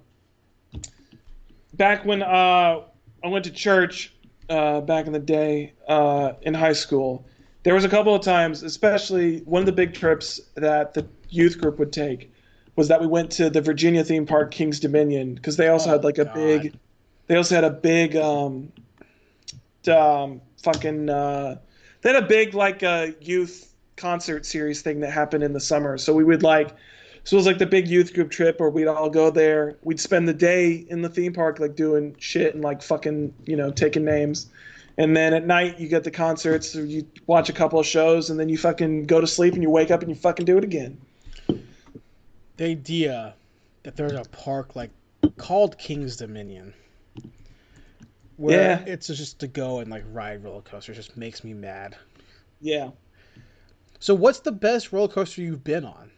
back 1.73 2.05
when 2.05 2.21
uh, 2.21 2.81
I 3.23 3.27
went 3.27 3.45
to 3.45 3.51
church 3.51 4.13
uh, 4.49 4.81
back 4.81 5.07
in 5.07 5.13
the 5.13 5.19
day 5.19 5.73
uh, 5.87 6.33
in 6.41 6.53
high 6.53 6.73
school, 6.73 7.25
there 7.63 7.73
was 7.73 7.83
a 7.83 7.89
couple 7.89 8.13
of 8.13 8.21
times, 8.21 8.61
especially 8.61 9.39
one 9.39 9.61
of 9.61 9.65
the 9.65 9.71
big 9.71 9.93
trips 9.93 10.39
that 10.55 10.93
the 10.93 11.07
youth 11.29 11.59
group 11.59 11.79
would 11.79 11.91
take 11.91 12.31
was 12.75 12.87
that 12.89 12.99
we 13.01 13.07
went 13.07 13.31
to 13.31 13.49
the 13.49 13.61
Virginia 13.61 14.03
theme 14.03 14.25
park 14.25 14.51
King's 14.51 14.79
Dominion 14.79 15.35
because 15.35 15.57
they 15.57 15.67
also 15.69 15.89
Oh, 15.89 15.93
had 15.93 16.03
like 16.03 16.17
a 16.17 16.25
God. 16.25 16.33
big, 16.33 16.73
they 17.27 17.35
also 17.35 17.55
had 17.55 17.63
a 17.63 17.69
big, 17.69 18.15
um, 18.15 18.71
um, 19.89 20.41
fucking, 20.63 21.09
uh, 21.09 21.57
they 22.01 22.13
had 22.13 22.23
a 22.23 22.27
big 22.27 22.53
like 22.53 22.83
uh, 22.83 23.07
youth 23.21 23.73
concert 23.95 24.45
series 24.45 24.81
thing 24.81 24.99
that 24.99 25.11
happened 25.11 25.43
in 25.43 25.53
the 25.53 25.59
summer. 25.59 25.97
So 25.97 26.13
we 26.13 26.23
would 26.23 26.43
like, 26.43 26.75
so 27.23 27.35
it 27.35 27.39
was 27.39 27.45
like 27.47 27.57
the 27.57 27.65
big 27.65 27.87
youth 27.87 28.13
group 28.13 28.29
trip 28.29 28.57
or 28.59 28.69
we'd 28.69 28.87
all 28.87 29.09
go 29.09 29.29
there. 29.31 29.77
We'd 29.83 29.99
spend 29.99 30.27
the 30.27 30.33
day 30.33 30.85
in 30.89 31.01
the 31.01 31.09
theme 31.09 31.33
park 31.33 31.59
like 31.59 31.75
doing 31.75 32.15
shit 32.19 32.53
and 32.53 32.63
like 32.63 32.81
fucking, 32.83 33.33
you 33.45 33.55
know, 33.55 33.71
taking 33.71 34.05
names. 34.05 34.47
And 34.97 35.15
then 35.17 35.33
at 35.33 35.45
night 35.47 35.79
you 35.79 35.87
get 35.87 36.03
the 36.03 36.11
concerts, 36.11 36.75
you 36.75 37.05
watch 37.27 37.49
a 37.49 37.53
couple 37.53 37.79
of 37.79 37.85
shows 37.85 38.29
and 38.29 38.39
then 38.39 38.47
you 38.49 38.57
fucking 38.57 39.05
go 39.05 39.19
to 39.19 39.27
sleep 39.27 39.53
and 39.53 39.63
you 39.63 39.69
wake 39.69 39.91
up 39.91 40.01
and 40.01 40.09
you 40.09 40.15
fucking 40.15 40.45
do 40.45 40.57
it 40.57 40.63
again. 40.63 40.97
The 42.57 42.65
idea 42.65 43.33
that 43.83 43.95
there's 43.95 44.13
a 44.13 44.23
park 44.31 44.75
like 44.75 44.91
called 45.37 45.77
King's 45.77 46.15
Dominion, 46.17 46.73
where 48.37 48.81
Yeah. 48.85 48.93
it's 48.93 49.07
just 49.07 49.39
to 49.39 49.47
go 49.47 49.79
and 49.79 49.89
like 49.91 50.03
ride 50.11 50.43
roller 50.43 50.61
coasters, 50.61 50.95
just 50.95 51.17
makes 51.17 51.43
me 51.43 51.53
mad. 51.53 51.95
Yeah. 52.61 52.91
So, 53.99 54.13
what's 54.15 54.39
the 54.39 54.51
best 54.51 54.91
roller 54.93 55.07
coaster 55.07 55.41
you've 55.41 55.63
been 55.63 55.85
on? 55.85 56.11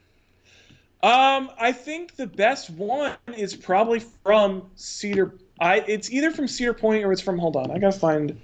Um, 1.04 1.52
I 1.60 1.72
think 1.72 2.16
the 2.16 2.28
best 2.28 2.70
one 2.72 3.14
is 3.36 3.56
probably 3.56 4.00
from 4.24 4.70
Cedar. 4.76 5.36
I 5.60 5.78
it's 5.88 6.12
either 6.12 6.32
from 6.32 6.48
Cedar 6.48 6.74
Point 6.74 7.04
or 7.04 7.12
it's 7.12 7.22
from. 7.22 7.38
Hold 7.38 7.56
on, 7.56 7.72
I 7.72 7.78
gotta 7.80 7.98
find 7.98 8.40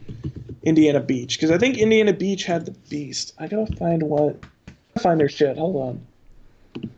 Indiana 0.63 0.99
Beach 0.99 1.37
because 1.37 1.51
I 1.51 1.57
think 1.57 1.77
Indiana 1.77 2.13
Beach 2.13 2.43
had 2.45 2.65
the 2.65 2.71
Beast. 2.89 3.33
I 3.37 3.47
gotta 3.47 3.75
find 3.75 4.03
what. 4.03 4.43
Find 4.99 5.19
their 5.19 5.29
shit. 5.29 5.57
Hold 5.57 5.75
on. 5.75 6.07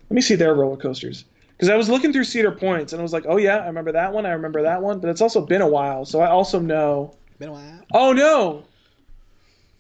Let 0.09 0.15
me 0.15 0.21
see 0.21 0.35
their 0.35 0.53
roller 0.53 0.77
coasters 0.77 1.25
because 1.51 1.69
I 1.69 1.75
was 1.75 1.89
looking 1.89 2.13
through 2.13 2.25
Cedar 2.25 2.51
Points 2.51 2.93
and 2.93 2.99
I 2.99 3.03
was 3.03 3.13
like, 3.13 3.25
oh 3.27 3.37
yeah, 3.37 3.57
I 3.57 3.67
remember 3.67 3.91
that 3.93 4.13
one. 4.13 4.25
I 4.25 4.31
remember 4.31 4.61
that 4.63 4.81
one, 4.81 4.99
but 4.99 5.09
it's 5.09 5.21
also 5.21 5.45
been 5.45 5.61
a 5.61 5.67
while, 5.67 6.05
so 6.05 6.19
I 6.21 6.27
also 6.29 6.59
know. 6.59 7.15
Been 7.39 7.49
a 7.49 7.53
while. 7.53 7.81
Oh 7.93 8.13
no, 8.13 8.63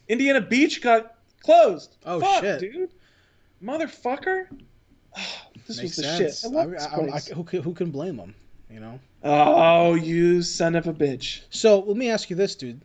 Indiana 0.07 0.41
Beach 0.41 0.81
got 0.81 1.15
closed. 1.43 1.95
Oh, 2.05 2.19
Fuck, 2.19 2.43
shit. 2.43 2.59
dude, 2.59 2.89
motherfucker. 3.63 4.47
this 5.67 5.77
Makes 5.77 5.81
was 5.81 5.95
the 5.97 6.03
sense. 6.03 6.41
shit. 6.41 6.51
I 6.51 6.53
love 6.53 6.67
I- 6.67 6.71
this 6.71 6.85
I- 6.85 6.95
I- 6.95 7.07
place. 7.09 7.27
who, 7.27 7.43
can, 7.43 7.61
who 7.63 7.73
can 7.73 7.91
blame 7.91 8.17
them? 8.17 8.35
You 8.69 8.79
know. 8.79 8.99
Oh, 9.23 9.93
you 9.95 10.41
son 10.41 10.75
of 10.75 10.87
a 10.87 10.93
bitch. 10.93 11.41
So 11.49 11.79
let 11.79 11.97
me 11.97 12.09
ask 12.09 12.29
you 12.29 12.35
this, 12.35 12.55
dude. 12.55 12.81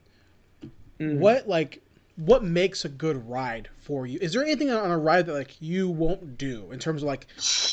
Mm. 1.00 1.18
What 1.18 1.48
like 1.48 1.82
what 2.20 2.44
makes 2.44 2.84
a 2.84 2.88
good 2.88 3.28
ride 3.28 3.68
for 3.78 4.06
you? 4.06 4.18
Is 4.20 4.32
there 4.32 4.42
anything 4.42 4.70
on 4.70 4.90
a 4.90 4.98
ride 4.98 5.26
that 5.26 5.32
like 5.32 5.56
you 5.60 5.88
won't 5.88 6.36
do 6.36 6.70
in 6.70 6.78
terms 6.78 7.02
of 7.02 7.08
like 7.08 7.26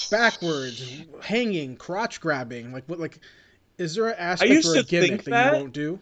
backwards, 0.10 1.04
hanging, 1.22 1.76
crotch 1.76 2.22
grabbing? 2.22 2.72
Like 2.72 2.86
what 2.88 3.00
like 3.00 3.20
is 3.78 3.96
there 3.96 4.08
an 4.08 4.16
aspect 4.18 4.66
or 4.66 4.78
a 4.78 4.84
gimmick 4.84 5.24
that, 5.24 5.32
that. 5.32 5.54
you 5.54 5.60
won't 5.60 5.74
do? 5.74 6.00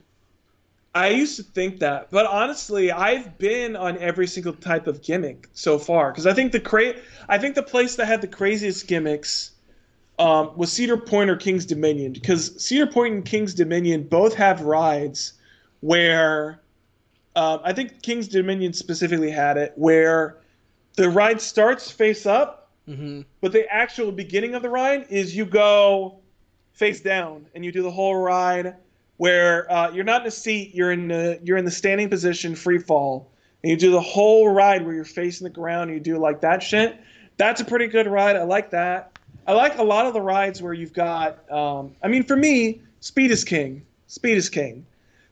I 0.94 1.10
used 1.10 1.36
to 1.38 1.44
think 1.44 1.80
that, 1.80 2.10
but 2.10 2.26
honestly, 2.26 2.90
I've 2.90 3.38
been 3.38 3.76
on 3.76 3.98
every 3.98 4.28
single 4.28 4.54
type 4.54 4.88
of 4.88 5.02
gimmick 5.02 5.50
so 5.54 5.78
far 5.78 6.12
because 6.12 6.26
I 6.26 6.34
think 6.34 6.54
the 6.54 6.62
cra- 6.62 6.96
I 7.28 7.38
think 7.38 7.56
the 7.56 7.64
place 7.64 7.98
that 7.98 8.06
had 8.06 8.22
the 8.22 8.28
craziest 8.28 8.88
gimmicks 8.88 9.52
um, 10.20 10.52
was 10.56 10.72
Cedar 10.72 10.98
Point 10.98 11.30
or 11.30 11.36
King's 11.36 11.66
Dominion 11.66 12.14
because 12.14 12.64
Cedar 12.64 12.88
Point 12.88 13.14
and 13.14 13.26
King's 13.26 13.54
Dominion 13.54 14.04
both 14.04 14.36
have 14.36 14.62
rides 14.62 15.34
where 15.82 16.62
um, 17.36 17.60
I 17.64 17.74
think 17.74 18.02
King's 18.02 18.28
Dominion 18.28 18.74
specifically 18.74 19.32
had 19.32 19.58
it 19.58 19.74
where 19.76 20.38
the 20.96 21.10
ride 21.10 21.42
starts 21.42 21.90
face 21.92 22.26
up, 22.26 22.62
Mm-hmm. 22.88 23.22
but 23.42 23.52
the 23.52 23.68
actual 23.74 24.12
beginning 24.12 24.54
of 24.54 24.62
the 24.62 24.70
ride 24.70 25.08
is 25.10 25.36
you 25.36 25.44
go 25.44 26.20
face 26.74 27.02
down 27.02 27.48
and 27.56 27.66
you 27.66 27.72
do 27.72 27.82
the 27.82 27.90
whole 27.90 28.16
ride 28.16 28.76
where 29.18 29.72
uh, 29.72 29.90
you're 29.92 30.04
not 30.04 30.22
in 30.22 30.28
a 30.28 30.32
seat, 30.32 30.76
you're 30.76 30.92
in 30.92 31.08
the 31.08 31.40
you're 31.44 31.58
in 31.58 31.66
the 31.66 31.72
standing 31.72 32.10
position, 32.12 32.54
free 32.56 32.78
fall, 32.78 33.32
and 33.64 33.72
you 33.72 33.76
do 33.78 33.90
the 33.90 34.00
whole 34.00 34.50
ride 34.50 34.86
where 34.86 34.94
you're 34.94 35.04
facing 35.04 35.46
the 35.46 35.50
ground. 35.50 35.90
And 35.90 35.98
you 35.98 36.00
do 36.00 36.20
like 36.20 36.42
that 36.42 36.62
shit. 36.62 37.00
That's 37.38 37.60
a 37.60 37.66
pretty 37.66 37.88
good 37.88 38.06
ride. 38.06 38.36
I 38.36 38.44
like 38.44 38.70
that. 38.70 39.18
I 39.48 39.54
like 39.54 39.80
a 39.80 39.84
lot 39.84 40.06
of 40.06 40.14
the 40.14 40.22
rides 40.22 40.62
where 40.62 40.74
you've 40.74 40.94
got. 40.94 41.52
Um, 41.52 41.92
I 42.04 42.08
mean, 42.08 42.24
for 42.24 42.36
me, 42.36 42.82
speed 43.00 43.32
is 43.32 43.44
king. 43.44 43.84
Speed 44.06 44.38
is 44.38 44.48
king. 44.48 44.86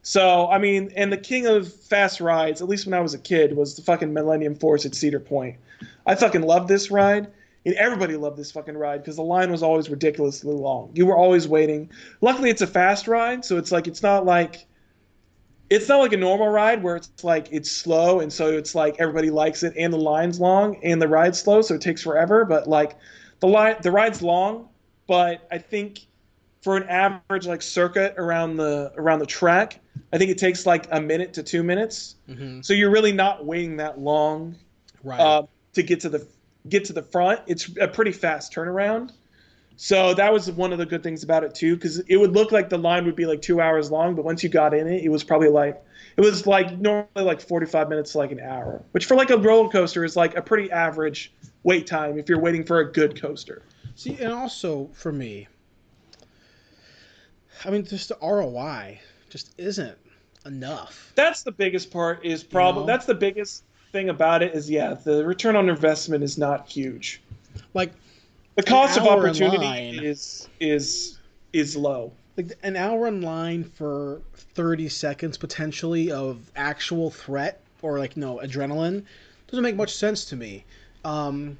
So 0.03 0.47
I 0.49 0.59
mean, 0.59 0.91
and 0.95 1.11
the 1.11 1.17
king 1.17 1.47
of 1.47 1.73
fast 1.73 2.21
rides, 2.21 2.61
at 2.61 2.67
least 2.67 2.85
when 2.85 2.93
I 2.93 2.99
was 2.99 3.13
a 3.13 3.19
kid, 3.19 3.55
was 3.55 3.75
the 3.75 3.81
fucking 3.81 4.13
Millennium 4.13 4.55
Force 4.55 4.85
at 4.85 4.93
Cedar 4.93 5.19
Point. 5.19 5.57
I 6.05 6.15
fucking 6.15 6.43
loved 6.43 6.67
this 6.67 6.91
ride. 6.91 7.27
And 7.65 7.75
everybody 7.75 8.17
loved 8.17 8.35
this 8.35 8.51
fucking 8.51 8.75
ride 8.75 9.01
because 9.01 9.15
the 9.15 9.23
line 9.23 9.49
was 9.49 9.63
always 9.63 9.89
ridiculously 9.89 10.53
long. 10.53 10.91
You 10.93 11.05
were 11.05 11.15
always 11.15 11.47
waiting. 11.47 11.89
Luckily, 12.19 12.49
it's 12.49 12.61
a 12.61 12.67
fast 12.67 13.07
ride, 13.07 13.45
so 13.45 13.57
it's 13.57 13.71
like 13.71 13.87
it's 13.87 14.03
not 14.03 14.25
like 14.25 14.65
it's 15.69 15.87
not 15.87 15.99
like 15.99 16.11
a 16.11 16.17
normal 16.17 16.49
ride 16.49 16.83
where 16.83 16.97
it's 16.97 17.23
like 17.23 17.47
it's 17.51 17.71
slow 17.71 18.19
and 18.19 18.31
so 18.31 18.49
it's 18.49 18.75
like 18.75 18.97
everybody 18.99 19.29
likes 19.29 19.63
it 19.63 19.73
and 19.77 19.93
the 19.93 19.97
line's 19.97 20.39
long 20.39 20.75
and 20.83 21.01
the 21.01 21.07
ride's 21.07 21.39
slow, 21.39 21.61
so 21.61 21.75
it 21.75 21.81
takes 21.81 22.03
forever. 22.03 22.43
But 22.43 22.67
like 22.67 22.97
the 23.39 23.47
line, 23.47 23.77
the 23.81 23.91
ride's 23.91 24.21
long, 24.21 24.67
but 25.07 25.47
I 25.49 25.57
think 25.57 26.01
for 26.61 26.75
an 26.75 26.83
average 26.89 27.47
like 27.47 27.61
circuit 27.61 28.13
around 28.17 28.57
the 28.57 28.91
around 28.97 29.19
the 29.19 29.25
track, 29.25 29.79
I 30.11 30.17
think 30.17 30.31
it 30.31 30.37
takes 30.37 30.65
like 30.65 30.87
a 30.91 31.01
minute 31.01 31.33
to 31.33 31.43
two 31.43 31.63
minutes. 31.63 32.15
Mm-hmm. 32.29 32.61
So 32.61 32.73
you're 32.73 32.91
really 32.91 33.11
not 33.11 33.45
waiting 33.45 33.77
that 33.77 33.99
long 33.99 34.55
Right. 35.03 35.19
uh, 35.19 35.43
to 35.73 35.83
get 35.83 35.99
to 36.01 36.09
the 36.09 36.25
get 36.69 36.85
to 36.85 36.93
the 36.93 37.01
front. 37.01 37.41
It's 37.47 37.69
a 37.79 37.87
pretty 37.87 38.11
fast 38.11 38.53
turnaround. 38.53 39.11
So 39.75 40.13
that 40.13 40.31
was 40.31 40.49
one 40.51 40.71
of 40.71 40.77
the 40.77 40.85
good 40.85 41.01
things 41.01 41.23
about 41.23 41.43
it 41.43 41.55
too, 41.55 41.75
because 41.75 41.99
it 41.99 42.15
would 42.17 42.31
look 42.31 42.51
like 42.51 42.69
the 42.69 42.77
line 42.77 43.05
would 43.05 43.15
be 43.15 43.25
like 43.25 43.41
two 43.41 43.59
hours 43.59 43.89
long, 43.91 44.15
but 44.15 44.23
once 44.23 44.43
you 44.43 44.49
got 44.49 44.73
in 44.73 44.87
it, 44.87 45.03
it 45.03 45.09
was 45.09 45.23
probably 45.23 45.49
like 45.49 45.83
it 46.15 46.21
was 46.21 46.45
like 46.45 46.79
normally 46.79 47.07
like 47.15 47.41
45 47.41 47.89
minutes 47.89 48.11
to 48.11 48.19
like 48.19 48.31
an 48.31 48.39
hour, 48.39 48.83
which 48.91 49.05
for 49.05 49.15
like 49.15 49.31
a 49.31 49.37
roller 49.37 49.69
coaster 49.69 50.03
is 50.05 50.15
like 50.15 50.37
a 50.37 50.41
pretty 50.41 50.71
average 50.71 51.33
wait 51.63 51.87
time 51.87 52.19
if 52.19 52.29
you're 52.29 52.39
waiting 52.39 52.63
for 52.63 52.79
a 52.79 52.91
good 52.91 53.19
coaster. 53.19 53.63
See, 53.95 54.15
and 54.19 54.31
also 54.31 54.89
for 54.93 55.11
me, 55.11 55.47
I 57.65 57.71
mean, 57.71 57.83
just 57.85 58.09
the 58.09 58.17
ROI 58.21 58.99
just 59.33 59.51
isn't 59.57 59.97
enough. 60.45 61.11
That's 61.15 61.41
the 61.41 61.51
biggest 61.51 61.89
part. 61.89 62.23
Is 62.23 62.43
probably 62.43 62.83
know? 62.83 62.87
that's 62.87 63.07
the 63.07 63.15
biggest 63.15 63.63
thing 63.91 64.09
about 64.09 64.43
it 64.43 64.53
is 64.53 64.69
yeah, 64.69 64.93
the 64.93 65.25
return 65.25 65.55
on 65.55 65.69
investment 65.69 66.23
is 66.23 66.37
not 66.37 66.69
huge. 66.69 67.19
Like, 67.73 67.93
The 68.55 68.61
cost 68.61 68.95
of 68.97 69.07
opportunity 69.07 69.97
is 70.05 70.47
is 70.59 71.17
is 71.51 71.75
low. 71.75 72.13
like 72.37 72.53
an 72.61 72.75
hour 72.75 73.07
in 73.07 73.21
line 73.21 73.63
for 73.63 74.21
30 74.35 74.87
seconds 74.87 75.35
potentially 75.35 76.11
of 76.11 76.51
actual 76.55 77.09
threat 77.09 77.59
or 77.81 77.97
like 77.97 78.15
no 78.15 78.37
adrenaline 78.37 79.03
doesn't 79.47 79.63
make 79.63 79.75
much 79.75 79.95
sense 79.95 80.25
to 80.25 80.35
me. 80.35 80.63
Um, 81.03 81.57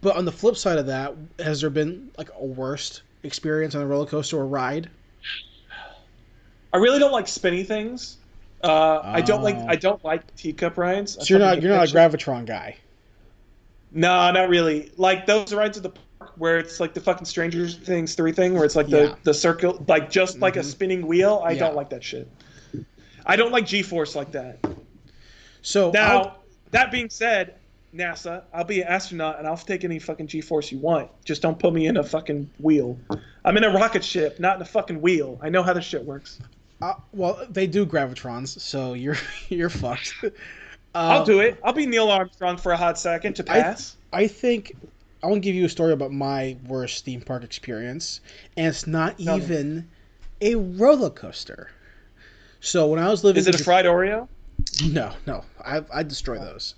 but 0.00 0.16
on 0.16 0.24
the 0.24 0.32
flip 0.32 0.56
side 0.56 0.78
of 0.78 0.86
that, 0.86 1.14
has 1.40 1.60
there 1.60 1.70
been 1.70 2.12
like 2.16 2.30
a 2.38 2.44
worst 2.44 3.02
experience 3.24 3.74
on 3.74 3.82
a 3.82 3.86
roller 3.86 4.06
coaster 4.06 4.36
or 4.38 4.46
ride? 4.46 4.88
I 6.72 6.78
really 6.78 6.98
don't 6.98 7.12
like 7.12 7.28
spinny 7.28 7.64
things. 7.64 8.16
Uh, 8.64 9.00
I 9.02 9.20
don't 9.20 9.42
like 9.42 9.56
Oh. 9.56 9.66
I 9.68 9.76
don't 9.76 10.02
like 10.04 10.34
teacup 10.36 10.78
rides. 10.78 11.14
So 11.14 11.24
you're 11.28 11.38
not 11.38 11.60
you're 11.62 11.74
not 11.74 11.88
a 11.88 11.92
gravitron 11.92 12.46
guy. 12.46 12.76
No, 13.90 14.30
not 14.30 14.48
really. 14.48 14.92
Like 14.96 15.26
those 15.26 15.52
rides 15.52 15.76
at 15.76 15.82
the 15.82 15.90
park 15.90 16.32
where 16.36 16.58
it's 16.58 16.80
like 16.80 16.94
the 16.94 17.00
fucking 17.00 17.26
Stranger 17.26 17.68
Things 17.68 18.14
three 18.14 18.32
thing, 18.32 18.54
where 18.54 18.64
it's 18.64 18.76
like 18.76 18.88
the 18.88 19.08
Yeah. 19.08 19.14
the 19.24 19.34
circle, 19.34 19.84
like 19.88 20.10
just 20.10 20.38
like 20.38 20.56
a 20.56 20.60
Mhm. 20.60 20.64
spinning 20.64 21.06
wheel. 21.06 21.42
I 21.44 21.52
Yeah. 21.52 21.60
don't 21.60 21.76
like 21.76 21.90
that 21.90 22.02
shit. 22.02 22.28
I 23.26 23.36
don't 23.36 23.52
like 23.52 23.66
G-force 23.66 24.16
like 24.16 24.32
that. 24.32 24.58
So 25.62 25.90
Now, 25.92 26.18
I'll- 26.18 26.36
that 26.72 26.90
being 26.90 27.08
said, 27.10 27.54
NASA, 27.94 28.42
I'll 28.54 28.64
be 28.64 28.80
an 28.80 28.88
astronaut 28.88 29.38
and 29.38 29.46
I'll 29.46 29.56
take 29.56 29.84
any 29.84 29.98
fucking 29.98 30.26
G-force 30.26 30.72
you 30.72 30.78
want. 30.78 31.08
Just 31.24 31.42
don't 31.42 31.58
put 31.58 31.72
me 31.74 31.86
in 31.86 31.98
a 31.98 32.02
fucking 32.02 32.48
wheel. 32.58 32.98
I'm 33.44 33.56
in 33.56 33.62
a 33.64 33.70
rocket 33.70 34.02
ship, 34.02 34.40
not 34.40 34.56
in 34.56 34.62
a 34.62 34.64
fucking 34.64 35.00
wheel. 35.02 35.38
I 35.42 35.50
know 35.50 35.62
how 35.62 35.72
this 35.72 35.84
shit 35.84 36.04
works. 36.04 36.40
Uh, 36.82 36.94
well, 37.12 37.46
they 37.48 37.68
do 37.68 37.86
gravitrons, 37.86 38.60
so 38.60 38.94
you're 38.94 39.16
you're 39.48 39.70
fucked. 39.70 40.14
Uh, 40.24 40.28
I'll 40.94 41.24
do 41.24 41.40
it. 41.40 41.58
I'll 41.62 41.72
be 41.72 41.86
Neil 41.86 42.10
Armstrong 42.10 42.56
for 42.56 42.72
a 42.72 42.76
hot 42.76 42.98
second 42.98 43.34
to 43.34 43.44
pass. 43.44 43.96
I 44.12 44.26
think 44.26 44.74
I 45.22 45.28
want 45.28 45.42
to 45.42 45.48
give 45.48 45.54
you 45.54 45.64
a 45.64 45.68
story 45.68 45.92
about 45.92 46.12
my 46.12 46.56
worst 46.66 47.04
theme 47.04 47.20
park 47.20 47.44
experience, 47.44 48.20
and 48.56 48.66
it's 48.66 48.86
not 48.86 49.18
Tell 49.18 49.38
me. 49.38 49.44
even 49.44 49.90
a 50.40 50.56
roller 50.56 51.10
coaster. 51.10 51.70
So 52.60 52.88
when 52.88 52.98
I 52.98 53.08
was 53.08 53.22
living, 53.22 53.38
Is 53.40 53.46
it 53.46 53.60
a 53.60 53.62
fried 53.64 53.84
Oreo? 53.84 54.28
No, 54.90 55.12
no, 55.26 55.44
I 55.64 55.82
I 55.92 56.02
destroy 56.02 56.38
those. 56.38 56.74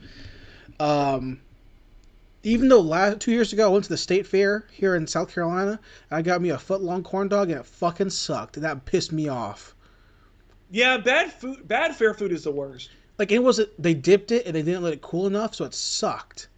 Um, 0.79 1.41
even 2.43 2.69
though 2.69 2.81
last 2.81 3.21
two 3.21 3.33
years 3.33 3.55
ago 3.55 3.67
I 3.67 3.73
went 3.73 3.85
to 3.85 3.91
the 3.91 3.97
state 3.97 4.27
fair 4.27 4.67
here 4.71 4.95
in 4.97 5.07
South 5.07 5.33
Carolina, 5.33 5.81
and 6.11 6.19
I 6.19 6.21
got 6.21 6.43
me 6.43 6.51
a 6.51 6.59
foot 6.59 6.83
long 6.83 7.03
corn 7.03 7.29
dog, 7.29 7.51
and 7.51 7.59
it 7.59 7.67
fucking 7.67 8.11
sucked. 8.11 8.61
That 8.61 8.85
pissed 8.85 9.11
me 9.11 9.29
off. 9.29 9.75
Yeah, 10.75 10.97
bad 10.97 11.33
food. 11.33 11.69
Bad 11.69 11.95
fair 11.95 12.15
food 12.15 12.33
is 12.33 12.43
the 12.43 12.51
worst. 12.51 12.91
Like 13.17 13.31
it 13.31 13.39
wasn't. 13.39 13.71
They 13.81 13.95
dipped 13.95 14.33
it 14.33 14.45
and 14.45 14.57
they 14.57 14.63
didn't 14.63 14.83
let 14.83 14.93
it 14.93 15.03
cool 15.03 15.29
enough, 15.29 15.55
so 15.55 15.65
it 15.65 15.73
sucked. 15.73 16.49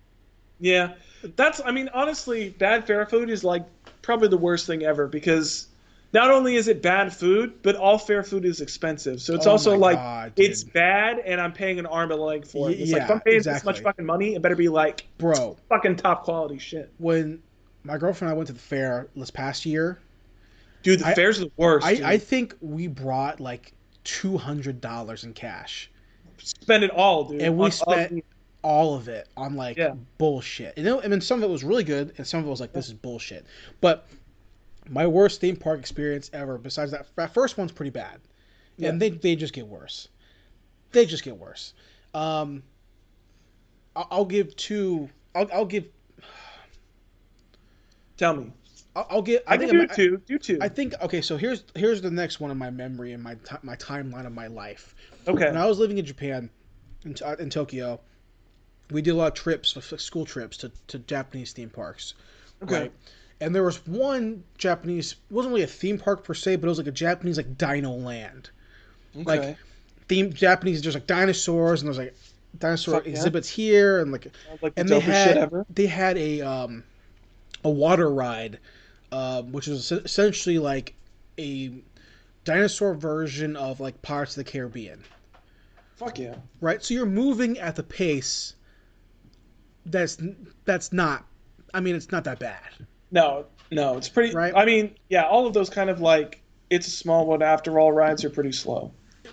Yeah, 0.58 0.94
that's. 1.36 1.60
I 1.62 1.70
mean, 1.70 1.90
honestly, 1.92 2.48
bad 2.48 2.86
fair 2.86 3.04
food 3.04 3.28
is 3.28 3.44
like 3.44 3.66
probably 4.00 4.28
the 4.28 4.38
worst 4.38 4.66
thing 4.66 4.84
ever 4.84 5.06
because 5.06 5.66
not 6.14 6.30
only 6.30 6.56
is 6.56 6.66
it 6.66 6.80
bad 6.80 7.14
food, 7.14 7.60
but 7.62 7.76
all 7.76 7.98
fair 7.98 8.22
food 8.22 8.46
is 8.46 8.62
expensive. 8.62 9.20
So 9.20 9.34
it's 9.34 9.46
Oh 9.46 9.50
also 9.50 9.76
like 9.76 9.98
God, 9.98 10.32
it's 10.36 10.64
bad, 10.64 11.18
and 11.18 11.38
I'm 11.38 11.52
paying 11.52 11.78
an 11.78 11.84
arm 11.84 12.10
and 12.10 12.18
a 12.18 12.24
leg 12.24 12.46
for 12.46 12.70
it. 12.70 12.80
It's 12.80 12.92
like 12.92 13.02
if 13.02 13.10
I'm 13.10 13.20
paying 13.20 13.42
this 13.42 13.64
much 13.64 13.80
fucking 13.80 14.06
money, 14.06 14.34
it 14.34 14.40
better 14.40 14.56
be 14.56 14.70
like 14.70 15.06
Bro, 15.18 15.58
fucking 15.68 15.96
top 15.96 16.24
quality 16.24 16.58
shit. 16.58 16.90
when 16.96 17.42
my 17.84 17.98
girlfriend 17.98 18.30
and 18.30 18.34
I 18.34 18.36
went 18.38 18.46
to 18.46 18.54
the 18.54 18.58
fair 18.60 19.08
this 19.14 19.30
past 19.30 19.66
year, 19.66 20.00
Dude, 20.82 21.00
the 21.00 21.08
I- 21.08 21.14
fairs 21.14 21.38
are 21.38 21.44
the 21.44 21.52
worst. 21.58 21.86
I. 21.86 22.00
I 22.12 22.16
think 22.16 22.56
we 22.62 22.86
brought 22.86 23.40
like 23.40 23.74
two 24.06 24.38
hundred 24.38 24.80
dollars 24.80 25.24
in 25.24 25.34
cash. 25.34 25.90
spend 26.38 26.84
it 26.84 26.90
all, 26.90 27.24
dude. 27.24 27.42
And 27.42 27.58
we 27.58 27.70
spent- 27.70 28.12
ugly- 28.12 28.24
all 28.62 28.94
of 28.94 29.08
it 29.08 29.28
on 29.36 29.54
like 29.56 29.76
Yeah. 29.76 29.94
bullshit. 30.18 30.74
And 30.76 30.86
then, 30.86 30.98
I 31.02 31.08
mean, 31.08 31.20
some 31.20 31.38
of 31.42 31.48
it 31.48 31.52
was 31.52 31.62
really 31.64 31.84
good, 31.84 32.14
and 32.18 32.26
some 32.26 32.40
of 32.40 32.46
it 32.46 32.50
was 32.50 32.60
like, 32.60 32.72
this 32.72 32.86
is 32.88 32.94
bullshit. 32.94 33.46
But 33.80 34.06
my 34.88 35.06
worst 35.06 35.40
theme 35.40 35.56
park 35.56 35.78
experience 35.80 36.30
ever, 36.32 36.58
besides 36.58 36.90
that, 36.92 37.06
that 37.16 37.32
first 37.34 37.56
one's 37.58 37.72
pretty 37.72 37.90
bad, 37.90 38.20
Yeah. 38.76 38.88
and 38.90 39.00
they 39.00 39.10
they 39.10 39.34
just 39.36 39.52
get 39.54 39.66
worse. 39.66 40.08
They 40.92 41.06
just 41.06 41.24
get 41.24 41.36
worse. 41.36 41.74
Um, 42.14 42.62
I'll, 43.94 44.08
I'll 44.10 44.24
give 44.24 44.54
two. 44.56 45.08
I'll, 45.34 45.48
I'll 45.52 45.64
give. 45.66 45.86
Tell 48.16 48.34
me. 48.34 48.52
I'll, 48.96 49.06
I'll 49.10 49.22
give. 49.22 49.42
I, 49.46 49.58
can 49.58 49.68
think 49.68 49.72
do 49.72 49.78
I'm- 49.80 49.88
two. 49.94 50.22
Do 50.26 50.38
two. 50.38 50.58
I 50.60 50.68
think 50.68 50.94
okay. 51.02 51.20
So 51.20 51.36
here's 51.36 51.64
here's 51.74 52.00
the 52.00 52.10
next 52.10 52.40
one 52.40 52.50
in 52.50 52.56
my 52.56 52.70
memory 52.70 53.12
and 53.12 53.22
my 53.22 53.34
ti 53.34 53.56
my 53.62 53.76
timeline 53.76 54.26
of 54.26 54.32
my 54.32 54.46
life. 54.46 54.94
okay. 55.28 55.46
When 55.46 55.56
I 55.56 55.66
was 55.66 55.78
living 55.78 55.98
in 55.98 56.04
Japan, 56.06 56.48
in, 57.04 57.14
uh, 57.24 57.36
in 57.38 57.50
Tokyo, 57.50 58.00
we 58.90 59.02
did 59.02 59.10
a 59.10 59.14
lot 59.14 59.28
of 59.28 59.34
trips, 59.34 59.76
school 59.98 60.24
trips 60.24 60.56
to, 60.58 60.72
to 60.88 60.98
Japanese 61.00 61.52
theme 61.52 61.70
parks. 61.70 62.14
Okay. 62.62 62.82
Right? 62.82 62.92
And 63.40 63.54
there 63.54 63.62
was 63.62 63.86
one 63.86 64.44
Japanese, 64.56 65.12
it 65.12 65.34
wasn't 65.34 65.52
really 65.52 65.64
a 65.64 65.68
theme 65.68 65.98
park 65.98 66.24
per 66.24 66.32
se, 66.32 66.56
but 66.56 66.66
it 66.66 66.70
was 66.70 66.78
like 66.78 66.86
a 66.86 66.92
Japanese 66.92 67.36
like 67.36 67.58
Dino 67.58 67.92
Land. 67.92 68.50
Okay. 69.14 69.24
Like 69.24 69.56
theme 70.08 70.32
Japanese, 70.32 70.80
there's 70.80 70.94
like 70.94 71.06
dinosaurs 71.06 71.82
and 71.82 71.88
there's 71.88 71.98
like 71.98 72.14
dinosaur 72.58 72.94
Fuck 72.94 73.04
yeah. 73.04 73.10
exhibits 73.10 73.48
here 73.48 74.00
and 74.00 74.10
like 74.10 74.28
like 74.62 74.74
the 74.74 74.80
and 74.80 74.88
they 74.88 75.00
had 75.00 75.28
shit 75.28 75.36
ever. 75.36 75.66
they 75.68 75.86
had 75.86 76.16
a 76.16 76.40
um 76.40 76.82
a 77.64 77.68
water 77.68 78.08
ride, 78.08 78.58
um, 79.16 79.52
which 79.52 79.66
was 79.66 79.90
es- 79.92 80.04
essentially 80.04 80.58
like 80.58 80.94
a 81.38 81.72
dinosaur 82.44 82.94
version 82.94 83.56
of 83.56 83.80
like 83.80 84.02
Pirates 84.02 84.36
of 84.36 84.44
the 84.44 84.50
Caribbean. 84.50 85.02
Fuck 85.96 86.18
yeah. 86.18 86.34
right? 86.60 86.82
So 86.84 86.92
you're 86.92 87.06
moving 87.06 87.58
at 87.58 87.74
the 87.76 87.82
pace 87.82 88.54
that's 89.86 90.18
that's 90.64 90.92
not. 90.92 91.24
I 91.72 91.80
mean, 91.80 91.94
it's 91.94 92.12
not 92.12 92.24
that 92.24 92.38
bad. 92.38 92.60
No, 93.10 93.46
no, 93.70 93.96
it's 93.96 94.08
pretty. 94.08 94.34
Right. 94.34 94.52
I 94.54 94.64
mean, 94.66 94.94
yeah, 95.08 95.22
all 95.24 95.46
of 95.46 95.54
those 95.54 95.70
kind 95.70 95.88
of 95.90 96.00
like 96.00 96.42
it's 96.68 96.86
a 96.86 96.90
small 96.90 97.26
one 97.26 97.42
after 97.42 97.78
all 97.78 97.92
rides 97.92 98.24
are 98.24 98.30
pretty 98.30 98.52
slow. 98.52 98.92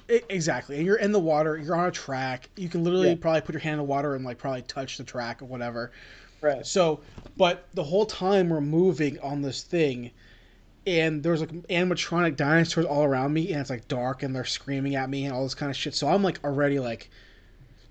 I- 0.09 0.21
exactly. 0.29 0.77
And 0.77 0.85
you're 0.85 0.97
in 0.97 1.11
the 1.11 1.19
water. 1.19 1.57
You're 1.57 1.75
on 1.75 1.87
a 1.87 1.91
track. 1.91 2.49
You 2.55 2.69
can 2.69 2.83
literally 2.83 3.09
Yeah. 3.09 3.15
probably 3.19 3.41
put 3.41 3.53
your 3.53 3.61
hand 3.61 3.73
in 3.73 3.77
the 3.79 3.83
water 3.83 4.15
and 4.15 4.23
like 4.23 4.37
probably 4.37 4.61
touch 4.61 4.97
the 4.97 5.03
track 5.03 5.41
or 5.41 5.45
whatever. 5.45 5.91
Right. 6.43 6.65
So, 6.65 6.99
but 7.37 7.67
the 7.73 7.83
whole 7.83 8.05
time 8.05 8.49
we're 8.49 8.61
moving 8.61 9.19
on 9.21 9.41
this 9.41 9.63
thing, 9.63 10.11
and 10.85 11.23
there's 11.23 11.39
like 11.39 11.51
animatronic 11.51 12.35
dinosaurs 12.35 12.85
all 12.85 13.03
around 13.03 13.33
me, 13.33 13.51
and 13.51 13.61
it's 13.61 13.69
like 13.69 13.87
dark, 13.87 14.21
and 14.21 14.35
they're 14.35 14.45
screaming 14.45 14.95
at 14.95 15.09
me 15.09 15.25
and 15.25 15.33
all 15.33 15.43
this 15.43 15.55
kind 15.55 15.69
of 15.69 15.75
shit. 15.75 15.95
So 15.95 16.07
I'm 16.07 16.21
like 16.21 16.43
already 16.43 16.79
like, 16.79 17.09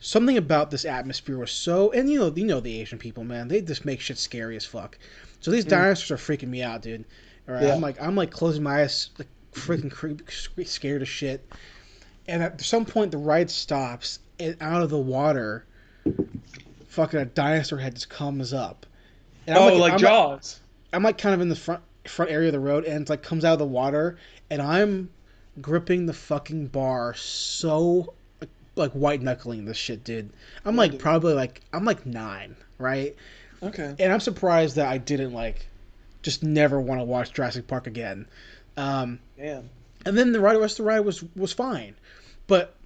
something 0.02 0.36
about 0.36 0.70
this 0.70 0.84
atmosphere 0.84 1.38
was 1.38 1.50
so, 1.50 1.90
and 1.92 2.10
you 2.10 2.18
know, 2.18 2.32
you 2.34 2.44
know 2.44 2.60
the 2.60 2.80
Asian 2.80 2.98
people, 2.98 3.24
man, 3.24 3.48
they 3.48 3.62
just 3.62 3.84
make 3.84 4.00
shit 4.00 4.18
scary 4.18 4.56
as 4.56 4.66
fuck. 4.66 4.98
So 5.40 5.50
these 5.50 5.64
mm. 5.64 5.70
dinosaurs 5.70 6.10
are 6.10 6.16
freaking 6.16 6.48
me 6.48 6.62
out, 6.62 6.82
dude. 6.82 7.04
All 7.48 7.54
right, 7.54 7.64
Yeah. 7.64 7.74
I'm 7.74 7.80
like, 7.80 8.00
I'm 8.02 8.16
like 8.16 8.30
closing 8.30 8.62
my 8.62 8.82
eyes, 8.82 9.10
like 9.18 9.28
freaking 9.52 9.90
creep, 9.90 10.28
scared 10.66 11.02
as 11.02 11.08
shit. 11.08 11.48
And 12.28 12.42
at 12.42 12.60
some 12.60 12.84
point, 12.84 13.12
the 13.12 13.18
ride 13.18 13.50
stops, 13.50 14.18
and 14.38 14.56
out 14.60 14.82
of 14.82 14.90
the 14.90 14.98
water, 14.98 15.64
fucking 16.92 17.18
a 17.18 17.24
dinosaur 17.24 17.78
head 17.78 17.94
just 17.94 18.10
comes 18.10 18.52
up. 18.52 18.84
And 19.46 19.56
oh, 19.56 19.74
like, 19.76 19.94
I'm 19.94 19.98
Jaws. 19.98 20.60
I'm 20.92 21.02
like 21.02 21.18
kind 21.18 21.34
of 21.34 21.40
in 21.40 21.48
the 21.48 21.56
front 21.56 21.82
front 22.04 22.30
area 22.30 22.48
of 22.48 22.52
the 22.52 22.60
road, 22.60 22.84
and 22.84 23.00
it's 23.00 23.10
like 23.10 23.22
comes 23.22 23.44
out 23.44 23.54
of 23.54 23.58
the 23.58 23.66
water, 23.66 24.18
and 24.50 24.60
I'm 24.60 25.10
gripping 25.60 26.06
the 26.06 26.12
fucking 26.12 26.66
bar 26.68 27.14
so 27.14 28.14
like, 28.40 28.50
like 28.76 28.92
white 28.92 29.22
knuckling 29.22 29.64
this 29.64 29.76
shit, 29.76 30.04
dude. 30.04 30.30
I'm 30.64 30.76
like 30.76 30.98
probably 30.98 31.34
like 31.34 31.62
I'm 31.72 31.84
like 31.84 32.04
nine, 32.04 32.56
right? 32.78 33.16
okay. 33.62 33.94
And 33.98 34.12
I'm 34.12 34.20
surprised 34.20 34.76
that 34.76 34.86
I 34.86 34.98
didn't 34.98 35.32
like 35.32 35.66
just 36.22 36.42
never 36.42 36.80
want 36.80 37.00
to 37.00 37.04
watch 37.04 37.32
Jurassic 37.32 37.66
Park 37.66 37.86
again. 37.86 38.26
Um, 38.76 39.18
Damn. 39.38 39.70
and 40.04 40.16
then 40.16 40.32
the 40.32 40.40
ride 40.40 40.56
rest 40.56 40.78
of 40.78 40.84
the 40.84 40.90
ride 40.90 41.00
was 41.00 41.24
was 41.34 41.54
fine, 41.54 41.94
but 42.46 42.76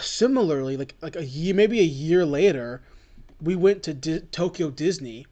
similarly, 0.00 0.76
like 0.76 0.94
like 1.00 1.16
a 1.16 1.24
year, 1.24 1.54
maybe 1.54 1.80
a 1.80 1.84
year 1.84 2.24
later, 2.24 2.82
we 3.40 3.56
went 3.56 3.82
to 3.84 3.94
Di- 3.94 4.20
Tokyo 4.32 4.70
Disney 4.70 5.26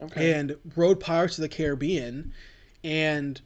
Okay. 0.00 0.32
and 0.34 0.56
rode 0.76 1.00
Pirates 1.00 1.38
of 1.38 1.42
the 1.42 1.48
Caribbean, 1.48 2.32
and 2.84 3.40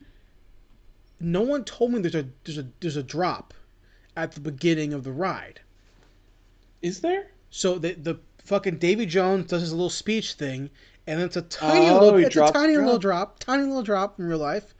no 1.21 1.43
one 1.43 1.65
told 1.65 1.93
me 1.93 2.01
there's 2.01 2.15
a 2.15 2.27
there's 2.45 2.59
a 2.59 2.67
there's 2.81 2.97
a 2.97 3.03
drop 3.03 3.55
at 4.17 4.33
the 4.33 4.41
beginning 4.41 4.93
of 4.93 5.05
the 5.05 5.13
ride. 5.13 5.61
Is 6.83 7.01
there? 7.01 7.31
So 7.51 7.79
the 7.79 7.93
the 7.93 8.19
fucking 8.45 8.79
Davy 8.79 9.07
Jones 9.07 9.47
does 9.49 9.61
his 9.63 9.73
little 9.73 9.91
speech 9.91 10.33
thing, 10.35 10.71
and 11.07 11.21
it's 11.21 11.37
a 11.37 11.41
oh, 11.41 11.47
tiny 11.49 11.89
Oh, 11.89 12.01
little 12.01 12.19
it's 12.21 12.29
a 12.29 12.31
dropped 12.31 12.55
tiny 12.55 12.77
little 12.77 12.99
drop. 12.99 13.37
drop, 13.37 13.39
tiny 13.39 13.63
little 13.65 13.83
drop 13.83 14.19
in 14.19 14.27
real 14.27 14.39
life, 14.39 14.75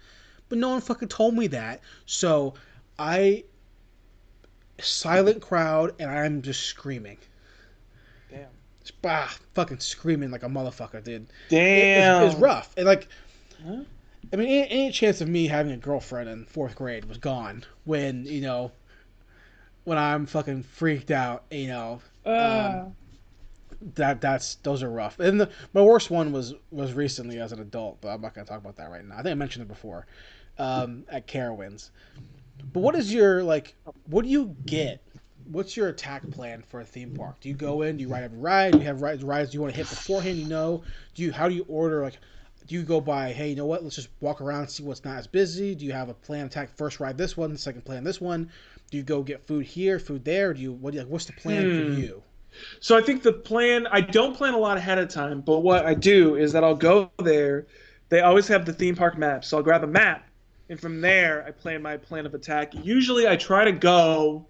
but 0.49 0.59
no 0.59 0.71
one 0.71 0.81
fucking 0.81 1.09
told 1.09 1.35
me 1.35 1.47
that. 1.49 1.81
So 2.07 2.55
I 2.99 3.45
silent 4.83 5.41
crowd, 5.43 5.95
and 5.99 6.11
I'm 6.11 6.43
just 6.43 6.63
screaming, 6.67 7.19
Damn. 8.31 8.47
ah, 9.05 9.37
fucking 9.55 9.81
screaming 9.81 10.31
like 10.31 10.43
a 10.43 10.49
motherfucker, 10.49 11.03
dude. 11.03 11.23
It- 11.23 11.29
Damn. 11.51 12.25
It's, 12.25 12.33
it's 12.35 12.41
rough, 12.43 12.73
and 12.77 12.87
like. 12.87 13.09
Huh? 13.65 13.83
I 14.33 14.37
mean, 14.37 14.49
any, 14.49 14.71
any 14.71 14.93
chance 14.93 15.21
of 15.23 15.29
me 15.29 15.47
having 15.49 15.73
a 15.73 15.77
girlfriend 15.77 16.29
in 16.29 16.45
fourth 16.45 16.77
grade 16.77 17.07
was 17.07 17.19
gone 17.19 17.65
when 17.85 18.27
you 18.27 18.43
know, 18.43 18.71
when 19.85 19.99
I'm 19.99 20.27
fucking 20.27 20.63
freaked 20.63 21.11
out. 21.11 21.45
You 21.51 21.69
know, 21.69 22.01
Uh, 22.25 22.85
that 23.97 24.21
that's 24.21 24.57
those 24.57 24.83
are 24.83 24.91
rough. 24.91 25.19
And 25.21 25.41
the, 25.41 25.51
my 25.73 25.81
worst 25.83 26.11
one 26.11 26.33
was 26.33 26.55
was 26.71 26.93
recently 26.93 27.41
as 27.41 27.51
an 27.53 27.61
adult, 27.61 28.01
but 28.03 28.09
I'm 28.09 28.21
not 28.21 28.35
gonna 28.35 28.47
talk 28.47 28.59
about 28.59 28.77
that 28.77 28.91
right 28.91 29.05
now. 29.05 29.15
I 29.15 29.23
think 29.23 29.33
I 29.33 29.35
mentioned 29.35 29.65
it 29.65 29.69
before, 29.69 30.07
um, 30.59 31.05
at 31.09 31.27
Carowinds. 31.27 31.91
But 32.73 32.81
what 32.81 32.95
is 32.95 33.13
your 33.13 33.43
like? 33.43 33.75
What 34.07 34.25
do 34.25 34.31
you 34.31 34.57
get? 34.67 35.03
What's 35.51 35.77
your 35.77 35.89
attack 35.89 36.31
plan 36.31 36.63
for 36.69 36.81
a 36.81 36.85
theme 36.85 37.11
park? 37.13 37.41
Do 37.41 37.49
you 37.49 37.55
go 37.55 37.83
in? 37.83 37.97
Do 37.97 38.03
you 38.03 38.09
ride 38.09 38.23
every 38.23 38.39
ride? 38.39 38.73
Do 38.73 38.79
you 38.79 38.85
have 38.85 39.03
rides? 39.03 39.25
Rides 39.25 39.53
you 39.53 39.61
want 39.61 39.73
to 39.73 39.77
hit 39.77 39.89
beforehand? 39.89 40.39
You 40.39 40.47
know? 40.47 40.83
Do 41.15 41.23
you? 41.23 41.33
How 41.33 41.49
do 41.49 41.55
you 41.55 41.65
order? 41.69 42.03
Like, 42.03 42.19
do 42.67 42.75
you 42.75 42.83
go 42.83 43.01
by? 43.01 43.33
Hey, 43.33 43.51
you 43.51 43.57
know 43.57 43.67
what? 43.67 43.83
Let's 43.83 43.97
just 43.97 44.09
walk 44.21 44.41
around 44.41 44.61
and 44.61 44.71
see 44.71 44.83
what's 44.85 45.05
not 45.05 45.17
as 45.17 45.27
busy. 45.27 45.75
Do 45.75 45.85
you 45.85 45.93
have 45.93 46.09
a 46.09 46.15
plan? 46.15 46.47
Attack 46.47 46.77
first 46.77 47.01
ride 47.01 47.19
this 47.19 47.37
one, 47.37 47.57
second 47.57 47.85
plan 47.85 48.05
this 48.05 48.21
one. 48.21 48.51
Do 48.91 48.97
you 48.97 49.03
go 49.03 49.23
get 49.23 49.45
food 49.47 49.67
here, 49.67 49.99
food 49.99 50.25
there? 50.25 50.55
Do 50.55 50.61
you 50.63 50.73
what? 50.73 50.93
Do 50.93 50.99
you, 50.99 51.03
like, 51.03 51.11
what's 51.11 51.25
the 51.25 51.33
plan 51.33 51.65
Hmm. 51.65 51.95
for 51.95 52.01
you? 52.01 52.23
So 52.81 52.97
I 52.97 53.03
think 53.03 53.23
the 53.23 53.33
plan 53.33 53.87
I 53.91 54.01
don't 54.01 54.37
plan 54.37 54.55
a 54.55 54.59
lot 54.59 54.77
ahead 54.77 54.99
of 54.99 55.09
time, 55.09 55.41
but 55.41 55.61
what 55.61 55.87
I 55.87 55.95
do 55.95 56.37
is 56.37 56.53
that 56.53 56.65
I'll 56.65 56.77
go 56.77 57.11
there. 57.23 57.67
They 58.09 58.21
always 58.21 58.49
have 58.49 58.67
the 58.67 58.73
theme 58.73 58.97
park 58.97 59.17
map, 59.17 59.45
so 59.45 59.57
I'll 59.57 59.63
grab 59.63 59.85
a 59.85 59.87
map, 59.87 60.29
and 60.71 60.81
from 60.81 61.01
there 61.03 61.45
I 61.47 61.51
plan 61.51 61.83
my 61.83 61.99
plan 61.99 62.25
of 62.25 62.35
attack. 62.35 62.73
Usually 62.75 63.29
I 63.29 63.37
try 63.37 63.65
to 63.65 63.73
go 63.73 64.47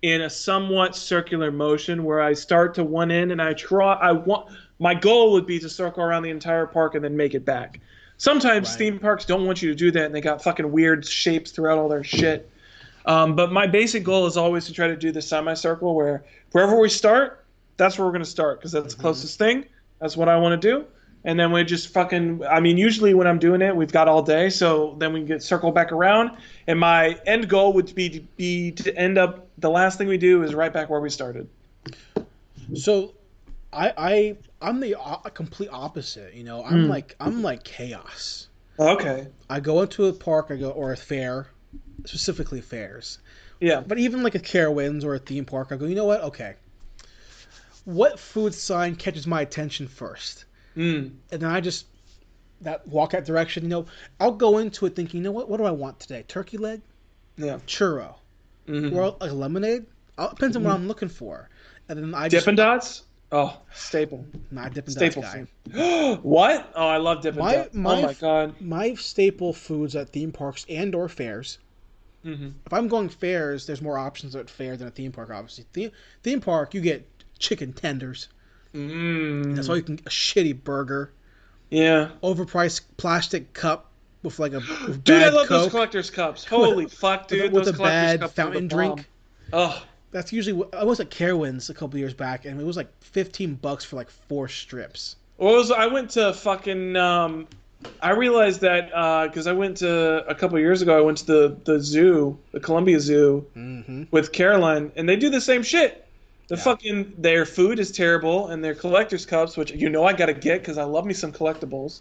in 0.00 0.22
a 0.22 0.30
somewhat 0.30 0.96
circular 0.96 1.50
motion 1.50 2.04
where 2.04 2.22
I 2.22 2.32
start 2.32 2.74
to 2.76 2.84
one 2.84 3.10
end 3.10 3.32
and 3.32 3.42
I 3.42 3.52
try 3.52 3.94
I 3.94 4.12
want 4.12 4.48
my 4.78 4.94
goal 4.94 5.32
would 5.32 5.46
be 5.46 5.58
to 5.58 5.68
circle 5.68 6.02
around 6.02 6.22
the 6.22 6.30
entire 6.30 6.66
park 6.66 6.94
and 6.94 7.04
then 7.04 7.16
make 7.16 7.34
it 7.34 7.44
back. 7.44 7.80
Sometimes 8.16 8.70
Right. 8.70 8.78
theme 8.78 8.98
parks 8.98 9.24
don't 9.26 9.44
want 9.44 9.60
you 9.60 9.68
to 9.68 9.74
do 9.74 9.90
that 9.90 10.06
and 10.06 10.14
they 10.14 10.20
got 10.20 10.42
fucking 10.42 10.70
weird 10.70 11.04
shapes 11.04 11.50
throughout 11.50 11.78
all 11.78 11.88
their 11.88 12.04
shit. 12.04 12.48
Um, 13.06 13.34
but 13.34 13.50
my 13.50 13.66
basic 13.66 14.04
goal 14.04 14.26
is 14.26 14.36
always 14.36 14.66
to 14.66 14.72
try 14.72 14.86
to 14.86 14.96
do 14.96 15.10
the 15.10 15.22
semicircle 15.22 15.94
where 15.94 16.24
wherever 16.52 16.78
we 16.78 16.88
start, 16.88 17.44
that's 17.76 17.98
where 17.98 18.06
we're 18.06 18.12
going 18.12 18.22
to 18.22 18.30
start 18.30 18.60
because 18.60 18.72
that's 18.72 18.94
the 18.94 19.00
closest 19.00 19.38
thing. 19.38 19.64
That's 20.00 20.16
what 20.16 20.28
I 20.28 20.36
want 20.36 20.60
to 20.60 20.68
do. 20.68 20.86
And 21.24 21.38
then 21.38 21.52
we 21.52 21.62
just 21.64 21.88
fucking, 21.92 22.44
I 22.46 22.60
mean, 22.60 22.78
usually 22.78 23.12
when 23.12 23.26
I'm 23.26 23.38
doing 23.38 23.60
it, 23.60 23.76
we've 23.76 23.92
got 23.92 24.08
all 24.08 24.22
day. 24.22 24.48
So 24.48 24.96
then 24.98 25.12
we 25.12 25.22
get 25.22 25.42
circle 25.42 25.70
back 25.70 25.92
around. 25.92 26.30
And 26.66 26.80
my 26.80 27.18
end 27.26 27.48
goal 27.48 27.74
would 27.74 27.94
be 27.94 28.08
to, 28.08 28.20
be 28.36 28.72
to 28.72 28.96
end 28.96 29.18
up, 29.18 29.46
the 29.58 29.70
last 29.70 29.98
thing 29.98 30.08
we 30.08 30.16
do 30.16 30.42
is 30.42 30.54
right 30.54 30.72
back 30.72 30.88
where 30.88 31.00
we 31.00 31.10
started. 31.10 31.48
So, 32.74 33.14
I 33.72 33.92
I 33.96 34.36
I'm 34.62 34.80
the 34.80 34.96
o- 34.96 35.20
complete 35.34 35.68
opposite. 35.72 36.34
You 36.34 36.44
know, 36.44 36.64
I'm 36.64 36.84
Hmm. 36.84 36.90
like 36.90 37.16
I'm 37.20 37.42
like 37.42 37.64
chaos. 37.64 38.48
Okay. 38.78 39.28
I 39.48 39.60
go 39.60 39.82
into 39.82 40.06
a 40.06 40.12
park, 40.12 40.46
I 40.50 40.56
go 40.56 40.70
or 40.70 40.92
a 40.92 40.96
fair, 40.96 41.48
specifically 42.04 42.60
fairs. 42.60 43.18
Yeah. 43.60 43.80
But 43.80 43.98
even 43.98 44.22
like 44.22 44.34
a 44.34 44.38
Carowinds 44.40 45.04
or 45.04 45.14
a 45.14 45.18
theme 45.18 45.44
park, 45.44 45.68
I 45.70 45.76
go. 45.76 45.86
You 45.86 45.94
know 45.94 46.04
what? 46.06 46.22
Okay. 46.22 46.54
What 47.84 48.18
food 48.18 48.54
sign 48.54 48.96
catches 48.96 49.26
my 49.26 49.42
attention 49.42 49.86
first? 49.88 50.44
Mm. 50.76 51.12
And 51.32 51.42
then 51.42 51.50
I 51.50 51.60
just 51.60 51.86
that 52.62 52.86
walk 52.88 53.10
that 53.12 53.24
direction. 53.24 53.62
You 53.64 53.68
know, 53.70 53.86
I'll 54.20 54.32
go 54.32 54.58
into 54.58 54.86
it 54.86 54.94
thinking, 54.94 55.18
you 55.18 55.24
know 55.24 55.32
what? 55.32 55.48
What 55.48 55.56
do 55.58 55.64
I 55.64 55.70
want 55.70 55.98
today? 56.00 56.24
Turkey 56.28 56.58
leg, 56.58 56.80
Yeah. 57.36 57.58
churro, 57.66 58.14
Mhm. 58.66 58.92
or 58.94 59.16
like 59.20 59.30
a 59.30 59.34
lemonade. 59.34 59.86
Uh, 60.18 60.28
depends 60.28 60.56
on 60.56 60.64
what 60.64 60.74
I'm 60.74 60.86
looking 60.86 61.08
for. 61.08 61.48
And 61.88 61.98
then 61.98 62.14
I 62.14 62.28
just 62.28 62.44
Dippin' 62.44 62.56
Dots? 62.56 63.02
Oh, 63.32 63.60
staple. 63.72 64.24
not 64.50 64.74
dipping 64.74 64.92
Staple 64.92 65.22
guy. 65.22 65.46
what? 66.22 66.70
Oh, 66.74 66.86
I 66.86 66.96
love 66.98 67.22
Dippin' 67.22 67.38
My- 67.40 67.54
Dots. 67.56 67.74
my 67.74 67.98
oh 67.98 68.02
my 68.02 68.14
god. 68.14 68.60
my 68.60 68.94
staple 68.94 69.52
foods 69.52 69.94
at 69.96 70.10
theme 70.10 70.32
parks 70.32 70.66
and 70.68 70.94
or 70.94 71.08
fairs. 71.08 71.58
hmm 72.22 72.48
If 72.66 72.72
I'm 72.72 72.88
going 72.88 73.08
fairs, 73.08 73.66
there's 73.66 73.80
more 73.80 73.96
options 73.98 74.36
at 74.36 74.50
fair 74.50 74.76
than 74.76 74.88
a 74.88 74.90
theme 74.90 75.12
park. 75.12 75.30
Obviously, 75.30 75.64
theme, 75.72 75.90
theme 76.22 76.40
park 76.40 76.74
you 76.74 76.80
get 76.82 77.06
chicken 77.38 77.72
tenders. 77.72 78.28
Mm. 78.74 79.56
That's 79.56 79.68
all 79.68 79.76
you 79.76 79.82
can. 79.82 79.94
A 80.06 80.10
shitty 80.10 80.62
burger, 80.62 81.12
Yeah. 81.70 82.10
overpriced 82.22 82.82
plastic 82.96 83.52
cup 83.52 83.90
with 84.22 84.38
like 84.38 84.52
a 84.52 84.58
with 84.86 85.02
Dude, 85.04 85.22
I 85.22 85.28
love 85.30 85.48
those 85.48 85.70
collector's 85.70 86.10
cups. 86.10 86.44
Holy 86.46 86.86
fuck, 86.86 87.30
with, 87.30 87.32
a- 87.40 87.42
dude. 87.42 87.52
with 87.52 87.64
those 87.64 87.74
a 87.74 87.82
bad 87.82 88.30
fountain 88.30 88.68
drink. 88.68 89.06
Oh, 89.52 89.82
That's 90.12 90.32
usually 90.32 90.64
I 90.72 90.84
was 90.84 91.00
at 91.00 91.10
Carowinds 91.10 91.70
a 91.70 91.74
couple 91.74 91.98
years 91.98 92.14
back, 92.14 92.44
and 92.44 92.60
it 92.60 92.64
was 92.64 92.76
like 92.76 92.88
15 93.02 93.54
bucks 93.56 93.84
for 93.84 93.96
like 93.96 94.10
four 94.10 94.46
strips. 94.48 95.16
was 95.38 95.70
I 95.70 95.86
went 95.86 96.10
to 96.10 96.32
fucking 96.32 96.96
um 96.96 97.48
I 98.02 98.10
realized 98.10 98.60
that 98.60 98.88
because 99.30 99.46
I 99.46 99.52
went 99.52 99.78
to 99.78 100.24
a 100.28 100.34
couple 100.34 100.58
years 100.58 100.82
ago. 100.82 100.96
I 100.96 101.00
went 101.00 101.18
to 101.18 101.26
the 101.26 101.56
the 101.64 101.80
zoo, 101.80 102.38
the 102.52 102.60
Columbia 102.60 103.00
Zoo, 103.00 103.46
Mm-hmm. 103.56 104.04
with 104.10 104.32
Caroline, 104.32 104.92
and 104.96 105.08
they 105.08 105.16
do 105.16 105.30
the 105.30 105.40
same 105.40 105.62
shit. 105.62 106.06
The 106.50 106.56
Yeah. 106.56 106.62
fucking 106.62 107.12
their 107.16 107.46
food 107.46 107.78
is 107.78 107.92
terrible, 107.92 108.48
and 108.48 108.62
their 108.62 108.74
collector's 108.74 109.24
cups, 109.24 109.56
which 109.56 109.70
you 109.70 109.88
know 109.88 110.04
I 110.04 110.12
gotta 110.12 110.32
get 110.34 110.58
because 110.62 110.78
I 110.78 110.82
love 110.82 111.06
me 111.06 111.14
some 111.14 111.30
collectibles. 111.32 112.00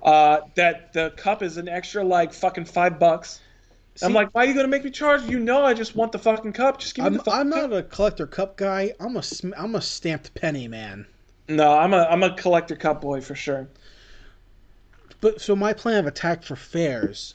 Uh, 0.00 0.42
that 0.54 0.92
the 0.92 1.10
cup 1.16 1.42
is 1.42 1.56
an 1.56 1.68
extra 1.68 2.04
like 2.04 2.32
fucking 2.32 2.66
five 2.66 3.00
bucks. 3.00 3.40
I'm 4.00 4.12
like, 4.12 4.30
why 4.32 4.44
are 4.44 4.46
you 4.48 4.54
gonna 4.54 4.68
make 4.68 4.84
me 4.84 4.90
charge? 4.92 5.24
You 5.24 5.40
know, 5.40 5.64
I 5.64 5.74
just 5.74 5.96
want 5.96 6.12
the 6.12 6.20
fucking 6.20 6.52
cup. 6.52 6.78
Just 6.78 6.94
give 6.94 7.02
me 7.02 7.06
I'm, 7.08 7.12
the 7.14 7.24
fucking 7.24 7.40
I'm 7.40 7.50
cup. 7.50 7.70
not 7.70 7.76
a 7.78 7.82
collector 7.82 8.28
cup 8.28 8.56
guy. 8.56 8.92
I'm 9.00 9.16
a 9.16 9.22
I'm 9.58 9.74
a 9.74 9.80
stamped 9.82 10.34
penny 10.36 10.68
man. 10.68 11.04
No, 11.48 11.72
I'm 11.76 11.92
a 11.92 12.04
I'm 12.08 12.22
a 12.22 12.32
collector 12.36 12.76
cup 12.76 13.00
boy 13.00 13.20
for 13.20 13.34
sure. 13.34 13.66
But 15.20 15.40
so 15.40 15.56
my 15.56 15.72
plan 15.72 15.96
of 15.98 16.06
attack 16.06 16.44
for 16.44 16.54
fairs, 16.54 17.34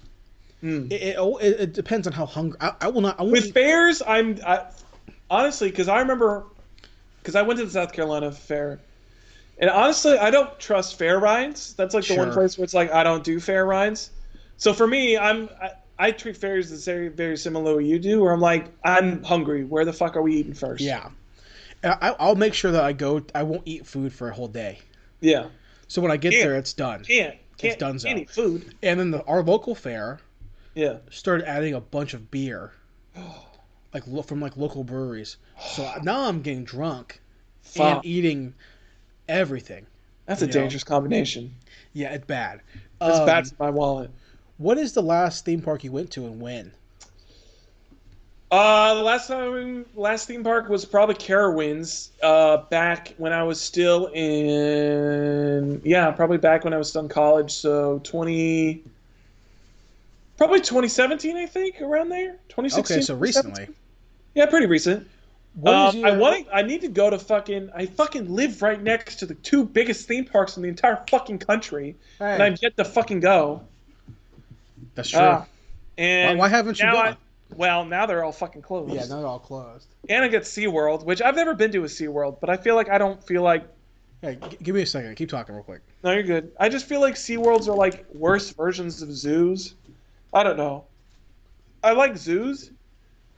Mm. 0.63 0.89
it, 0.91 1.17
it, 1.19 1.59
it, 1.59 1.73
depends 1.73 2.07
on 2.07 2.13
how 2.13 2.25
hungry. 2.25 2.57
I, 2.61 2.71
I 2.81 2.87
will 2.87 3.01
not. 3.01 3.19
I 3.19 3.23
With 3.23 3.47
eat- 3.47 3.53
fairs, 3.53 4.01
I'm 4.07 4.39
I, 4.47 4.65
honestly, 5.29 5.69
because 5.69 5.87
I 5.87 5.99
remember, 5.99 6.45
because 7.21 7.35
I 7.35 7.41
went 7.41 7.59
to 7.59 7.65
the 7.65 7.71
South 7.71 7.93
Carolina 7.93 8.31
fair, 8.31 8.79
and 9.57 9.69
honestly, 9.69 10.17
I 10.17 10.29
don't 10.31 10.57
trust 10.59 10.97
fair 10.97 11.19
rides. 11.19 11.73
That's 11.75 11.93
like 11.93 12.05
the 12.07 12.15
one 12.15 12.31
place 12.31 12.57
where 12.57 12.63
it's 12.63 12.73
like 12.73 12.91
I 12.91 13.03
don't 13.03 13.23
do 13.23 13.39
fair 13.39 13.65
rides. 13.65 14.11
So 14.57 14.73
for 14.73 14.87
me, 14.87 15.17
I'm 15.17 15.49
I, 15.61 15.71
I 15.97 16.11
treat 16.11 16.37
fairs 16.37 16.71
as 16.71 16.85
very 16.85 17.07
very 17.07 17.37
similar 17.37 17.71
to 17.71 17.75
what 17.77 17.85
you 17.85 17.99
do, 17.99 18.21
where 18.21 18.33
I'm 18.33 18.41
like 18.41 18.67
I'm 18.83 19.23
hungry. 19.23 19.63
Where 19.63 19.85
the 19.85 19.93
fuck 19.93 20.15
are 20.17 20.21
we 20.21 20.35
eating 20.35 20.53
first? 20.53 20.83
Yeah. 20.83 21.09
I, 21.83 22.15
I'll 22.19 22.35
make 22.35 22.55
sure 22.55 22.71
that 22.71 22.83
I 22.83 22.93
go. 22.93 23.21
I 23.35 23.43
won't 23.43 23.61
eat 23.65 23.85
food 23.85 24.11
for 24.11 24.29
a 24.29 24.33
whole 24.33 24.47
day. 24.47 24.79
yeah. 25.21 25.47
So 25.87 26.01
when 26.01 26.09
I 26.11 26.17
get 26.17 26.33
Yeah. 26.33 26.45
there, 26.45 26.55
it's 26.55 26.73
done. 26.73 27.03
Can't 27.03 27.35
can't, 27.57 27.79
donezo. 27.79 28.05
can't 28.05 28.19
eat 28.19 28.29
food. 28.31 28.73
And 28.81 28.99
then 28.99 29.11
the, 29.11 29.23
our 29.25 29.43
local 29.43 29.75
fair 29.75 30.19
Yeah. 30.73 30.97
started 31.11 31.47
adding 31.47 31.75
a 31.75 31.79
bunch 31.79 32.13
of 32.15 32.31
beer, 32.31 32.71
like 33.95 34.03
lo- 34.07 34.21
from 34.21 34.41
like 34.41 34.57
local 34.57 34.83
breweries. 34.83 35.37
So 35.57 35.89
now 36.03 36.27
I'm 36.27 36.41
getting 36.41 36.65
drunk 36.65 37.21
and 37.79 38.05
eating 38.05 38.53
everything. 39.27 39.87
That's 40.25 40.41
a 40.41 40.45
you 40.45 40.53
know. 40.53 40.59
dangerous 40.61 40.83
combination. 40.83 41.55
Yeah, 41.93 42.13
it's 42.13 42.25
bad. 42.25 42.61
That's 42.99 43.19
Um, 43.19 43.25
bad 43.25 43.47
for 43.47 43.55
my 43.59 43.69
wallet. 43.69 44.11
What 44.57 44.77
is 44.77 44.93
the 44.93 45.01
last 45.01 45.45
theme 45.45 45.61
park 45.61 45.83
you 45.83 45.91
went 45.91 46.11
to 46.11 46.25
and 46.25 46.41
when? 46.41 46.73
Uh, 48.51 48.93
the 48.95 49.01
last 49.01 49.27
time, 49.27 49.85
last 49.95 50.27
theme 50.27 50.43
park 50.43 50.69
was 50.69 50.85
probably 50.85 51.15
Carowinds. 51.15 52.09
Uh, 52.21 52.57
back 52.69 53.13
when 53.17 53.33
I 53.33 53.43
was 53.43 53.59
still 53.59 54.07
in, 54.13 55.81
yeah, 55.83 56.11
probably 56.11 56.37
back 56.37 56.63
when 56.63 56.73
I 56.73 56.77
was 56.77 56.89
still 56.89 57.01
in 57.03 57.09
college. 57.09 57.51
So 57.51 57.99
twenty, 58.03 58.83
probably 60.37 60.59
2017, 60.61 61.37
I 61.37 61.45
think, 61.47 61.81
around 61.81 62.09
there. 62.09 62.37
2016. 62.49 62.79
Okay, 62.79 63.01
so 63.01 63.13
2017. 63.15 63.19
recently. 63.19 63.75
Yeah, 64.35 64.45
pretty 64.45 64.67
recent. 64.67 65.07
Um, 65.65 66.03
I 66.03 66.11
want. 66.17 66.47
I 66.53 66.61
need 66.63 66.81
to 66.81 66.89
go 66.89 67.09
to 67.09 67.17
fucking. 67.17 67.69
I 67.73 67.85
fucking 67.85 68.29
live 68.33 68.61
right 68.61 68.81
next 68.81 69.15
to 69.19 69.25
the 69.25 69.35
two 69.35 69.63
biggest 69.63 70.05
theme 70.07 70.25
parks 70.25 70.57
in 70.57 70.63
the 70.63 70.69
entire 70.69 71.01
fucking 71.09 71.39
country, 71.39 71.95
and 72.19 72.43
I've 72.43 72.61
yet 72.61 72.75
to 72.77 72.83
fucking 72.83 73.21
go. 73.21 73.61
that's 74.95 75.09
true. 75.09 75.19
Why, 75.21 75.47
and 75.97 76.37
why 76.37 76.49
haven't 76.49 76.79
you 76.79 76.85
now 76.85 76.93
gone? 76.93 77.07
I, 77.07 77.17
well, 77.55 77.85
now 77.85 78.05
they're 78.05 78.23
all 78.25 78.33
fucking 78.33 78.63
closed. 78.63 78.93
yeah, 78.93 79.05
now 79.05 79.19
they're 79.19 79.27
all 79.27 79.39
closed. 79.39 79.87
and 80.09 80.25
I 80.25 80.27
get 80.27 80.43
SeaWorld, 80.43 81.05
which 81.05 81.21
I've 81.21 81.35
never 81.37 81.53
been 81.53 81.71
to 81.71 81.83
a 81.83 81.87
SeaWorld, 81.87 82.41
but 82.41 82.49
I 82.49 82.57
feel 82.57 82.75
like 82.75 82.89
I 82.89 82.97
don't 82.97 83.23
feel 83.25 83.41
like 83.41 83.65
Hey, 84.21 84.37
g- 84.49 84.57
give 84.61 84.75
me 84.75 84.81
a 84.81 84.85
second. 84.85 85.15
Keep 85.15 85.29
talking 85.29 85.55
real 85.55 85.63
quick. 85.63 85.81
no, 86.03 86.11
you're 86.11 86.23
good. 86.23 86.51
I 86.59 86.67
just 86.67 86.85
feel 86.85 86.99
like 86.99 87.15
SeaWorlds 87.15 87.69
are 87.69 87.75
like 87.75 88.05
worse 88.13 88.49
versions 88.51 89.01
of 89.01 89.11
zoos. 89.13 89.75
I 90.33 90.43
don't 90.43 90.57
know. 90.57 90.83
I 91.81 91.91
like 91.93 92.17
zoos 92.17 92.71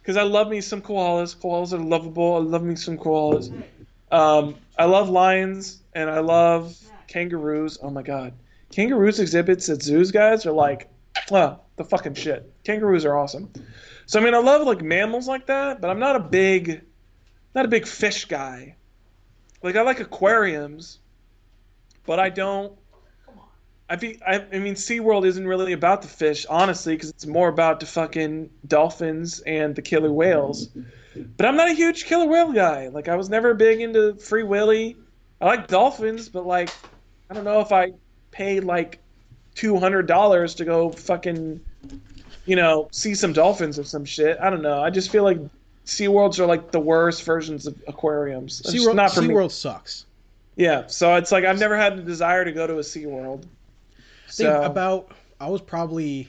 because 0.07 0.15
I 0.15 0.23
love 0.23 0.47
me 0.47 0.61
some 0.61 0.81
koalas. 0.81 1.35
Koalas 1.35 1.73
are 1.73 1.83
lovable. 1.83 2.35
I 2.35 2.39
love 2.39 2.63
me 2.63 2.77
some 2.77 2.97
koalas. 2.97 3.51
Um, 4.09 4.55
I 4.79 4.85
love 4.85 5.09
lions 5.09 5.81
and 5.93 6.09
I 6.09 6.19
love 6.19 6.79
kangaroos. 7.07 7.77
Oh 7.81 7.89
my 7.89 8.03
god, 8.03 8.31
kangaroos 8.71 9.19
exhibits 9.19 9.67
at 9.67 9.83
zoos, 9.83 10.13
guys, 10.13 10.45
are 10.45 10.53
like, 10.53 10.89
ah, 11.29 11.57
the 11.75 11.83
fucking 11.83 12.13
shit. 12.13 12.49
Kangaroos 12.63 13.03
are 13.03 13.17
awesome. 13.17 13.51
So 14.05 14.21
I 14.21 14.23
mean, 14.23 14.33
I 14.33 14.37
love 14.37 14.65
like 14.65 14.81
mammals 14.81 15.27
like 15.27 15.47
that, 15.47 15.81
but 15.81 15.89
I'm 15.89 15.99
not 15.99 16.15
a 16.15 16.21
big, 16.21 16.83
not 17.53 17.65
a 17.65 17.67
big 17.67 17.85
fish 17.85 18.23
guy. 18.23 18.77
Like 19.61 19.75
I 19.75 19.81
like 19.81 19.99
aquariums, 19.99 20.99
but 22.05 22.17
I 22.17 22.29
don't. 22.29 22.71
I 23.89 23.95
think 23.95 24.21
I, 24.27 24.45
I 24.51 24.59
mean 24.59 24.75
SeaWorld 24.75 25.25
isn't 25.25 25.47
really 25.47 25.73
about 25.73 26.01
the 26.01 26.07
fish, 26.07 26.45
honestly, 26.49 26.95
because 26.95 27.09
it's 27.09 27.25
more 27.25 27.47
about 27.47 27.79
the 27.79 27.85
fucking 27.85 28.49
dolphins 28.67 29.39
and 29.41 29.75
the 29.75 29.81
killer 29.81 30.11
whales. 30.11 30.69
But 31.15 31.45
I'm 31.45 31.55
not 31.55 31.69
a 31.69 31.73
huge 31.73 32.05
killer 32.05 32.27
whale 32.27 32.51
guy. 32.51 32.89
Like 32.89 33.07
I 33.07 33.15
was 33.15 33.29
never 33.29 33.53
big 33.53 33.81
into 33.81 34.15
Free 34.15 34.43
Willy. 34.43 34.97
I 35.39 35.45
like 35.45 35.67
dolphins, 35.67 36.27
but 36.29 36.45
like 36.45 36.69
I 37.29 37.33
don't 37.33 37.45
know 37.45 37.61
if 37.61 37.71
I 37.71 37.93
paid 38.31 38.63
like 38.63 38.99
two 39.55 39.77
hundred 39.77 40.05
dollars 40.05 40.53
to 40.55 40.65
go 40.65 40.89
fucking 40.91 41.59
you 42.45 42.55
know 42.55 42.87
see 42.91 43.15
some 43.15 43.33
dolphins 43.33 43.79
or 43.79 43.83
some 43.83 44.03
shit. 44.03 44.37
I 44.41 44.49
don't 44.49 44.61
know. 44.61 44.81
I 44.81 44.89
just 44.89 45.11
feel 45.11 45.23
like 45.23 45.39
SeaWorlds 45.85 46.39
are 46.39 46.45
like 46.45 46.71
the 46.71 46.79
worst 46.79 47.23
versions 47.23 47.65
of 47.65 47.81
aquariums. 47.87 48.59
It's 48.59 48.73
SeaWorld, 48.73 48.95
not 48.95 49.13
for 49.13 49.21
me. 49.21 49.29
SeaWorld 49.29 49.51
sucks. 49.51 50.05
Yeah, 50.57 50.87
so 50.87 51.15
it's 51.15 51.31
like 51.31 51.45
I've 51.45 51.59
never 51.59 51.77
had 51.77 51.97
the 51.97 52.01
desire 52.01 52.43
to 52.43 52.51
go 52.51 52.67
to 52.67 52.75
a 52.79 52.81
SeaWorld. 52.81 53.45
Think 54.37 54.49
So 54.49 54.63
about 54.63 55.11
I 55.39 55.49
was 55.49 55.61
probably 55.61 56.27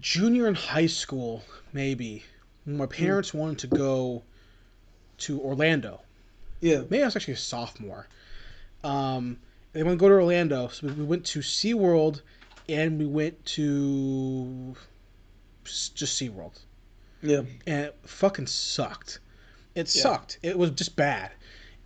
junior 0.00 0.46
in 0.48 0.54
high 0.54 0.86
school, 0.86 1.44
maybe, 1.72 2.24
when 2.64 2.76
my 2.76 2.86
parents 2.86 3.32
wanted 3.34 3.58
to 3.60 3.66
go 3.68 4.22
to 5.18 5.40
Orlando. 5.40 6.00
yeah, 6.60 6.82
Maybe 6.90 7.02
I 7.02 7.06
was 7.06 7.16
actually 7.16 7.34
a 7.34 7.38
sophomore. 7.38 8.06
Um, 8.84 9.38
they 9.72 9.82
want 9.82 9.98
to 9.98 10.00
go 10.00 10.08
to 10.08 10.14
Orlando, 10.14 10.68
so 10.68 10.86
we- 10.86 10.92
we 10.94 11.04
went 11.04 11.24
to 11.26 11.40
SeaWorld 11.40 12.22
and 12.68 12.98
we 12.98 13.06
went 13.06 13.44
to 13.46 14.76
just 15.64 16.20
SeaWorld. 16.20 16.60
yeah, 17.22 17.42
And 17.66 17.86
it 17.86 17.96
fucking 18.04 18.46
sucked. 18.46 19.18
It 19.74 19.92
Yeah. 19.94 20.02
sucked. 20.02 20.38
It 20.42 20.56
was 20.58 20.70
just 20.70 20.94
bad. 20.96 21.32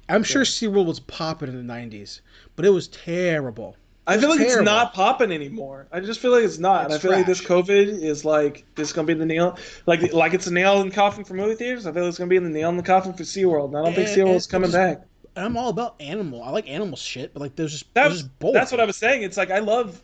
I'm 0.09 0.24
sure 0.24 0.43
SeaWorld 0.43 0.86
was 0.86 1.01
popping 1.01 1.49
in 1.49 1.57
the 1.57 1.62
90s, 1.62 2.20
but 2.57 2.65
it 2.66 2.70
was 2.70 2.89
terrible. 2.89 3.77
I 4.06 4.18
feel 4.18 4.30
like 4.30 4.38
terrible. 4.40 4.58
it's 4.62 4.64
not 4.64 4.94
popping 4.94 5.30
anymore. 5.30 5.86
I 5.92 6.00
just 6.00 6.18
feel 6.20 6.32
like 6.32 6.42
it's 6.42 6.58
not. 6.58 6.86
It's 6.86 6.96
I 6.96 6.98
feel 6.98 7.12
like 7.12 7.26
this. 7.26 7.40
COVID 7.40 8.02
is 8.02 8.24
like 8.24 8.64
this 8.74 8.88
is 8.88 8.92
gonna 8.92 9.06
be 9.06 9.14
the 9.14 9.24
nail, 9.26 9.56
like 9.86 10.12
like 10.12 10.34
it's 10.34 10.46
a 10.48 10.52
nail 10.52 10.80
in 10.80 10.88
the 10.88 10.94
coffin 10.94 11.22
for 11.24 11.34
movie 11.34 11.54
theaters. 11.54 11.86
I 11.86 11.92
feel 11.92 12.02
like 12.02 12.08
it's 12.08 12.18
gonna 12.18 12.28
be 12.28 12.38
the 12.38 12.48
nail 12.48 12.68
in 12.68 12.76
the 12.76 12.82
coffin 12.82 13.12
for 13.12 13.22
SeaWorld. 13.22 13.68
And 13.68 13.76
I 13.78 13.84
don't 13.84 13.94
think 13.94 14.08
And- 14.08 14.16
SeaWorld's 14.18 14.46
and 14.46 14.50
coming 14.50 14.70
just- 14.70 14.76
back. 14.78 15.06
And 15.36 15.46
I'm 15.46 15.56
all 15.56 15.70
about 15.70 15.94
animal. 16.00 16.42
I 16.42 16.50
like 16.50 16.68
animal 16.68 16.96
shit, 16.96 17.32
but 17.32 17.40
like 17.40 17.56
there's 17.56 17.72
just 17.72 17.94
That, 17.94 18.08
there's 18.08 18.22
just 18.24 18.52
that's 18.52 18.70
what 18.72 18.80
I 18.80 18.84
was 18.84 18.96
saying. 18.96 19.22
It's 19.22 19.36
like 19.36 19.50
I 19.50 19.60
love. 19.60 20.02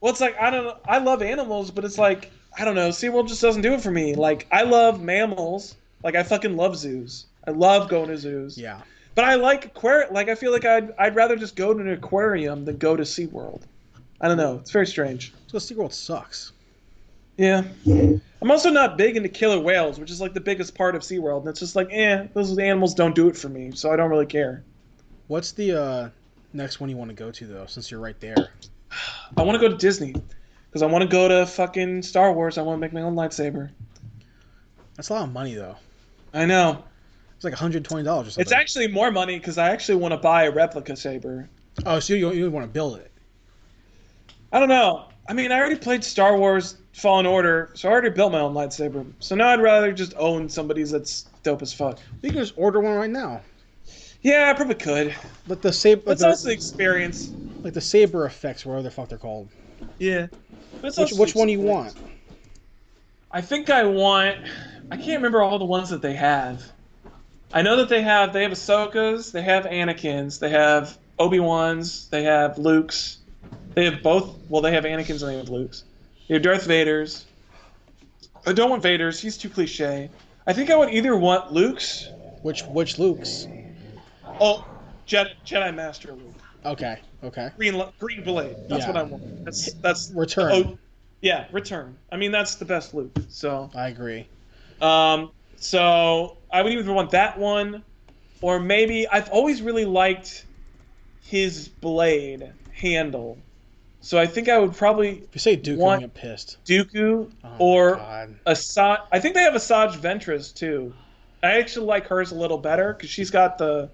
Well, 0.00 0.10
it's 0.10 0.20
like 0.20 0.36
I 0.40 0.50
don't. 0.50 0.64
know. 0.64 0.76
I 0.86 0.98
love 0.98 1.22
animals, 1.22 1.70
but 1.70 1.84
it's 1.84 1.98
like 1.98 2.30
I 2.58 2.64
don't 2.64 2.74
know. 2.74 2.88
SeaWorld 2.88 3.28
just 3.28 3.42
doesn't 3.42 3.62
do 3.62 3.74
it 3.74 3.80
for 3.82 3.90
me. 3.90 4.14
Like 4.14 4.46
I 4.50 4.62
love 4.62 5.02
mammals. 5.02 5.76
Like 6.02 6.14
I 6.16 6.22
fucking 6.22 6.56
love 6.56 6.76
zoos. 6.76 7.26
I 7.46 7.50
love 7.50 7.88
going 7.88 8.08
to 8.08 8.16
zoos. 8.16 8.56
Yeah. 8.58 8.80
But 9.14 9.24
I 9.24 9.36
like 9.36 9.66
aquarium. 9.66 10.12
Like 10.12 10.28
I 10.28 10.34
feel 10.34 10.52
like 10.52 10.64
I'd 10.64 10.92
I'd 10.98 11.14
rather 11.14 11.36
just 11.36 11.56
go 11.56 11.72
to 11.72 11.80
an 11.80 11.90
aquarium 11.90 12.64
than 12.64 12.78
go 12.78 12.96
to 12.96 13.02
SeaWorld. 13.02 13.62
I 14.20 14.28
don't 14.28 14.36
know. 14.36 14.56
It's 14.56 14.70
very 14.70 14.86
strange. 14.86 15.32
So 15.46 15.58
SeaWorld 15.58 15.92
sucks. 15.92 16.52
Yeah. 17.36 17.64
I'm 17.86 18.50
also 18.50 18.70
not 18.70 18.96
big 18.96 19.16
into 19.16 19.28
killer 19.28 19.58
whales, 19.58 19.98
which 19.98 20.10
is 20.10 20.20
like 20.20 20.34
the 20.34 20.40
biggest 20.40 20.74
part 20.74 20.94
of 20.94 21.02
SeaWorld. 21.02 21.40
And 21.40 21.48
it's 21.48 21.60
just 21.60 21.76
like, 21.76 21.88
eh, 21.90 22.26
those 22.32 22.56
animals 22.58 22.94
don't 22.94 23.14
do 23.14 23.28
it 23.28 23.36
for 23.36 23.48
me, 23.48 23.72
so 23.74 23.90
I 23.92 23.96
don't 23.96 24.10
really 24.10 24.26
care. 24.26 24.62
What's 25.26 25.52
the 25.52 25.80
uh, 25.82 26.08
next 26.52 26.80
one 26.80 26.90
you 26.90 26.96
want 26.96 27.10
to 27.10 27.14
go 27.14 27.30
to 27.30 27.46
though? 27.46 27.66
Since 27.66 27.90
you're 27.90 28.00
right 28.00 28.18
there. 28.20 28.50
I 29.36 29.42
want 29.42 29.60
to 29.60 29.60
go 29.60 29.68
to 29.68 29.76
Disney 29.76 30.14
because 30.68 30.82
I 30.82 30.86
want 30.86 31.02
to 31.02 31.08
go 31.08 31.28
to 31.28 31.46
fucking 31.46 32.02
Star 32.02 32.32
Wars. 32.32 32.58
I 32.58 32.62
want 32.62 32.76
to 32.76 32.80
make 32.80 32.92
my 32.92 33.02
own 33.02 33.14
lightsaber. 33.14 33.70
That's 34.96 35.08
a 35.08 35.14
lot 35.14 35.24
of 35.24 35.32
money 35.32 35.54
though. 35.54 35.76
I 36.32 36.46
know. 36.46 36.84
It's 37.44 37.52
like 37.52 37.60
120 37.60 38.04
dollars 38.04 38.28
or 38.28 38.30
something. 38.30 38.42
It's 38.42 38.52
actually 38.52 38.88
more 38.88 39.10
money 39.10 39.38
because 39.38 39.58
I 39.58 39.68
actually 39.68 39.96
want 39.96 40.12
to 40.12 40.16
buy 40.16 40.44
a 40.44 40.50
replica 40.50 40.96
saber. 40.96 41.50
Oh, 41.84 42.00
so 42.00 42.14
you 42.14 42.32
you 42.32 42.50
want 42.50 42.64
to 42.64 42.72
build 42.72 42.96
it? 42.96 43.12
I 44.50 44.58
don't 44.58 44.70
know. 44.70 45.08
I 45.28 45.34
mean, 45.34 45.52
I 45.52 45.58
already 45.58 45.76
played 45.76 46.02
Star 46.02 46.38
Wars 46.38 46.78
Fallen 46.94 47.26
Order, 47.26 47.70
so 47.74 47.88
I 47.88 47.92
already 47.92 48.08
built 48.10 48.32
my 48.32 48.40
own 48.40 48.54
lightsaber. 48.54 49.04
So 49.18 49.34
now 49.34 49.48
I'd 49.48 49.60
rather 49.60 49.92
just 49.92 50.14
own 50.16 50.48
somebody's 50.48 50.90
that's 50.90 51.24
dope 51.42 51.60
as 51.60 51.74
fuck. 51.74 51.98
You 52.22 52.30
can 52.30 52.38
just 52.38 52.54
order 52.56 52.80
one 52.80 52.94
right 52.94 53.10
now. 53.10 53.42
Yeah, 54.22 54.50
I 54.50 54.54
probably 54.54 54.76
could. 54.76 55.14
But 55.46 55.60
the 55.60 55.70
saber, 55.70 56.14
the, 56.14 56.26
also 56.26 56.48
the 56.48 56.54
experience. 56.54 57.30
like 57.62 57.74
the 57.74 57.80
saber 57.82 58.24
effects, 58.24 58.64
whatever 58.64 58.84
the 58.84 58.90
fuck 58.90 59.10
they're 59.10 59.18
called. 59.18 59.50
Yeah. 59.98 60.28
But 60.80 60.96
Which 60.96 61.12
which 61.12 61.34
one 61.34 61.48
do 61.48 61.52
you 61.52 61.60
want? 61.60 61.94
I 63.30 63.42
think 63.42 63.68
I 63.68 63.84
want. 63.84 64.38
I 64.90 64.96
can't 64.96 65.16
remember 65.16 65.42
all 65.42 65.58
the 65.58 65.64
ones 65.66 65.90
that 65.90 66.00
they 66.00 66.14
have. 66.14 66.62
I 67.54 67.62
know 67.62 67.76
that 67.76 67.88
they 67.88 68.02
have. 68.02 68.32
They 68.32 68.42
have 68.42 68.52
Ahsoka's. 68.52 69.30
They 69.32 69.42
have 69.42 69.64
Anakin's. 69.64 70.40
They 70.40 70.50
have 70.50 70.98
Obi 71.18 71.38
Wan's. 71.38 72.08
They 72.08 72.24
have 72.24 72.58
Luke's. 72.58 73.18
They 73.74 73.84
have 73.84 74.02
both. 74.02 74.36
Well, 74.48 74.60
they 74.60 74.72
have 74.72 74.84
Anakin's 74.84 75.22
and 75.22 75.32
they 75.32 75.36
have 75.38 75.48
Luke's. 75.48 75.84
They 76.28 76.34
have 76.34 76.42
Darth 76.42 76.66
Vader's. 76.66 77.26
I 78.44 78.52
don't 78.52 78.70
want 78.70 78.82
Vader's. 78.82 79.20
He's 79.20 79.38
too 79.38 79.48
cliche. 79.48 80.10
I 80.46 80.52
think 80.52 80.68
I 80.70 80.76
would 80.76 80.90
either 80.92 81.16
want 81.16 81.52
Luke's. 81.52 82.08
Which 82.42 82.62
which 82.64 82.98
Luke's? 82.98 83.46
Oh, 84.40 84.66
Jedi, 85.06 85.30
Jedi 85.46 85.74
Master 85.74 86.12
Luke. 86.12 86.34
Okay, 86.66 86.98
okay. 87.22 87.50
Green 87.56 87.82
Green 88.00 88.24
Blade. 88.24 88.56
That's 88.68 88.82
Yeah. 88.82 88.88
what 88.88 88.96
I 88.96 89.02
want. 89.04 89.44
That's 89.44 89.72
that's 89.74 90.10
Return. 90.14 90.52
Oh, 90.52 90.78
yeah, 91.22 91.46
Return. 91.52 91.96
I 92.10 92.16
mean, 92.16 92.32
that's 92.32 92.56
the 92.56 92.64
best 92.64 92.94
Luke. 92.94 93.16
So. 93.28 93.70
I 93.74 93.88
agree. 93.88 94.26
Um, 94.82 95.30
so 95.64 96.36
I 96.52 96.60
would 96.62 96.72
either 96.72 96.92
want 96.92 97.12
that 97.12 97.38
one, 97.38 97.82
or 98.42 98.60
maybe 98.60 99.08
I've 99.08 99.30
always 99.30 99.62
really 99.62 99.86
liked 99.86 100.44
his 101.22 101.68
blade 101.68 102.52
handle. 102.72 103.38
So 104.02 104.18
I 104.18 104.26
think 104.26 104.50
I 104.50 104.58
would 104.58 104.74
probably 104.74 105.22
If 105.22 105.28
you 105.32 105.38
say 105.38 105.56
Duke, 105.56 105.80
One- 105.80 105.94
I'm 105.94 106.00
get 106.02 106.14
pissed. 106.14 106.58
Dooku 106.66 107.30
Oh 107.42 107.48
or. 107.58 107.96
Asajj. 108.46 109.00
I 109.10 109.18
think 109.20 109.34
they 109.34 109.40
have 109.42 109.54
Asajj 109.54 109.96
Ventress 109.96 110.54
too. 110.54 110.92
I 111.42 111.58
actually 111.58 111.86
like 111.86 112.06
hers 112.08 112.30
a 112.30 112.34
little 112.34 112.58
better 112.58 112.92
because 112.92 113.08
she's 113.08 113.30
got 113.30 113.56
the 113.56 113.88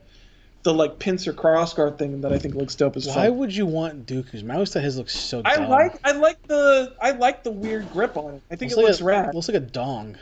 the 0.63 0.75
like 0.75 0.99
pincer 0.99 1.33
crossguard 1.33 1.99
thing 1.99 2.21
that 2.23 2.33
I 2.33 2.39
think 2.39 2.55
looks 2.57 2.75
dope 2.75 2.97
as 2.97 3.07
well. 3.07 3.17
Why 3.17 3.29
would 3.29 3.55
you 3.55 3.65
want 3.67 4.07
Dooku's? 4.07 4.43
I 4.49 4.55
always 4.55 4.73
thought 4.73 4.83
his 4.83 4.99
looks 4.99 5.17
so. 5.17 5.43
I 5.45 5.57
like 5.57 6.01
I 6.05 6.13
like 6.13 6.43
the 6.49 6.95
I 7.01 7.13
like 7.13 7.45
the 7.45 7.53
weird 7.53 7.93
grip 7.93 8.17
on 8.17 8.35
it. 8.35 8.43
I 8.51 8.57
think 8.57 8.73
Looks 8.73 8.73
it 8.73 8.77
like 8.79 8.87
looks 8.89 9.01
a, 9.01 9.05
rad. 9.05 9.35
Looks 9.35 9.49
like 9.49 9.57
a 9.57 9.61
dong. 9.61 10.17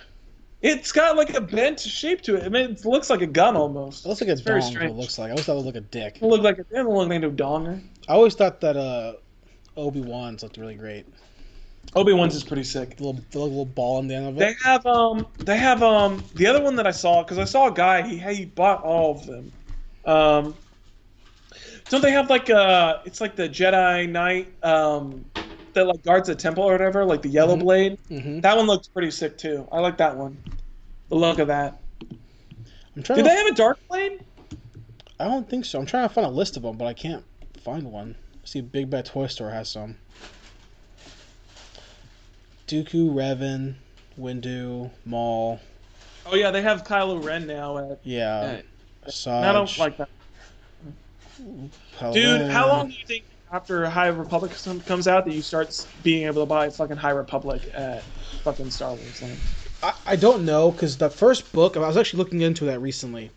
It's 0.61 0.91
got 0.91 1.17
like 1.17 1.35
a 1.35 1.41
bent 1.41 1.79
shape 1.79 2.21
to 2.23 2.37
it. 2.37 2.45
I 2.45 2.49
mean, 2.49 2.73
it 2.73 2.85
looks 2.85 3.11
like 3.11 3.23
a 3.23 3.27
gun 3.27 3.57
almost. 3.57 4.05
It 4.05 4.09
looks 4.09 4.21
like 4.21 4.29
a 4.29 4.33
It's 4.33 4.41
very 4.41 4.61
dong. 4.61 4.71
is 4.71 4.75
what 4.77 4.85
It 4.87 4.97
looks 4.97 5.19
like. 5.19 5.29
I 5.29 5.31
always 5.31 5.47
thought 5.47 5.53
it 5.53 5.57
looked 5.57 5.67
like 5.67 5.77
a 5.77 5.81
dick. 5.83 6.17
It 6.17 6.23
look 6.23 6.43
like 6.43 6.59
a, 6.59 6.63
it 6.63 6.67
don't 6.73 6.89
look 6.93 7.09
like 7.09 7.23
a 7.23 7.31
donger. 7.31 7.81
I 8.09 8.13
always 8.15 8.35
thought 8.35 8.61
that 8.63 8.77
uh, 8.77 9.13
Obi 9.77 10.01
Wan's 10.01 10.43
looked 10.43 10.57
really 10.57 10.75
great. 10.75 11.07
Obi 11.95 12.13
Wan's 12.13 12.35
is 12.35 12.43
pretty 12.43 12.65
sick. 12.65 12.97
The 12.97 13.05
little, 13.05 13.21
the 13.31 13.39
little 13.39 13.65
ball 13.65 13.99
on 13.99 14.09
the 14.09 14.15
end 14.17 14.27
of 14.27 14.37
it. 14.37 14.41
They 14.41 14.55
have 14.65 14.85
um 14.85 15.27
they 15.39 15.57
have 15.57 15.83
um 15.83 16.23
the 16.35 16.47
other 16.47 16.63
one 16.63 16.77
that 16.77 16.87
I 16.87 16.91
saw 16.91 17.23
because 17.23 17.39
I 17.39 17.45
saw 17.45 17.69
a 17.69 17.73
guy 17.73 18.07
he 18.07 18.19
he 18.19 18.45
bought 18.45 18.83
all 18.83 19.13
of 19.13 19.27
them. 19.27 19.53
Um, 20.05 20.55
don't 21.89 22.03
they 22.03 22.11
have 22.11 22.29
like 22.29 22.51
uh 22.51 22.99
it's 23.05 23.21
like 23.21 23.37
the 23.37 23.49
Jedi 23.49 24.09
Knight 24.09 24.53
um 24.63 25.25
that 25.79 25.87
like 25.87 26.03
guards 26.03 26.29
the 26.29 26.35
temple 26.35 26.65
or 26.65 26.73
whatever 26.73 27.05
like 27.05 27.23
the 27.23 27.29
yellow 27.29 27.57
Mhm. 27.57 27.61
blade. 27.61 27.99
hmm 28.09 28.41
That 28.41 28.57
one 28.57 28.67
looks 28.67 28.89
pretty 28.89 29.11
sick 29.11 29.39
too. 29.39 29.67
I 29.73 29.79
like 29.81 29.97
that 29.99 30.17
one. 30.17 30.37
The 31.09 31.15
look 31.15 31.39
of 31.39 31.49
that. 31.49 31.81
I'm 32.97 33.03
trying. 33.03 33.17
Did 33.19 33.23
to, 33.25 33.29
they 33.31 33.37
have 33.37 33.47
a 33.47 33.55
dark 33.55 33.79
blade? 33.89 34.21
I 35.21 35.25
don't 35.25 35.49
think 35.49 35.65
so. 35.65 35.79
I'm 35.79 35.87
trying 35.87 36.09
to 36.09 36.15
find 36.15 36.27
a 36.27 36.31
list 36.31 36.57
of 36.57 36.63
them, 36.63 36.77
but 36.77 36.87
I 36.87 36.93
can't 36.93 37.25
find 37.63 37.91
one. 37.91 38.15
I 38.35 38.47
see 38.47 38.61
Big 38.61 38.91
Bad 38.91 39.07
Toy 39.07 39.27
Store 39.29 39.51
has 39.51 39.69
some. 39.69 39.97
Dooku, 42.67 43.11
Revan, 43.13 43.75
Windu, 44.21 44.91
Maul. 45.07 45.61
Oh 46.27 46.35
yeah, 46.35 46.51
they 46.51 46.61
have 46.63 46.85
Kylo 46.85 47.25
Ren 47.25 47.47
now. 47.47 47.79
At, 47.79 48.01
Yeah. 48.05 48.61
Asajj, 49.07 49.43
I 49.45 49.53
don't 49.53 49.79
like 49.79 49.97
that. 49.97 50.09
Dude, 52.13 52.51
how 52.51 52.69
long 52.69 52.89
do 52.89 52.95
you 52.95 53.07
think 53.07 53.25
after 53.53 53.89
High 53.89 54.09
Republic 54.09 54.53
comes 54.87 55.09
out 55.09 55.25
that 55.25 55.35
you 55.35 55.43
start 55.43 55.87
being 56.03 56.27
able 56.27 56.43
to 56.43 56.47
buy 56.47 56.69
fucking 56.71 56.97
High 56.97 57.11
Republic 57.11 57.71
at 57.75 58.03
fucking 58.43 58.71
Star 58.71 58.91
Wars 58.91 59.23
Land? 59.23 59.39
I, 59.83 59.93
I 60.07 60.17
don't 60.17 60.45
know 60.45 60.71
because 60.71 60.97
the 60.97 61.11
first 61.11 61.53
book 61.53 61.77
I 61.77 61.81
was 61.81 61.97
actually 61.97 62.19
looking 62.19 62.43
into 62.43 62.65
that 62.67 62.81
recently. 62.81 63.31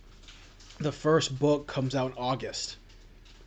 The 0.80 0.92
first 0.92 1.38
book 1.38 1.68
comes 1.68 1.96
out 1.96 2.12
in 2.12 2.18
August. 2.18 2.78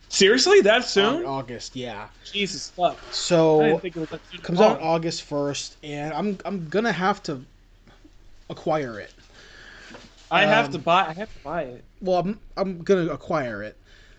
Seriously, 0.09 0.61
that 0.61 0.85
soon? 0.85 1.25
August, 1.25 1.75
yeah. 1.75 2.07
Jesus 2.31 2.69
fuck! 2.69 2.97
So 3.11 3.61
it 3.61 3.95
was 3.95 4.09
that 4.09 4.21
soon. 4.31 4.41
comes 4.41 4.61
out. 4.61 4.79
August 4.79 5.23
first, 5.23 5.75
and 5.83 6.13
I'm 6.13 6.37
I'm 6.45 6.69
gonna 6.69 6.91
have 6.91 7.21
to 7.23 7.41
acquire 8.49 8.99
it. 8.99 9.11
I 10.31 10.45
have 10.45 10.67
um, 10.67 10.71
to 10.73 10.79
buy. 10.79 11.07
I 11.07 11.13
have 11.13 11.33
to 11.33 11.39
buy 11.43 11.63
it. 11.63 11.83
Well, 12.01 12.19
I'm 12.19 12.39
I'm 12.55 12.81
gonna 12.83 13.11
acquire 13.11 13.63
it. 13.63 13.75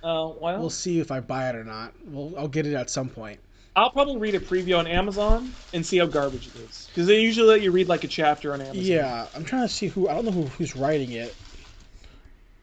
Uh, 0.07 0.33
well, 0.41 0.61
We'll 0.61 0.71
see 0.71 1.01
if 1.01 1.11
I 1.11 1.19
buy 1.19 1.49
it 1.49 1.57
or 1.57 1.65
not. 1.65 1.93
Well, 2.07 2.33
I'll 2.39 2.47
get 2.47 2.65
it 2.65 2.75
at 2.75 2.91
some 2.91 3.09
point. 3.09 3.41
I'll 3.75 3.91
probably 3.91 4.19
read 4.19 4.37
a 4.37 4.41
preview 4.41 4.79
on 4.79 4.87
Amazon 4.87 5.53
and 5.75 5.85
see 5.85 5.99
how 5.99 6.07
garbage 6.07 6.47
it 6.47 6.55
is 6.61 6.87
because 6.89 7.09
they 7.09 7.21
usually 7.21 7.49
let 7.49 7.61
you 7.61 7.73
read 7.73 7.89
like 7.89 8.05
a 8.05 8.09
chapter 8.09 8.55
on 8.55 8.61
Amazon. 8.61 8.85
Yeah, 8.85 9.27
I'm 9.35 9.45
trying 9.45 9.67
to 9.67 9.69
see 9.69 9.89
who. 9.89 10.09
I 10.09 10.15
don't 10.15 10.25
know 10.25 10.31
who, 10.31 10.45
who's 10.45 10.77
writing 10.77 11.11
it. 11.11 11.35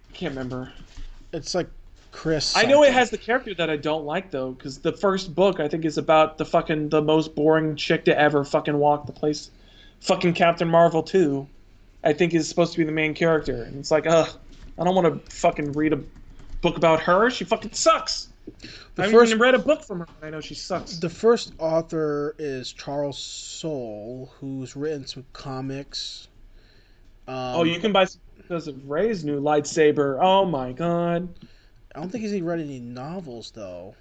I 0.09 0.13
can't 0.15 0.31
remember. 0.31 0.71
It's 1.33 1.53
like 1.53 1.67
Chris. 2.13 2.55
I 2.55 2.63
know 2.63 2.83
it 2.83 2.93
has 2.93 3.09
the 3.09 3.17
character 3.17 3.53
that 3.55 3.69
I 3.69 3.75
don't 3.75 4.05
like 4.05 4.31
though, 4.31 4.51
because 4.51 4.79
the 4.79 4.93
first 4.93 5.35
book 5.35 5.59
I 5.59 5.67
think 5.67 5.83
is 5.83 5.97
about 5.97 6.37
the 6.37 6.45
fucking 6.45 6.89
the 6.89 7.01
most 7.01 7.35
boring 7.35 7.75
chick 7.75 8.05
to 8.05 8.17
ever 8.17 8.45
fucking 8.45 8.77
walk 8.77 9.05
the 9.05 9.11
place. 9.11 9.51
Fucking 9.99 10.33
Captain 10.33 10.69
Marvel 10.69 11.03
two, 11.03 11.45
I 12.05 12.13
think 12.13 12.33
is 12.33 12.47
supposed 12.47 12.71
to 12.71 12.77
be 12.77 12.85
the 12.85 12.91
main 12.93 13.13
character, 13.13 13.63
and 13.63 13.79
it's 13.79 13.91
like, 13.91 14.07
ugh, 14.07 14.29
I 14.79 14.83
don't 14.85 14.95
want 14.95 15.25
to 15.25 15.31
fucking 15.31 15.73
read 15.73 15.91
a 15.91 15.99
book 16.63 16.77
about 16.77 17.01
her. 17.01 17.29
She 17.29 17.43
fucking 17.43 17.73
sucks. 17.73 18.29
The 18.95 19.03
I 19.03 19.11
first- 19.11 19.29
even 19.31 19.41
read 19.41 19.53
a 19.53 19.59
book 19.59 19.83
from 19.83 19.99
her. 19.99 20.07
I 20.23 20.31
know 20.31 20.41
she 20.41 20.55
sucks. 20.55 20.97
The 20.97 21.09
first 21.09 21.53
author 21.59 22.35
is 22.39 22.73
Charles 22.73 23.17
Soule, 23.19 24.31
who's 24.39 24.75
written 24.75 25.05
some 25.05 25.25
comics. 25.33 26.27
Um, 27.27 27.35
oh, 27.35 27.63
you 27.63 27.79
can 27.79 27.91
buy 27.91 28.05
some 28.05 28.21
because 28.35 28.67
of 28.67 28.89
Rey's 28.89 29.23
new 29.23 29.39
lightsaber. 29.39 30.17
Oh 30.21 30.43
my 30.45 30.71
god. 30.73 31.29
I 31.95 31.99
don't 31.99 32.09
think 32.09 32.23
he's 32.23 32.33
even 32.33 32.47
read 32.47 32.59
any 32.59 32.79
novels 32.79 33.51
though. 33.51 33.95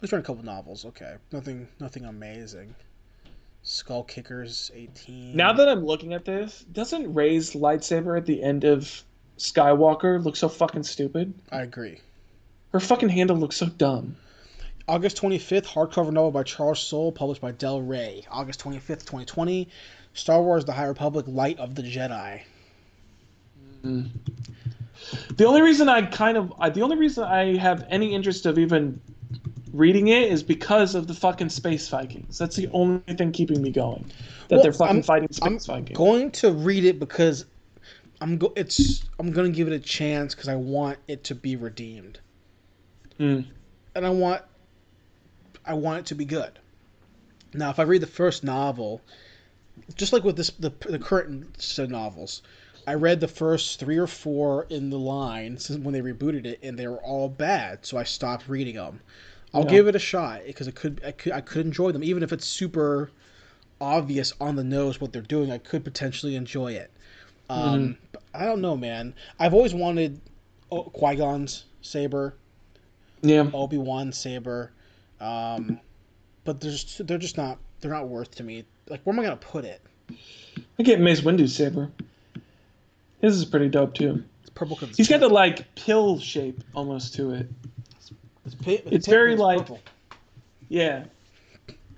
He's 0.00 0.12
read 0.12 0.20
a 0.20 0.24
couple 0.24 0.44
novels. 0.44 0.84
Okay, 0.86 1.16
nothing, 1.32 1.68
nothing 1.80 2.04
amazing. 2.04 2.74
Skull 3.62 4.04
Kickers, 4.04 4.70
eighteen. 4.74 5.36
Now 5.36 5.52
that 5.52 5.68
I'm 5.68 5.84
looking 5.84 6.14
at 6.14 6.24
this, 6.24 6.64
doesn't 6.72 7.12
Rey's 7.12 7.52
lightsaber 7.52 8.16
at 8.16 8.24
the 8.24 8.42
end 8.42 8.64
of 8.64 9.02
Skywalker 9.38 10.22
look 10.22 10.36
so 10.36 10.48
fucking 10.48 10.82
stupid? 10.82 11.32
I 11.50 11.62
agree. 11.62 12.00
Her 12.72 12.80
fucking 12.80 13.08
handle 13.08 13.36
looks 13.36 13.56
so 13.56 13.66
dumb. 13.66 14.16
August 14.86 15.20
25th, 15.20 15.66
hardcover 15.66 16.12
novel 16.12 16.30
by 16.30 16.42
Charles 16.42 16.80
Soule, 16.80 17.12
published 17.12 17.40
by 17.40 17.52
Del 17.52 17.80
Rey. 17.82 18.24
August 18.30 18.62
25th, 18.62 19.04
2020, 19.04 19.68
Star 20.14 20.42
Wars: 20.42 20.64
The 20.64 20.72
High 20.72 20.86
Republic: 20.86 21.26
Light 21.28 21.58
of 21.58 21.74
the 21.74 21.82
Jedi. 21.82 22.40
Mm. 23.84 24.08
The 25.36 25.44
only 25.44 25.62
reason 25.62 25.88
I 25.88 26.02
kind 26.02 26.36
of, 26.36 26.52
I, 26.58 26.70
the 26.70 26.82
only 26.82 26.96
reason 26.96 27.24
I 27.24 27.56
have 27.58 27.86
any 27.88 28.14
interest 28.14 28.46
of 28.46 28.58
even 28.58 29.00
reading 29.72 30.08
it 30.08 30.32
is 30.32 30.42
because 30.42 30.94
of 30.94 31.06
the 31.06 31.14
fucking 31.14 31.50
space 31.50 31.88
Vikings. 31.88 32.38
That's 32.38 32.56
the 32.56 32.68
only 32.72 33.00
thing 33.14 33.30
keeping 33.32 33.62
me 33.62 33.70
going. 33.70 34.04
That 34.48 34.56
Well, 34.56 34.62
they're 34.64 34.72
fucking 34.72 34.96
I'm- 34.96 35.02
fighting 35.02 35.28
I'm 35.42 35.58
space 35.58 35.66
Vikings. 35.66 35.96
going 35.96 36.30
to 36.32 36.50
read 36.50 36.84
it 36.84 36.98
because 36.98 37.44
I'm 38.20 38.38
go. 38.38 38.52
It's 38.56 39.04
I'm 39.18 39.30
going 39.32 39.50
to 39.50 39.56
give 39.56 39.68
it 39.68 39.72
a 39.74 39.78
chance 39.78 40.34
because 40.34 40.48
I 40.48 40.56
want 40.56 40.98
it 41.06 41.24
to 41.24 41.34
be 41.34 41.56
redeemed, 41.56 42.20
Mm. 43.18 43.46
and 43.94 44.06
I 44.06 44.10
want 44.10 44.42
I 45.64 45.74
want 45.74 46.00
it 46.00 46.06
to 46.06 46.14
be 46.14 46.24
good. 46.24 46.58
Now, 47.54 47.70
if 47.70 47.78
I 47.78 47.82
read 47.82 48.02
the 48.02 48.06
first 48.06 48.42
novel, 48.44 49.00
just 49.94 50.12
like 50.12 50.24
with 50.24 50.36
this 50.36 50.50
the 50.50 50.70
the 50.88 50.98
current 50.98 51.60
set 51.60 51.84
of 51.84 51.90
novels, 51.90 52.42
I 52.86 52.94
read 52.94 53.20
the 53.20 53.28
first 53.28 53.78
three 53.78 53.98
or 53.98 54.06
four 54.06 54.66
in 54.68 54.90
the 54.90 54.98
line 54.98 55.58
since 55.58 55.78
when 55.82 55.94
they 55.94 56.00
rebooted 56.00 56.44
it, 56.46 56.58
and 56.62 56.78
they 56.78 56.88
were 56.88 57.02
all 57.02 57.28
bad, 57.28 57.86
so 57.86 57.96
I 57.98 58.04
stopped 58.04 58.48
reading 58.48 58.74
them. 58.76 59.00
I'll 59.54 59.64
Yeah. 59.64 59.70
give 59.70 59.86
it 59.88 59.96
a 59.96 60.00
shot 60.00 60.42
because 60.46 60.66
it 60.66 60.74
could 60.74 61.00
I 61.04 61.12
could 61.12 61.32
I 61.32 61.40
could 61.40 61.64
enjoy 61.66 61.92
them 61.92 62.02
even 62.04 62.22
if 62.22 62.32
it's 62.32 62.46
super 62.46 63.10
obvious 63.80 64.32
on 64.40 64.56
the 64.56 64.64
nose 64.64 65.00
what 65.00 65.12
they're 65.12 65.22
doing. 65.22 65.50
I 65.52 65.58
could 65.58 65.84
potentially 65.84 66.34
enjoy 66.34 66.72
it. 66.72 66.90
Um, 67.50 67.96
but 68.02 68.07
I 68.38 68.44
don't 68.44 68.60
know, 68.60 68.76
man. 68.76 69.14
I've 69.40 69.52
always 69.52 69.74
wanted 69.74 70.20
oh, 70.70 70.84
Qui 70.84 71.16
Gon's 71.16 71.64
saber, 71.82 72.34
Yeah. 73.20 73.50
Obi 73.52 73.78
Wan 73.78 74.12
saber, 74.12 74.70
um, 75.20 75.80
but 76.44 76.60
they're 76.60 76.70
just, 76.70 77.04
they're 77.06 77.18
just 77.18 77.36
not 77.36 77.58
they're 77.80 77.90
not 77.90 78.08
worth 78.08 78.36
to 78.36 78.44
me. 78.44 78.64
Like, 78.88 79.02
where 79.02 79.12
am 79.12 79.18
I 79.20 79.24
gonna 79.24 79.36
put 79.36 79.64
it? 79.64 79.80
I 80.78 80.82
get 80.84 81.00
Mace 81.00 81.22
Windu's 81.22 81.54
saber. 81.54 81.90
His 83.20 83.36
is 83.36 83.44
pretty 83.44 83.68
dope 83.68 83.94
too. 83.94 84.22
It's 84.42 84.50
purple 84.50 84.76
He's 84.76 85.08
got 85.08 85.18
the 85.20 85.28
like 85.28 85.74
pill 85.74 86.20
shape 86.20 86.62
almost 86.74 87.14
to 87.14 87.32
it. 87.32 87.48
it's, 88.46 88.54
pa- 88.54 88.88
it's 88.90 89.08
very 89.08 89.34
like- 89.36 89.58
purple. 89.58 89.80
Yeah. 90.68 91.04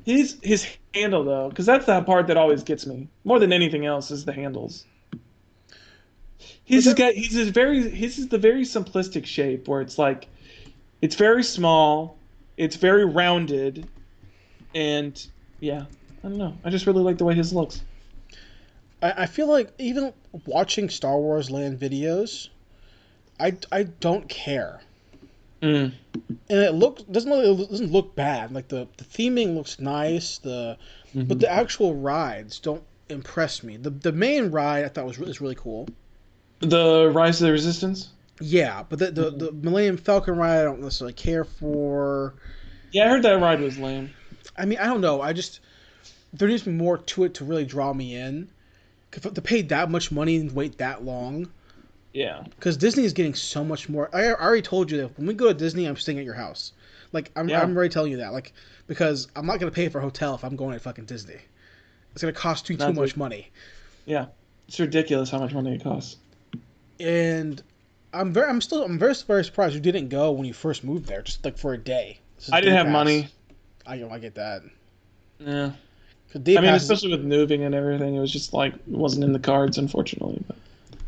His 0.06 0.38
his 0.42 0.66
handle 0.94 1.22
though, 1.24 1.50
because 1.50 1.66
that's 1.66 1.84
the 1.84 2.00
part 2.02 2.28
that 2.28 2.38
always 2.38 2.62
gets 2.62 2.86
me 2.86 3.08
more 3.24 3.38
than 3.38 3.52
anything 3.52 3.84
else 3.84 4.10
is 4.10 4.24
the 4.24 4.32
handles. 4.32 4.86
He's 6.64 6.86
But 6.86 6.96
got 6.96 7.14
he's 7.14 7.36
a 7.36 7.50
very 7.50 7.88
his 7.90 8.18
is 8.18 8.28
the 8.28 8.38
very 8.38 8.62
simplistic 8.62 9.26
shape 9.26 9.68
where 9.68 9.80
it's 9.80 9.98
like 9.98 10.28
it's 11.02 11.14
very 11.14 11.42
small, 11.42 12.18
it's 12.56 12.76
very 12.76 13.04
rounded, 13.04 13.86
and 14.74 15.26
yeah, 15.60 15.84
I 16.22 16.28
don't 16.28 16.38
know. 16.38 16.54
I 16.64 16.70
just 16.70 16.86
really 16.86 17.02
like 17.02 17.18
the 17.18 17.24
way 17.24 17.34
his 17.34 17.52
looks. 17.52 17.82
I, 19.02 19.22
I 19.22 19.26
feel 19.26 19.48
like 19.48 19.72
even 19.78 20.12
watching 20.46 20.88
Star 20.88 21.18
Wars 21.18 21.50
Land 21.50 21.78
videos, 21.78 22.48
I, 23.38 23.56
I 23.72 23.84
don't 23.84 24.28
care. 24.28 24.80
Mm. 25.62 25.92
and 26.14 26.58
it 26.58 26.72
looks 26.72 27.02
doesn't 27.02 27.30
look, 27.30 27.60
it 27.60 27.70
doesn't 27.70 27.92
look 27.92 28.14
bad. 28.14 28.50
Like 28.50 28.68
the, 28.68 28.88
the 28.96 29.04
theming 29.04 29.54
looks 29.54 29.78
nice. 29.78 30.38
The 30.38 30.78
Mm-hmm. 31.10 31.26
but 31.26 31.40
the 31.40 31.50
actual 31.50 31.96
rides 31.96 32.60
don't 32.60 32.84
impress 33.08 33.64
me. 33.64 33.76
The 33.76 33.90
the 33.90 34.12
main 34.12 34.52
ride 34.52 34.84
I 34.84 34.88
thought 34.88 35.06
was 35.06 35.18
is 35.18 35.40
really 35.40 35.56
cool. 35.56 35.88
The 36.60 37.10
Rise 37.12 37.40
of 37.40 37.46
the 37.46 37.52
Resistance. 37.52 38.10
Yeah, 38.40 38.84
but 38.88 38.98
the 38.98 39.10
the, 39.10 39.30
the 39.30 39.52
Millennium 39.52 39.96
Falcon 39.96 40.36
ride 40.36 40.60
I 40.60 40.64
don't 40.64 40.80
necessarily 40.80 41.12
care 41.14 41.44
for. 41.44 42.34
Yeah, 42.92 43.06
I 43.06 43.08
heard 43.08 43.22
that 43.22 43.40
ride 43.40 43.60
was 43.60 43.78
lame. 43.78 44.10
I 44.56 44.64
mean 44.64 44.78
I 44.78 44.86
don't 44.86 45.00
know. 45.00 45.20
I 45.20 45.32
just 45.32 45.60
there 46.32 46.48
needs 46.48 46.62
to 46.62 46.70
be 46.70 46.76
more 46.76 46.98
to 46.98 47.24
it 47.24 47.34
to 47.34 47.44
really 47.44 47.64
draw 47.64 47.92
me 47.92 48.14
in. 48.16 48.48
To 49.12 49.42
pay 49.42 49.62
that 49.62 49.90
much 49.90 50.12
money 50.12 50.36
and 50.36 50.54
wait 50.54 50.78
that 50.78 51.04
long, 51.04 51.50
Yeah. 52.12 52.44
because 52.50 52.76
Disney 52.76 53.02
is 53.04 53.12
getting 53.12 53.34
so 53.34 53.64
much 53.64 53.88
more. 53.88 54.08
I, 54.14 54.26
I 54.26 54.34
already 54.40 54.62
told 54.62 54.88
you 54.88 54.98
that 54.98 55.18
when 55.18 55.26
we 55.26 55.34
go 55.34 55.48
to 55.48 55.54
Disney, 55.54 55.84
I'm 55.86 55.96
staying 55.96 56.20
at 56.20 56.24
your 56.24 56.34
house. 56.34 56.72
Like 57.12 57.32
I'm, 57.34 57.48
Yeah. 57.48 57.60
I'm 57.60 57.76
already 57.76 57.92
telling 57.92 58.12
you 58.12 58.18
that. 58.18 58.32
Like 58.32 58.52
because 58.86 59.26
I'm 59.34 59.46
not 59.46 59.58
gonna 59.58 59.72
pay 59.72 59.88
for 59.88 59.98
a 59.98 60.02
hotel 60.02 60.36
if 60.36 60.44
I'm 60.44 60.54
going 60.54 60.74
to 60.74 60.78
fucking 60.78 61.06
Disney. 61.06 61.38
It's 62.12 62.22
gonna 62.22 62.32
cost 62.32 62.70
you 62.70 62.76
too 62.76 62.92
much 62.92 63.16
money. 63.16 63.48
Yeah. 64.06 64.26
It's 64.68 64.78
ridiculous 64.78 65.28
how 65.30 65.40
much 65.40 65.52
money 65.52 65.74
it 65.74 65.82
costs. 65.82 66.16
And 67.00 67.62
I'm 68.12 68.32
very, 68.32 68.48
I'm 68.48 68.60
still, 68.60 68.84
I'm 68.84 68.98
very, 68.98 69.14
very 69.26 69.44
surprised 69.44 69.74
you 69.74 69.80
didn't 69.80 70.08
go 70.08 70.30
when 70.32 70.44
you 70.46 70.52
first 70.52 70.84
moved 70.84 71.06
there, 71.06 71.22
just 71.22 71.44
like 71.44 71.58
for 71.58 71.72
a 71.72 71.78
day. 71.78 72.18
I 72.52 72.60
didn't 72.60 72.76
have 72.76 72.86
pass. 72.86 72.92
money. 72.92 73.28
I, 73.86 74.04
I 74.04 74.18
get 74.18 74.34
that. 74.36 74.62
Yeah. 75.38 75.72
I 76.34 76.38
mean, 76.38 76.64
especially 76.66 77.10
with 77.10 77.24
moving 77.24 77.64
and 77.64 77.74
everything, 77.74 78.14
it 78.14 78.20
was 78.20 78.32
just 78.32 78.52
like 78.52 78.74
it 78.74 78.80
wasn't 78.86 79.24
in 79.24 79.32
the 79.32 79.40
cards, 79.40 79.78
unfortunately. 79.78 80.42
But 80.46 80.56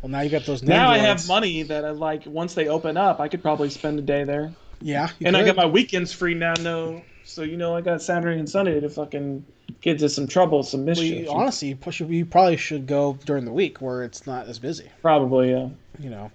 well, 0.01 0.09
now 0.09 0.19
you 0.19 0.29
got 0.29 0.45
those. 0.45 0.63
now 0.63 0.89
I 0.89 0.97
have 0.97 1.25
money 1.29 1.63
that 1.63 1.85
I 1.85 1.91
like. 1.91 2.25
Once 2.25 2.55
they 2.55 2.67
open 2.67 2.97
up, 2.97 3.21
I 3.21 3.29
could 3.29 3.41
probably 3.41 3.69
spend 3.69 3.99
a 3.99 4.01
day 4.01 4.25
there, 4.25 4.51
Yeah, 4.81 5.07
and 5.23 5.37
I 5.37 5.41
could. 5.41 5.55
got 5.55 5.55
my 5.55 5.65
weekends 5.65 6.11
free 6.11 6.33
now. 6.33 6.55
No, 6.59 7.01
so 7.23 7.43
you 7.43 7.57
know 7.57 7.75
I 7.75 7.81
got 7.81 8.01
Saturday 8.01 8.37
and 8.39 8.49
Sunday 8.49 8.79
to 8.79 8.89
fucking 8.89 9.45
get 9.81 9.93
into 9.93 10.09
some 10.09 10.27
trouble, 10.27 10.63
some 10.63 10.81
Well, 10.81 10.87
mischief. 10.95 11.25
you, 11.25 11.31
honestly, 11.31 11.69
you, 11.69 11.75
push, 11.75 11.99
you 12.01 12.25
probably 12.25 12.57
should 12.57 12.85
go 12.87 13.17
during 13.25 13.45
the 13.45 13.51
week 13.51 13.81
where 13.81 14.03
it's 14.03 14.25
not 14.27 14.47
as 14.47 14.59
busy. 14.59 14.89
probably, 15.01 15.51
yeah. 15.51 15.69
You 15.99 16.09
know. 16.09 16.31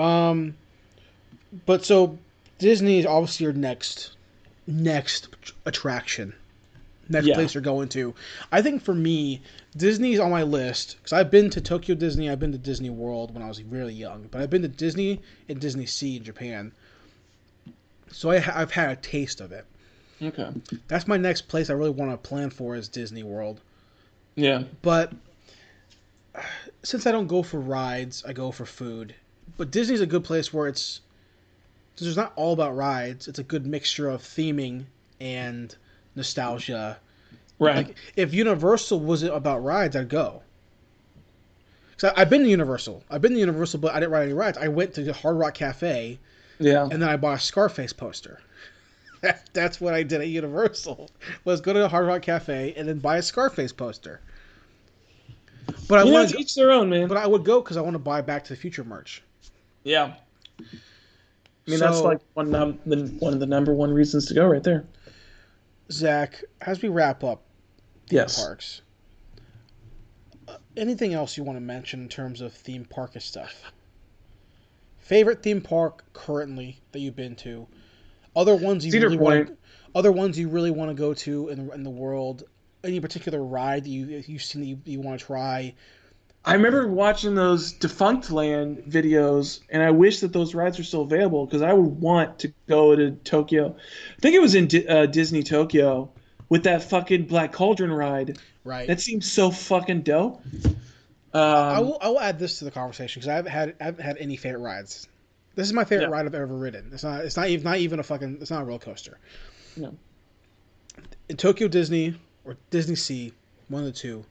Um, 0.00 0.56
but 1.66 1.84
so 1.84 2.18
Disney 2.58 2.98
is 3.00 3.06
obviously 3.06 3.44
your 3.44 3.52
next 3.52 4.16
next 4.66 5.28
attraction, 5.66 6.32
next 7.08 7.26
Yeah. 7.26 7.34
place 7.34 7.54
you're 7.54 7.62
going 7.62 7.88
to. 7.90 8.14
I 8.52 8.62
think 8.62 8.82
for 8.82 8.94
me, 8.94 9.40
Disney's 9.76 10.20
on 10.20 10.30
my 10.30 10.42
list 10.44 10.96
because 10.98 11.12
I've 11.12 11.30
been 11.30 11.50
to 11.50 11.60
Tokyo 11.60 11.94
Disney, 11.96 12.30
I've 12.30 12.38
been 12.38 12.52
to 12.52 12.58
Disney 12.58 12.90
World 12.90 13.34
when 13.34 13.42
I 13.42 13.48
was 13.48 13.62
really 13.64 13.94
young, 13.94 14.28
but 14.30 14.40
I've 14.40 14.50
been 14.50 14.62
to 14.62 14.68
Disney 14.68 15.20
and 15.48 15.60
Disney 15.60 15.86
Sea 15.86 16.16
in 16.18 16.22
Japan. 16.24 16.72
So 18.12 18.30
I, 18.30 18.36
I've 18.54 18.72
had 18.72 18.90
a 18.90 18.96
taste 18.96 19.40
of 19.40 19.50
it. 19.52 19.64
Okay. 20.22 20.50
That's 20.88 21.06
my 21.06 21.16
next 21.16 21.42
place 21.42 21.70
I 21.70 21.74
really 21.74 21.90
want 21.90 22.10
to 22.10 22.16
plan 22.16 22.50
for 22.50 22.76
is 22.76 22.88
Disney 22.88 23.22
World. 23.22 23.60
Yeah. 24.34 24.64
But 24.82 25.12
since 26.82 27.06
I 27.06 27.12
don't 27.12 27.26
go 27.26 27.42
for 27.42 27.60
rides, 27.60 28.24
I 28.26 28.32
go 28.32 28.50
for 28.50 28.66
food. 28.66 29.14
But 29.56 29.70
Disney's 29.70 30.00
a 30.00 30.06
good 30.06 30.24
place 30.24 30.52
where 30.52 30.68
it's 30.68 31.00
it's 31.96 32.16
not 32.16 32.32
all 32.36 32.52
about 32.52 32.76
rides. 32.76 33.28
It's 33.28 33.38
a 33.38 33.42
good 33.42 33.66
mixture 33.66 34.08
of 34.08 34.22
theming 34.22 34.84
and 35.20 35.74
nostalgia. 36.14 36.98
Right. 37.58 37.76
Like 37.76 37.96
if 38.16 38.32
Universal 38.32 39.00
wasn't 39.00 39.34
about 39.34 39.62
rides, 39.62 39.96
I'd 39.96 40.08
go. 40.08 40.42
Cause 41.98 42.12
I've 42.16 42.30
been 42.30 42.42
to 42.44 42.48
Universal. 42.48 43.04
I've 43.10 43.20
been 43.20 43.34
to 43.34 43.38
Universal, 43.38 43.80
but 43.80 43.94
I 43.94 44.00
didn't 44.00 44.12
ride 44.12 44.22
any 44.22 44.32
rides. 44.32 44.56
I 44.56 44.68
went 44.68 44.94
to 44.94 45.02
the 45.02 45.12
Hard 45.12 45.36
Rock 45.36 45.52
Cafe 45.54 46.18
yeah. 46.58 46.84
and 46.84 47.02
then 47.02 47.08
I 47.08 47.16
bought 47.16 47.38
a 47.38 47.40
Scarface 47.40 47.92
poster. 47.92 48.40
That's 49.52 49.80
what 49.80 49.94
I 49.94 50.02
did 50.02 50.20
at 50.20 50.28
Universal. 50.28 51.10
Was 51.44 51.60
go 51.60 51.72
to 51.72 51.78
the 51.78 51.88
Hard 51.88 52.06
Rock 52.06 52.22
Cafe 52.22 52.74
and 52.76 52.88
then 52.88 52.98
buy 52.98 53.18
a 53.18 53.22
Scarface 53.22 53.72
poster. 53.72 54.20
But 55.88 55.98
I 55.98 56.02
you 56.04 56.10
know, 56.10 56.18
want 56.18 56.28
to 56.30 56.34
to, 56.36 56.40
each 56.40 56.54
their 56.54 56.70
own, 56.70 56.88
man. 56.88 57.08
but 57.08 57.16
I 57.16 57.26
would 57.26 57.44
go 57.44 57.60
because 57.60 57.76
I 57.76 57.80
want 57.80 57.94
to 57.94 57.98
buy 57.98 58.20
Back 58.22 58.44
to 58.44 58.54
the 58.54 58.56
Future 58.56 58.84
merch. 58.84 59.22
yeah. 59.84 60.14
I 60.60 61.70
mean, 61.70 61.78
that's 61.80 62.00
like 62.00 62.18
one 62.34 62.50
num- 62.50 62.78
the, 62.86 63.06
one 63.20 63.32
of 63.32 63.38
the 63.40 63.46
number 63.46 63.72
one 63.72 63.92
reasons 63.92 64.26
to 64.26 64.34
go 64.34 64.46
right 64.46 64.62
there. 64.62 64.84
Zach, 65.92 66.42
as 66.62 66.82
we 66.82 66.88
wrap 66.88 67.22
up 67.22 67.42
theme 68.08 68.16
Yes. 68.16 68.42
parks, 68.42 68.82
uh, 70.48 70.56
anything 70.76 71.14
else 71.14 71.36
you 71.36 71.44
want 71.44 71.56
to 71.56 71.60
mention 71.60 72.00
in 72.02 72.08
terms 72.08 72.40
of 72.40 72.52
theme 72.52 72.84
park 72.84 73.12
stuff? 73.20 73.70
Favorite 74.98 75.42
theme 75.42 75.60
park 75.60 76.04
currently 76.12 76.80
that 76.92 77.00
you've 77.00 77.16
been 77.16 77.36
to? 77.36 77.68
Other 78.34 78.54
ones 78.56 78.84
you 78.84 78.92
Cedar 78.92 79.08
really 79.08 79.18
want? 79.18 79.46
Point. 79.46 79.58
Other 79.94 80.12
ones 80.12 80.38
you 80.38 80.48
really 80.48 80.70
want 80.70 80.90
to 80.90 80.94
go 80.94 81.14
to 81.14 81.48
in, 81.48 81.70
in 81.72 81.82
the 81.82 81.90
world? 81.90 82.44
Any 82.82 83.00
particular 83.00 83.42
ride 83.42 83.84
that 83.84 83.90
you 83.90 84.22
you've 84.26 84.42
seen 84.42 84.62
that 84.62 84.68
you, 84.68 84.78
you 84.84 85.00
want 85.00 85.20
to 85.20 85.26
try? 85.26 85.74
I 86.42 86.54
remember 86.54 86.88
watching 86.88 87.34
those 87.34 87.74
Defunctland 87.74 88.88
videos, 88.88 89.60
and 89.68 89.82
I 89.82 89.90
wish 89.90 90.20
that 90.20 90.32
those 90.32 90.54
rides 90.54 90.78
were 90.78 90.84
still 90.84 91.02
available 91.02 91.44
because 91.44 91.60
I 91.60 91.74
would 91.74 92.00
want 92.00 92.38
to 92.40 92.52
go 92.66 92.96
to 92.96 93.10
Tokyo. 93.10 93.76
I 94.16 94.20
think 94.20 94.34
it 94.34 94.40
was 94.40 94.54
in 94.54 94.66
Di- 94.66 94.86
uh, 94.86 95.06
Disney 95.06 95.42
Tokyo 95.42 96.10
with 96.48 96.64
that 96.64 96.82
fucking 96.84 97.26
Black 97.26 97.52
Cauldron 97.52 97.92
ride. 97.92 98.38
Right. 98.64 98.86
That 98.88 99.00
seems 99.00 99.30
so 99.30 99.50
fucking 99.50 100.02
dope. 100.02 100.42
Um, 101.32 101.42
I 101.42 101.80
will 101.80 101.98
I 102.00 102.08
will 102.08 102.20
add 102.20 102.38
this 102.38 102.58
to 102.58 102.64
the 102.64 102.70
conversation 102.70 103.20
because 103.20 103.28
I 103.28 103.34
haven't 103.34 103.52
had 103.52 103.74
I 103.80 103.84
haven't 103.84 104.04
had 104.04 104.16
any 104.18 104.36
favorite 104.36 104.60
rides. 104.60 105.08
This 105.54 105.66
is 105.66 105.72
my 105.72 105.84
favorite 105.84 106.06
Yeah. 106.06 106.12
ride 106.12 106.26
I've 106.26 106.34
ever 106.34 106.46
ridden. 106.54 106.90
It's 106.92 107.02
not 107.02 107.24
it's 107.24 107.36
not 107.36 107.48
even 107.48 107.64
not 107.64 107.78
even 107.78 107.98
a 108.00 108.02
fucking 108.02 108.38
it's 108.40 108.50
not 108.50 108.62
a 108.62 108.64
roller 108.64 108.78
coaster. 108.78 109.18
No. 109.76 109.94
In 111.28 111.36
Tokyo 111.36 111.68
Disney 111.68 112.14
or 112.44 112.56
Disney 112.70 112.94
Sea, 112.96 113.32
one 113.68 113.80
of 113.82 113.86
the 113.86 113.92
2 113.92 114.24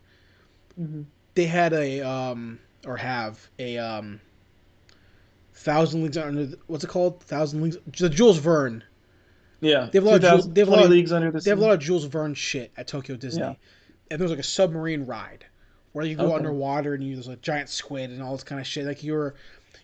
Mhm. 0.80 1.06
they 1.36 1.46
had 1.46 1.74
a 1.74 2.02
um 2.02 2.60
or 2.86 2.98
have 2.98 3.50
a 3.60 3.78
um 3.78 4.22
thousand 5.54 6.04
leagues 6.04 6.18
under 6.18 6.46
the, 6.46 6.58
what's 6.68 6.84
it 6.84 6.88
called 6.88 7.22
thousand 7.24 7.62
leagues 7.62 7.78
the 7.98 8.10
Jules 8.10 8.38
Verne 8.38 8.84
Yeah, 9.62 9.90
They 9.92 9.98
have 9.98 10.04
a 10.06 10.08
lot 10.08 10.16
of 10.16 10.22
Jules- 10.22 10.54
they 10.54 10.62
have 10.62 10.68
a 10.70 10.72
lot 10.72 10.86
of- 10.86 10.90
leagues 10.90 11.12
under 11.12 11.32
the 11.32 11.40
they 11.42 11.50
have 11.50 11.60
a 11.60 11.62
lot 11.62 11.74
of 11.74 11.80
Jules 11.80 12.06
Verne 12.06 12.34
shit 12.34 12.72
at 12.78 12.88
Tokyo 12.88 13.18
Disney 13.18 13.42
Yeah. 13.42 13.56
and 14.10 14.20
there's 14.22 14.32
like 14.32 14.40
a 14.40 14.44
submarine 14.44 15.06
ride 15.06 15.46
where 15.92 16.06
you 16.06 16.16
go 16.16 16.28
Okay. 16.28 16.36
underwater 16.36 16.94
and 16.94 17.04
you 17.04 17.16
there's 17.16 17.28
a 17.28 17.36
giant 17.38 17.68
squid 17.68 18.10
and 18.10 18.22
all 18.24 18.32
this 18.34 18.44
kind 18.44 18.62
of 18.62 18.66
shit 18.68 18.86
like 18.86 19.04
you're 19.04 19.34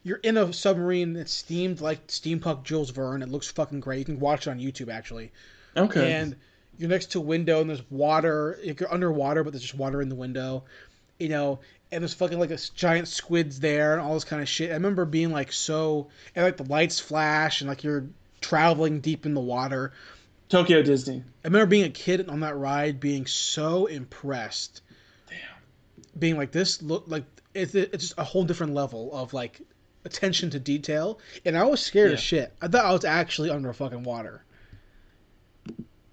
you're 0.06 0.18
in 0.18 0.38
a 0.38 0.54
submarine 0.54 1.12
that's 1.12 1.44
themed 1.44 1.82
like 1.82 2.08
steampunk 2.08 2.64
Jules 2.64 2.92
Verne. 2.92 3.22
It 3.22 3.30
looks 3.30 3.50
fucking 3.50 3.82
great. 3.82 4.00
You 4.00 4.06
can 4.06 4.20
watch 4.20 4.48
it 4.48 4.52
on 4.52 4.60
YouTube 4.60 4.90
actually. 4.90 5.34
Okay. 5.76 6.14
and 6.14 6.38
you're 6.78 6.90
next 6.90 7.12
to 7.12 7.20
a 7.20 7.22
window 7.22 7.60
and 7.60 7.70
there's 7.70 7.90
water. 7.92 8.58
You're 8.64 8.94
underwater 8.94 9.44
but 9.44 9.52
there's 9.52 9.64
just 9.64 9.76
water 9.76 10.02
in 10.02 10.08
the 10.08 10.16
window 10.16 10.64
you 11.20 11.30
know 11.30 11.60
and 11.92 12.02
there's 12.02 12.14
fucking 12.14 12.40
like 12.40 12.52
a 12.52 12.58
giant 12.76 13.08
squids 13.08 13.60
there 13.60 13.94
and 13.94 14.02
all 14.02 14.14
this 14.16 14.24
kind 14.24 14.42
of 14.42 14.50
shit. 14.50 14.72
I 14.72 14.74
remember 14.74 15.06
being 15.06 15.32
like 15.32 15.52
so 15.52 16.10
and 16.36 16.44
like 16.44 16.58
the 16.58 16.66
lights 16.66 17.00
flash 17.00 17.62
and 17.62 17.70
like 17.70 17.84
you're 17.84 18.08
traveling 18.42 19.00
deep 19.00 19.26
in 19.26 19.34
the 19.34 19.42
water. 19.42 19.94
Tokyo 20.50 20.82
Disney. 20.82 21.24
i 21.44 21.48
remember 21.48 21.68
being 21.68 21.86
a 21.86 21.90
kid 21.90 22.28
on 22.30 22.42
that 22.42 22.58
ride 22.58 23.00
being 23.00 23.26
so 23.28 23.86
impressed. 23.86 24.82
Damn. 25.30 25.40
being 26.20 26.38
like 26.38 26.52
this 26.52 26.82
look 26.82 27.06
like 27.08 27.24
it's, 27.54 27.74
it's 27.76 28.08
just 28.08 28.14
a 28.18 28.24
whole 28.24 28.44
different 28.44 28.74
level 28.74 29.14
of 29.14 29.34
like 29.34 29.62
attention 30.06 30.50
to 30.52 30.60
detail 30.60 31.20
and 31.46 31.58
i 31.58 31.64
was 31.64 31.82
scared 31.82 32.12
Yeah. 32.12 32.14
as 32.16 32.22
shit 32.22 32.54
i 32.62 32.68
thought 32.68 32.86
i 32.86 32.92
was 32.94 33.04
actually 33.06 33.50
under 33.50 33.74
fucking 33.74 34.04
water 34.04 34.44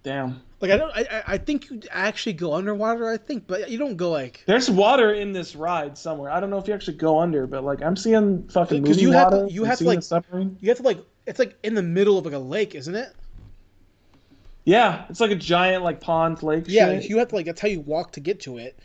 Damn. 0.03 0.43
Like 0.61 0.73
I 0.73 0.77
don't, 0.77 0.91
I, 0.97 1.01
I- 1.11 1.23
I 1.35 1.39
think 1.39 1.71
you 1.71 1.81
actually 1.93 2.33
go 2.33 2.55
underwater. 2.55 3.09
I 3.09 3.17
think, 3.17 3.47
but 3.47 3.71
you 3.71 3.79
don't 3.79 3.97
go 3.97 4.11
like 4.11 4.43
There's 4.47 4.69
water 4.69 5.13
in 5.15 5.33
this 5.33 5.55
ride 5.55 5.97
somewhere. 5.97 6.29
I 6.29 6.41
don't 6.41 6.51
know 6.51 6.59
if 6.59 6.67
you 6.67 6.75
actually 6.75 6.97
go 6.97 7.21
under, 7.21 7.47
but 7.47 7.63
like 7.63 7.83
I'm 7.83 7.95
seeing 7.97 8.49
fucking 8.49 8.83
'Cause 8.83 8.97
moving 8.97 9.03
you 9.05 9.13
have 9.13 9.31
to- 9.31 9.49
you 9.49 9.63
have 9.63 9.79
to, 9.79 9.85
like- 9.85 10.03
submarine. 10.03 10.57
you 10.61 10.69
have 10.71 10.79
to 10.79 10.83
like 10.83 10.99
it's 11.27 11.39
like 11.39 11.57
in 11.63 11.75
the 11.75 11.83
middle 11.85 12.19
of 12.19 12.25
like 12.25 12.35
a 12.35 12.39
lake, 12.39 12.75
isn't 12.75 12.95
it? 12.97 13.11
Yeah, 14.65 15.05
it's 15.09 15.21
like 15.21 15.31
a 15.31 15.37
giant 15.37 15.85
like 15.85 16.01
pond 16.01 16.43
lake. 16.43 16.65
Yeah, 16.67 16.99
shit. 17.01 17.09
you 17.09 17.19
have 17.19 17.29
to 17.29 17.37
like 17.37 17.47
that's 17.47 17.61
how 17.61 17.69
you 17.69 17.81
walk 17.81 18.11
to 18.13 18.21
get 18.21 18.41
to 18.41 18.59
it. 18.59 18.77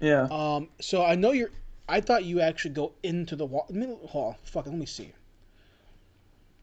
yeah. 0.00 0.26
Um, 0.30 0.68
so 0.80 1.04
I 1.04 1.14
know 1.14 1.30
you're. 1.30 1.50
I 1.88 2.00
thought 2.00 2.24
you 2.24 2.40
actually 2.40 2.74
go 2.74 2.92
into 3.02 3.36
the. 3.36 3.46
Hold 3.46 3.66
on, 4.14 4.34
fuck. 4.44 4.66
Let 4.66 4.74
me 4.74 4.86
see. 4.86 5.12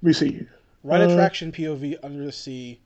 We 0.02 0.14
see. 0.14 0.48
Ride 0.84 1.02
Uh, 1.02 1.10
attraction 1.10 1.52
POV 1.52 1.98
under 2.04 2.26
the 2.26 2.32
sea. 2.32 2.80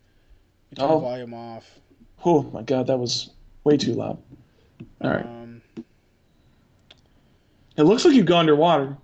You 0.72 0.76
turn 0.76 0.90
Oh. 0.90 0.95
the 0.95 1.06
volume 1.06 1.34
off. 1.34 1.80
Oh 2.26 2.44
my 2.44 2.62
god, 2.62 2.88
that 2.88 2.98
was 2.98 3.30
way 3.64 3.78
too 3.78 3.94
loud. 3.94 4.18
All 5.02 5.12
right. 5.12 5.26
Um, 5.26 5.62
It 7.78 7.84
looks 7.84 8.03
like 8.06 8.14
you 8.14 8.24
go 8.24 8.38
underwater. 8.38 8.98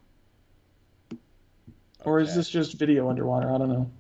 Or 2.04 2.20
is 2.20 2.34
this 2.36 2.50
just 2.50 2.74
video 2.80 3.10
underwater? 3.10 3.54
I 3.54 3.58
don't 3.58 3.70
know. 3.70 3.92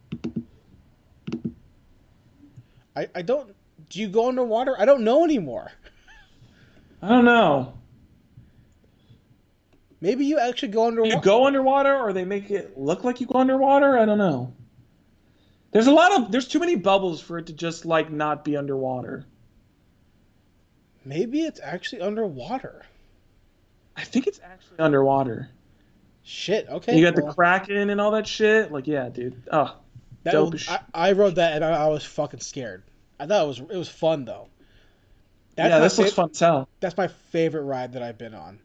I 2.95 3.08
I 3.16 3.22
don't. 3.22 3.56
Do 3.90 3.99
you 3.99 4.08
go 4.10 4.28
underwater? 4.28 4.80
I 4.80 4.86
don't 4.86 5.03
know 5.03 5.24
anymore. 5.24 5.72
I 7.02 7.10
don't 7.10 7.26
know. 7.26 7.74
Maybe 10.02 10.26
you 10.26 10.40
actually 10.40 10.69
go 10.69 10.88
underwater. 10.88 11.15
you 11.15 11.22
go 11.22 11.45
underwater 11.45 11.95
or 11.95 12.11
they 12.11 12.26
make 12.26 12.49
it 12.49 12.78
look 12.78 13.03
like 13.03 13.22
you 13.22 13.28
go 13.28 13.40
underwater? 13.40 13.98
I 13.98 14.06
don't 14.06 14.18
know. 14.18 14.52
There's 15.72 15.88
a 15.88 15.91
lot 15.91 16.11
of 16.19 16.32
there's 16.32 16.48
too 16.48 16.60
many 16.60 16.76
bubbles 16.76 17.22
for 17.22 17.38
it 17.38 17.45
to 17.45 17.53
just 17.53 17.86
like 17.86 18.11
not 18.11 18.44
be 18.44 18.57
underwater. 18.57 19.26
Maybe 21.06 21.41
it's 21.41 21.60
actually 21.64 22.02
underwater. 22.02 22.84
I 23.95 24.03
think 24.03 24.28
it's 24.28 24.40
actually 24.44 24.80
underwater. 24.80 25.49
Shit. 26.23 26.68
Okay. 26.68 26.98
you 26.98 27.06
got 27.06 27.15
well, 27.15 27.28
the 27.28 27.34
kraken 27.34 27.90
and 27.90 28.02
all 28.02 28.11
that 28.11 28.28
shit. 28.28 28.72
Like 28.72 28.88
yeah, 28.88 29.10
dude. 29.10 29.41
Oh, 29.52 29.76
that 30.23 30.32
dope 30.32 30.53
was- 30.53 30.68
as 30.68 30.80
I, 30.94 31.10
I 31.10 31.11
wrote 31.14 31.36
that 31.36 31.53
and 31.53 31.64
I, 31.64 31.86
I 31.86 31.88
was 31.88 32.03
fucking 32.03 32.40
scared. 32.40 32.84
I 33.19 33.28
thought 33.28 33.44
it 33.44 33.48
was 33.48 33.60
it 33.60 33.78
was 33.78 33.90
fun 33.90 34.26
though. 34.26 34.49
That's 35.56 35.69
yeah, 35.69 35.80
this 35.80 35.98
looks 35.98 36.14
fun 36.14 36.30
as 36.32 36.40
hell. 36.40 36.69
That's 36.80 36.98
my 36.98 37.07
favorite 37.07 37.64
ride 37.64 37.94
that 37.94 38.02
I've 38.02 38.18
been 38.18 38.34
on. 38.34 38.60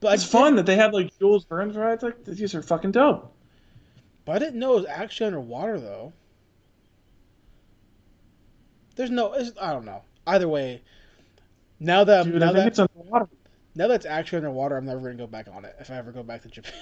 But 0.00 0.14
It's 0.14 0.24
fun 0.24 0.56
that 0.56 0.66
they 0.66 0.76
have 0.76 0.92
like 0.92 1.16
Jules 1.18 1.44
Verne's 1.44 1.76
rides. 1.76 2.02
Like 2.02 2.24
these 2.24 2.54
are 2.54 2.62
fucking 2.62 2.92
dope. 2.92 3.34
But 4.24 4.36
I 4.36 4.38
didn't 4.38 4.60
know 4.60 4.72
it 4.74 4.80
was 4.82 4.86
actually 4.86 5.26
underwater 5.28 5.80
though. 5.80 6.12
There's 8.96 9.10
no. 9.10 9.32
It's, 9.32 9.52
I 9.60 9.72
don't 9.72 9.84
know. 9.84 10.02
Either 10.26 10.48
way, 10.48 10.82
now 11.80 12.04
that 12.04 12.24
Dude, 12.24 12.40
now 12.40 12.52
that 12.52 12.66
it's 12.66 12.78
underwater. 12.78 13.28
now 13.74 13.88
that 13.88 13.94
it's 13.94 14.06
actually 14.06 14.38
underwater, 14.38 14.76
I'm 14.76 14.84
never 14.84 15.00
gonna 15.00 15.14
go 15.14 15.26
back 15.26 15.46
on 15.52 15.64
it 15.64 15.74
if 15.80 15.90
I 15.90 15.96
ever 15.96 16.12
go 16.12 16.22
back 16.22 16.42
to 16.42 16.48
Japan. 16.48 16.72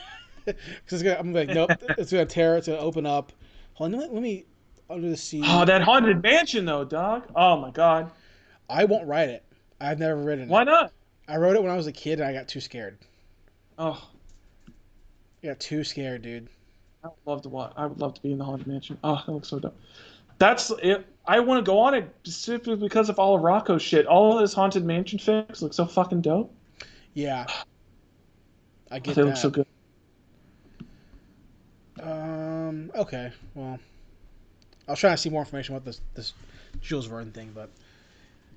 Because 0.84 1.02
I'm 1.02 1.32
like, 1.32 1.48
nope, 1.48 1.70
it's 1.98 2.12
gonna 2.12 2.24
tear. 2.24 2.56
It's 2.56 2.68
gonna 2.68 2.78
open 2.78 3.04
up. 3.04 3.32
Hold 3.74 3.92
on, 3.92 3.98
let 4.00 4.10
me, 4.10 4.14
let 4.14 4.22
me 4.22 4.44
under 4.88 5.08
the 5.08 5.16
sea. 5.16 5.42
Oh, 5.44 5.64
that 5.64 5.82
haunted 5.82 6.22
mansion 6.22 6.64
though, 6.64 6.84
dog. 6.84 7.24
Oh 7.34 7.56
my 7.56 7.72
god. 7.72 8.12
I 8.70 8.84
won't 8.84 9.08
ride 9.08 9.28
it. 9.28 9.44
I've 9.80 9.98
never 9.98 10.16
ridden 10.16 10.48
Why 10.48 10.62
it. 10.62 10.66
not? 10.66 10.92
I 11.28 11.36
wrote 11.36 11.56
it 11.56 11.62
when 11.62 11.72
I 11.72 11.76
was 11.76 11.86
a 11.86 11.92
kid 11.92 12.20
and 12.20 12.28
I 12.28 12.32
got 12.32 12.48
too 12.48 12.60
scared. 12.60 12.98
Oh, 13.78 14.02
I 15.42 15.48
got 15.48 15.60
too 15.60 15.84
scared, 15.84 16.22
dude. 16.22 16.48
I 17.04 17.08
would 17.08 17.16
love 17.26 17.42
to 17.42 17.48
watch. 17.48 17.72
I 17.76 17.86
would 17.86 18.00
love 18.00 18.14
to 18.14 18.22
be 18.22 18.32
in 18.32 18.38
the 18.38 18.44
haunted 18.44 18.66
mansion. 18.66 18.98
Oh, 19.04 19.22
that 19.26 19.32
looks 19.32 19.48
so 19.48 19.58
dope. 19.58 19.76
That's 20.38 20.70
it. 20.82 21.06
I 21.26 21.40
want 21.40 21.64
to 21.64 21.68
go 21.68 21.78
on 21.78 21.94
it 21.94 22.14
specifically 22.24 22.76
because 22.76 23.08
of 23.08 23.18
all 23.18 23.34
of 23.34 23.42
Rocco's 23.42 23.82
shit. 23.82 24.06
All 24.06 24.34
of 24.34 24.40
his 24.40 24.54
haunted 24.54 24.84
mansion 24.84 25.18
fics 25.18 25.62
look 25.62 25.74
so 25.74 25.86
fucking 25.86 26.22
dope. 26.22 26.52
Yeah. 27.14 27.46
I 28.90 29.00
get 29.00 29.16
they 29.16 29.22
that. 29.22 29.28
look 29.28 29.36
so 29.36 29.50
good. 29.50 29.66
Um. 32.00 32.92
Okay. 32.94 33.32
Well, 33.54 33.78
I 34.86 34.92
was 34.92 35.00
trying 35.00 35.14
to 35.14 35.18
see 35.18 35.30
more 35.30 35.42
information 35.42 35.74
about 35.74 35.84
this 35.84 36.00
this 36.14 36.32
Jules 36.80 37.06
Verne 37.06 37.32
thing, 37.32 37.50
but 37.54 37.70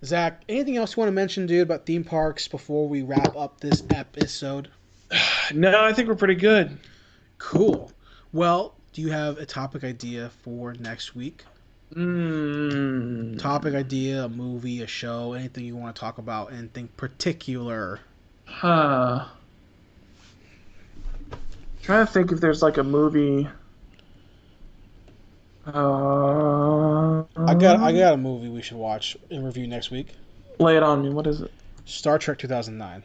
Zach, 0.03 0.43
anything 0.47 0.77
else 0.77 0.95
you 0.95 1.01
want 1.01 1.09
to 1.09 1.13
mention, 1.13 1.45
dude, 1.45 1.63
about 1.63 1.85
theme 1.85 2.03
parks 2.03 2.47
before 2.47 2.87
we 2.87 3.01
wrap 3.01 3.35
up 3.35 3.59
this 3.59 3.83
episode? 3.89 4.69
No, 5.51 5.83
I 5.83 5.93
think 5.93 6.07
we're 6.07 6.13
pretty 6.13 6.35
good. 6.35 6.77
Cool. 7.39 7.91
Well, 8.31 8.75
do 8.93 9.01
you 9.01 9.09
have 9.09 9.39
a 9.39 9.47
topic 9.47 9.83
idea 9.83 10.29
for 10.43 10.73
next 10.73 11.15
week? 11.15 11.43
Mm. 11.95 13.39
Topic 13.39 13.73
idea, 13.73 14.25
a 14.25 14.29
movie, 14.29 14.83
a 14.83 14.87
show, 14.87 15.33
anything 15.33 15.65
you 15.65 15.75
want 15.75 15.95
to 15.95 15.99
talk 15.99 16.19
about, 16.19 16.53
anything 16.53 16.87
particular? 16.89 17.99
Huh. 18.45 19.25
Trying 21.81 22.05
to 22.05 22.11
think 22.11 22.31
if 22.31 22.39
there's 22.39 22.61
like 22.61 22.77
a 22.77 22.83
movie. 22.83 23.47
Uh, 25.67 27.23
I 27.37 27.53
got 27.53 27.79
I 27.79 27.91
got 27.91 28.13
a 28.13 28.17
movie 28.17 28.49
we 28.49 28.61
should 28.61 28.77
watch 28.77 29.17
and 29.29 29.45
review 29.45 29.67
next 29.67 29.91
week. 29.91 30.15
Lay 30.59 30.77
it 30.77 30.83
on 30.83 31.03
me. 31.03 31.09
What 31.09 31.27
is 31.27 31.41
it? 31.41 31.51
Star 31.85 32.17
Trek 32.17 32.37
2009. 32.39 33.03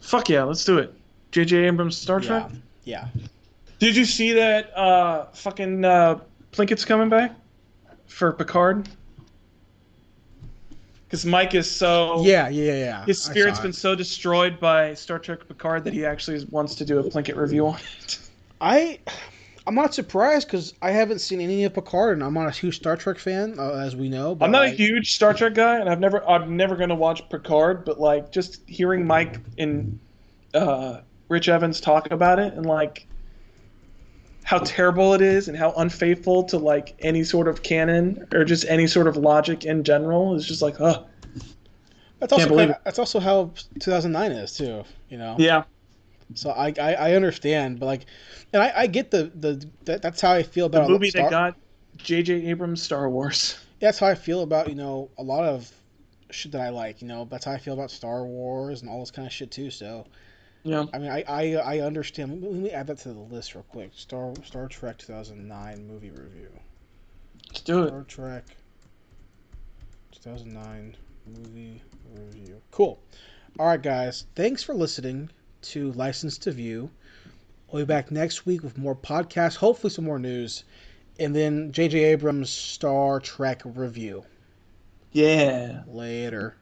Fuck 0.00 0.28
yeah, 0.28 0.42
let's 0.42 0.64
do 0.64 0.78
it. 0.78 0.94
J.J. 1.32 1.64
Abrams 1.66 1.96
Star 1.96 2.20
Trek. 2.20 2.48
Yeah. 2.84 3.08
yeah. 3.14 3.22
Did 3.78 3.96
you 3.96 4.04
see 4.04 4.32
that? 4.34 4.76
Uh, 4.76 5.26
fucking 5.32 5.84
uh, 5.84 6.20
Plinkett's 6.52 6.84
coming 6.84 7.08
back 7.08 7.32
for 8.06 8.32
Picard. 8.32 8.88
Because 11.06 11.24
Mike 11.24 11.54
is 11.54 11.70
so 11.70 12.22
Yeah, 12.24 12.48
yeah, 12.48 12.72
yeah. 12.74 13.04
his 13.04 13.22
spirit's 13.22 13.60
been 13.60 13.72
so 13.72 13.94
destroyed 13.94 14.58
by 14.58 14.94
Star 14.94 15.18
Trek 15.18 15.46
Picard 15.46 15.84
that 15.84 15.92
he 15.92 16.04
actually 16.04 16.44
wants 16.50 16.74
to 16.76 16.84
do 16.84 16.98
a 16.98 17.04
Plinkett 17.04 17.36
review 17.36 17.66
on 17.68 17.78
it. 18.02 18.18
I 18.60 18.98
I'm 19.66 19.74
not 19.74 19.94
surprised 19.94 20.46
because 20.46 20.74
I 20.80 20.92
haven't 20.92 21.20
seen 21.20 21.40
any 21.40 21.64
of 21.64 21.74
Picard, 21.74 22.14
and 22.14 22.22
I'm 22.22 22.34
not 22.34 22.46
a 22.46 22.52
huge 22.52 22.76
Star 22.76 22.96
Trek 22.96 23.18
fan, 23.18 23.58
uh, 23.58 23.72
as 23.72 23.96
we 23.96 24.08
know. 24.08 24.34
But 24.34 24.44
I'm 24.46 24.52
not 24.52 24.66
a 24.66 24.70
huge 24.70 25.14
Star 25.14 25.34
Trek 25.34 25.54
guy, 25.54 25.80
and 25.80 25.88
I've 25.88 25.98
never 25.98 26.26
I'm 26.28 26.56
never 26.56 26.76
gonna 26.76 26.94
watch 26.94 27.28
Picard, 27.28 27.84
but 27.84 27.98
like 27.98 28.30
just 28.30 28.60
hearing 28.68 29.06
Mike 29.06 29.40
and 29.58 29.98
uh, 30.54 31.00
Rich 31.28 31.48
Evans 31.48 31.80
talk 31.80 32.10
about 32.10 32.38
it 32.38 32.54
and 32.54 32.64
like 32.64 33.06
how 34.44 34.58
terrible 34.58 35.14
it 35.14 35.20
is 35.20 35.48
and 35.48 35.58
how 35.58 35.72
unfaithful 35.72 36.44
to 36.44 36.56
like 36.56 36.94
any 37.00 37.24
sort 37.24 37.48
of 37.48 37.64
canon 37.64 38.24
or 38.32 38.44
just 38.44 38.64
any 38.68 38.86
sort 38.86 39.08
of 39.08 39.16
logic 39.16 39.64
in 39.64 39.82
general 39.82 40.36
is 40.36 40.46
just 40.46 40.62
like, 40.62 40.76
huh. 40.76 41.02
That's 42.20 42.32
also 42.32 42.56
kind 42.56 42.70
of, 42.70 42.76
that's 42.84 43.00
also 43.00 43.18
how 43.18 43.52
2009 43.80 44.32
is 44.32 44.56
too. 44.56 44.84
You 45.10 45.18
know. 45.18 45.34
Yeah. 45.38 45.64
So 46.34 46.50
I, 46.50 46.74
I 46.80 46.94
I 46.94 47.12
understand, 47.14 47.78
but 47.78 47.86
like, 47.86 48.06
and 48.52 48.62
I, 48.62 48.72
I 48.76 48.86
get 48.86 49.10
the 49.10 49.30
the 49.34 49.64
that, 49.84 50.02
that's 50.02 50.20
how 50.20 50.32
I 50.32 50.42
feel 50.42 50.66
about 50.66 50.86
The 50.86 50.92
movie 50.92 51.10
Star, 51.10 51.24
that 51.24 51.30
got 51.30 51.56
J.J. 51.98 52.46
Abrams 52.48 52.82
Star 52.82 53.08
Wars. 53.08 53.58
That's 53.78 53.98
how 53.98 54.06
I 54.06 54.14
feel 54.14 54.40
about 54.40 54.70
you 54.70 54.74
know 54.74 55.10
a 55.18 55.22
lot 55.22 55.44
of 55.44 55.70
shit 56.30 56.52
that 56.52 56.62
I 56.62 56.70
like. 56.70 57.02
You 57.02 57.08
know, 57.08 57.26
that's 57.30 57.44
how 57.44 57.52
I 57.52 57.58
feel 57.58 57.74
about 57.74 57.90
Star 57.90 58.24
Wars 58.24 58.80
and 58.80 58.90
all 58.90 59.00
this 59.00 59.10
kind 59.10 59.26
of 59.26 59.32
shit 59.32 59.50
too. 59.50 59.70
So 59.70 60.06
Yeah. 60.64 60.86
I 60.94 60.98
mean, 60.98 61.10
I 61.10 61.24
I, 61.28 61.52
I 61.56 61.78
understand. 61.80 62.30
Let 62.30 62.40
me, 62.40 62.48
let 62.48 62.56
me 62.56 62.70
add 62.70 62.86
that 62.86 62.98
to 63.00 63.12
the 63.12 63.20
list 63.20 63.54
real 63.54 63.64
quick. 63.64 63.90
Star 63.94 64.32
Star 64.44 64.66
Trek 64.66 64.96
2009 64.96 65.86
movie 65.86 66.10
review. 66.10 66.48
Let's 67.48 67.60
do 67.60 67.82
it. 67.82 67.88
Star 67.88 68.04
Trek 68.04 68.44
2009 70.12 70.96
movie 71.26 71.82
review. 72.14 72.62
Cool. 72.70 72.98
All 73.58 73.66
right, 73.66 73.82
guys. 73.82 74.24
Thanks 74.34 74.62
for 74.62 74.72
listening 74.74 75.28
to 75.70 75.92
License 75.92 76.38
to 76.38 76.52
View. 76.52 76.90
We'll 77.70 77.82
be 77.82 77.86
back 77.86 78.10
next 78.10 78.46
week 78.46 78.62
with 78.62 78.78
more 78.78 78.94
podcasts, 78.94 79.56
hopefully 79.56 79.90
some 79.92 80.04
more 80.04 80.18
news, 80.18 80.64
and 81.18 81.34
then 81.34 81.72
J.J. 81.72 82.04
Abrams 82.04 82.50
Star 82.50 83.20
Trek 83.20 83.62
review. 83.64 84.24
Yeah. 85.12 85.82
Later. 85.86 86.56